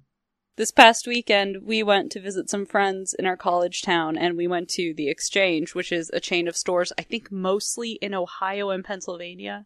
This 0.59 0.71
past 0.73 1.07
weekend 1.07 1.59
we 1.63 1.85
went 1.85 2.11
to 2.11 2.21
visit 2.21 2.51
some 2.51 2.67
friends 2.67 3.15
in 3.15 3.25
our 3.25 3.37
college 3.37 3.81
town 3.81 4.19
and 4.19 4.37
we 4.37 4.49
went 4.49 4.69
to 4.69 4.93
the 4.95 5.09
exchange 5.09 5.73
which 5.73 5.93
is 5.93 6.11
a 6.13 6.21
chain 6.21 6.49
of 6.49 6.57
stores 6.57 6.93
i 6.99 7.03
think 7.03 7.31
mostly 7.31 7.93
in 8.03 8.13
ohio 8.13 8.71
and 8.71 8.85
pennsylvania 8.85 9.65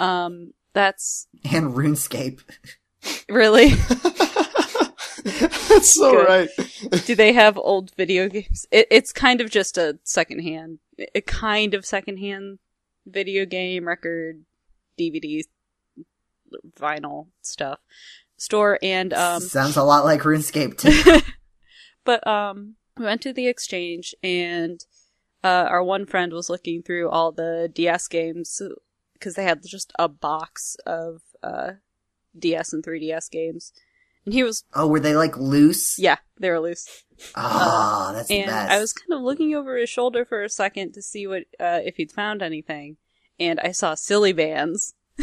um 0.00 0.52
that's 0.72 1.28
And 1.52 1.72
RuneScape. 1.74 2.40
really 3.28 3.68
That's 5.24 5.94
so 5.94 6.10
Good. 6.10 6.28
right. 6.28 7.04
do 7.06 7.14
they 7.14 7.32
have 7.34 7.56
old 7.58 7.94
video 7.94 8.28
games 8.28 8.66
it, 8.70 8.88
it's 8.90 9.12
kind 9.12 9.42
of 9.42 9.50
just 9.50 9.76
a 9.76 9.98
secondhand 10.04 10.78
a 11.14 11.20
kind 11.20 11.74
of 11.74 11.84
secondhand 11.84 12.58
video 13.06 13.44
game 13.44 13.86
record 13.86 14.44
dvd 14.98 15.42
vinyl 16.78 17.26
stuff 17.42 17.78
store 18.36 18.78
and 18.82 19.12
um 19.12 19.40
Sounds 19.40 19.76
a 19.76 19.82
lot 19.82 20.04
like 20.04 20.20
RuneScape 20.22 20.78
too. 20.78 21.20
but 22.04 22.26
um 22.26 22.74
we 22.96 23.04
went 23.04 23.22
to 23.22 23.32
the 23.32 23.46
exchange 23.46 24.14
and 24.22 24.80
uh 25.42 25.66
our 25.68 25.82
one 25.82 26.06
friend 26.06 26.32
was 26.32 26.50
looking 26.50 26.82
through 26.82 27.10
all 27.10 27.32
the 27.32 27.70
DS 27.72 28.08
games 28.08 28.60
because 29.14 29.34
they 29.34 29.44
had 29.44 29.62
just 29.64 29.92
a 29.98 30.08
box 30.08 30.76
of 30.86 31.22
uh 31.42 31.72
DS 32.38 32.72
and 32.72 32.84
3DS 32.84 33.30
games. 33.30 33.72
And 34.24 34.34
he 34.34 34.42
was 34.42 34.64
oh, 34.74 34.86
were 34.86 35.00
they 35.00 35.14
like 35.14 35.36
loose? 35.36 35.98
yeah, 35.98 36.16
they 36.40 36.50
were 36.50 36.60
loose. 36.60 37.04
Ah, 37.36 38.12
that's 38.14 38.28
the 38.28 38.38
and 38.38 38.50
best. 38.50 38.72
I 38.72 38.80
was 38.80 38.92
kind 38.92 39.12
of 39.18 39.22
looking 39.22 39.54
over 39.54 39.76
his 39.76 39.90
shoulder 39.90 40.24
for 40.24 40.42
a 40.42 40.48
second 40.48 40.92
to 40.94 41.02
see 41.02 41.26
what 41.26 41.44
uh 41.60 41.80
if 41.84 41.96
he'd 41.96 42.10
found 42.12 42.42
anything. 42.42 42.96
And 43.38 43.60
I 43.60 43.72
saw 43.72 43.94
Silly 43.94 44.34
Bandz. 44.34 44.94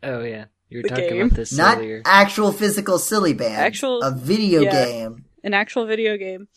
Oh 0.00 0.22
yeah, 0.22 0.44
you 0.68 0.78
were 0.78 0.82
The 0.82 0.88
talking 0.90 1.08
game. 1.08 1.26
about 1.26 1.36
this 1.36 1.52
Not 1.56 1.78
earlier. 1.78 2.02
actual 2.04 2.52
physical 2.52 2.98
silly 2.98 3.32
band. 3.34 3.56
Actual- 3.56 4.02
a 4.02 4.12
video 4.12 4.62
yeah. 4.62 4.84
game. 4.84 5.24
an 5.44 5.54
actual 5.54 5.86
video 5.86 6.16
game. 6.16 6.48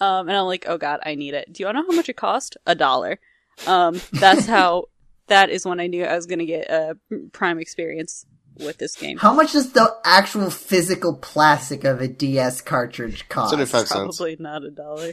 Um, 0.00 0.28
and 0.28 0.36
I'm 0.36 0.46
like, 0.46 0.64
oh 0.66 0.78
god, 0.78 1.00
I 1.04 1.14
need 1.14 1.34
it. 1.34 1.52
Do 1.52 1.62
you 1.62 1.66
want 1.66 1.76
to 1.76 1.82
know 1.82 1.86
how 1.90 1.96
much 1.96 2.08
it 2.08 2.16
cost? 2.16 2.56
A 2.66 2.74
dollar. 2.74 3.20
Um, 3.66 4.00
that's 4.12 4.46
how. 4.46 4.86
that 5.28 5.48
is 5.50 5.64
when 5.64 5.78
I 5.80 5.86
knew 5.86 6.04
I 6.04 6.16
was 6.16 6.26
gonna 6.26 6.44
get 6.44 6.68
a 6.68 6.96
prime 7.32 7.58
experience 7.58 8.26
with 8.58 8.78
this 8.78 8.96
game. 8.96 9.16
How 9.18 9.32
much 9.32 9.52
does 9.52 9.72
the 9.72 9.94
actual 10.04 10.50
physical 10.50 11.14
plastic 11.16 11.84
of 11.84 12.00
a 12.00 12.08
DS 12.08 12.60
cartridge 12.60 13.28
cost? 13.28 13.50
75 13.50 13.86
cents. 13.86 14.16
Probably 14.18 14.36
not 14.40 14.64
a 14.64 14.70
dollar. 14.70 15.12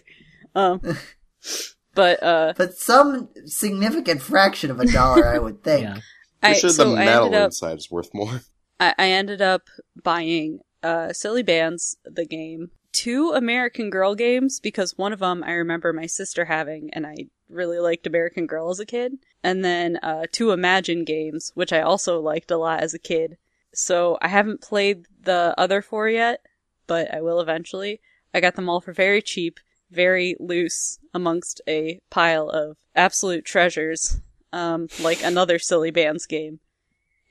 Um, 0.55 0.81
but 1.93 2.21
uh, 2.23 2.53
But 2.57 2.73
some 2.75 3.29
significant 3.45 4.21
fraction 4.21 4.71
of 4.71 4.79
a 4.79 4.85
dollar, 4.91 5.27
I 5.27 5.37
would 5.39 5.63
think. 5.63 5.83
Yeah. 5.83 5.99
I 6.41 6.49
I'm 6.49 6.55
sure 6.55 6.69
so 6.69 6.89
the 6.89 6.95
metal 6.95 7.25
ended 7.25 7.41
up 7.41 7.45
inside 7.47 7.77
is 7.77 7.91
worth 7.91 8.13
more. 8.13 8.41
I, 8.79 8.93
I 8.97 9.09
ended 9.09 9.41
up 9.41 9.63
buying 10.01 10.59
uh, 10.81 11.11
Silly 11.13 11.43
Bandz, 11.43 11.95
the 12.05 12.25
game, 12.25 12.71
two 12.91 13.31
American 13.31 13.89
Girl 13.89 14.15
games 14.15 14.59
because 14.59 14.97
one 14.97 15.13
of 15.13 15.19
them 15.19 15.43
I 15.43 15.51
remember 15.51 15.91
my 15.93 16.05
sister 16.05 16.45
having, 16.45 16.89
and 16.93 17.05
I 17.05 17.27
really 17.49 17.79
liked 17.79 18.07
American 18.07 18.45
Girl 18.45 18.69
as 18.69 18.79
a 18.79 18.85
kid, 18.85 19.17
and 19.43 19.63
then 19.63 19.97
uh, 20.01 20.25
two 20.31 20.51
Imagine 20.51 21.03
games, 21.03 21.51
which 21.55 21.73
I 21.73 21.81
also 21.81 22.19
liked 22.19 22.51
a 22.51 22.57
lot 22.57 22.81
as 22.81 22.93
a 22.93 22.99
kid. 22.99 23.37
So 23.73 24.17
I 24.21 24.29
haven't 24.29 24.61
played 24.61 25.05
the 25.21 25.53
other 25.57 25.81
four 25.81 26.09
yet, 26.09 26.41
but 26.87 27.13
I 27.13 27.21
will 27.21 27.39
eventually. 27.39 28.01
I 28.33 28.39
got 28.39 28.55
them 28.55 28.69
all 28.69 28.81
for 28.81 28.93
very 28.93 29.21
cheap, 29.21 29.59
very 29.91 30.35
loose 30.39 30.99
amongst 31.13 31.61
a 31.67 31.99
pile 32.09 32.49
of 32.49 32.77
absolute 32.95 33.45
treasures, 33.45 34.21
um, 34.53 34.87
like 35.01 35.23
another 35.23 35.59
Silly 35.59 35.91
Bandz 35.91 36.27
game. 36.27 36.59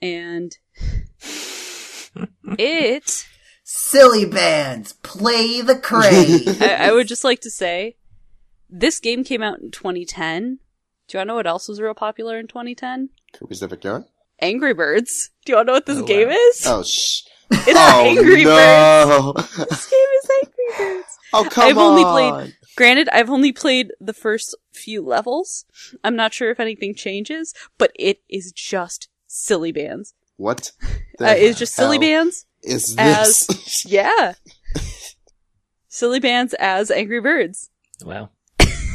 And 0.01 0.57
it, 2.59 3.27
Silly 3.65 4.25
Bandz, 4.25 4.95
play 5.03 5.61
the 5.61 5.77
crane. 5.77 6.43
I, 6.63 6.89
I 6.89 6.93
would 6.93 7.09
just 7.09 7.25
like 7.25 7.41
to 7.41 7.51
say, 7.51 7.97
this 8.71 8.99
game 9.01 9.25
came 9.25 9.43
out 9.43 9.59
in 9.61 9.71
2010. 9.71 10.59
Do 11.09 11.17
you 11.17 11.19
want 11.19 11.27
to 11.27 11.29
know 11.29 11.35
what 11.37 11.47
else 11.47 11.69
was 11.69 11.81
real 11.81 11.95
popular 11.95 12.39
in 12.39 12.47
2010? 12.47 13.11
Kirby's 13.33 13.63
Epic 13.63 13.83
Yarn? 13.85 14.05
Angry 14.41 14.75
Birds. 14.75 15.31
Do 15.45 15.53
you 15.53 15.57
want 15.57 15.67
to 15.67 15.71
know 15.71 15.77
what 15.77 15.87
this 15.87 15.99
Oh, 15.99 16.07
game 16.07 16.29
wow. 16.29 16.35
is? 16.35 16.63
Oh, 16.67 16.83
shh. 16.83 17.23
It's 17.51 17.79
oh, 17.79 18.05
Angry 18.05 18.45
Birds. 18.45 19.57
This 19.71 19.91
game 19.91 20.01
is 20.23 20.31
Angry 20.43 20.65
Birds. 20.95 21.19
Oh, 21.33 21.49
come 21.51 21.69
I've 21.69 21.79
on. 21.79 21.85
only 21.99 22.05
played- 22.05 22.55
Granted, 22.77 23.09
I've 23.11 23.29
only 23.31 23.53
played 23.53 23.91
the 24.01 24.13
first 24.13 24.57
few 24.73 25.03
levels. 25.03 25.65
I'm 26.05 26.15
not 26.15 26.33
sure 26.33 26.51
if 26.51 26.61
anything 26.61 26.95
changes, 26.95 27.53
but 27.77 27.91
it 27.97 28.21
is 28.29 28.53
just 28.53 29.09
Silly 29.27 29.73
Bandz. 29.73 30.13
What? 30.37 30.73
Uh, 31.21 31.35
it's 31.37 31.59
just 31.59 31.75
Silly 31.75 31.99
Bandz. 31.99 32.45
Is 32.63 32.95
as- 32.97 33.49
this? 33.49 33.85
Yeah. 33.89 34.35
Silly 35.89 36.21
Bandz 36.21 36.55
as 36.61 36.93
Angry 36.93 37.21
Birds. 37.21 37.71
Wow. 38.05 38.31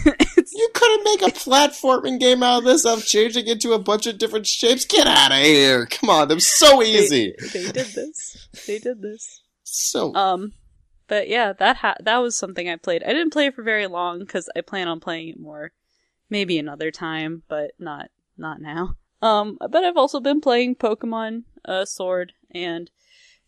It's, 0.05 0.53
you 0.55 0.69
couldn't 0.73 1.03
make 1.03 1.21
a 1.21 1.35
platforming 1.37 2.19
game 2.19 2.43
out 2.43 2.59
of 2.59 2.63
this 2.65 2.85
of 2.85 3.05
changing 3.05 3.47
into 3.47 3.73
a 3.73 3.79
bunch 3.79 4.07
of 4.07 4.17
different 4.17 4.47
shapes? 4.47 4.85
Get 4.85 5.07
out 5.07 5.31
of 5.31 5.37
here. 5.37 5.85
Come 5.85 6.09
on, 6.09 6.27
was 6.29 6.47
so 6.47 6.81
easy. 6.83 7.33
They, 7.53 7.63
they 7.63 7.71
did 7.71 7.87
this. 7.87 8.47
They 8.67 8.79
did 8.79 9.01
this. 9.01 9.41
So, 9.63 10.13
Um, 10.15 10.53
but 11.07 11.27
yeah, 11.27 11.53
that 11.53 11.77
ha- 11.77 11.95
that 12.01 12.17
was 12.17 12.35
something 12.35 12.69
I 12.69 12.75
played. 12.75 13.03
I 13.03 13.13
didn't 13.13 13.31
play 13.33 13.47
it 13.47 13.55
for 13.55 13.63
very 13.63 13.87
long 13.87 14.19
because 14.19 14.49
I 14.55 14.61
plan 14.61 14.87
on 14.87 14.99
playing 14.99 15.29
it 15.29 15.39
more, 15.39 15.71
maybe 16.29 16.57
another 16.57 16.91
time, 16.91 17.43
but 17.47 17.71
not 17.79 18.09
not 18.37 18.61
now. 18.61 18.95
Um, 19.21 19.57
but 19.59 19.83
I've 19.83 19.97
also 19.97 20.19
been 20.19 20.41
playing 20.41 20.75
Pokemon 20.75 21.43
uh, 21.65 21.85
Sword 21.85 22.33
and 22.51 22.89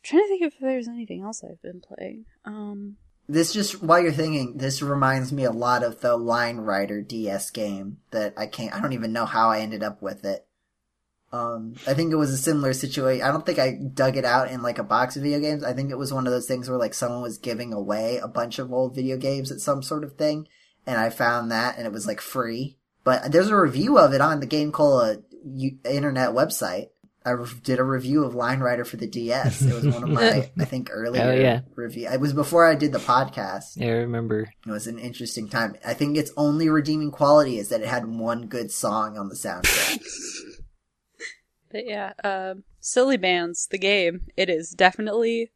trying 0.03 0.23
to 0.23 0.27
think 0.27 0.41
if 0.41 0.53
there's 0.59 0.87
anything 0.87 1.21
else 1.21 1.43
I've 1.43 1.61
been 1.61 1.81
playing. 1.81 2.25
Um, 2.45 2.97
This 3.27 3.53
just 3.53 3.81
while 3.81 3.99
you're 3.99 4.11
thinking, 4.11 4.57
this 4.57 4.81
reminds 4.81 5.31
me 5.33 5.45
a 5.45 5.51
lot 5.51 5.83
of 5.83 6.01
the 6.01 6.15
Line 6.15 6.57
Rider 6.57 7.01
DS 7.01 7.49
game 7.49 7.97
that 8.11 8.33
I 8.37 8.45
can't. 8.45 8.73
I 8.73 8.81
don't 8.81 8.93
even 8.93 9.13
know 9.13 9.25
how 9.25 9.49
I 9.49 9.59
ended 9.59 9.81
up 9.81 10.01
with 10.01 10.25
it. 10.25 10.45
Um, 11.31 11.73
I 11.87 11.93
think 11.95 12.13
it 12.13 12.17
was 12.17 12.31
a 12.31 12.37
similar 12.37 12.73
situation. 12.73 13.25
I 13.25 13.31
don't 13.31 13.45
think 13.45 13.59
I 13.59 13.73
dug 13.93 14.15
it 14.15 14.25
out 14.25 14.51
in 14.51 14.61
like 14.61 14.77
a 14.77 14.83
box 14.83 15.15
of 15.15 15.23
video 15.23 15.39
games. 15.39 15.63
I 15.63 15.73
think 15.73 15.91
it 15.91 15.97
was 15.97 16.13
one 16.13 16.27
of 16.27 16.33
those 16.33 16.47
things 16.47 16.69
where 16.69 16.77
like 16.77 16.93
someone 16.93 17.21
was 17.21 17.37
giving 17.37 17.73
away 17.73 18.17
a 18.17 18.27
bunch 18.27 18.59
of 18.59 18.71
old 18.71 18.95
video 18.95 19.17
games 19.17 19.51
at 19.51 19.59
some 19.59 19.81
sort 19.81 20.03
of 20.03 20.13
thing, 20.15 20.47
and 20.85 20.97
I 20.97 21.09
found 21.09 21.51
that 21.51 21.77
and 21.77 21.87
it 21.87 21.93
was 21.93 22.07
like 22.07 22.21
free. 22.21 22.77
But 23.03 23.31
there's 23.31 23.49
a 23.49 23.55
review 23.55 23.97
of 23.97 24.13
it 24.13 24.21
on 24.21 24.39
the 24.39 24.45
Game 24.45 24.71
Cola 24.71 25.17
u- 25.43 25.77
internet 25.83 26.29
website. 26.29 26.89
I 27.25 27.33
did 27.63 27.79
a 27.79 27.83
review 27.83 28.23
of 28.23 28.35
Line 28.35 28.59
Rider 28.59 28.85
for 28.85 28.97
the 28.97 29.07
DS. 29.07 29.63
It 29.63 29.73
was 29.73 29.85
one 29.93 30.03
of 30.03 30.09
my, 30.09 30.49
I 30.59 30.65
think, 30.65 30.89
earlier 30.91 31.23
Oh, 31.23 31.31
yeah. 31.33 31.61
review. 31.75 32.07
It 32.07 32.19
was 32.19 32.33
before 32.33 32.67
I 32.67 32.75
did 32.75 32.91
the 32.91 32.99
podcast. 32.99 33.77
Yeah, 33.77 33.87
I 33.87 33.91
remember. 33.91 34.51
It 34.65 34.69
was 34.71 34.85
an 34.85 34.99
interesting 34.99 35.49
time. 35.49 35.75
I 35.85 35.95
think 35.95 36.17
its 36.17 36.31
only 36.37 36.69
redeeming 36.69 37.09
quality 37.11 37.57
is 37.57 37.69
that 37.69 37.81
it 37.81 37.87
had 37.87 38.05
one 38.05 38.45
good 38.45 38.71
song 38.71 39.17
on 39.17 39.29
the 39.29 39.35
soundtrack. 39.35 40.03
but 41.71 41.85
yeah, 41.87 42.13
um, 42.23 42.63
Silly 42.79 43.17
Bandz, 43.17 43.67
the 43.67 43.79
game. 43.79 44.27
It 44.37 44.49
is 44.49 44.69
definitely, 44.69 45.51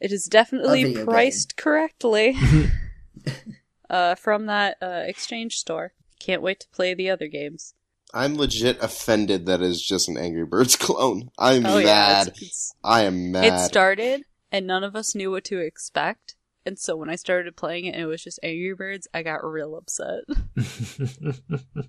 it 0.00 0.10
is 0.10 0.24
definitely 0.24 0.82
A 0.82 0.86
video 0.86 1.04
priced 1.04 1.56
correctly. 1.56 2.36
uh, 3.90 4.14
from 4.16 4.46
that 4.46 4.76
uh, 4.82 5.04
exchange 5.06 5.56
store. 5.58 5.92
Can't 6.18 6.42
wait 6.42 6.60
to 6.60 6.68
play 6.68 6.94
the 6.94 7.10
other 7.10 7.28
games. 7.28 7.74
I'm 8.14 8.36
legit 8.36 8.82
offended 8.82 9.46
that 9.46 9.62
it's 9.62 9.80
just 9.80 10.08
an 10.08 10.18
Angry 10.18 10.44
Birds 10.44 10.76
clone. 10.76 11.30
I'm 11.38 11.64
Oh 11.66 11.78
yeah, 11.78 11.86
mad. 11.86 12.28
it's, 12.28 12.42
it's, 12.42 12.74
I 12.84 13.02
am 13.02 13.32
mad. 13.32 13.44
it 13.44 13.58
started 13.60 14.22
and 14.50 14.66
none 14.66 14.84
of 14.84 14.94
us 14.94 15.14
knew 15.14 15.30
what 15.30 15.44
to 15.44 15.58
expect. 15.58 16.36
And 16.64 16.78
so 16.78 16.94
when 16.96 17.10
I 17.10 17.16
started 17.16 17.56
playing 17.56 17.86
it 17.86 17.94
and 17.94 18.02
it 18.02 18.06
was 18.06 18.22
just 18.22 18.38
Angry 18.42 18.74
Birds, 18.74 19.08
I 19.12 19.22
got 19.22 19.44
real 19.44 19.74
upset. 19.74 20.20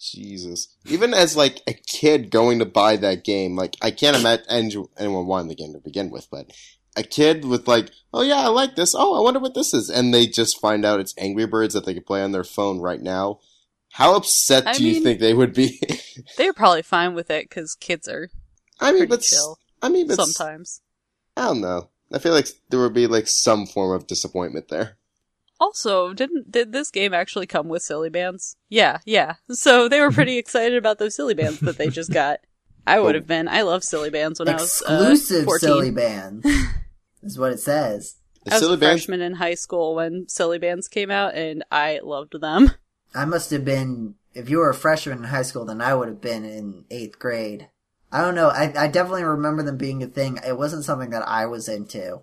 Jesus. 0.00 0.76
Even 0.86 1.14
as 1.14 1.36
like 1.36 1.60
a 1.66 1.72
kid 1.72 2.30
going 2.30 2.58
to 2.58 2.64
buy 2.64 2.96
that 2.96 3.24
game, 3.24 3.56
like 3.56 3.76
I 3.80 3.90
can't 3.90 4.16
imagine 4.16 4.86
anyone 4.98 5.26
wanting 5.26 5.48
the 5.48 5.54
game 5.54 5.72
to 5.72 5.78
begin 5.78 6.10
with, 6.10 6.28
but 6.30 6.50
a 6.96 7.02
kid 7.02 7.44
with 7.44 7.68
like, 7.68 7.90
oh 8.12 8.22
yeah, 8.22 8.36
I 8.40 8.48
like 8.48 8.74
this. 8.74 8.94
Oh, 8.96 9.16
I 9.16 9.20
wonder 9.20 9.40
what 9.40 9.54
this 9.54 9.72
is, 9.74 9.88
and 9.90 10.12
they 10.12 10.26
just 10.26 10.60
find 10.60 10.84
out 10.84 11.00
it's 11.00 11.14
Angry 11.18 11.46
Birds 11.46 11.74
that 11.74 11.84
they 11.84 11.94
can 11.94 12.02
play 12.02 12.22
on 12.22 12.32
their 12.32 12.44
phone 12.44 12.80
right 12.80 13.00
now. 13.00 13.38
How 13.96 14.14
upset 14.14 14.66
I 14.66 14.74
do 14.74 14.86
you 14.86 15.02
think 15.02 15.20
they 15.20 15.32
would 15.32 15.54
be? 15.54 15.80
They're 16.36 16.52
probably 16.52 16.82
fine 16.82 17.14
with 17.14 17.30
it 17.30 17.48
because 17.48 17.74
kids 17.74 18.06
are 18.06 18.28
I 18.78 18.92
mean, 18.92 19.08
but 19.08 19.22
chill 19.22 19.58
I 19.80 19.88
mean, 19.88 20.06
but 20.06 20.16
sometimes. 20.16 20.82
I 21.34 21.46
don't 21.46 21.62
know. 21.62 21.88
I 22.12 22.18
feel 22.18 22.34
like 22.34 22.46
there 22.68 22.78
would 22.78 22.92
be 22.92 23.06
like 23.06 23.26
some 23.26 23.64
form 23.64 23.96
of 23.96 24.06
disappointment 24.06 24.68
there. 24.68 24.98
Also, 25.58 26.12
didn't 26.12 26.52
did 26.52 26.72
this 26.72 26.90
game 26.90 27.14
actually 27.14 27.46
come 27.46 27.68
with 27.68 27.80
Silly 27.80 28.10
Bandz? 28.10 28.56
Yeah, 28.68 28.98
yeah. 29.06 29.36
So 29.50 29.88
they 29.88 30.00
were 30.02 30.10
pretty 30.12 30.36
excited 30.38 30.76
about 30.76 30.98
those 30.98 31.14
Silly 31.14 31.34
Bandz 31.34 31.60
that 31.60 31.78
they 31.78 31.88
just 31.88 32.12
got. 32.12 32.40
I 32.86 33.00
would 33.00 33.14
have 33.14 33.26
been. 33.26 33.48
I 33.48 33.62
love 33.62 33.82
Silly 33.82 34.10
Bandz 34.10 34.40
when 34.40 34.48
Exclusive 34.48 34.88
I 34.90 35.50
was 35.50 35.64
uh, 35.64 35.68
14. 35.68 35.68
Silly 35.68 35.90
Bandz 35.90 36.44
is 37.22 37.38
what 37.38 37.52
it 37.52 37.60
says. 37.60 38.16
The 38.44 38.52
I 38.52 38.54
was 38.56 38.60
silly 38.60 38.74
a 38.74 38.76
bands. 38.76 39.04
freshman 39.04 39.22
in 39.22 39.32
high 39.36 39.54
school 39.54 39.94
when 39.94 40.28
Silly 40.28 40.58
Bandz 40.58 40.90
came 40.90 41.10
out, 41.10 41.34
and 41.34 41.64
I 41.72 42.00
loved 42.02 42.38
them. 42.38 42.72
I 43.16 43.24
must 43.24 43.50
have 43.50 43.64
been, 43.64 44.14
if 44.34 44.50
you 44.50 44.58
were 44.58 44.70
a 44.70 44.74
freshman 44.74 45.18
in 45.18 45.24
high 45.24 45.42
school, 45.42 45.64
then 45.64 45.80
I 45.80 45.94
would 45.94 46.08
have 46.08 46.20
been 46.20 46.44
in 46.44 46.84
eighth 46.90 47.18
grade. 47.18 47.68
I 48.12 48.20
don't 48.20 48.34
know. 48.34 48.48
I, 48.48 48.72
I 48.76 48.88
definitely 48.88 49.24
remember 49.24 49.62
them 49.62 49.76
being 49.76 50.02
a 50.02 50.06
thing. 50.06 50.38
It 50.46 50.58
wasn't 50.58 50.84
something 50.84 51.10
that 51.10 51.26
I 51.26 51.46
was 51.46 51.68
into 51.68 52.20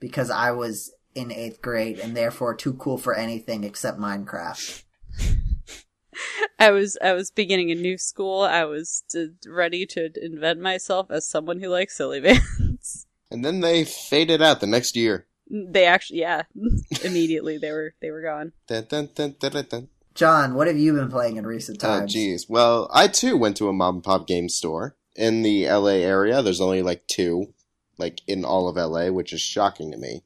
because 0.00 0.30
I 0.30 0.52
was 0.52 0.92
in 1.14 1.32
eighth 1.32 1.60
grade 1.60 1.98
and 1.98 2.16
therefore 2.16 2.54
too 2.54 2.74
cool 2.74 2.98
for 2.98 3.14
anything 3.14 3.64
except 3.64 3.98
Minecraft. 3.98 4.84
I 6.58 6.70
was 6.70 6.98
I 7.02 7.12
was 7.12 7.30
beginning 7.30 7.70
a 7.70 7.76
new 7.76 7.98
school. 7.98 8.42
I 8.42 8.64
was 8.64 9.04
uh, 9.16 9.26
ready 9.46 9.86
to 9.86 10.10
invent 10.20 10.60
myself 10.60 11.10
as 11.10 11.28
someone 11.28 11.60
who 11.60 11.68
likes 11.68 11.96
silly 11.96 12.20
bands. 12.58 13.06
And 13.30 13.44
then 13.44 13.60
they 13.60 13.84
faded 13.84 14.42
out 14.42 14.60
the 14.60 14.66
next 14.66 14.96
year. 14.96 15.26
they 15.50 15.84
actually, 15.84 16.20
yeah, 16.20 16.42
immediately 17.04 17.58
they 17.58 17.70
were 17.70 17.94
they 18.00 18.10
were 18.10 18.22
gone. 18.22 18.52
Dun, 18.66 18.86
dun, 18.88 19.08
dun, 19.14 19.36
dun, 19.38 19.52
dun, 19.52 19.66
dun. 19.68 19.88
John, 20.18 20.54
what 20.54 20.66
have 20.66 20.76
you 20.76 20.94
been 20.94 21.10
playing 21.10 21.36
in 21.36 21.46
recent 21.46 21.78
times? 21.78 21.94
Oh, 21.94 21.98
times? 22.00 22.14
jeez. 22.16 22.50
Well, 22.50 22.90
I 22.92 23.06
too 23.06 23.36
went 23.36 23.56
to 23.58 23.68
a 23.68 23.72
mom 23.72 23.96
and 23.96 24.04
pop 24.04 24.26
game 24.26 24.48
store 24.48 24.96
in 25.14 25.42
the 25.42 25.68
LA 25.68 26.00
area. 26.02 26.42
There's 26.42 26.60
only 26.60 26.82
like 26.82 27.06
two, 27.06 27.54
like 27.98 28.20
in 28.26 28.44
all 28.44 28.66
of 28.66 28.74
LA, 28.74 29.12
which 29.12 29.32
is 29.32 29.40
shocking 29.40 29.92
to 29.92 29.96
me. 29.96 30.24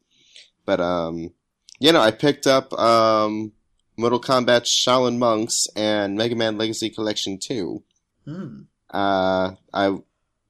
But 0.65 0.81
um, 0.81 1.35
you 1.79 1.93
know, 1.93 2.01
I 2.01 2.11
picked 2.11 2.47
up 2.47 2.73
um, 2.73 3.53
Mortal 3.99 4.19
Kombat 4.19 4.63
Shaolin 4.63 5.19
Monks 5.19 5.69
and 5.77 6.17
Mega 6.17 6.37
Man 6.37 6.57
Legacy 6.57 6.89
Collection 6.89 7.39
Two. 7.39 7.83
Hmm. 8.25 8.63
Uh, 8.89 9.57
I, 9.75 9.99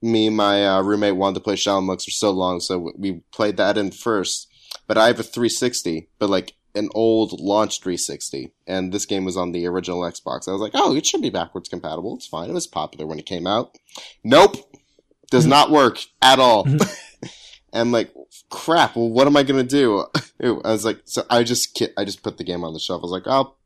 me 0.00 0.28
and 0.28 0.36
my 0.36 0.64
uh, 0.64 0.82
roommate 0.82 1.16
wanted 1.16 1.34
to 1.34 1.40
play 1.40 1.56
Shaolin 1.56 1.86
Monks 1.86 2.04
for 2.04 2.12
so 2.12 2.30
long, 2.30 2.60
so 2.60 2.92
we 2.96 3.22
played 3.32 3.56
that 3.56 3.76
in 3.76 3.90
first. 3.90 4.46
But 4.86 4.98
I 4.98 5.08
have 5.08 5.18
a 5.18 5.24
360, 5.24 6.10
but 6.20 6.30
like 6.30 6.54
an 6.74 6.88
old 6.94 7.38
launch 7.40 7.80
360, 7.80 8.52
and 8.66 8.92
this 8.92 9.06
game 9.06 9.24
was 9.24 9.36
on 9.36 9.52
the 9.52 9.66
original 9.66 10.02
Xbox. 10.02 10.48
I 10.48 10.52
was 10.52 10.60
like, 10.60 10.72
oh, 10.74 10.94
it 10.96 11.06
should 11.06 11.22
be 11.22 11.30
backwards 11.30 11.68
compatible. 11.68 12.16
It's 12.16 12.26
fine. 12.26 12.48
It 12.50 12.54
was 12.54 12.66
popular 12.66 13.06
when 13.06 13.18
it 13.18 13.26
came 13.26 13.46
out. 13.46 13.76
Nope, 14.24 14.56
does 15.30 15.46
not 15.46 15.70
work 15.72 15.98
at 16.20 16.38
all. 16.38 16.66
and 17.72 17.92
like, 17.92 18.12
crap. 18.50 18.96
Well, 18.96 19.10
what 19.10 19.26
am 19.26 19.36
I 19.36 19.42
gonna 19.42 19.62
do? 19.62 20.06
I 20.42 20.50
was 20.50 20.84
like, 20.84 21.00
so 21.04 21.24
I 21.30 21.42
just 21.42 21.80
I 21.96 22.04
just 22.04 22.22
put 22.22 22.38
the 22.38 22.44
game 22.44 22.64
on 22.64 22.72
the 22.72 22.80
shelf. 22.80 23.00
I 23.00 23.02
was 23.02 23.12
like, 23.12 23.26
I'll 23.26 23.58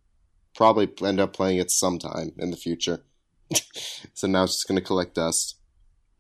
probably 0.55 0.89
end 1.07 1.21
up 1.21 1.33
playing 1.33 1.59
it 1.59 1.71
sometime 1.71 2.33
in 2.39 2.51
the 2.51 2.57
future. 2.57 3.03
so 4.15 4.27
now 4.27 4.45
it's 4.45 4.55
just 4.55 4.69
gonna 4.69 4.81
collect 4.81 5.15
dust. 5.15 5.57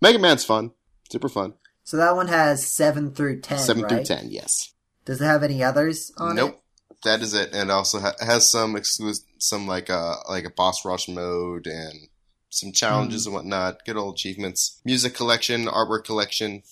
Mega 0.01 0.19
Man's 0.19 0.45
fun, 0.45 0.73
super 1.11 1.29
fun. 1.29 1.55
So 1.85 1.97
that 1.97 2.17
one 2.17 2.27
has 2.27 2.67
7 2.67 3.13
through 3.15 3.43
10, 3.43 3.59
Seven 3.59 3.83
right? 3.85 3.91
through 3.91 4.05
ten, 4.05 4.27
yes. 4.29 4.75
Does 5.05 5.21
it 5.21 5.25
have 5.25 5.45
any 5.45 5.63
others 5.63 6.11
on 6.19 6.35
nope, 6.35 6.55
it? 6.55 6.61
That 7.07 7.23
is 7.23 7.35
it. 7.35 7.53
And 7.53 7.71
it 7.71 7.73
also 7.73 8.01
ha- 8.01 8.15
has 8.21 8.51
some 8.51 8.77
exclusive, 8.77 9.25
some 9.39 9.67
like 9.67 9.89
a 9.89 10.17
like 10.29 10.45
a 10.45 10.51
boss 10.51 10.85
rush 10.85 11.09
mode 11.09 11.67
and 11.67 12.09
some 12.51 12.73
challenges 12.73 13.25
Hmm. 13.25 13.29
and 13.29 13.35
whatnot. 13.35 13.85
Good 13.85 13.97
old 13.97 14.15
achievements, 14.15 14.81
music 14.85 15.15
collection, 15.15 15.67
artwork 15.67 16.05
collection, 16.05 16.63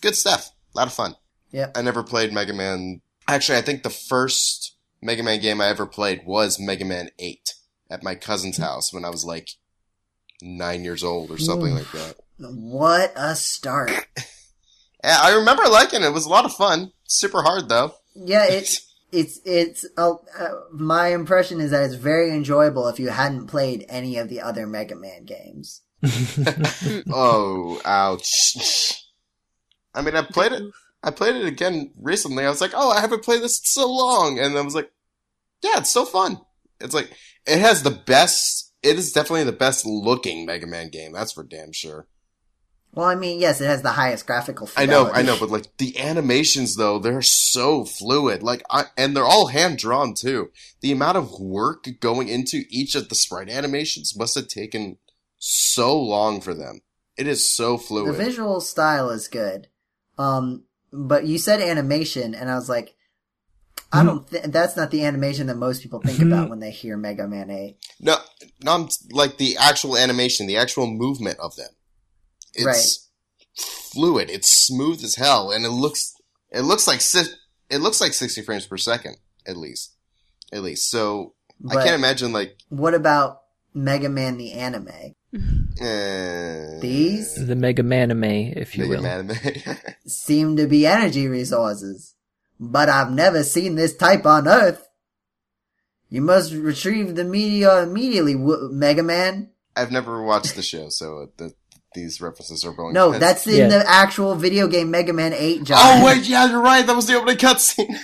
good 0.00 0.14
stuff. 0.16 0.50
A 0.74 0.78
lot 0.78 0.86
of 0.86 0.92
fun. 0.92 1.16
Yep. 1.52 1.76
I 1.76 1.82
never 1.82 2.02
played 2.02 2.32
Mega 2.32 2.52
Man. 2.52 3.00
Actually, 3.28 3.58
I 3.58 3.62
think 3.62 3.82
the 3.82 3.90
first 3.90 4.74
Mega 5.02 5.22
Man 5.22 5.40
game 5.40 5.60
I 5.60 5.68
ever 5.68 5.86
played 5.86 6.24
was 6.26 6.58
Mega 6.60 6.84
Man 6.84 7.10
Eight 7.18 7.54
at 7.90 8.02
my 8.02 8.14
cousin's 8.14 8.56
house 8.58 8.92
when 8.92 9.04
I 9.04 9.10
was 9.10 9.24
like 9.24 9.50
nine 10.42 10.84
years 10.84 11.02
old 11.04 11.30
or 11.30 11.38
something 11.38 11.72
Ooh. 11.72 11.76
like 11.76 11.92
that. 11.92 12.16
What 12.38 13.12
a 13.16 13.34
start. 13.36 13.90
Yeah, 15.04 15.18
I 15.22 15.34
remember 15.36 15.62
liking 15.68 16.02
it. 16.02 16.06
It 16.06 16.12
was 16.14 16.26
a 16.26 16.30
lot 16.30 16.46
of 16.46 16.52
fun. 16.54 16.90
Super 17.04 17.40
hard 17.42 17.68
though. 17.68 17.94
Yeah, 18.16 18.44
it's 18.46 18.80
it's 19.16 19.40
it's 19.46 19.86
uh, 19.96 20.14
my 20.72 21.08
impression 21.08 21.60
is 21.60 21.70
that 21.70 21.84
it's 21.84 21.94
very 21.94 22.30
enjoyable 22.30 22.86
if 22.88 23.00
you 23.00 23.08
hadn't 23.08 23.46
played 23.46 23.86
any 23.88 24.18
of 24.18 24.28
the 24.28 24.42
other 24.42 24.66
Mega 24.66 24.94
Man 24.94 25.24
games. 25.24 25.80
oh, 27.10 27.80
ouch. 27.84 29.02
I 29.94 30.02
mean, 30.02 30.14
I 30.14 30.22
played 30.22 30.52
it. 30.52 30.62
I 31.02 31.10
played 31.10 31.36
it 31.36 31.46
again 31.46 31.92
recently. 31.98 32.44
I 32.44 32.50
was 32.50 32.60
like, 32.60 32.72
oh, 32.74 32.90
I 32.90 33.00
haven't 33.00 33.24
played 33.24 33.42
this 33.42 33.58
so 33.64 33.90
long, 33.90 34.38
and 34.38 34.56
I 34.58 34.60
was 34.60 34.74
like, 34.74 34.90
yeah, 35.62 35.78
it's 35.78 35.90
so 35.90 36.04
fun. 36.04 36.38
It's 36.80 36.94
like 36.94 37.10
it 37.46 37.58
has 37.58 37.82
the 37.82 37.90
best. 37.90 38.74
It 38.82 38.98
is 38.98 39.12
definitely 39.12 39.44
the 39.44 39.52
best 39.52 39.86
looking 39.86 40.44
Mega 40.44 40.66
Man 40.66 40.90
game. 40.90 41.12
That's 41.12 41.32
for 41.32 41.42
damn 41.42 41.72
sure. 41.72 42.06
Well, 42.96 43.06
I 43.06 43.14
mean, 43.14 43.38
yes, 43.38 43.60
it 43.60 43.66
has 43.66 43.82
the 43.82 43.90
highest 43.90 44.26
graphical. 44.26 44.70
I 44.74 44.86
know, 44.86 45.10
I 45.12 45.20
know, 45.20 45.36
but 45.38 45.50
like 45.50 45.66
the 45.76 45.98
animations 46.00 46.76
though, 46.76 46.98
they're 46.98 47.20
so 47.20 47.84
fluid. 47.84 48.42
Like, 48.42 48.62
I, 48.70 48.84
and 48.96 49.14
they're 49.14 49.22
all 49.22 49.48
hand 49.48 49.76
drawn 49.76 50.14
too. 50.14 50.50
The 50.80 50.92
amount 50.92 51.18
of 51.18 51.38
work 51.38 51.86
going 52.00 52.28
into 52.28 52.64
each 52.70 52.94
of 52.94 53.10
the 53.10 53.14
sprite 53.14 53.50
animations 53.50 54.16
must 54.18 54.34
have 54.34 54.48
taken 54.48 54.96
so 55.36 55.94
long 55.94 56.40
for 56.40 56.54
them. 56.54 56.80
It 57.18 57.26
is 57.26 57.44
so 57.54 57.76
fluid. 57.76 58.14
The 58.14 58.24
visual 58.24 58.62
style 58.62 59.10
is 59.10 59.28
good. 59.28 59.68
Um, 60.16 60.64
but 60.90 61.26
you 61.26 61.36
said 61.36 61.60
animation, 61.60 62.34
and 62.34 62.50
I 62.50 62.54
was 62.54 62.70
like, 62.70 62.94
I 63.92 64.00
Hmm. 64.00 64.06
don't. 64.06 64.30
Th- 64.30 64.44
that's 64.44 64.74
not 64.74 64.90
the 64.90 65.04
animation 65.04 65.48
that 65.48 65.56
most 65.58 65.82
people 65.82 66.00
think 66.00 66.20
about 66.22 66.48
when 66.48 66.60
they 66.60 66.70
hear 66.70 66.96
Mega 66.96 67.28
Man 67.28 67.50
Eight. 67.50 67.76
No, 68.00 68.16
not 68.62 68.96
like 69.12 69.36
the 69.36 69.58
actual 69.58 69.98
animation, 69.98 70.46
the 70.46 70.56
actual 70.56 70.86
movement 70.86 71.38
of 71.40 71.56
them. 71.56 71.68
It's 72.58 73.08
fluid. 73.56 74.30
It's 74.30 74.50
smooth 74.66 75.02
as 75.04 75.14
hell, 75.16 75.50
and 75.50 75.64
it 75.64 75.70
looks 75.70 76.14
it 76.50 76.62
looks 76.62 76.86
like 76.86 77.00
it 77.70 77.78
looks 77.78 78.00
like 78.00 78.12
sixty 78.12 78.42
frames 78.42 78.66
per 78.66 78.76
second 78.76 79.16
at 79.46 79.56
least, 79.56 79.94
at 80.52 80.62
least. 80.62 80.90
So 80.90 81.34
But 81.60 81.78
I 81.78 81.84
can't 81.84 81.94
imagine 81.96 82.32
like 82.32 82.58
what 82.68 82.94
about 82.94 83.42
Mega 83.74 84.08
Man 84.08 84.36
the 84.38 84.52
anime? 84.52 84.88
uh, 85.80 86.80
These 86.80 87.46
the 87.46 87.56
Mega 87.56 87.82
Manime, 87.82 88.56
if 88.56 88.76
you 88.76 88.84
Mega 88.88 88.96
will. 88.96 89.02
Man. 89.02 89.38
seem 90.06 90.56
to 90.56 90.66
be 90.66 90.86
energy 90.86 91.28
resources, 91.28 92.14
but 92.58 92.88
I've 92.88 93.10
never 93.10 93.42
seen 93.42 93.74
this 93.74 93.96
type 93.96 94.24
on 94.26 94.48
Earth. 94.48 94.82
You 96.08 96.22
must 96.22 96.52
retrieve 96.52 97.16
the 97.16 97.24
meteor 97.24 97.82
immediately, 97.82 98.34
w- 98.34 98.70
Mega 98.72 99.02
Man. 99.02 99.50
I've 99.74 99.90
never 99.90 100.22
watched 100.22 100.54
the 100.54 100.62
show, 100.62 100.88
so 100.88 101.30
the, 101.36 101.52
these 101.96 102.20
references 102.20 102.64
are 102.64 102.72
going. 102.72 102.92
No, 102.92 103.18
that's 103.18 103.46
in 103.48 103.56
Yeah. 103.56 103.68
the 103.68 103.84
actual 103.90 104.36
video 104.36 104.68
game 104.68 104.92
Mega 104.92 105.12
Man 105.12 105.32
8, 105.32 105.64
John. 105.64 105.78
Oh 105.80 106.04
wait, 106.06 106.28
yeah, 106.28 106.48
you're 106.48 106.60
right. 106.60 106.86
That 106.86 106.94
was 106.94 107.08
the 107.08 107.14
opening 107.14 107.38
cutscene. 107.38 107.96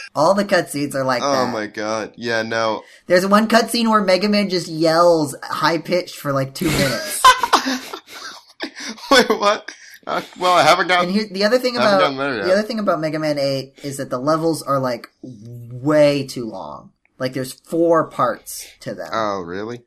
All 0.14 0.34
the 0.34 0.44
cutscenes 0.44 0.94
are 0.94 1.04
like 1.04 1.22
oh 1.24 1.32
that. 1.46 1.52
my 1.52 1.66
god, 1.66 2.12
yeah, 2.16 2.42
no. 2.42 2.82
There's 3.06 3.26
one 3.26 3.48
cutscene 3.48 3.88
where 3.88 4.02
Mega 4.02 4.28
Man 4.28 4.50
just 4.50 4.68
yells 4.68 5.34
high 5.42 5.78
pitched 5.78 6.16
for 6.16 6.32
like 6.32 6.54
two 6.54 6.68
minutes. 6.68 7.22
wait, 9.10 9.28
what? 9.30 9.72
Uh, 10.06 10.22
well, 10.38 10.54
I 10.54 10.62
haven't 10.62 10.90
and 10.90 11.10
here, 11.10 11.26
the 11.30 11.44
other 11.44 11.58
thing 11.58 11.76
about 11.76 12.00
gotten 12.00 12.16
there 12.16 12.36
yet. 12.36 12.44
the 12.46 12.52
other 12.52 12.62
thing 12.62 12.78
about 12.78 12.98
Mega 13.00 13.18
Man 13.18 13.38
8 13.38 13.80
is 13.82 13.98
that 13.98 14.08
the 14.08 14.18
levels 14.18 14.62
are 14.62 14.78
like 14.78 15.08
way 15.22 16.26
too 16.26 16.46
long. 16.46 16.92
Like 17.18 17.34
there's 17.34 17.52
four 17.52 18.08
parts 18.08 18.66
to 18.80 18.94
them. 18.94 19.10
Oh, 19.12 19.42
really? 19.42 19.82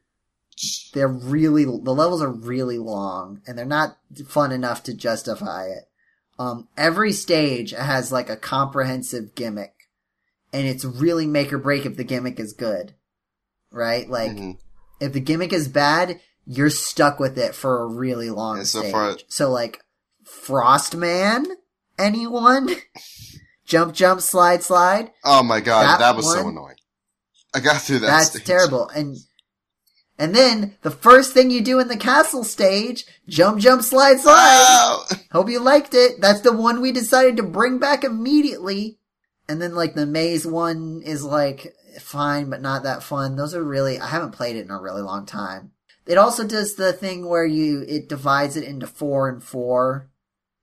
They're 0.93 1.07
really 1.07 1.63
the 1.65 1.71
levels 1.93 2.21
are 2.21 2.31
really 2.31 2.77
long 2.77 3.41
and 3.47 3.57
they're 3.57 3.65
not 3.65 3.97
fun 4.27 4.51
enough 4.51 4.83
to 4.83 4.93
justify 4.93 5.65
it. 5.67 5.85
Um, 6.39 6.67
every 6.77 7.11
stage 7.13 7.71
has 7.71 8.11
like 8.11 8.29
a 8.29 8.35
comprehensive 8.37 9.35
gimmick, 9.35 9.73
and 10.53 10.65
it's 10.67 10.83
really 10.85 11.27
make 11.27 11.53
or 11.53 11.57
break 11.59 11.85
if 11.85 11.97
the 11.97 12.03
gimmick 12.03 12.39
is 12.39 12.53
good, 12.53 12.93
right? 13.71 14.09
Like 14.09 14.31
Mhm. 14.31 14.57
if 14.99 15.13
the 15.13 15.19
gimmick 15.19 15.53
is 15.53 15.67
bad, 15.67 16.19
you're 16.45 16.69
stuck 16.71 17.19
with 17.19 17.37
it 17.37 17.53
for 17.53 17.81
a 17.83 17.85
really 17.87 18.29
long 18.31 18.57
And 18.59 18.67
so 18.67 18.79
stage. 18.79 18.91
far- 18.91 19.17
so 19.27 19.51
like 19.51 19.83
Frostman, 20.25 21.45
anyone? 21.99 22.69
jump, 23.65 23.93
jump, 23.93 24.21
slide, 24.21 24.63
slide. 24.63 25.11
Oh 25.23 25.43
my 25.43 25.59
god, 25.59 25.83
That 25.83 25.99
that, 25.99 26.15
was 26.15 26.25
so 26.31 26.47
annoying. 26.47 26.75
I 27.53 27.59
got 27.59 27.81
through 27.81 27.99
that. 27.99 28.07
That's 28.07 28.29
stage. 28.31 28.45
terrible. 28.45 28.89
And 28.89 29.17
and 30.21 30.35
then 30.35 30.75
the 30.83 30.91
first 30.91 31.33
thing 31.33 31.49
you 31.49 31.61
do 31.61 31.79
in 31.79 31.87
the 31.87 31.97
castle 31.97 32.43
stage, 32.43 33.07
jump, 33.27 33.59
jump, 33.59 33.81
slide, 33.81 34.19
slide. 34.19 34.35
Ow! 34.37 35.05
Hope 35.31 35.49
you 35.49 35.59
liked 35.59 35.95
it. 35.95 36.21
That's 36.21 36.41
the 36.41 36.53
one 36.55 36.79
we 36.79 36.91
decided 36.91 37.37
to 37.37 37.43
bring 37.43 37.79
back 37.79 38.03
immediately. 38.03 38.99
And 39.49 39.59
then 39.59 39.73
like 39.73 39.95
the 39.95 40.05
maze 40.05 40.45
one 40.45 41.01
is 41.03 41.23
like 41.23 41.73
fine, 41.99 42.51
but 42.51 42.61
not 42.61 42.83
that 42.83 43.01
fun. 43.01 43.35
Those 43.35 43.55
are 43.55 43.63
really, 43.63 43.99
I 43.99 44.09
haven't 44.09 44.33
played 44.33 44.57
it 44.57 44.65
in 44.65 44.69
a 44.69 44.79
really 44.79 45.01
long 45.01 45.25
time. 45.25 45.71
It 46.05 46.19
also 46.19 46.45
does 46.47 46.75
the 46.75 46.93
thing 46.93 47.27
where 47.27 47.45
you, 47.45 47.83
it 47.87 48.07
divides 48.07 48.55
it 48.55 48.63
into 48.63 48.85
four 48.85 49.27
and 49.27 49.43
four 49.43 50.07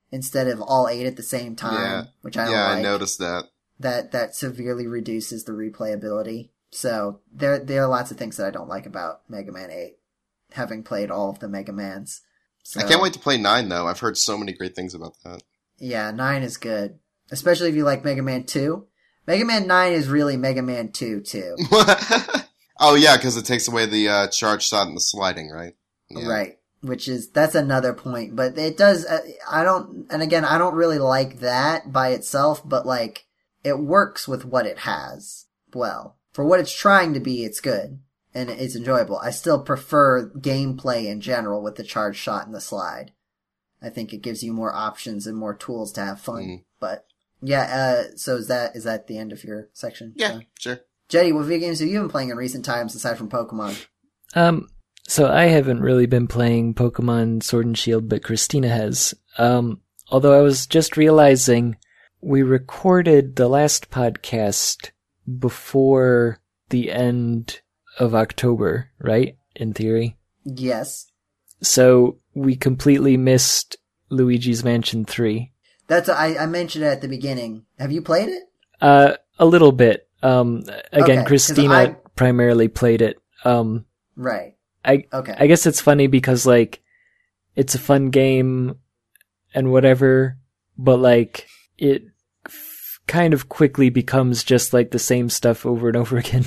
instead 0.09 0.47
of 0.47 0.61
all 0.61 0.87
eight 0.87 1.05
at 1.05 1.17
the 1.17 1.21
same 1.21 1.57
time, 1.57 1.73
Yeah. 1.73 2.03
which 2.21 2.37
I 2.37 2.45
don't 2.45 2.53
yeah, 2.53 2.67
like. 2.69 2.77
I 2.77 2.81
noticed 2.81 3.19
that. 3.19 3.43
That, 3.77 4.13
that 4.13 4.35
severely 4.35 4.87
reduces 4.87 5.43
the 5.43 5.51
replayability. 5.51 6.49
So 6.71 7.19
there, 7.31 7.59
there 7.59 7.83
are 7.83 7.87
lots 7.87 8.11
of 8.11 8.17
things 8.17 8.37
that 8.37 8.47
I 8.47 8.51
don't 8.51 8.69
like 8.69 8.85
about 8.85 9.21
Mega 9.27 9.51
Man 9.51 9.71
8, 9.71 9.97
having 10.51 10.83
played 10.83 11.09
all 11.11 11.29
of 11.29 11.39
the 11.39 11.47
Mega 11.47 11.71
Mans. 11.71 12.21
So. 12.63 12.79
I 12.79 12.83
can't 12.83 13.01
wait 13.01 13.13
to 13.13 13.19
play 13.19 13.37
nine 13.37 13.69
though. 13.69 13.87
I've 13.87 13.99
heard 13.99 14.17
so 14.17 14.37
many 14.37 14.53
great 14.53 14.75
things 14.75 14.93
about 14.93 15.15
that. 15.23 15.41
Yeah, 15.79 16.11
9 16.11 16.43
is 16.43 16.57
good. 16.57 16.99
Especially 17.31 17.69
if 17.69 17.75
you 17.75 17.83
like 17.83 18.03
Mega 18.03 18.21
Man 18.21 18.43
2. 18.43 18.85
Mega 19.25 19.45
Man 19.45 19.67
9 19.67 19.93
is 19.93 20.07
really 20.07 20.37
Mega 20.37 20.61
Man 20.61 20.91
2 20.91 21.21
too. 21.21 21.55
oh 22.79 22.95
yeah, 22.95 23.15
because 23.15 23.37
it 23.37 23.45
takes 23.45 23.67
away 23.67 23.85
the 23.85 24.09
uh, 24.09 24.27
charge 24.27 24.67
shot 24.67 24.87
and 24.87 24.95
the 24.95 25.01
sliding, 25.01 25.49
right? 25.49 25.75
Yeah. 26.09 26.27
Right. 26.27 26.57
Which 26.81 27.07
is, 27.07 27.29
that's 27.29 27.55
another 27.55 27.93
point. 27.93 28.35
But 28.35 28.57
it 28.57 28.77
does, 28.77 29.05
uh, 29.05 29.19
I 29.49 29.63
don't, 29.63 30.07
and 30.11 30.21
again, 30.21 30.45
I 30.45 30.57
don't 30.57 30.75
really 30.75 30.99
like 30.99 31.39
that 31.39 31.91
by 31.91 32.09
itself, 32.09 32.67
but 32.67 32.85
like, 32.85 33.25
it 33.63 33.77
works 33.77 34.27
with 34.27 34.45
what 34.45 34.65
it 34.65 34.79
has 34.79 35.45
well. 35.73 36.18
For 36.31 36.45
what 36.45 36.59
it's 36.59 36.73
trying 36.73 37.13
to 37.13 37.19
be, 37.19 37.43
it's 37.43 37.59
good. 37.59 37.99
And 38.33 38.49
it's 38.49 38.75
enjoyable. 38.75 39.17
I 39.17 39.31
still 39.31 39.61
prefer 39.63 40.29
gameplay 40.29 41.05
in 41.05 41.19
general 41.21 41.63
with 41.63 41.75
the 41.75 41.83
charge 41.83 42.15
shot 42.15 42.45
and 42.45 42.53
the 42.53 42.61
slide. 42.61 43.11
I 43.81 43.89
think 43.89 44.13
it 44.13 44.21
gives 44.21 44.43
you 44.43 44.53
more 44.53 44.73
options 44.73 45.25
and 45.25 45.37
more 45.37 45.55
tools 45.55 45.91
to 45.93 46.01
have 46.01 46.19
fun. 46.21 46.43
Mhm. 46.43 46.63
But 46.79 47.05
yeah, 47.41 47.61
uh, 47.61 48.15
so 48.17 48.35
is 48.35 48.47
that, 48.47 48.75
is 48.75 48.83
that 48.83 49.07
the 49.07 49.17
end 49.17 49.31
of 49.31 49.43
your 49.43 49.69
section? 49.73 50.13
Yeah, 50.15 50.31
John? 50.31 50.45
sure. 50.59 50.79
Jeddy, 51.07 51.31
what 51.31 51.45
video 51.45 51.67
games 51.67 51.79
have 51.79 51.89
you 51.89 51.99
been 51.99 52.09
playing 52.09 52.29
in 52.29 52.37
recent 52.37 52.63
times 52.65 52.93
aside 52.93 53.17
from 53.17 53.29
Pokemon? 53.29 53.85
Um, 54.35 54.67
so 55.07 55.27
I 55.27 55.45
haven't 55.45 55.81
really 55.81 56.05
been 56.05 56.27
playing 56.27 56.75
Pokemon 56.75 57.41
Sword 57.41 57.65
and 57.65 57.77
Shield, 57.77 58.07
but 58.07 58.23
Christina 58.23 58.69
has. 58.69 59.15
Um, 59.39 59.81
although 60.11 60.37
I 60.37 60.43
was 60.43 60.67
just 60.67 60.97
realizing 60.97 61.77
we 62.21 62.43
recorded 62.43 63.37
the 63.37 63.47
last 63.47 63.89
podcast 63.89 64.91
before 65.37 66.39
the 66.69 66.91
end 66.91 67.61
of 67.97 68.15
October, 68.15 68.89
right? 68.99 69.37
In 69.55 69.73
theory. 69.73 70.17
Yes. 70.43 71.11
So 71.61 72.17
we 72.33 72.55
completely 72.55 73.17
missed 73.17 73.77
Luigi's 74.09 74.63
Mansion 74.63 75.05
3. 75.05 75.51
That's, 75.87 76.07
I, 76.09 76.35
I 76.37 76.45
mentioned 76.45 76.85
it 76.85 76.87
at 76.87 77.01
the 77.01 77.07
beginning. 77.07 77.65
Have 77.79 77.91
you 77.91 78.01
played 78.01 78.29
it? 78.29 78.43
Uh, 78.79 79.15
a 79.37 79.45
little 79.45 79.71
bit. 79.71 80.07
Um, 80.21 80.63
Okay, 80.93 81.23
Christina 81.25 81.73
I- 81.73 81.95
primarily 82.15 82.67
played 82.67 83.01
it. 83.01 83.17
Um, 83.43 83.85
Right. 84.15 84.55
I, 84.83 85.05
Okay. 85.13 85.33
I 85.37 85.47
guess 85.47 85.65
it's 85.65 85.81
funny 85.81 86.07
because 86.07 86.45
like 86.45 86.81
it's 87.55 87.75
a 87.75 87.79
fun 87.79 88.09
game 88.09 88.75
and 89.53 89.71
whatever, 89.71 90.37
but 90.77 90.99
like 90.99 91.47
it 91.77 92.03
kind 93.09 93.33
of 93.33 93.49
quickly 93.49 93.89
becomes 93.89 94.43
just 94.45 94.71
like 94.73 94.91
the 94.91 94.99
same 94.99 95.29
stuff 95.29 95.65
over 95.65 95.89
and 95.89 95.97
over 95.97 96.17
again. 96.23 96.45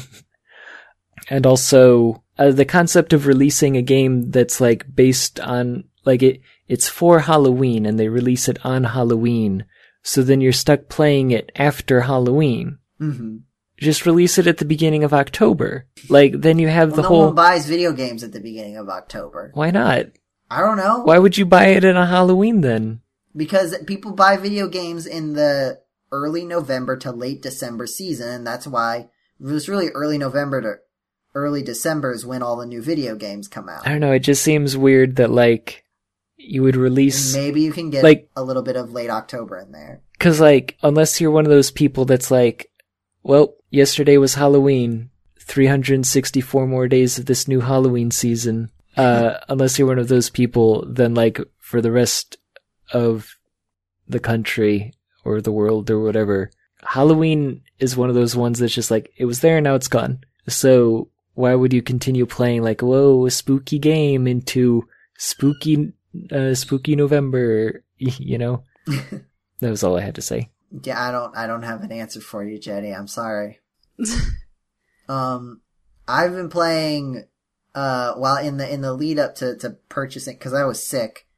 and 1.29 1.45
also 1.47 2.23
uh, 2.39 2.51
the 2.51 2.65
concept 2.65 3.13
of 3.13 3.27
releasing 3.27 3.77
a 3.77 3.83
game 3.83 4.31
that's 4.31 4.61
like 4.61 4.87
based 4.95 5.39
on 5.41 5.85
like 6.05 6.23
it 6.23 6.41
it's 6.69 6.89
for 6.89 7.21
Halloween 7.21 7.85
and 7.85 7.99
they 7.99 8.09
release 8.09 8.49
it 8.49 8.65
on 8.65 8.85
Halloween. 8.85 9.67
So 10.03 10.23
then 10.23 10.41
you're 10.41 10.53
stuck 10.53 10.89
playing 10.89 11.31
it 11.31 11.53
after 11.57 12.01
Halloween. 12.03 12.79
hmm 12.99 13.39
Just 13.77 14.07
release 14.07 14.39
it 14.39 14.47
at 14.47 14.59
the 14.59 14.65
beginning 14.65 15.05
of 15.05 15.13
October. 15.13 15.87
Like 16.09 16.33
then 16.41 16.59
you 16.59 16.69
have 16.69 16.91
Well, 16.91 16.97
the 16.97 17.03
no 17.03 17.09
whole 17.09 17.27
one 17.27 17.35
buys 17.35 17.67
video 17.67 17.93
games 17.93 18.25
at 18.25 18.33
the 18.33 18.41
beginning 18.41 18.77
of 18.79 18.89
October. 18.89 19.51
Why 19.55 19.71
not? 19.71 20.07
I 20.51 20.61
don't 20.61 20.77
know. 20.77 21.03
Why 21.05 21.19
would 21.19 21.37
you 21.39 21.47
buy 21.47 21.67
it 21.69 21.85
in 21.85 21.97
a 21.97 22.07
Halloween 22.07 22.61
then? 22.63 23.01
Because 23.35 23.77
people 23.87 24.13
buy 24.13 24.37
video 24.37 24.69
games 24.69 25.07
in 25.07 25.33
the 25.33 25.81
early 26.13 26.45
November 26.45 26.97
to 26.99 27.11
late 27.11 27.43
December 27.43 27.87
season, 27.87 28.29
and 28.29 28.47
that's 28.47 28.67
why 28.67 29.09
it 29.41 29.45
was 29.45 29.69
really 29.69 29.89
early 29.89 30.19
November 30.19 30.61
to 30.63 30.75
early 31.35 31.63
December 31.63 32.13
is 32.13 32.27
when 32.27 32.43
all 32.43 32.57
the 32.57 32.67
new 32.67 32.83
video 32.83 33.17
games 33.17 33.49
come 33.49 33.69
out. 33.69 33.87
I 33.87 33.91
don't 33.91 34.01
know. 34.01 34.13
It 34.13 34.21
just 34.21 34.43
seems 34.43 34.77
weird 34.77 35.17
that 35.17 35.31
like 35.31 35.85
you 36.37 36.63
would 36.63 36.77
release 36.77 37.35
Maybe 37.35 37.63
you 37.63 37.73
can 37.73 37.91
get 37.91 38.05
Like- 38.05 38.29
a 38.37 38.43
little 38.43 38.63
bit 38.63 38.77
of 38.77 38.93
late 38.93 39.11
October 39.11 39.59
in 39.59 39.73
there. 39.73 40.03
Cause 40.19 40.41
like, 40.41 40.77
unless 40.83 41.21
you're 41.21 41.31
one 41.31 41.47
of 41.47 41.51
those 41.51 41.71
people 41.71 42.05
that's 42.05 42.31
like, 42.31 42.71
well, 43.23 43.55
yesterday 43.71 44.17
was 44.19 44.35
Halloween, 44.35 45.11
364 45.41 46.67
more 46.67 46.89
days 46.89 47.19
of 47.19 47.27
this 47.27 47.49
new 47.49 47.61
Halloween 47.61 48.11
season. 48.11 48.71
Uh, 48.97 49.39
unless 49.49 49.79
you're 49.79 49.89
one 49.89 49.99
of 49.99 50.09
those 50.09 50.31
people, 50.31 50.85
then 50.87 51.15
like, 51.15 51.41
for 51.59 51.81
the 51.81 51.91
rest 51.91 52.37
of 52.93 53.37
the 54.09 54.21
country 54.21 54.93
or 55.25 55.41
the 55.41 55.53
world 55.53 55.91
or 55.91 56.01
whatever, 56.01 56.51
Halloween 56.85 57.63
is 57.79 57.97
one 57.97 58.09
of 58.09 58.15
those 58.15 58.35
ones 58.37 58.59
that's 58.59 58.75
just 58.75 58.91
like, 58.91 59.13
it 59.17 59.25
was 59.25 59.41
there, 59.41 59.59
and 59.59 59.65
now 59.65 59.75
it's 59.75 59.89
gone. 59.89 60.25
So, 60.49 61.09
why 61.35 61.55
would 61.55 61.73
you 61.73 61.83
continue 61.83 62.27
playing 62.27 62.63
like, 62.63 62.83
whoa, 62.83 63.25
a 63.27 63.31
spooky 63.31 63.79
game 63.79 64.27
into 64.27 64.87
spooky, 65.17 65.93
uh, 66.31 66.55
spooky 66.55 66.97
November, 66.97 67.85
you 67.99 68.39
know? 68.39 68.65
That 69.63 69.71
was 69.71 69.85
all 69.85 69.97
I 69.97 70.01
had 70.01 70.17
to 70.17 70.23
say. 70.23 70.51
Yeah, 70.83 71.01
I 71.01 71.13
don't 71.13 71.37
I 71.37 71.47
don't 71.47 71.63
have 71.63 71.83
an 71.83 71.93
answer 71.93 72.21
for 72.21 72.43
you, 72.43 72.59
Jeddy. 72.59 72.91
I'm 72.91 73.07
sorry. 73.07 73.61
um 75.09 75.61
I've 76.09 76.33
been 76.33 76.49
playing 76.49 77.27
uh 77.73 78.15
while 78.15 78.39
in 78.39 78.57
the 78.57 78.69
in 78.69 78.81
the 78.81 78.93
lead 78.93 79.21
up 79.21 79.37
to 79.37 79.57
to 79.59 79.77
purchasing 79.89 80.37
cuz 80.39 80.53
I 80.53 80.65
was 80.65 80.85
sick 80.85 81.29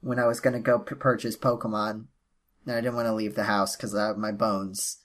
when 0.00 0.20
I 0.20 0.26
was 0.28 0.38
going 0.38 0.52
to 0.52 0.60
go 0.60 0.78
p- 0.78 0.94
purchase 0.94 1.36
Pokemon. 1.36 2.04
And 2.66 2.74
I 2.74 2.80
didn't 2.80 2.96
want 2.96 3.06
to 3.06 3.14
leave 3.14 3.34
the 3.34 3.44
house 3.44 3.76
cuz 3.76 3.94
uh, 3.94 4.14
my 4.16 4.32
bones 4.32 4.98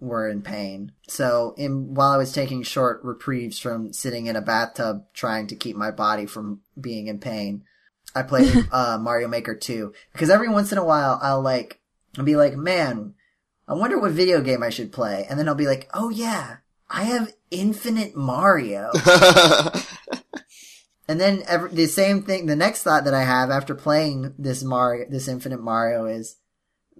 were 0.00 0.28
in 0.28 0.42
pain. 0.42 0.92
So, 1.08 1.54
in 1.56 1.94
while 1.94 2.10
I 2.10 2.16
was 2.16 2.32
taking 2.32 2.62
short 2.62 3.02
reprieves 3.02 3.58
from 3.58 3.92
sitting 3.92 4.26
in 4.26 4.36
a 4.36 4.40
bathtub 4.40 5.04
trying 5.12 5.46
to 5.48 5.56
keep 5.56 5.76
my 5.76 5.90
body 5.90 6.26
from 6.26 6.60
being 6.80 7.08
in 7.08 7.18
pain, 7.18 7.64
I 8.14 8.22
played 8.22 8.68
uh 8.72 8.98
Mario 8.98 9.28
Maker 9.28 9.54
2 9.54 9.92
because 10.12 10.30
every 10.30 10.48
once 10.48 10.72
in 10.72 10.78
a 10.78 10.84
while 10.84 11.18
I'll 11.22 11.42
like 11.42 11.80
I'll 12.16 12.24
be 12.24 12.36
like, 12.36 12.56
"Man, 12.56 13.14
I 13.66 13.74
wonder 13.74 13.98
what 13.98 14.12
video 14.12 14.40
game 14.40 14.62
I 14.62 14.70
should 14.70 14.92
play." 14.92 15.26
And 15.28 15.38
then 15.38 15.48
I'll 15.48 15.54
be 15.54 15.66
like, 15.66 15.88
"Oh 15.92 16.10
yeah, 16.10 16.58
I 16.88 17.04
have 17.04 17.32
Infinite 17.50 18.16
Mario." 18.16 18.90
and 21.08 21.20
then 21.20 21.42
every, 21.46 21.70
the 21.70 21.86
same 21.86 22.22
thing, 22.22 22.46
the 22.46 22.56
next 22.56 22.82
thought 22.82 23.04
that 23.04 23.14
I 23.14 23.24
have 23.24 23.50
after 23.50 23.74
playing 23.74 24.34
this 24.38 24.62
Mario, 24.62 25.06
this 25.10 25.28
Infinite 25.28 25.60
Mario 25.60 26.06
is, 26.06 26.36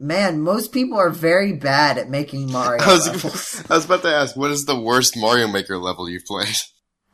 "Man, 0.01 0.41
most 0.41 0.73
people 0.73 0.99
are 0.99 1.11
very 1.11 1.53
bad 1.53 1.99
at 1.99 2.09
making 2.09 2.51
Mario." 2.51 2.83
I 2.85 2.93
was, 2.93 3.07
levels." 3.07 3.65
I 3.70 3.75
was 3.75 3.85
about 3.85 4.03
to 4.03 4.15
ask, 4.15 4.37
what 4.37 4.51
is 4.51 4.65
the 4.65 4.79
worst 4.79 5.16
Mario 5.16 5.49
Maker 5.49 5.79
level 5.79 6.09
you've 6.09 6.25
played? 6.25 6.57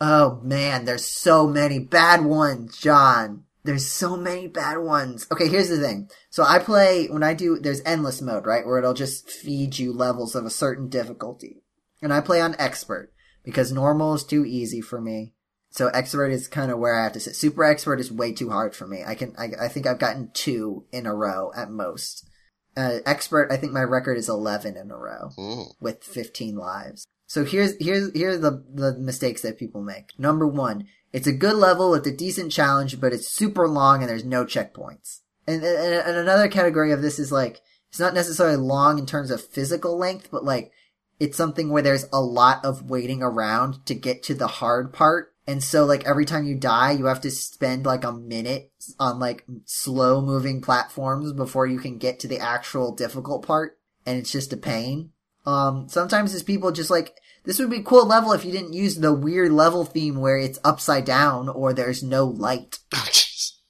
Oh 0.00 0.40
man, 0.42 0.84
there's 0.84 1.04
so 1.04 1.46
many 1.46 1.78
bad 1.78 2.24
ones, 2.24 2.76
John. 2.78 3.44
There's 3.62 3.86
so 3.86 4.16
many 4.16 4.46
bad 4.46 4.78
ones. 4.78 5.26
Okay, 5.32 5.48
here's 5.48 5.70
the 5.70 5.78
thing. 5.78 6.10
So 6.28 6.42
I 6.42 6.58
play 6.58 7.06
when 7.06 7.22
I 7.22 7.32
do 7.32 7.58
there's 7.58 7.80
endless 7.86 8.20
mode, 8.20 8.44
right? 8.44 8.66
Where 8.66 8.78
it'll 8.78 8.92
just 8.92 9.30
feed 9.30 9.78
you 9.78 9.92
levels 9.92 10.34
of 10.34 10.44
a 10.44 10.50
certain 10.50 10.88
difficulty. 10.88 11.62
And 12.02 12.12
I 12.12 12.20
play 12.20 12.42
on 12.42 12.56
expert 12.58 13.12
because 13.42 13.72
normal 13.72 14.14
is 14.14 14.24
too 14.24 14.44
easy 14.44 14.82
for 14.82 15.00
me. 15.00 15.32
So 15.70 15.88
expert 15.88 16.30
is 16.30 16.46
kind 16.46 16.70
of 16.70 16.78
where 16.78 16.94
I 16.94 17.04
have 17.04 17.14
to 17.14 17.20
sit. 17.20 17.34
Super 17.34 17.64
expert 17.64 17.98
is 17.98 18.12
way 18.12 18.32
too 18.32 18.50
hard 18.50 18.76
for 18.76 18.86
me. 18.86 19.02
I 19.04 19.14
can 19.14 19.34
I, 19.38 19.50
I 19.58 19.68
think 19.68 19.86
I've 19.86 19.98
gotten 19.98 20.30
2 20.34 20.86
in 20.92 21.06
a 21.06 21.14
row 21.14 21.50
at 21.56 21.70
most. 21.70 22.28
Uh, 22.76 22.98
expert, 23.06 23.52
I 23.52 23.56
think 23.56 23.72
my 23.72 23.82
record 23.82 24.18
is 24.18 24.28
11 24.28 24.76
in 24.76 24.90
a 24.90 24.96
row 24.96 25.30
Mm. 25.38 25.72
with 25.80 26.02
15 26.02 26.56
lives. 26.56 27.06
So 27.26 27.44
here's 27.44 27.74
here's 27.80 28.10
here's 28.14 28.40
the 28.40 28.62
the 28.72 28.94
mistakes 28.98 29.42
that 29.42 29.58
people 29.58 29.82
make. 29.82 30.10
Number 30.18 30.46
one, 30.46 30.86
it's 31.12 31.26
a 31.26 31.32
good 31.32 31.56
level 31.56 31.90
with 31.90 32.06
a 32.06 32.12
decent 32.12 32.52
challenge, 32.52 33.00
but 33.00 33.12
it's 33.12 33.28
super 33.28 33.66
long 33.68 34.00
and 34.02 34.08
there's 34.08 34.24
no 34.24 34.44
checkpoints. 34.44 35.20
And, 35.46 35.62
and, 35.62 35.94
and 36.08 36.16
another 36.16 36.48
category 36.48 36.92
of 36.92 37.02
this 37.02 37.18
is 37.18 37.30
like 37.32 37.60
it's 37.90 38.00
not 38.00 38.14
necessarily 38.14 38.56
long 38.56 38.98
in 38.98 39.06
terms 39.06 39.30
of 39.30 39.44
physical 39.44 39.96
length, 39.96 40.28
but 40.30 40.44
like 40.44 40.72
it's 41.20 41.36
something 41.36 41.70
where 41.70 41.82
there's 41.82 42.06
a 42.12 42.20
lot 42.20 42.64
of 42.64 42.90
waiting 42.90 43.22
around 43.22 43.84
to 43.86 43.94
get 43.94 44.22
to 44.24 44.34
the 44.34 44.46
hard 44.48 44.92
part. 44.92 45.32
And 45.46 45.62
so 45.62 45.84
like 45.84 46.06
every 46.06 46.24
time 46.24 46.44
you 46.44 46.54
die, 46.54 46.92
you 46.92 47.06
have 47.06 47.20
to 47.22 47.30
spend 47.30 47.84
like 47.84 48.04
a 48.04 48.12
minute 48.12 48.72
on 48.98 49.18
like 49.18 49.44
slow 49.66 50.20
moving 50.20 50.60
platforms 50.62 51.32
before 51.32 51.66
you 51.66 51.78
can 51.78 51.98
get 51.98 52.20
to 52.20 52.28
the 52.28 52.38
actual 52.38 52.94
difficult 52.94 53.46
part. 53.46 53.78
And 54.06 54.18
it's 54.18 54.32
just 54.32 54.52
a 54.52 54.56
pain. 54.56 55.10
Um, 55.46 55.88
sometimes 55.88 56.34
it's 56.34 56.42
people 56.42 56.72
just 56.72 56.90
like, 56.90 57.14
this 57.44 57.58
would 57.58 57.68
be 57.68 57.80
a 57.80 57.82
cool 57.82 58.06
level 58.06 58.32
if 58.32 58.44
you 58.44 58.52
didn't 58.52 58.72
use 58.72 58.96
the 58.96 59.12
weird 59.12 59.52
level 59.52 59.84
theme 59.84 60.16
where 60.16 60.38
it's 60.38 60.58
upside 60.64 61.04
down 61.04 61.50
or 61.50 61.74
there's 61.74 62.02
no 62.02 62.24
light 62.24 62.78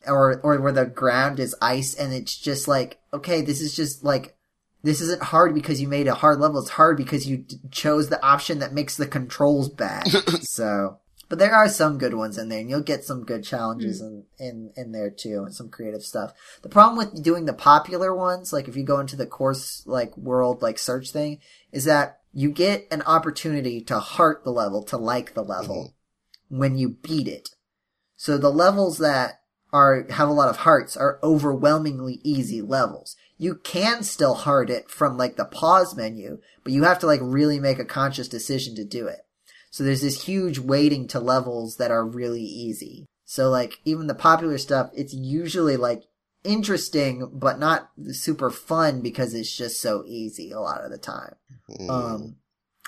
Oh, 0.07 0.13
or, 0.13 0.41
or 0.41 0.61
where 0.61 0.73
the 0.73 0.87
ground 0.87 1.41
is 1.41 1.57
ice 1.63 1.95
and 1.95 2.13
it's 2.13 2.37
just 2.37 2.69
like, 2.69 3.01
okay, 3.13 3.41
this 3.41 3.61
is 3.61 3.75
just 3.75 4.05
like, 4.05 4.37
this 4.83 5.01
isn't 5.01 5.23
hard 5.23 5.55
because 5.55 5.81
you 5.81 5.89
made 5.89 6.09
a 6.09 6.15
hard 6.15 6.41
level. 6.41 6.61
It's 6.61 6.71
hard 6.71 6.97
because 6.97 7.27
you 7.27 7.39
d- 7.39 7.57
chose 7.71 8.11
the 8.11 8.23
option 8.23 8.59
that 8.59 8.75
makes 8.75 8.97
the 8.97 9.07
controls 9.07 9.71
bad. 9.71 10.09
so, 10.43 10.99
but 11.29 11.39
there 11.39 11.55
are 11.55 11.69
some 11.69 11.99
good 11.99 12.15
ones 12.15 12.39
in 12.39 12.49
there 12.49 12.61
and 12.61 12.69
you'll 12.69 12.81
get 12.81 13.05
some 13.05 13.25
good 13.25 13.45
challenges 13.45 14.01
hmm. 14.01 14.07
in, 14.07 14.25
in, 14.39 14.73
in 14.77 14.93
there 14.93 15.11
too 15.11 15.45
and 15.45 15.55
some 15.55 15.69
creative 15.69 16.03
stuff. 16.03 16.33
The 16.63 16.69
problem 16.69 16.97
with 16.97 17.23
doing 17.23 17.45
the 17.45 17.53
popular 17.53 18.15
ones, 18.15 18.53
like 18.53 18.69
if 18.69 18.77
you 18.77 18.85
go 18.85 19.01
into 19.01 19.17
the 19.17 19.27
course, 19.27 19.83
like 19.87 20.17
world, 20.17 20.63
like 20.63 20.79
search 20.79 21.11
thing, 21.11 21.41
is 21.73 21.85
that 21.85 22.19
you 22.33 22.51
get 22.51 22.87
an 22.91 23.03
opportunity 23.03 23.81
to 23.83 23.99
heart 23.99 24.45
the 24.45 24.51
level, 24.51 24.83
to 24.85 24.97
like 24.97 25.35
the 25.35 25.45
level 25.45 25.95
mm-hmm. 26.51 26.59
when 26.59 26.77
you 26.77 26.91
beat 26.91 27.29
it. 27.29 27.51
So 28.17 28.37
the 28.37 28.51
levels 28.51 28.99
that 28.99 29.41
are, 29.73 30.07
have 30.11 30.29
a 30.29 30.33
lot 30.33 30.49
of 30.49 30.59
hearts 30.59 30.97
are 30.97 31.19
overwhelmingly 31.23 32.21
easy 32.23 32.61
levels. 32.63 33.17
You 33.37 33.57
can 33.57 34.03
still 34.03 34.35
heart 34.35 34.71
it 34.71 34.91
from 34.91 35.17
like 35.17 35.37
the 35.37 35.45
pause 35.45 35.97
menu, 35.97 36.39
but 36.63 36.73
you 36.73 36.85
have 36.85 36.99
to 37.01 37.07
like 37.07 37.21
really 37.23 37.59
make 37.59 37.79
a 37.79 37.85
conscious 37.85 38.29
decision 38.29 38.75
to 38.77 38.85
do 38.85 39.07
it. 39.07 39.24
So 39.75 39.83
there's 39.83 40.03
this 40.03 40.23
huge 40.23 40.61
weighting 40.61 41.09
to 41.09 41.19
levels 41.19 41.79
that 41.79 41.91
are 41.91 42.07
really 42.07 42.45
easy. 42.45 43.09
So 43.25 43.51
like 43.51 43.81
even 43.85 44.07
the 44.07 44.15
popular 44.15 44.57
stuff, 44.57 44.91
it's 44.95 45.13
usually 45.13 45.77
like 45.77 46.05
interesting, 46.45 47.29
but 47.33 47.59
not 47.59 47.91
super 48.13 48.51
fun 48.51 49.01
because 49.01 49.35
it's 49.35 49.53
just 49.53 49.81
so 49.81 50.05
easy 50.07 50.53
a 50.53 50.61
lot 50.61 50.85
of 50.85 50.93
the 50.93 50.99
time. 50.99 51.35
Mm. 51.69 51.91
Um, 51.91 52.37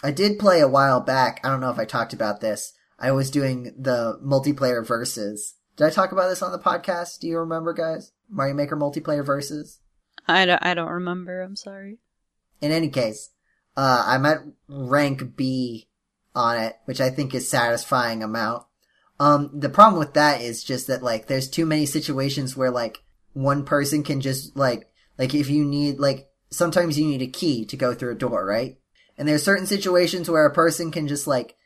I 0.04 0.12
did 0.12 0.38
play 0.38 0.60
a 0.60 0.68
while 0.68 1.00
back. 1.00 1.40
I 1.42 1.48
don't 1.48 1.58
know 1.58 1.72
if 1.72 1.78
I 1.80 1.86
talked 1.86 2.12
about 2.12 2.40
this. 2.40 2.72
I 3.00 3.10
was 3.10 3.32
doing 3.32 3.74
the 3.76 4.20
multiplayer 4.24 4.86
versus. 4.86 5.56
Did 5.76 5.88
I 5.88 5.90
talk 5.90 6.12
about 6.12 6.28
this 6.28 6.40
on 6.40 6.52
the 6.52 6.58
podcast? 6.60 7.18
Do 7.18 7.26
you 7.26 7.40
remember, 7.40 7.72
guys? 7.72 8.12
Mario 8.30 8.54
Maker 8.54 8.76
multiplayer 8.76 9.26
versus. 9.26 9.80
I 10.28 10.46
don't, 10.46 10.64
I 10.64 10.74
don't 10.74 10.92
remember. 10.92 11.42
I'm 11.42 11.56
sorry. 11.56 11.98
In 12.60 12.70
any 12.70 12.90
case, 12.90 13.30
uh, 13.76 14.04
I'm 14.06 14.24
at 14.24 14.38
rank 14.68 15.34
B 15.34 15.85
on 16.36 16.58
it, 16.58 16.76
which 16.84 17.00
I 17.00 17.10
think 17.10 17.34
is 17.34 17.48
satisfying 17.48 18.22
amount. 18.22 18.64
Um, 19.18 19.50
the 19.52 19.70
problem 19.70 19.98
with 19.98 20.14
that 20.14 20.42
is 20.42 20.62
just 20.62 20.86
that 20.88 21.02
like 21.02 21.26
there's 21.26 21.48
too 21.48 21.66
many 21.66 21.86
situations 21.86 22.56
where 22.56 22.70
like 22.70 23.02
one 23.32 23.64
person 23.64 24.02
can 24.02 24.20
just 24.20 24.56
like 24.56 24.88
like 25.18 25.34
if 25.34 25.48
you 25.48 25.64
need 25.64 25.98
like 25.98 26.28
sometimes 26.50 26.98
you 26.98 27.06
need 27.06 27.22
a 27.22 27.26
key 27.26 27.64
to 27.64 27.76
go 27.76 27.94
through 27.94 28.12
a 28.12 28.18
door, 28.18 28.44
right? 28.44 28.78
And 29.18 29.26
there's 29.26 29.42
certain 29.42 29.66
situations 29.66 30.28
where 30.28 30.44
a 30.44 30.54
person 30.54 30.90
can 30.90 31.08
just 31.08 31.26
like 31.26 31.56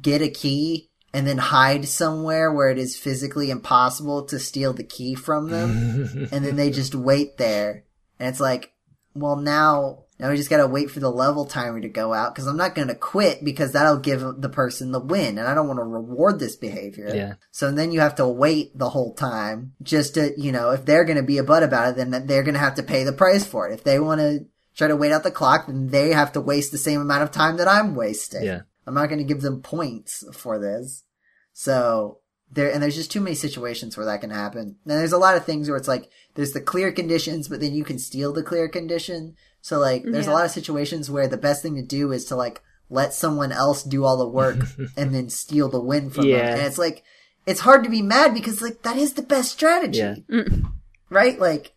get 0.00 0.22
a 0.22 0.28
key 0.28 0.90
and 1.14 1.26
then 1.26 1.38
hide 1.38 1.86
somewhere 1.86 2.52
where 2.52 2.68
it 2.68 2.78
is 2.78 2.96
physically 2.96 3.50
impossible 3.50 4.24
to 4.26 4.38
steal 4.38 4.72
the 4.72 4.84
key 4.84 5.14
from 5.14 5.48
them 5.48 6.28
and 6.32 6.44
then 6.44 6.56
they 6.56 6.70
just 6.70 6.94
wait 6.94 7.38
there. 7.38 7.84
And 8.18 8.28
it's 8.28 8.40
like, 8.40 8.72
well, 9.14 9.36
now, 9.36 10.03
now 10.18 10.30
we 10.30 10.36
just 10.36 10.50
gotta 10.50 10.66
wait 10.66 10.90
for 10.90 11.00
the 11.00 11.10
level 11.10 11.44
timer 11.44 11.80
to 11.80 11.88
go 11.88 12.12
out 12.12 12.34
because 12.34 12.46
I'm 12.46 12.56
not 12.56 12.74
gonna 12.74 12.94
quit 12.94 13.44
because 13.44 13.72
that'll 13.72 13.98
give 13.98 14.20
the 14.38 14.48
person 14.48 14.92
the 14.92 15.00
win 15.00 15.38
and 15.38 15.48
I 15.48 15.54
don't 15.54 15.66
want 15.66 15.78
to 15.78 15.84
reward 15.84 16.38
this 16.38 16.56
behavior. 16.56 17.10
Yeah. 17.14 17.34
So 17.50 17.70
then 17.70 17.92
you 17.92 18.00
have 18.00 18.14
to 18.16 18.28
wait 18.28 18.78
the 18.78 18.90
whole 18.90 19.14
time 19.14 19.72
just 19.82 20.14
to, 20.14 20.32
you 20.36 20.52
know, 20.52 20.70
if 20.70 20.84
they're 20.84 21.04
gonna 21.04 21.22
be 21.22 21.38
a 21.38 21.44
butt 21.44 21.62
about 21.62 21.90
it, 21.90 21.96
then 21.96 22.26
they're 22.26 22.42
gonna 22.42 22.58
have 22.58 22.76
to 22.76 22.82
pay 22.82 23.04
the 23.04 23.12
price 23.12 23.44
for 23.44 23.68
it. 23.68 23.74
If 23.74 23.84
they 23.84 23.98
want 23.98 24.20
to 24.20 24.46
try 24.76 24.88
to 24.88 24.96
wait 24.96 25.12
out 25.12 25.22
the 25.22 25.30
clock, 25.30 25.66
then 25.66 25.88
they 25.88 26.10
have 26.10 26.32
to 26.32 26.40
waste 26.40 26.72
the 26.72 26.78
same 26.78 27.00
amount 27.00 27.22
of 27.22 27.30
time 27.30 27.56
that 27.56 27.68
I'm 27.68 27.94
wasting. 27.94 28.44
Yeah. 28.44 28.62
I'm 28.86 28.94
not 28.94 29.06
going 29.06 29.18
to 29.18 29.24
give 29.24 29.40
them 29.40 29.62
points 29.62 30.24
for 30.32 30.58
this. 30.58 31.04
So 31.52 32.18
there, 32.50 32.72
and 32.72 32.82
there's 32.82 32.96
just 32.96 33.10
too 33.10 33.20
many 33.20 33.36
situations 33.36 33.96
where 33.96 34.06
that 34.06 34.20
can 34.20 34.30
happen. 34.30 34.76
And 34.84 34.98
there's 34.98 35.12
a 35.12 35.18
lot 35.18 35.36
of 35.36 35.44
things 35.44 35.68
where 35.68 35.76
it's 35.76 35.88
like, 35.88 36.10
there's 36.34 36.52
the 36.52 36.60
clear 36.60 36.92
conditions, 36.92 37.48
but 37.48 37.60
then 37.60 37.74
you 37.74 37.84
can 37.84 37.98
steal 37.98 38.32
the 38.32 38.42
clear 38.42 38.68
condition. 38.68 39.36
So 39.64 39.78
like, 39.78 40.02
there's 40.12 40.26
a 40.26 40.30
lot 40.32 40.44
of 40.44 40.50
situations 40.50 41.10
where 41.10 41.26
the 41.26 41.38
best 41.38 41.62
thing 41.62 41.74
to 41.76 41.82
do 41.82 42.12
is 42.12 42.26
to 42.26 42.36
like, 42.36 42.60
let 42.90 43.14
someone 43.14 43.50
else 43.50 43.82
do 43.82 44.04
all 44.04 44.18
the 44.18 44.28
work 44.28 44.58
and 44.98 45.14
then 45.14 45.30
steal 45.30 45.70
the 45.70 45.80
win 45.80 46.10
from 46.10 46.26
them. 46.50 46.58
And 46.58 46.66
it's 46.66 46.76
like, 46.76 47.02
it's 47.46 47.60
hard 47.60 47.82
to 47.84 47.88
be 47.88 48.02
mad 48.02 48.34
because 48.34 48.60
like, 48.60 48.82
that 48.82 48.98
is 48.98 49.14
the 49.14 49.22
best 49.22 49.52
strategy 49.52 50.00
Yeah. 50.00 50.16
Mm. 50.30 50.70
right? 51.08 51.38
Like, 51.40 51.72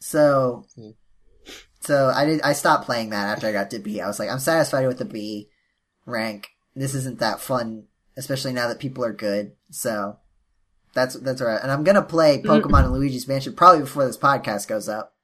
so, 0.00 0.66
so 1.80 2.12
I 2.14 2.26
did. 2.26 2.42
I 2.42 2.52
stopped 2.52 2.84
playing 2.84 3.08
that 3.10 3.28
after 3.28 3.46
I 3.46 3.52
got 3.52 3.70
to 3.70 3.78
B. 3.78 4.02
I 4.02 4.06
was 4.06 4.18
like, 4.18 4.28
I'm 4.28 4.38
satisfied 4.38 4.86
with 4.86 4.98
the 4.98 5.06
B 5.06 5.48
rank. 6.04 6.48
This 6.76 6.94
isn't 6.94 7.20
that 7.20 7.40
fun, 7.40 7.84
especially 8.18 8.52
now 8.52 8.68
that 8.68 8.80
people 8.80 9.02
are 9.02 9.14
good. 9.14 9.52
So, 9.70 10.18
That's 10.92 11.14
that's 11.14 11.40
all 11.40 11.48
right. 11.48 11.60
And 11.62 11.72
I'm 11.72 11.84
gonna 11.84 12.02
play 12.02 12.42
Pokemon 12.42 12.84
and 12.84 12.92
Luigi's 12.92 13.26
Mansion 13.26 13.54
probably 13.54 13.80
before 13.80 14.06
this 14.06 14.18
podcast 14.18 14.68
goes 14.68 14.90
up. 14.90 15.14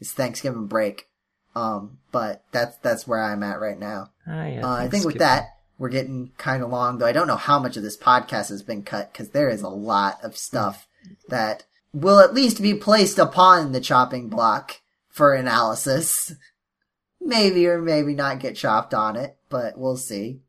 It's 0.00 0.12
Thanksgiving 0.12 0.66
break. 0.66 1.08
Um, 1.54 1.98
but 2.10 2.44
that's 2.52 2.76
that's 2.78 3.06
where 3.06 3.22
I'm 3.22 3.42
at 3.42 3.60
right 3.60 3.78
now. 3.78 4.10
Ah, 4.26 4.46
yeah, 4.46 4.66
Uh, 4.66 4.74
I 4.74 4.88
think 4.88 5.04
with 5.04 5.18
that, 5.18 5.48
we're 5.78 5.88
getting 5.88 6.32
kind 6.38 6.62
of 6.62 6.70
long, 6.70 6.98
though. 6.98 7.06
I 7.06 7.12
don't 7.12 7.26
know 7.26 7.36
how 7.36 7.58
much 7.58 7.76
of 7.76 7.82
this 7.82 7.96
podcast 7.96 8.48
has 8.48 8.62
been 8.62 8.82
cut 8.82 9.12
because 9.12 9.30
there 9.30 9.48
is 9.48 9.62
a 9.62 9.68
lot 9.68 10.18
of 10.22 10.36
stuff 10.36 10.86
that 11.28 11.64
will 11.92 12.20
at 12.20 12.34
least 12.34 12.62
be 12.62 12.74
placed 12.74 13.18
upon 13.18 13.72
the 13.72 13.80
chopping 13.80 14.28
block 14.28 14.80
for 15.08 15.34
analysis. 15.34 16.34
Maybe 17.24 17.68
or 17.68 17.80
maybe 17.80 18.14
not 18.14 18.40
get 18.40 18.56
chopped 18.56 18.92
on 18.92 19.14
it, 19.14 19.36
but 19.48 19.78
we'll 19.78 19.96
see. 19.96 20.40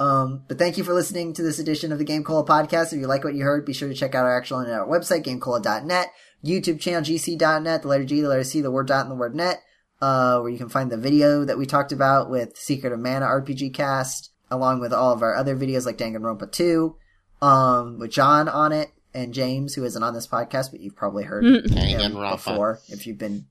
Um, 0.00 0.44
but 0.48 0.58
thank 0.58 0.78
you 0.78 0.84
for 0.84 0.94
listening 0.94 1.34
to 1.34 1.42
this 1.42 1.58
edition 1.58 1.92
of 1.92 1.98
the 1.98 2.04
GameCola 2.06 2.46
podcast. 2.46 2.94
If 2.94 2.98
you 2.98 3.06
like 3.06 3.24
what 3.24 3.34
you 3.34 3.44
heard, 3.44 3.66
be 3.66 3.74
sure 3.74 3.90
to 3.90 3.94
check 3.94 4.14
out 4.14 4.24
our 4.24 4.34
actual 4.34 4.60
internet 4.60 4.88
website, 4.88 5.24
gamecola.net, 5.24 6.10
YouTube 6.42 6.80
channel, 6.80 7.02
gc.net, 7.02 7.82
the 7.82 7.88
letter 7.88 8.04
G, 8.04 8.22
the 8.22 8.28
letter 8.28 8.42
C, 8.42 8.62
the 8.62 8.70
word 8.70 8.86
dot, 8.86 9.02
and 9.02 9.10
the 9.10 9.16
word 9.16 9.34
net, 9.34 9.62
uh, 10.00 10.38
where 10.40 10.50
you 10.50 10.58
can 10.58 10.68
find 10.68 10.90
the 10.90 10.96
video 10.96 11.44
that 11.44 11.58
we 11.58 11.66
talked 11.66 11.92
about 11.92 12.30
with 12.30 12.56
Secret 12.56 12.92
of 12.92 13.00
Mana 13.00 13.26
RPG 13.26 13.72
cast, 13.74 14.30
along 14.50 14.80
with 14.80 14.92
all 14.92 15.12
of 15.12 15.22
our 15.22 15.34
other 15.34 15.56
videos 15.56 15.86
like 15.86 15.98
Danganronpa 15.98 16.50
2, 16.52 16.96
um, 17.42 17.98
with 17.98 18.10
John 18.10 18.48
on 18.48 18.72
it, 18.72 18.90
and 19.14 19.32
James, 19.34 19.74
who 19.74 19.84
isn't 19.84 20.02
on 20.02 20.12
this 20.14 20.26
podcast, 20.26 20.70
but 20.70 20.80
you've 20.80 20.96
probably 20.96 21.24
heard 21.24 21.44
him 21.44 21.62
Danganronpa. 21.64 22.32
before, 22.32 22.80
if 22.88 23.06
you've 23.06 23.18
been... 23.18 23.46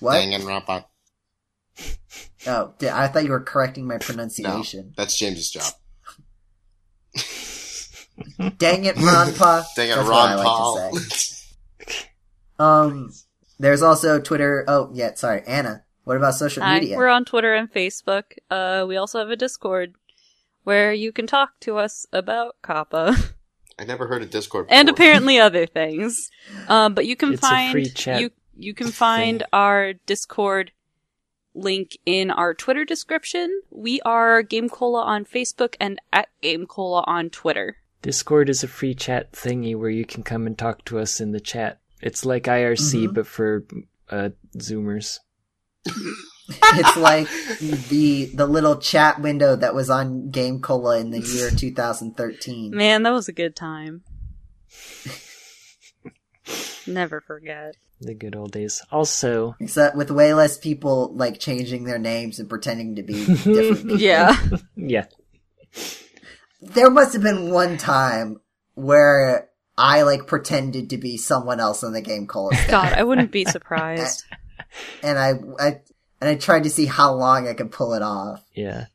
What? 0.00 0.16
Danganronpa. 0.16 0.84
Oh, 2.46 2.74
I 2.92 3.08
thought 3.08 3.24
you 3.24 3.30
were 3.30 3.40
correcting 3.40 3.86
my 3.86 3.94
No, 3.94 3.98
pronunciation. 4.00 4.92
that's 4.96 5.16
James's 5.18 5.50
job. 5.50 5.72
Dang 8.58 8.84
it, 8.84 8.96
Ronpa. 8.96 9.64
Dang 9.76 9.88
it, 9.90 9.94
That's 9.96 10.08
what 10.08 10.08
Ron 10.08 10.28
I 10.30 10.34
like 10.36 10.46
Paul. 10.46 10.90
to 10.92 11.00
say. 11.00 11.36
Um, 12.58 13.12
there's 13.58 13.82
also 13.82 14.20
Twitter. 14.20 14.64
Oh, 14.68 14.90
yeah, 14.92 15.14
sorry, 15.14 15.42
Anna. 15.46 15.84
What 16.04 16.16
about 16.16 16.34
social 16.34 16.62
Hi, 16.62 16.78
media? 16.80 16.96
we're 16.96 17.08
on 17.08 17.24
Twitter 17.24 17.54
and 17.54 17.72
Facebook. 17.72 18.24
Uh, 18.50 18.84
we 18.86 18.96
also 18.96 19.18
have 19.18 19.30
a 19.30 19.36
Discord 19.36 19.94
where 20.64 20.92
you 20.92 21.12
can 21.12 21.26
talk 21.26 21.58
to 21.60 21.78
us 21.78 22.06
about 22.12 22.56
COPPA 22.62 23.32
I 23.78 23.84
never 23.84 24.06
heard 24.06 24.22
of 24.22 24.30
Discord. 24.30 24.66
Before. 24.68 24.78
and 24.78 24.88
apparently 24.88 25.38
other 25.38 25.66
things. 25.66 26.30
Um, 26.68 26.94
but 26.94 27.06
you 27.06 27.14
can 27.16 27.32
It's 27.34 27.40
find 27.40 27.74
you 28.20 28.30
you 28.56 28.72
can 28.72 28.88
find 28.88 29.40
thing. 29.40 29.48
our 29.52 29.92
Discord 29.92 30.72
link 31.54 31.96
in 32.06 32.30
our 32.30 32.54
Twitter 32.54 32.84
description. 32.84 33.62
We 33.70 34.00
are 34.02 34.42
GameCola 34.42 35.04
on 35.04 35.24
Facebook 35.24 35.74
and 35.80 36.00
at 36.12 36.28
GameCola 36.42 37.04
on 37.06 37.30
Twitter. 37.30 37.76
Discord 38.02 38.48
is 38.48 38.62
a 38.62 38.68
free 38.68 38.94
chat 38.94 39.32
thingy 39.32 39.76
where 39.76 39.90
you 39.90 40.04
can 40.06 40.22
come 40.22 40.46
and 40.46 40.56
talk 40.56 40.84
to 40.86 40.98
us 40.98 41.20
in 41.20 41.32
the 41.32 41.40
chat. 41.40 41.80
It's 42.06 42.24
like 42.24 42.44
IRC 42.44 43.08
Mhm. 43.08 43.14
but 43.14 43.26
for 43.26 43.64
uh, 44.08 44.30
Zoomers. 44.56 45.18
it's 46.48 46.96
like 46.96 47.28
the 47.88 48.26
the 48.34 48.46
little 48.46 48.76
chat 48.76 49.20
window 49.20 49.56
that 49.56 49.74
was 49.74 49.90
on 49.90 50.30
GameCola 50.30 51.00
in 51.00 51.10
the 51.10 51.20
year 51.20 51.50
2013. 51.56 52.70
Man, 52.74 53.02
that 53.02 53.10
was 53.12 53.28
a 53.28 53.32
good 53.32 53.56
time. 53.56 54.02
Never 56.86 57.20
forget. 57.20 57.74
The 58.00 58.14
good 58.14 58.36
old 58.36 58.52
days. 58.52 58.82
Also, 58.92 59.56
Except 59.58 59.96
with 59.96 60.10
way 60.10 60.32
less 60.34 60.58
people 60.58 61.12
like 61.14 61.40
changing 61.40 61.84
their 61.84 61.98
names 61.98 62.38
and 62.38 62.48
pretending 62.48 62.94
to 62.96 63.02
be 63.02 63.24
different 63.26 63.82
people. 63.82 64.00
Yeah. 64.00 64.36
yeah, 64.76 65.06
There 66.60 66.90
must 66.90 67.14
have 67.14 67.22
been 67.22 67.50
one 67.50 67.78
time 67.78 68.40
where 68.74 69.48
I 69.78 70.02
like 70.02 70.26
pretended 70.26 70.90
to 70.90 70.98
be 70.98 71.16
someone 71.16 71.60
else 71.60 71.84
on 71.84 71.92
the 71.92 72.02
GameCola 72.02 72.54
staff. 72.54 72.70
God, 72.70 72.92
I 72.94 73.02
wouldn't 73.04 73.30
be 73.30 73.44
surprised. 73.44 74.24
and 75.02 75.18
I, 75.18 75.32
I 75.60 75.80
and 76.20 76.30
I 76.30 76.34
tried 76.36 76.64
to 76.64 76.70
see 76.70 76.86
how 76.86 77.12
long 77.14 77.46
I 77.46 77.54
could 77.54 77.72
pull 77.72 77.94
it 77.94 78.02
off. 78.02 78.42
yeah. 78.54 78.86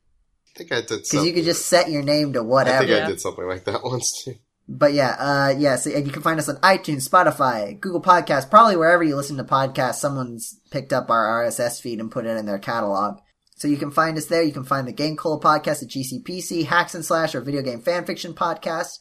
I 0.54 0.58
think 0.58 0.72
I 0.74 0.82
did 0.82 1.04
Because 1.04 1.26
you 1.26 1.32
could 1.34 1.46
just 1.46 1.66
set 1.68 1.90
your 1.90 2.04
name 2.04 2.34
to 2.34 2.44
whatever. 2.44 2.78
I 2.78 2.80
whatever. 2.82 2.96
think 2.96 3.06
I 3.06 3.10
did 3.10 3.22
something 3.22 3.48
like 3.48 3.64
that 3.66 3.84
once 3.86 4.24
too. 4.24 4.36
But 4.68 4.94
yeah, 4.94 5.16
uh, 5.18 5.56
yeah, 5.58 5.76
so, 5.78 5.92
and 5.92 6.06
you 6.06 6.12
can 6.12 6.22
find 6.22 6.40
us 6.40 6.50
on 6.50 6.58
iTunes, 6.58 7.08
Spotify, 7.08 7.80
Google 7.80 8.02
Podcasts, 8.02 8.50
probably 8.50 8.76
wherever 8.78 9.04
you 9.04 9.16
listen 9.16 9.38
to 9.38 9.44
podcasts, 9.44 9.96
someone's 9.96 10.60
picked 10.70 10.94
up 10.94 11.10
our 11.10 11.44
RSS 11.44 11.82
feed 11.82 12.00
and 12.00 12.12
put 12.12 12.26
it 12.26 12.38
in 12.38 12.46
their 12.46 12.60
catalog. 12.60 13.20
So 13.56 13.68
you 13.68 13.78
can 13.78 13.92
find 13.92 14.18
us 14.18 14.26
there. 14.26 14.44
You 14.44 14.54
can 14.54 14.64
find 14.64 14.88
the 14.88 14.94
GameCola 14.94 15.42
podcast 15.42 15.84
at 15.84 15.90
GCPC, 15.90 16.66
Hacks 16.66 16.96
and 16.96 17.04
Slash, 17.06 17.34
or 17.36 17.42
video 17.42 17.62
game 17.62 17.82
Fan 17.82 18.06
Fiction 18.06 18.34
podcast, 18.34 19.00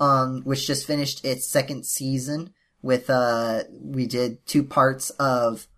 um, 0.00 0.42
which 0.42 0.66
just 0.66 0.86
finished 0.86 1.24
its 1.24 1.46
second 1.46 1.86
season 1.86 2.52
with, 2.82 3.08
uh, 3.10 3.62
we 3.70 4.06
did 4.06 4.44
two 4.46 4.64
parts 4.64 5.10
of, 5.10 5.68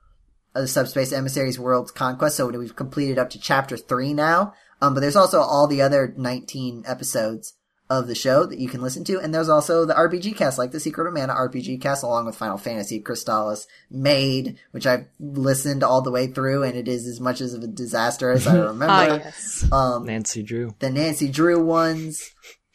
of 0.54 0.62
the 0.62 0.68
Subspace 0.68 1.12
Emissaries 1.12 1.58
World's 1.58 1.90
Conquest. 1.90 2.36
So 2.36 2.46
we've 2.48 2.76
completed 2.76 3.18
up 3.18 3.28
to 3.30 3.38
chapter 3.40 3.76
three 3.76 4.14
now. 4.14 4.54
Um, 4.80 4.94
but 4.94 5.00
there's 5.00 5.16
also 5.16 5.40
all 5.40 5.66
the 5.66 5.82
other 5.82 6.12
19 6.16 6.84
episodes 6.86 7.54
of 7.90 8.06
the 8.06 8.14
show 8.14 8.46
that 8.46 8.58
you 8.58 8.68
can 8.68 8.80
listen 8.80 9.04
to. 9.04 9.20
And 9.20 9.34
there's 9.34 9.48
also 9.48 9.84
the 9.84 9.94
RPG 9.94 10.36
cast, 10.36 10.58
like 10.58 10.70
the 10.70 10.80
Secret 10.80 11.06
of 11.06 11.14
Mana 11.14 11.34
RPG 11.34 11.80
cast, 11.80 12.02
along 12.02 12.26
with 12.26 12.36
Final 12.36 12.56
Fantasy 12.56 13.00
Crystallis 13.00 13.66
Made, 13.90 14.58
which 14.70 14.86
I've 14.86 15.06
listened 15.20 15.82
all 15.84 16.00
the 16.00 16.10
way 16.10 16.26
through, 16.26 16.62
and 16.62 16.74
it 16.74 16.88
is 16.88 17.06
as 17.06 17.20
much 17.20 17.40
as 17.40 17.52
of 17.54 17.62
a 17.62 17.66
disaster 17.66 18.30
as 18.30 18.46
I 18.46 18.56
remember. 18.58 18.86
Ah, 18.88 19.04
yes. 19.16 19.70
Um, 19.70 20.04
Nancy 20.06 20.42
Drew. 20.42 20.74
the 20.78 20.90
Nancy 20.90 21.28
Drew 21.28 21.62
ones, 21.62 22.32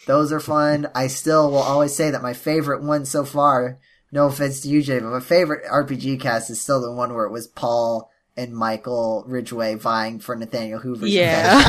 those 0.08 0.32
are 0.32 0.40
fun. 0.40 0.88
I 0.96 1.08
still 1.08 1.52
will 1.52 1.58
always 1.58 1.96
say 1.96 2.10
that 2.12 2.24
my 2.24 2.34
favorite 2.34 2.82
one 2.82 3.06
so 3.06 3.24
far, 3.24 3.80
no 4.12 4.26
offense 4.28 4.62
to 4.62 4.70
you, 4.70 4.82
Jay, 4.82 5.00
but 5.00 5.12
my 5.12 5.20
favorite 5.20 5.66
RPG 5.66 6.20
cast 6.20 6.50
is 6.50 6.60
still 6.60 6.82
the 6.82 6.92
one 6.92 7.14
where 7.14 7.26
it 7.26 7.32
was 7.32 7.48
Paul 7.48 8.10
and 8.36 8.54
Michael 8.54 9.24
Ridgway 9.28 9.76
vying 9.76 10.20
for 10.20 10.36
Nathaniel 10.36 10.80
Hoover's 10.80 11.14
Yeah. 11.14 11.60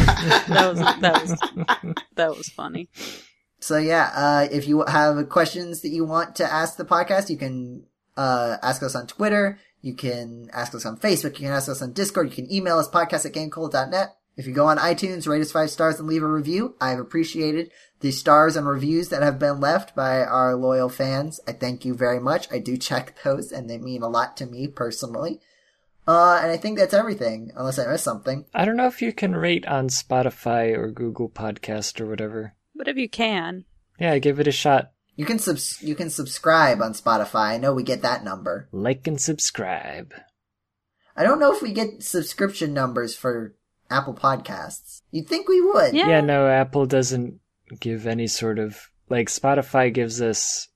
that 0.49 0.69
was 0.71 0.79
that 1.01 1.23
was 1.23 1.95
that 2.15 2.37
was 2.37 2.49
funny. 2.49 2.89
So 3.61 3.77
yeah, 3.79 4.13
uh, 4.15 4.49
if 4.53 4.69
you 4.69 4.85
have 4.87 5.29
questions 5.29 5.81
that 5.81 5.89
you 5.89 6.05
want 6.05 6.37
to 6.37 6.45
ask 6.45 6.77
the 6.77 6.85
podcast, 6.85 7.31
you 7.31 7.37
can 7.37 7.87
uh, 8.17 8.57
ask 8.63 8.83
us 8.83 8.95
on 8.95 9.07
Twitter. 9.07 9.59
You 9.81 9.95
can 9.95 10.51
ask 10.53 10.75
us 10.75 10.85
on 10.85 10.97
Facebook. 10.99 11.39
You 11.39 11.47
can 11.47 11.53
ask 11.53 11.69
us 11.69 11.83
on 11.83 11.93
Discord. 11.93 12.29
You 12.29 12.35
can 12.35 12.53
email 12.53 12.79
us 12.79 12.89
podcast 12.89 13.27
at 13.27 13.33
gamecola.net. 13.33 14.17
If 14.39 14.47
you 14.47 14.55
go 14.55 14.67
on 14.69 14.79
iTunes, 14.79 15.27
rate 15.27 15.43
us 15.43 15.51
five 15.51 15.69
stars 15.69 15.99
and 15.99 16.09
leave 16.09 16.23
a 16.23 16.27
review. 16.29 16.77
I've 16.81 17.01
appreciated 17.01 17.73
the 17.99 18.13
stars 18.13 18.55
and 18.55 18.69
reviews 18.69 19.09
that 19.09 19.21
have 19.21 19.41
been 19.41 19.59
left 19.59 19.97
by 19.97 20.21
our 20.23 20.55
loyal 20.55 20.89
fans. 20.89 21.41
I 21.49 21.53
thank 21.53 21.85
you 21.85 21.93
very 21.93 22.21
much. 22.21 22.47
I 22.53 22.61
do 22.61 22.77
check 22.77 23.19
those 23.25 23.51
and 23.51 23.69
they 23.69 23.79
mean 23.79 24.03
a 24.05 24.09
lot 24.09 24.37
to 24.37 24.47
me 24.47 24.69
personally. 24.69 25.41
Uh, 26.07 26.39
and 26.41 26.53
I 26.53 26.57
think 26.57 26.79
that's 26.79 26.95
everything, 26.95 27.51
unless 27.57 27.81
I 27.81 27.87
missed 27.87 28.05
something. 28.05 28.45
I 28.55 28.65
don't 28.65 28.77
know 28.77 28.87
if 28.87 29.03
you 29.03 29.13
can 29.13 29.35
rate 29.35 29.67
on 29.67 29.89
Spotify 29.89 30.73
or 30.73 30.93
Google 30.93 31.29
Podcast 31.29 32.01
or 32.01 32.07
whatever. 32.07 32.55
But 32.77 32.87
if 32.87 32.97
you 32.97 33.09
can, 33.09 33.65
Yeah, 33.99 34.19
give 34.19 34.39
it 34.39 34.47
a 34.47 34.53
shot. 34.53 34.93
You 35.17 35.27
can 35.27 35.41
subs- 35.41 35.83
you 35.83 35.97
can 35.97 36.11
subscribe 36.11 36.81
on 36.81 36.93
Spotify. 36.93 37.51
I 37.55 37.59
know 37.59 37.75
we 37.75 37.83
get 37.83 38.03
that 38.03 38.23
number. 38.23 38.69
Like 38.71 39.09
and 39.09 39.21
subscribe. 39.21 40.15
I 41.17 41.25
don't 41.25 41.41
know 41.41 41.53
if 41.53 41.61
we 41.61 41.73
get 41.73 42.05
subscription 42.05 42.73
numbers 42.73 43.17
for 43.17 43.57
Apple 43.91 44.15
Podcasts. 44.15 45.03
You'd 45.11 45.29
think 45.29 45.49
we 45.49 45.61
would. 45.61 45.95
Yeah. 45.95 46.09
Yeah, 46.09 46.21
no, 46.21 46.49
Apple 46.49 46.87
doesn't 46.87 47.41
give 47.81 48.07
any 48.07 48.27
sort 48.27 48.59
of 48.59 48.91
like 49.09 49.29
Spotify 49.29 49.93
gives 49.93 50.21
us 50.21 50.69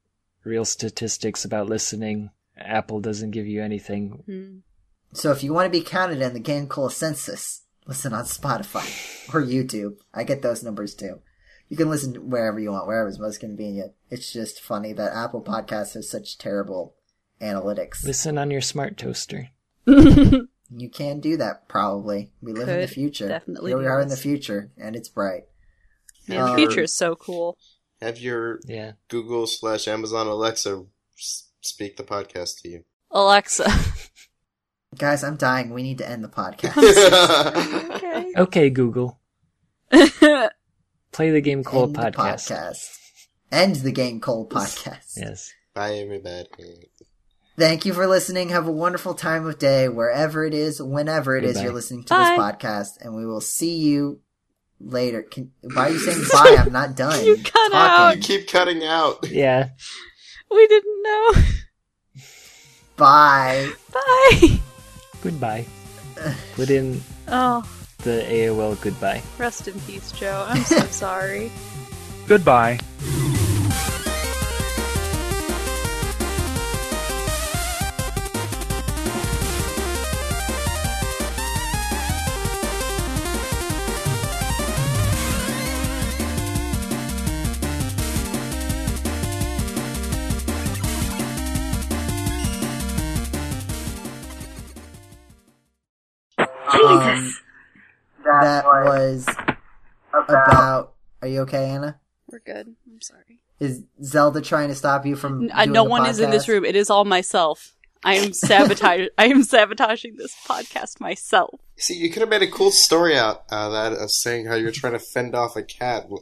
real 0.45 0.65
statistics 0.65 1.45
about 1.45 1.69
listening. 1.69 2.31
Apple 2.57 3.01
doesn't 3.01 3.31
give 3.31 3.47
you 3.47 3.63
anything. 3.63 4.23
Hmm. 4.27 4.59
So 5.15 5.31
if 5.31 5.43
you 5.43 5.53
want 5.53 5.67
to 5.67 5.79
be 5.79 5.85
counted 5.85 6.23
in 6.23 6.33
the 6.33 6.41
GameCola 6.41 6.91
census, 6.91 7.63
listen 7.87 8.13
on 8.13 8.25
Spotify 8.25 9.35
or 9.35 9.43
YouTube. 9.43 9.97
I 10.15 10.25
get 10.25 10.43
those 10.43 10.63
numbers 10.63 10.95
too. 10.95 11.21
You 11.69 11.77
can 11.77 11.91
listen 11.91 12.31
wherever 12.31 12.59
you 12.59 12.71
want, 12.73 12.87
wherever's 12.87 13.19
most 13.19 13.41
convenient. 13.41 13.93
It's 14.11 14.33
just 14.33 14.61
funny 14.61 14.93
that 14.93 15.15
Apple 15.15 15.43
Podcasts 15.43 15.95
has 15.95 16.11
such 16.11 16.39
terrible 16.39 16.97
analytics. 17.41 18.05
Listen 18.05 18.39
on 18.39 18.51
your 18.51 18.61
smart 18.61 18.97
toaster. 18.97 19.49
You 20.75 20.89
can 20.89 21.21
do 21.21 21.37
that 21.39 21.69
probably. 21.69 22.33
We 22.41 22.53
live 22.53 22.69
in 22.69 22.81
the 22.81 22.89
future. 22.89 23.29
definitely 23.29 23.71
Here 23.73 23.79
we 23.79 23.87
are 23.87 24.01
in 24.01 24.09
the 24.09 24.17
future, 24.17 24.71
and 24.79 24.97
it's 24.97 25.09
bright. 25.09 25.43
Man, 26.29 26.39
the 26.45 26.51
Um, 26.53 26.57
future 26.57 26.83
is 26.83 26.93
so 26.97 27.15
cool. 27.17 27.59
Have 28.01 28.19
your 28.19 28.59
Yeah. 28.67 28.93
Google 29.09 29.47
slash 29.47 29.87
Amazon 29.89 30.27
Alexa 30.27 30.85
speak 31.61 31.97
the 31.97 32.05
podcast 32.05 32.61
to 32.63 32.69
you. 32.69 32.85
Alexa. 33.11 33.71
Guys, 34.99 35.23
I'm 35.25 35.37
dying. 35.37 35.73
We 35.73 35.83
need 35.83 35.99
to 35.99 36.09
end 36.09 36.23
the 36.25 36.29
podcast. 36.29 36.77
okay. 37.97 38.33
Okay, 38.37 38.71
Google. 38.71 39.21
Play 39.91 41.31
the 41.31 41.43
GameCola 41.43 41.85
End 41.85 41.95
the 41.97 42.01
podcast. 42.01 42.51
podcast. 42.51 42.89
End 43.51 43.77
the 43.77 43.93
GameCola 43.93 44.49
podcast. 44.49 45.17
Yes. 45.17 45.53
Bye, 45.75 45.95
everybody. 45.97 46.91
Thank 47.59 47.85
you 47.85 47.93
for 47.93 48.07
listening. 48.07 48.49
Have 48.49 48.67
a 48.67 48.73
wonderful 48.73 49.15
time 49.15 49.47
of 49.47 49.59
day, 49.59 49.89
wherever 49.89 50.45
it 50.45 50.55
is, 50.55 50.81
whenever 50.81 51.37
it 51.37 51.45
is 51.45 51.53
Goodbye. 51.55 51.65
you're 51.65 51.73
listening 51.75 52.05
to 52.05 52.15
Bye. 52.15 52.31
this 52.31 52.39
podcast, 52.39 53.01
and 53.05 53.15
we 53.15 53.27
will 53.27 53.41
see 53.43 53.77
you 53.77 54.21
later. 54.81 55.23
Can, 55.23 55.53
why 55.61 55.89
are 55.89 55.91
you 55.91 55.99
saying 55.99 56.23
bye? 56.33 56.57
I'm 56.59 56.73
not 56.73 56.97
done. 56.97 57.25
You 57.25 57.37
cut 57.37 57.73
talking. 57.73 58.23
You 58.23 58.27
keep 58.27 58.49
cutting 58.49 58.85
out. 58.85 59.29
Yeah. 59.31 59.69
We 60.51 60.67
didn't 60.67 61.03
know. 61.03 61.33
Bye. 62.99 63.71
Bye. 63.91 64.59
Goodbye. 65.23 65.65
Put 66.55 66.69
in 66.69 67.01
Oh, 67.27 67.67
the 68.05 68.23
AOL 68.29 68.79
goodbye. 68.83 69.23
rest 69.39 69.67
in 69.67 69.81
peace, 69.81 70.13
Joe. 70.13 70.45
I'm 70.47 70.63
so 70.65 70.81
sorry. 70.89 71.51
Goodbye. 72.29 72.81
Was 99.11 99.27
about. 100.15 100.95
Are 101.21 101.29
you 101.29 101.41
okay, 101.43 101.69
Anna? 101.71 102.01
We're 102.31 102.41
good. 102.41 102.75
I'm 102.87 103.01
sorry. 103.01 103.41
Is 103.61 103.83
Zelda 104.03 104.41
trying 104.41 104.69
to 104.69 104.75
stop 104.75 105.07
you 105.07 105.15
from? 105.17 105.51
Uh, 105.53 105.65
doing 105.65 105.73
no 105.73 105.85
the 105.85 105.91
one 105.91 106.07
is 106.07 106.19
in 106.19 106.31
this 106.31 106.49
room. 106.49 106.65
It 106.65 106.75
is 106.77 106.91
all 106.91 107.05
myself. 107.05 107.75
I 108.05 108.17
am 108.17 108.33
sabotage. 108.33 109.07
I 109.19 109.27
am 109.27 109.45
sabotaging 109.45 110.17
this 110.17 110.35
podcast 110.47 111.01
myself. 111.01 111.61
See, 111.77 111.95
you 111.95 112.11
could 112.11 112.21
have 112.21 112.29
made 112.29 112.43
a 112.43 112.51
cool 112.51 112.71
story 112.73 113.17
out 113.17 113.45
out 113.53 113.67
of 113.69 113.73
that, 113.73 113.93
of 113.93 114.11
saying 114.11 114.47
how 114.47 114.57
you're 114.57 114.73
trying 114.73 114.95
to 114.95 114.99
fend 114.99 115.35
off 115.35 115.57
a 115.57 115.63
cat. 115.63 116.09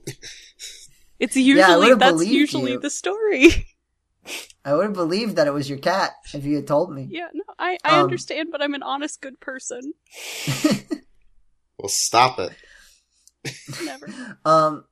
It's 1.18 1.36
usually 1.36 1.76
would've 1.76 1.98
that's 1.98 2.24
usually 2.24 2.72
you. 2.72 2.78
the 2.80 2.88
story. 2.88 3.66
I 4.64 4.72
would 4.74 4.84
have 4.84 4.92
believed 4.94 5.36
that 5.36 5.46
it 5.46 5.52
was 5.52 5.68
your 5.68 5.78
cat 5.78 6.12
if 6.32 6.46
you 6.46 6.56
had 6.56 6.66
told 6.66 6.90
me. 6.94 7.08
yeah, 7.10 7.28
no, 7.34 7.42
I 7.58 7.76
I 7.84 7.98
Um, 7.98 8.04
understand, 8.04 8.48
but 8.50 8.62
I'm 8.62 8.72
an 8.72 8.82
honest, 8.82 9.20
good 9.20 9.38
person. 9.38 9.92
well, 11.78 11.88
stop 11.88 12.38
it. 12.38 12.52
Never. 13.84 14.38
Um, 14.44 14.84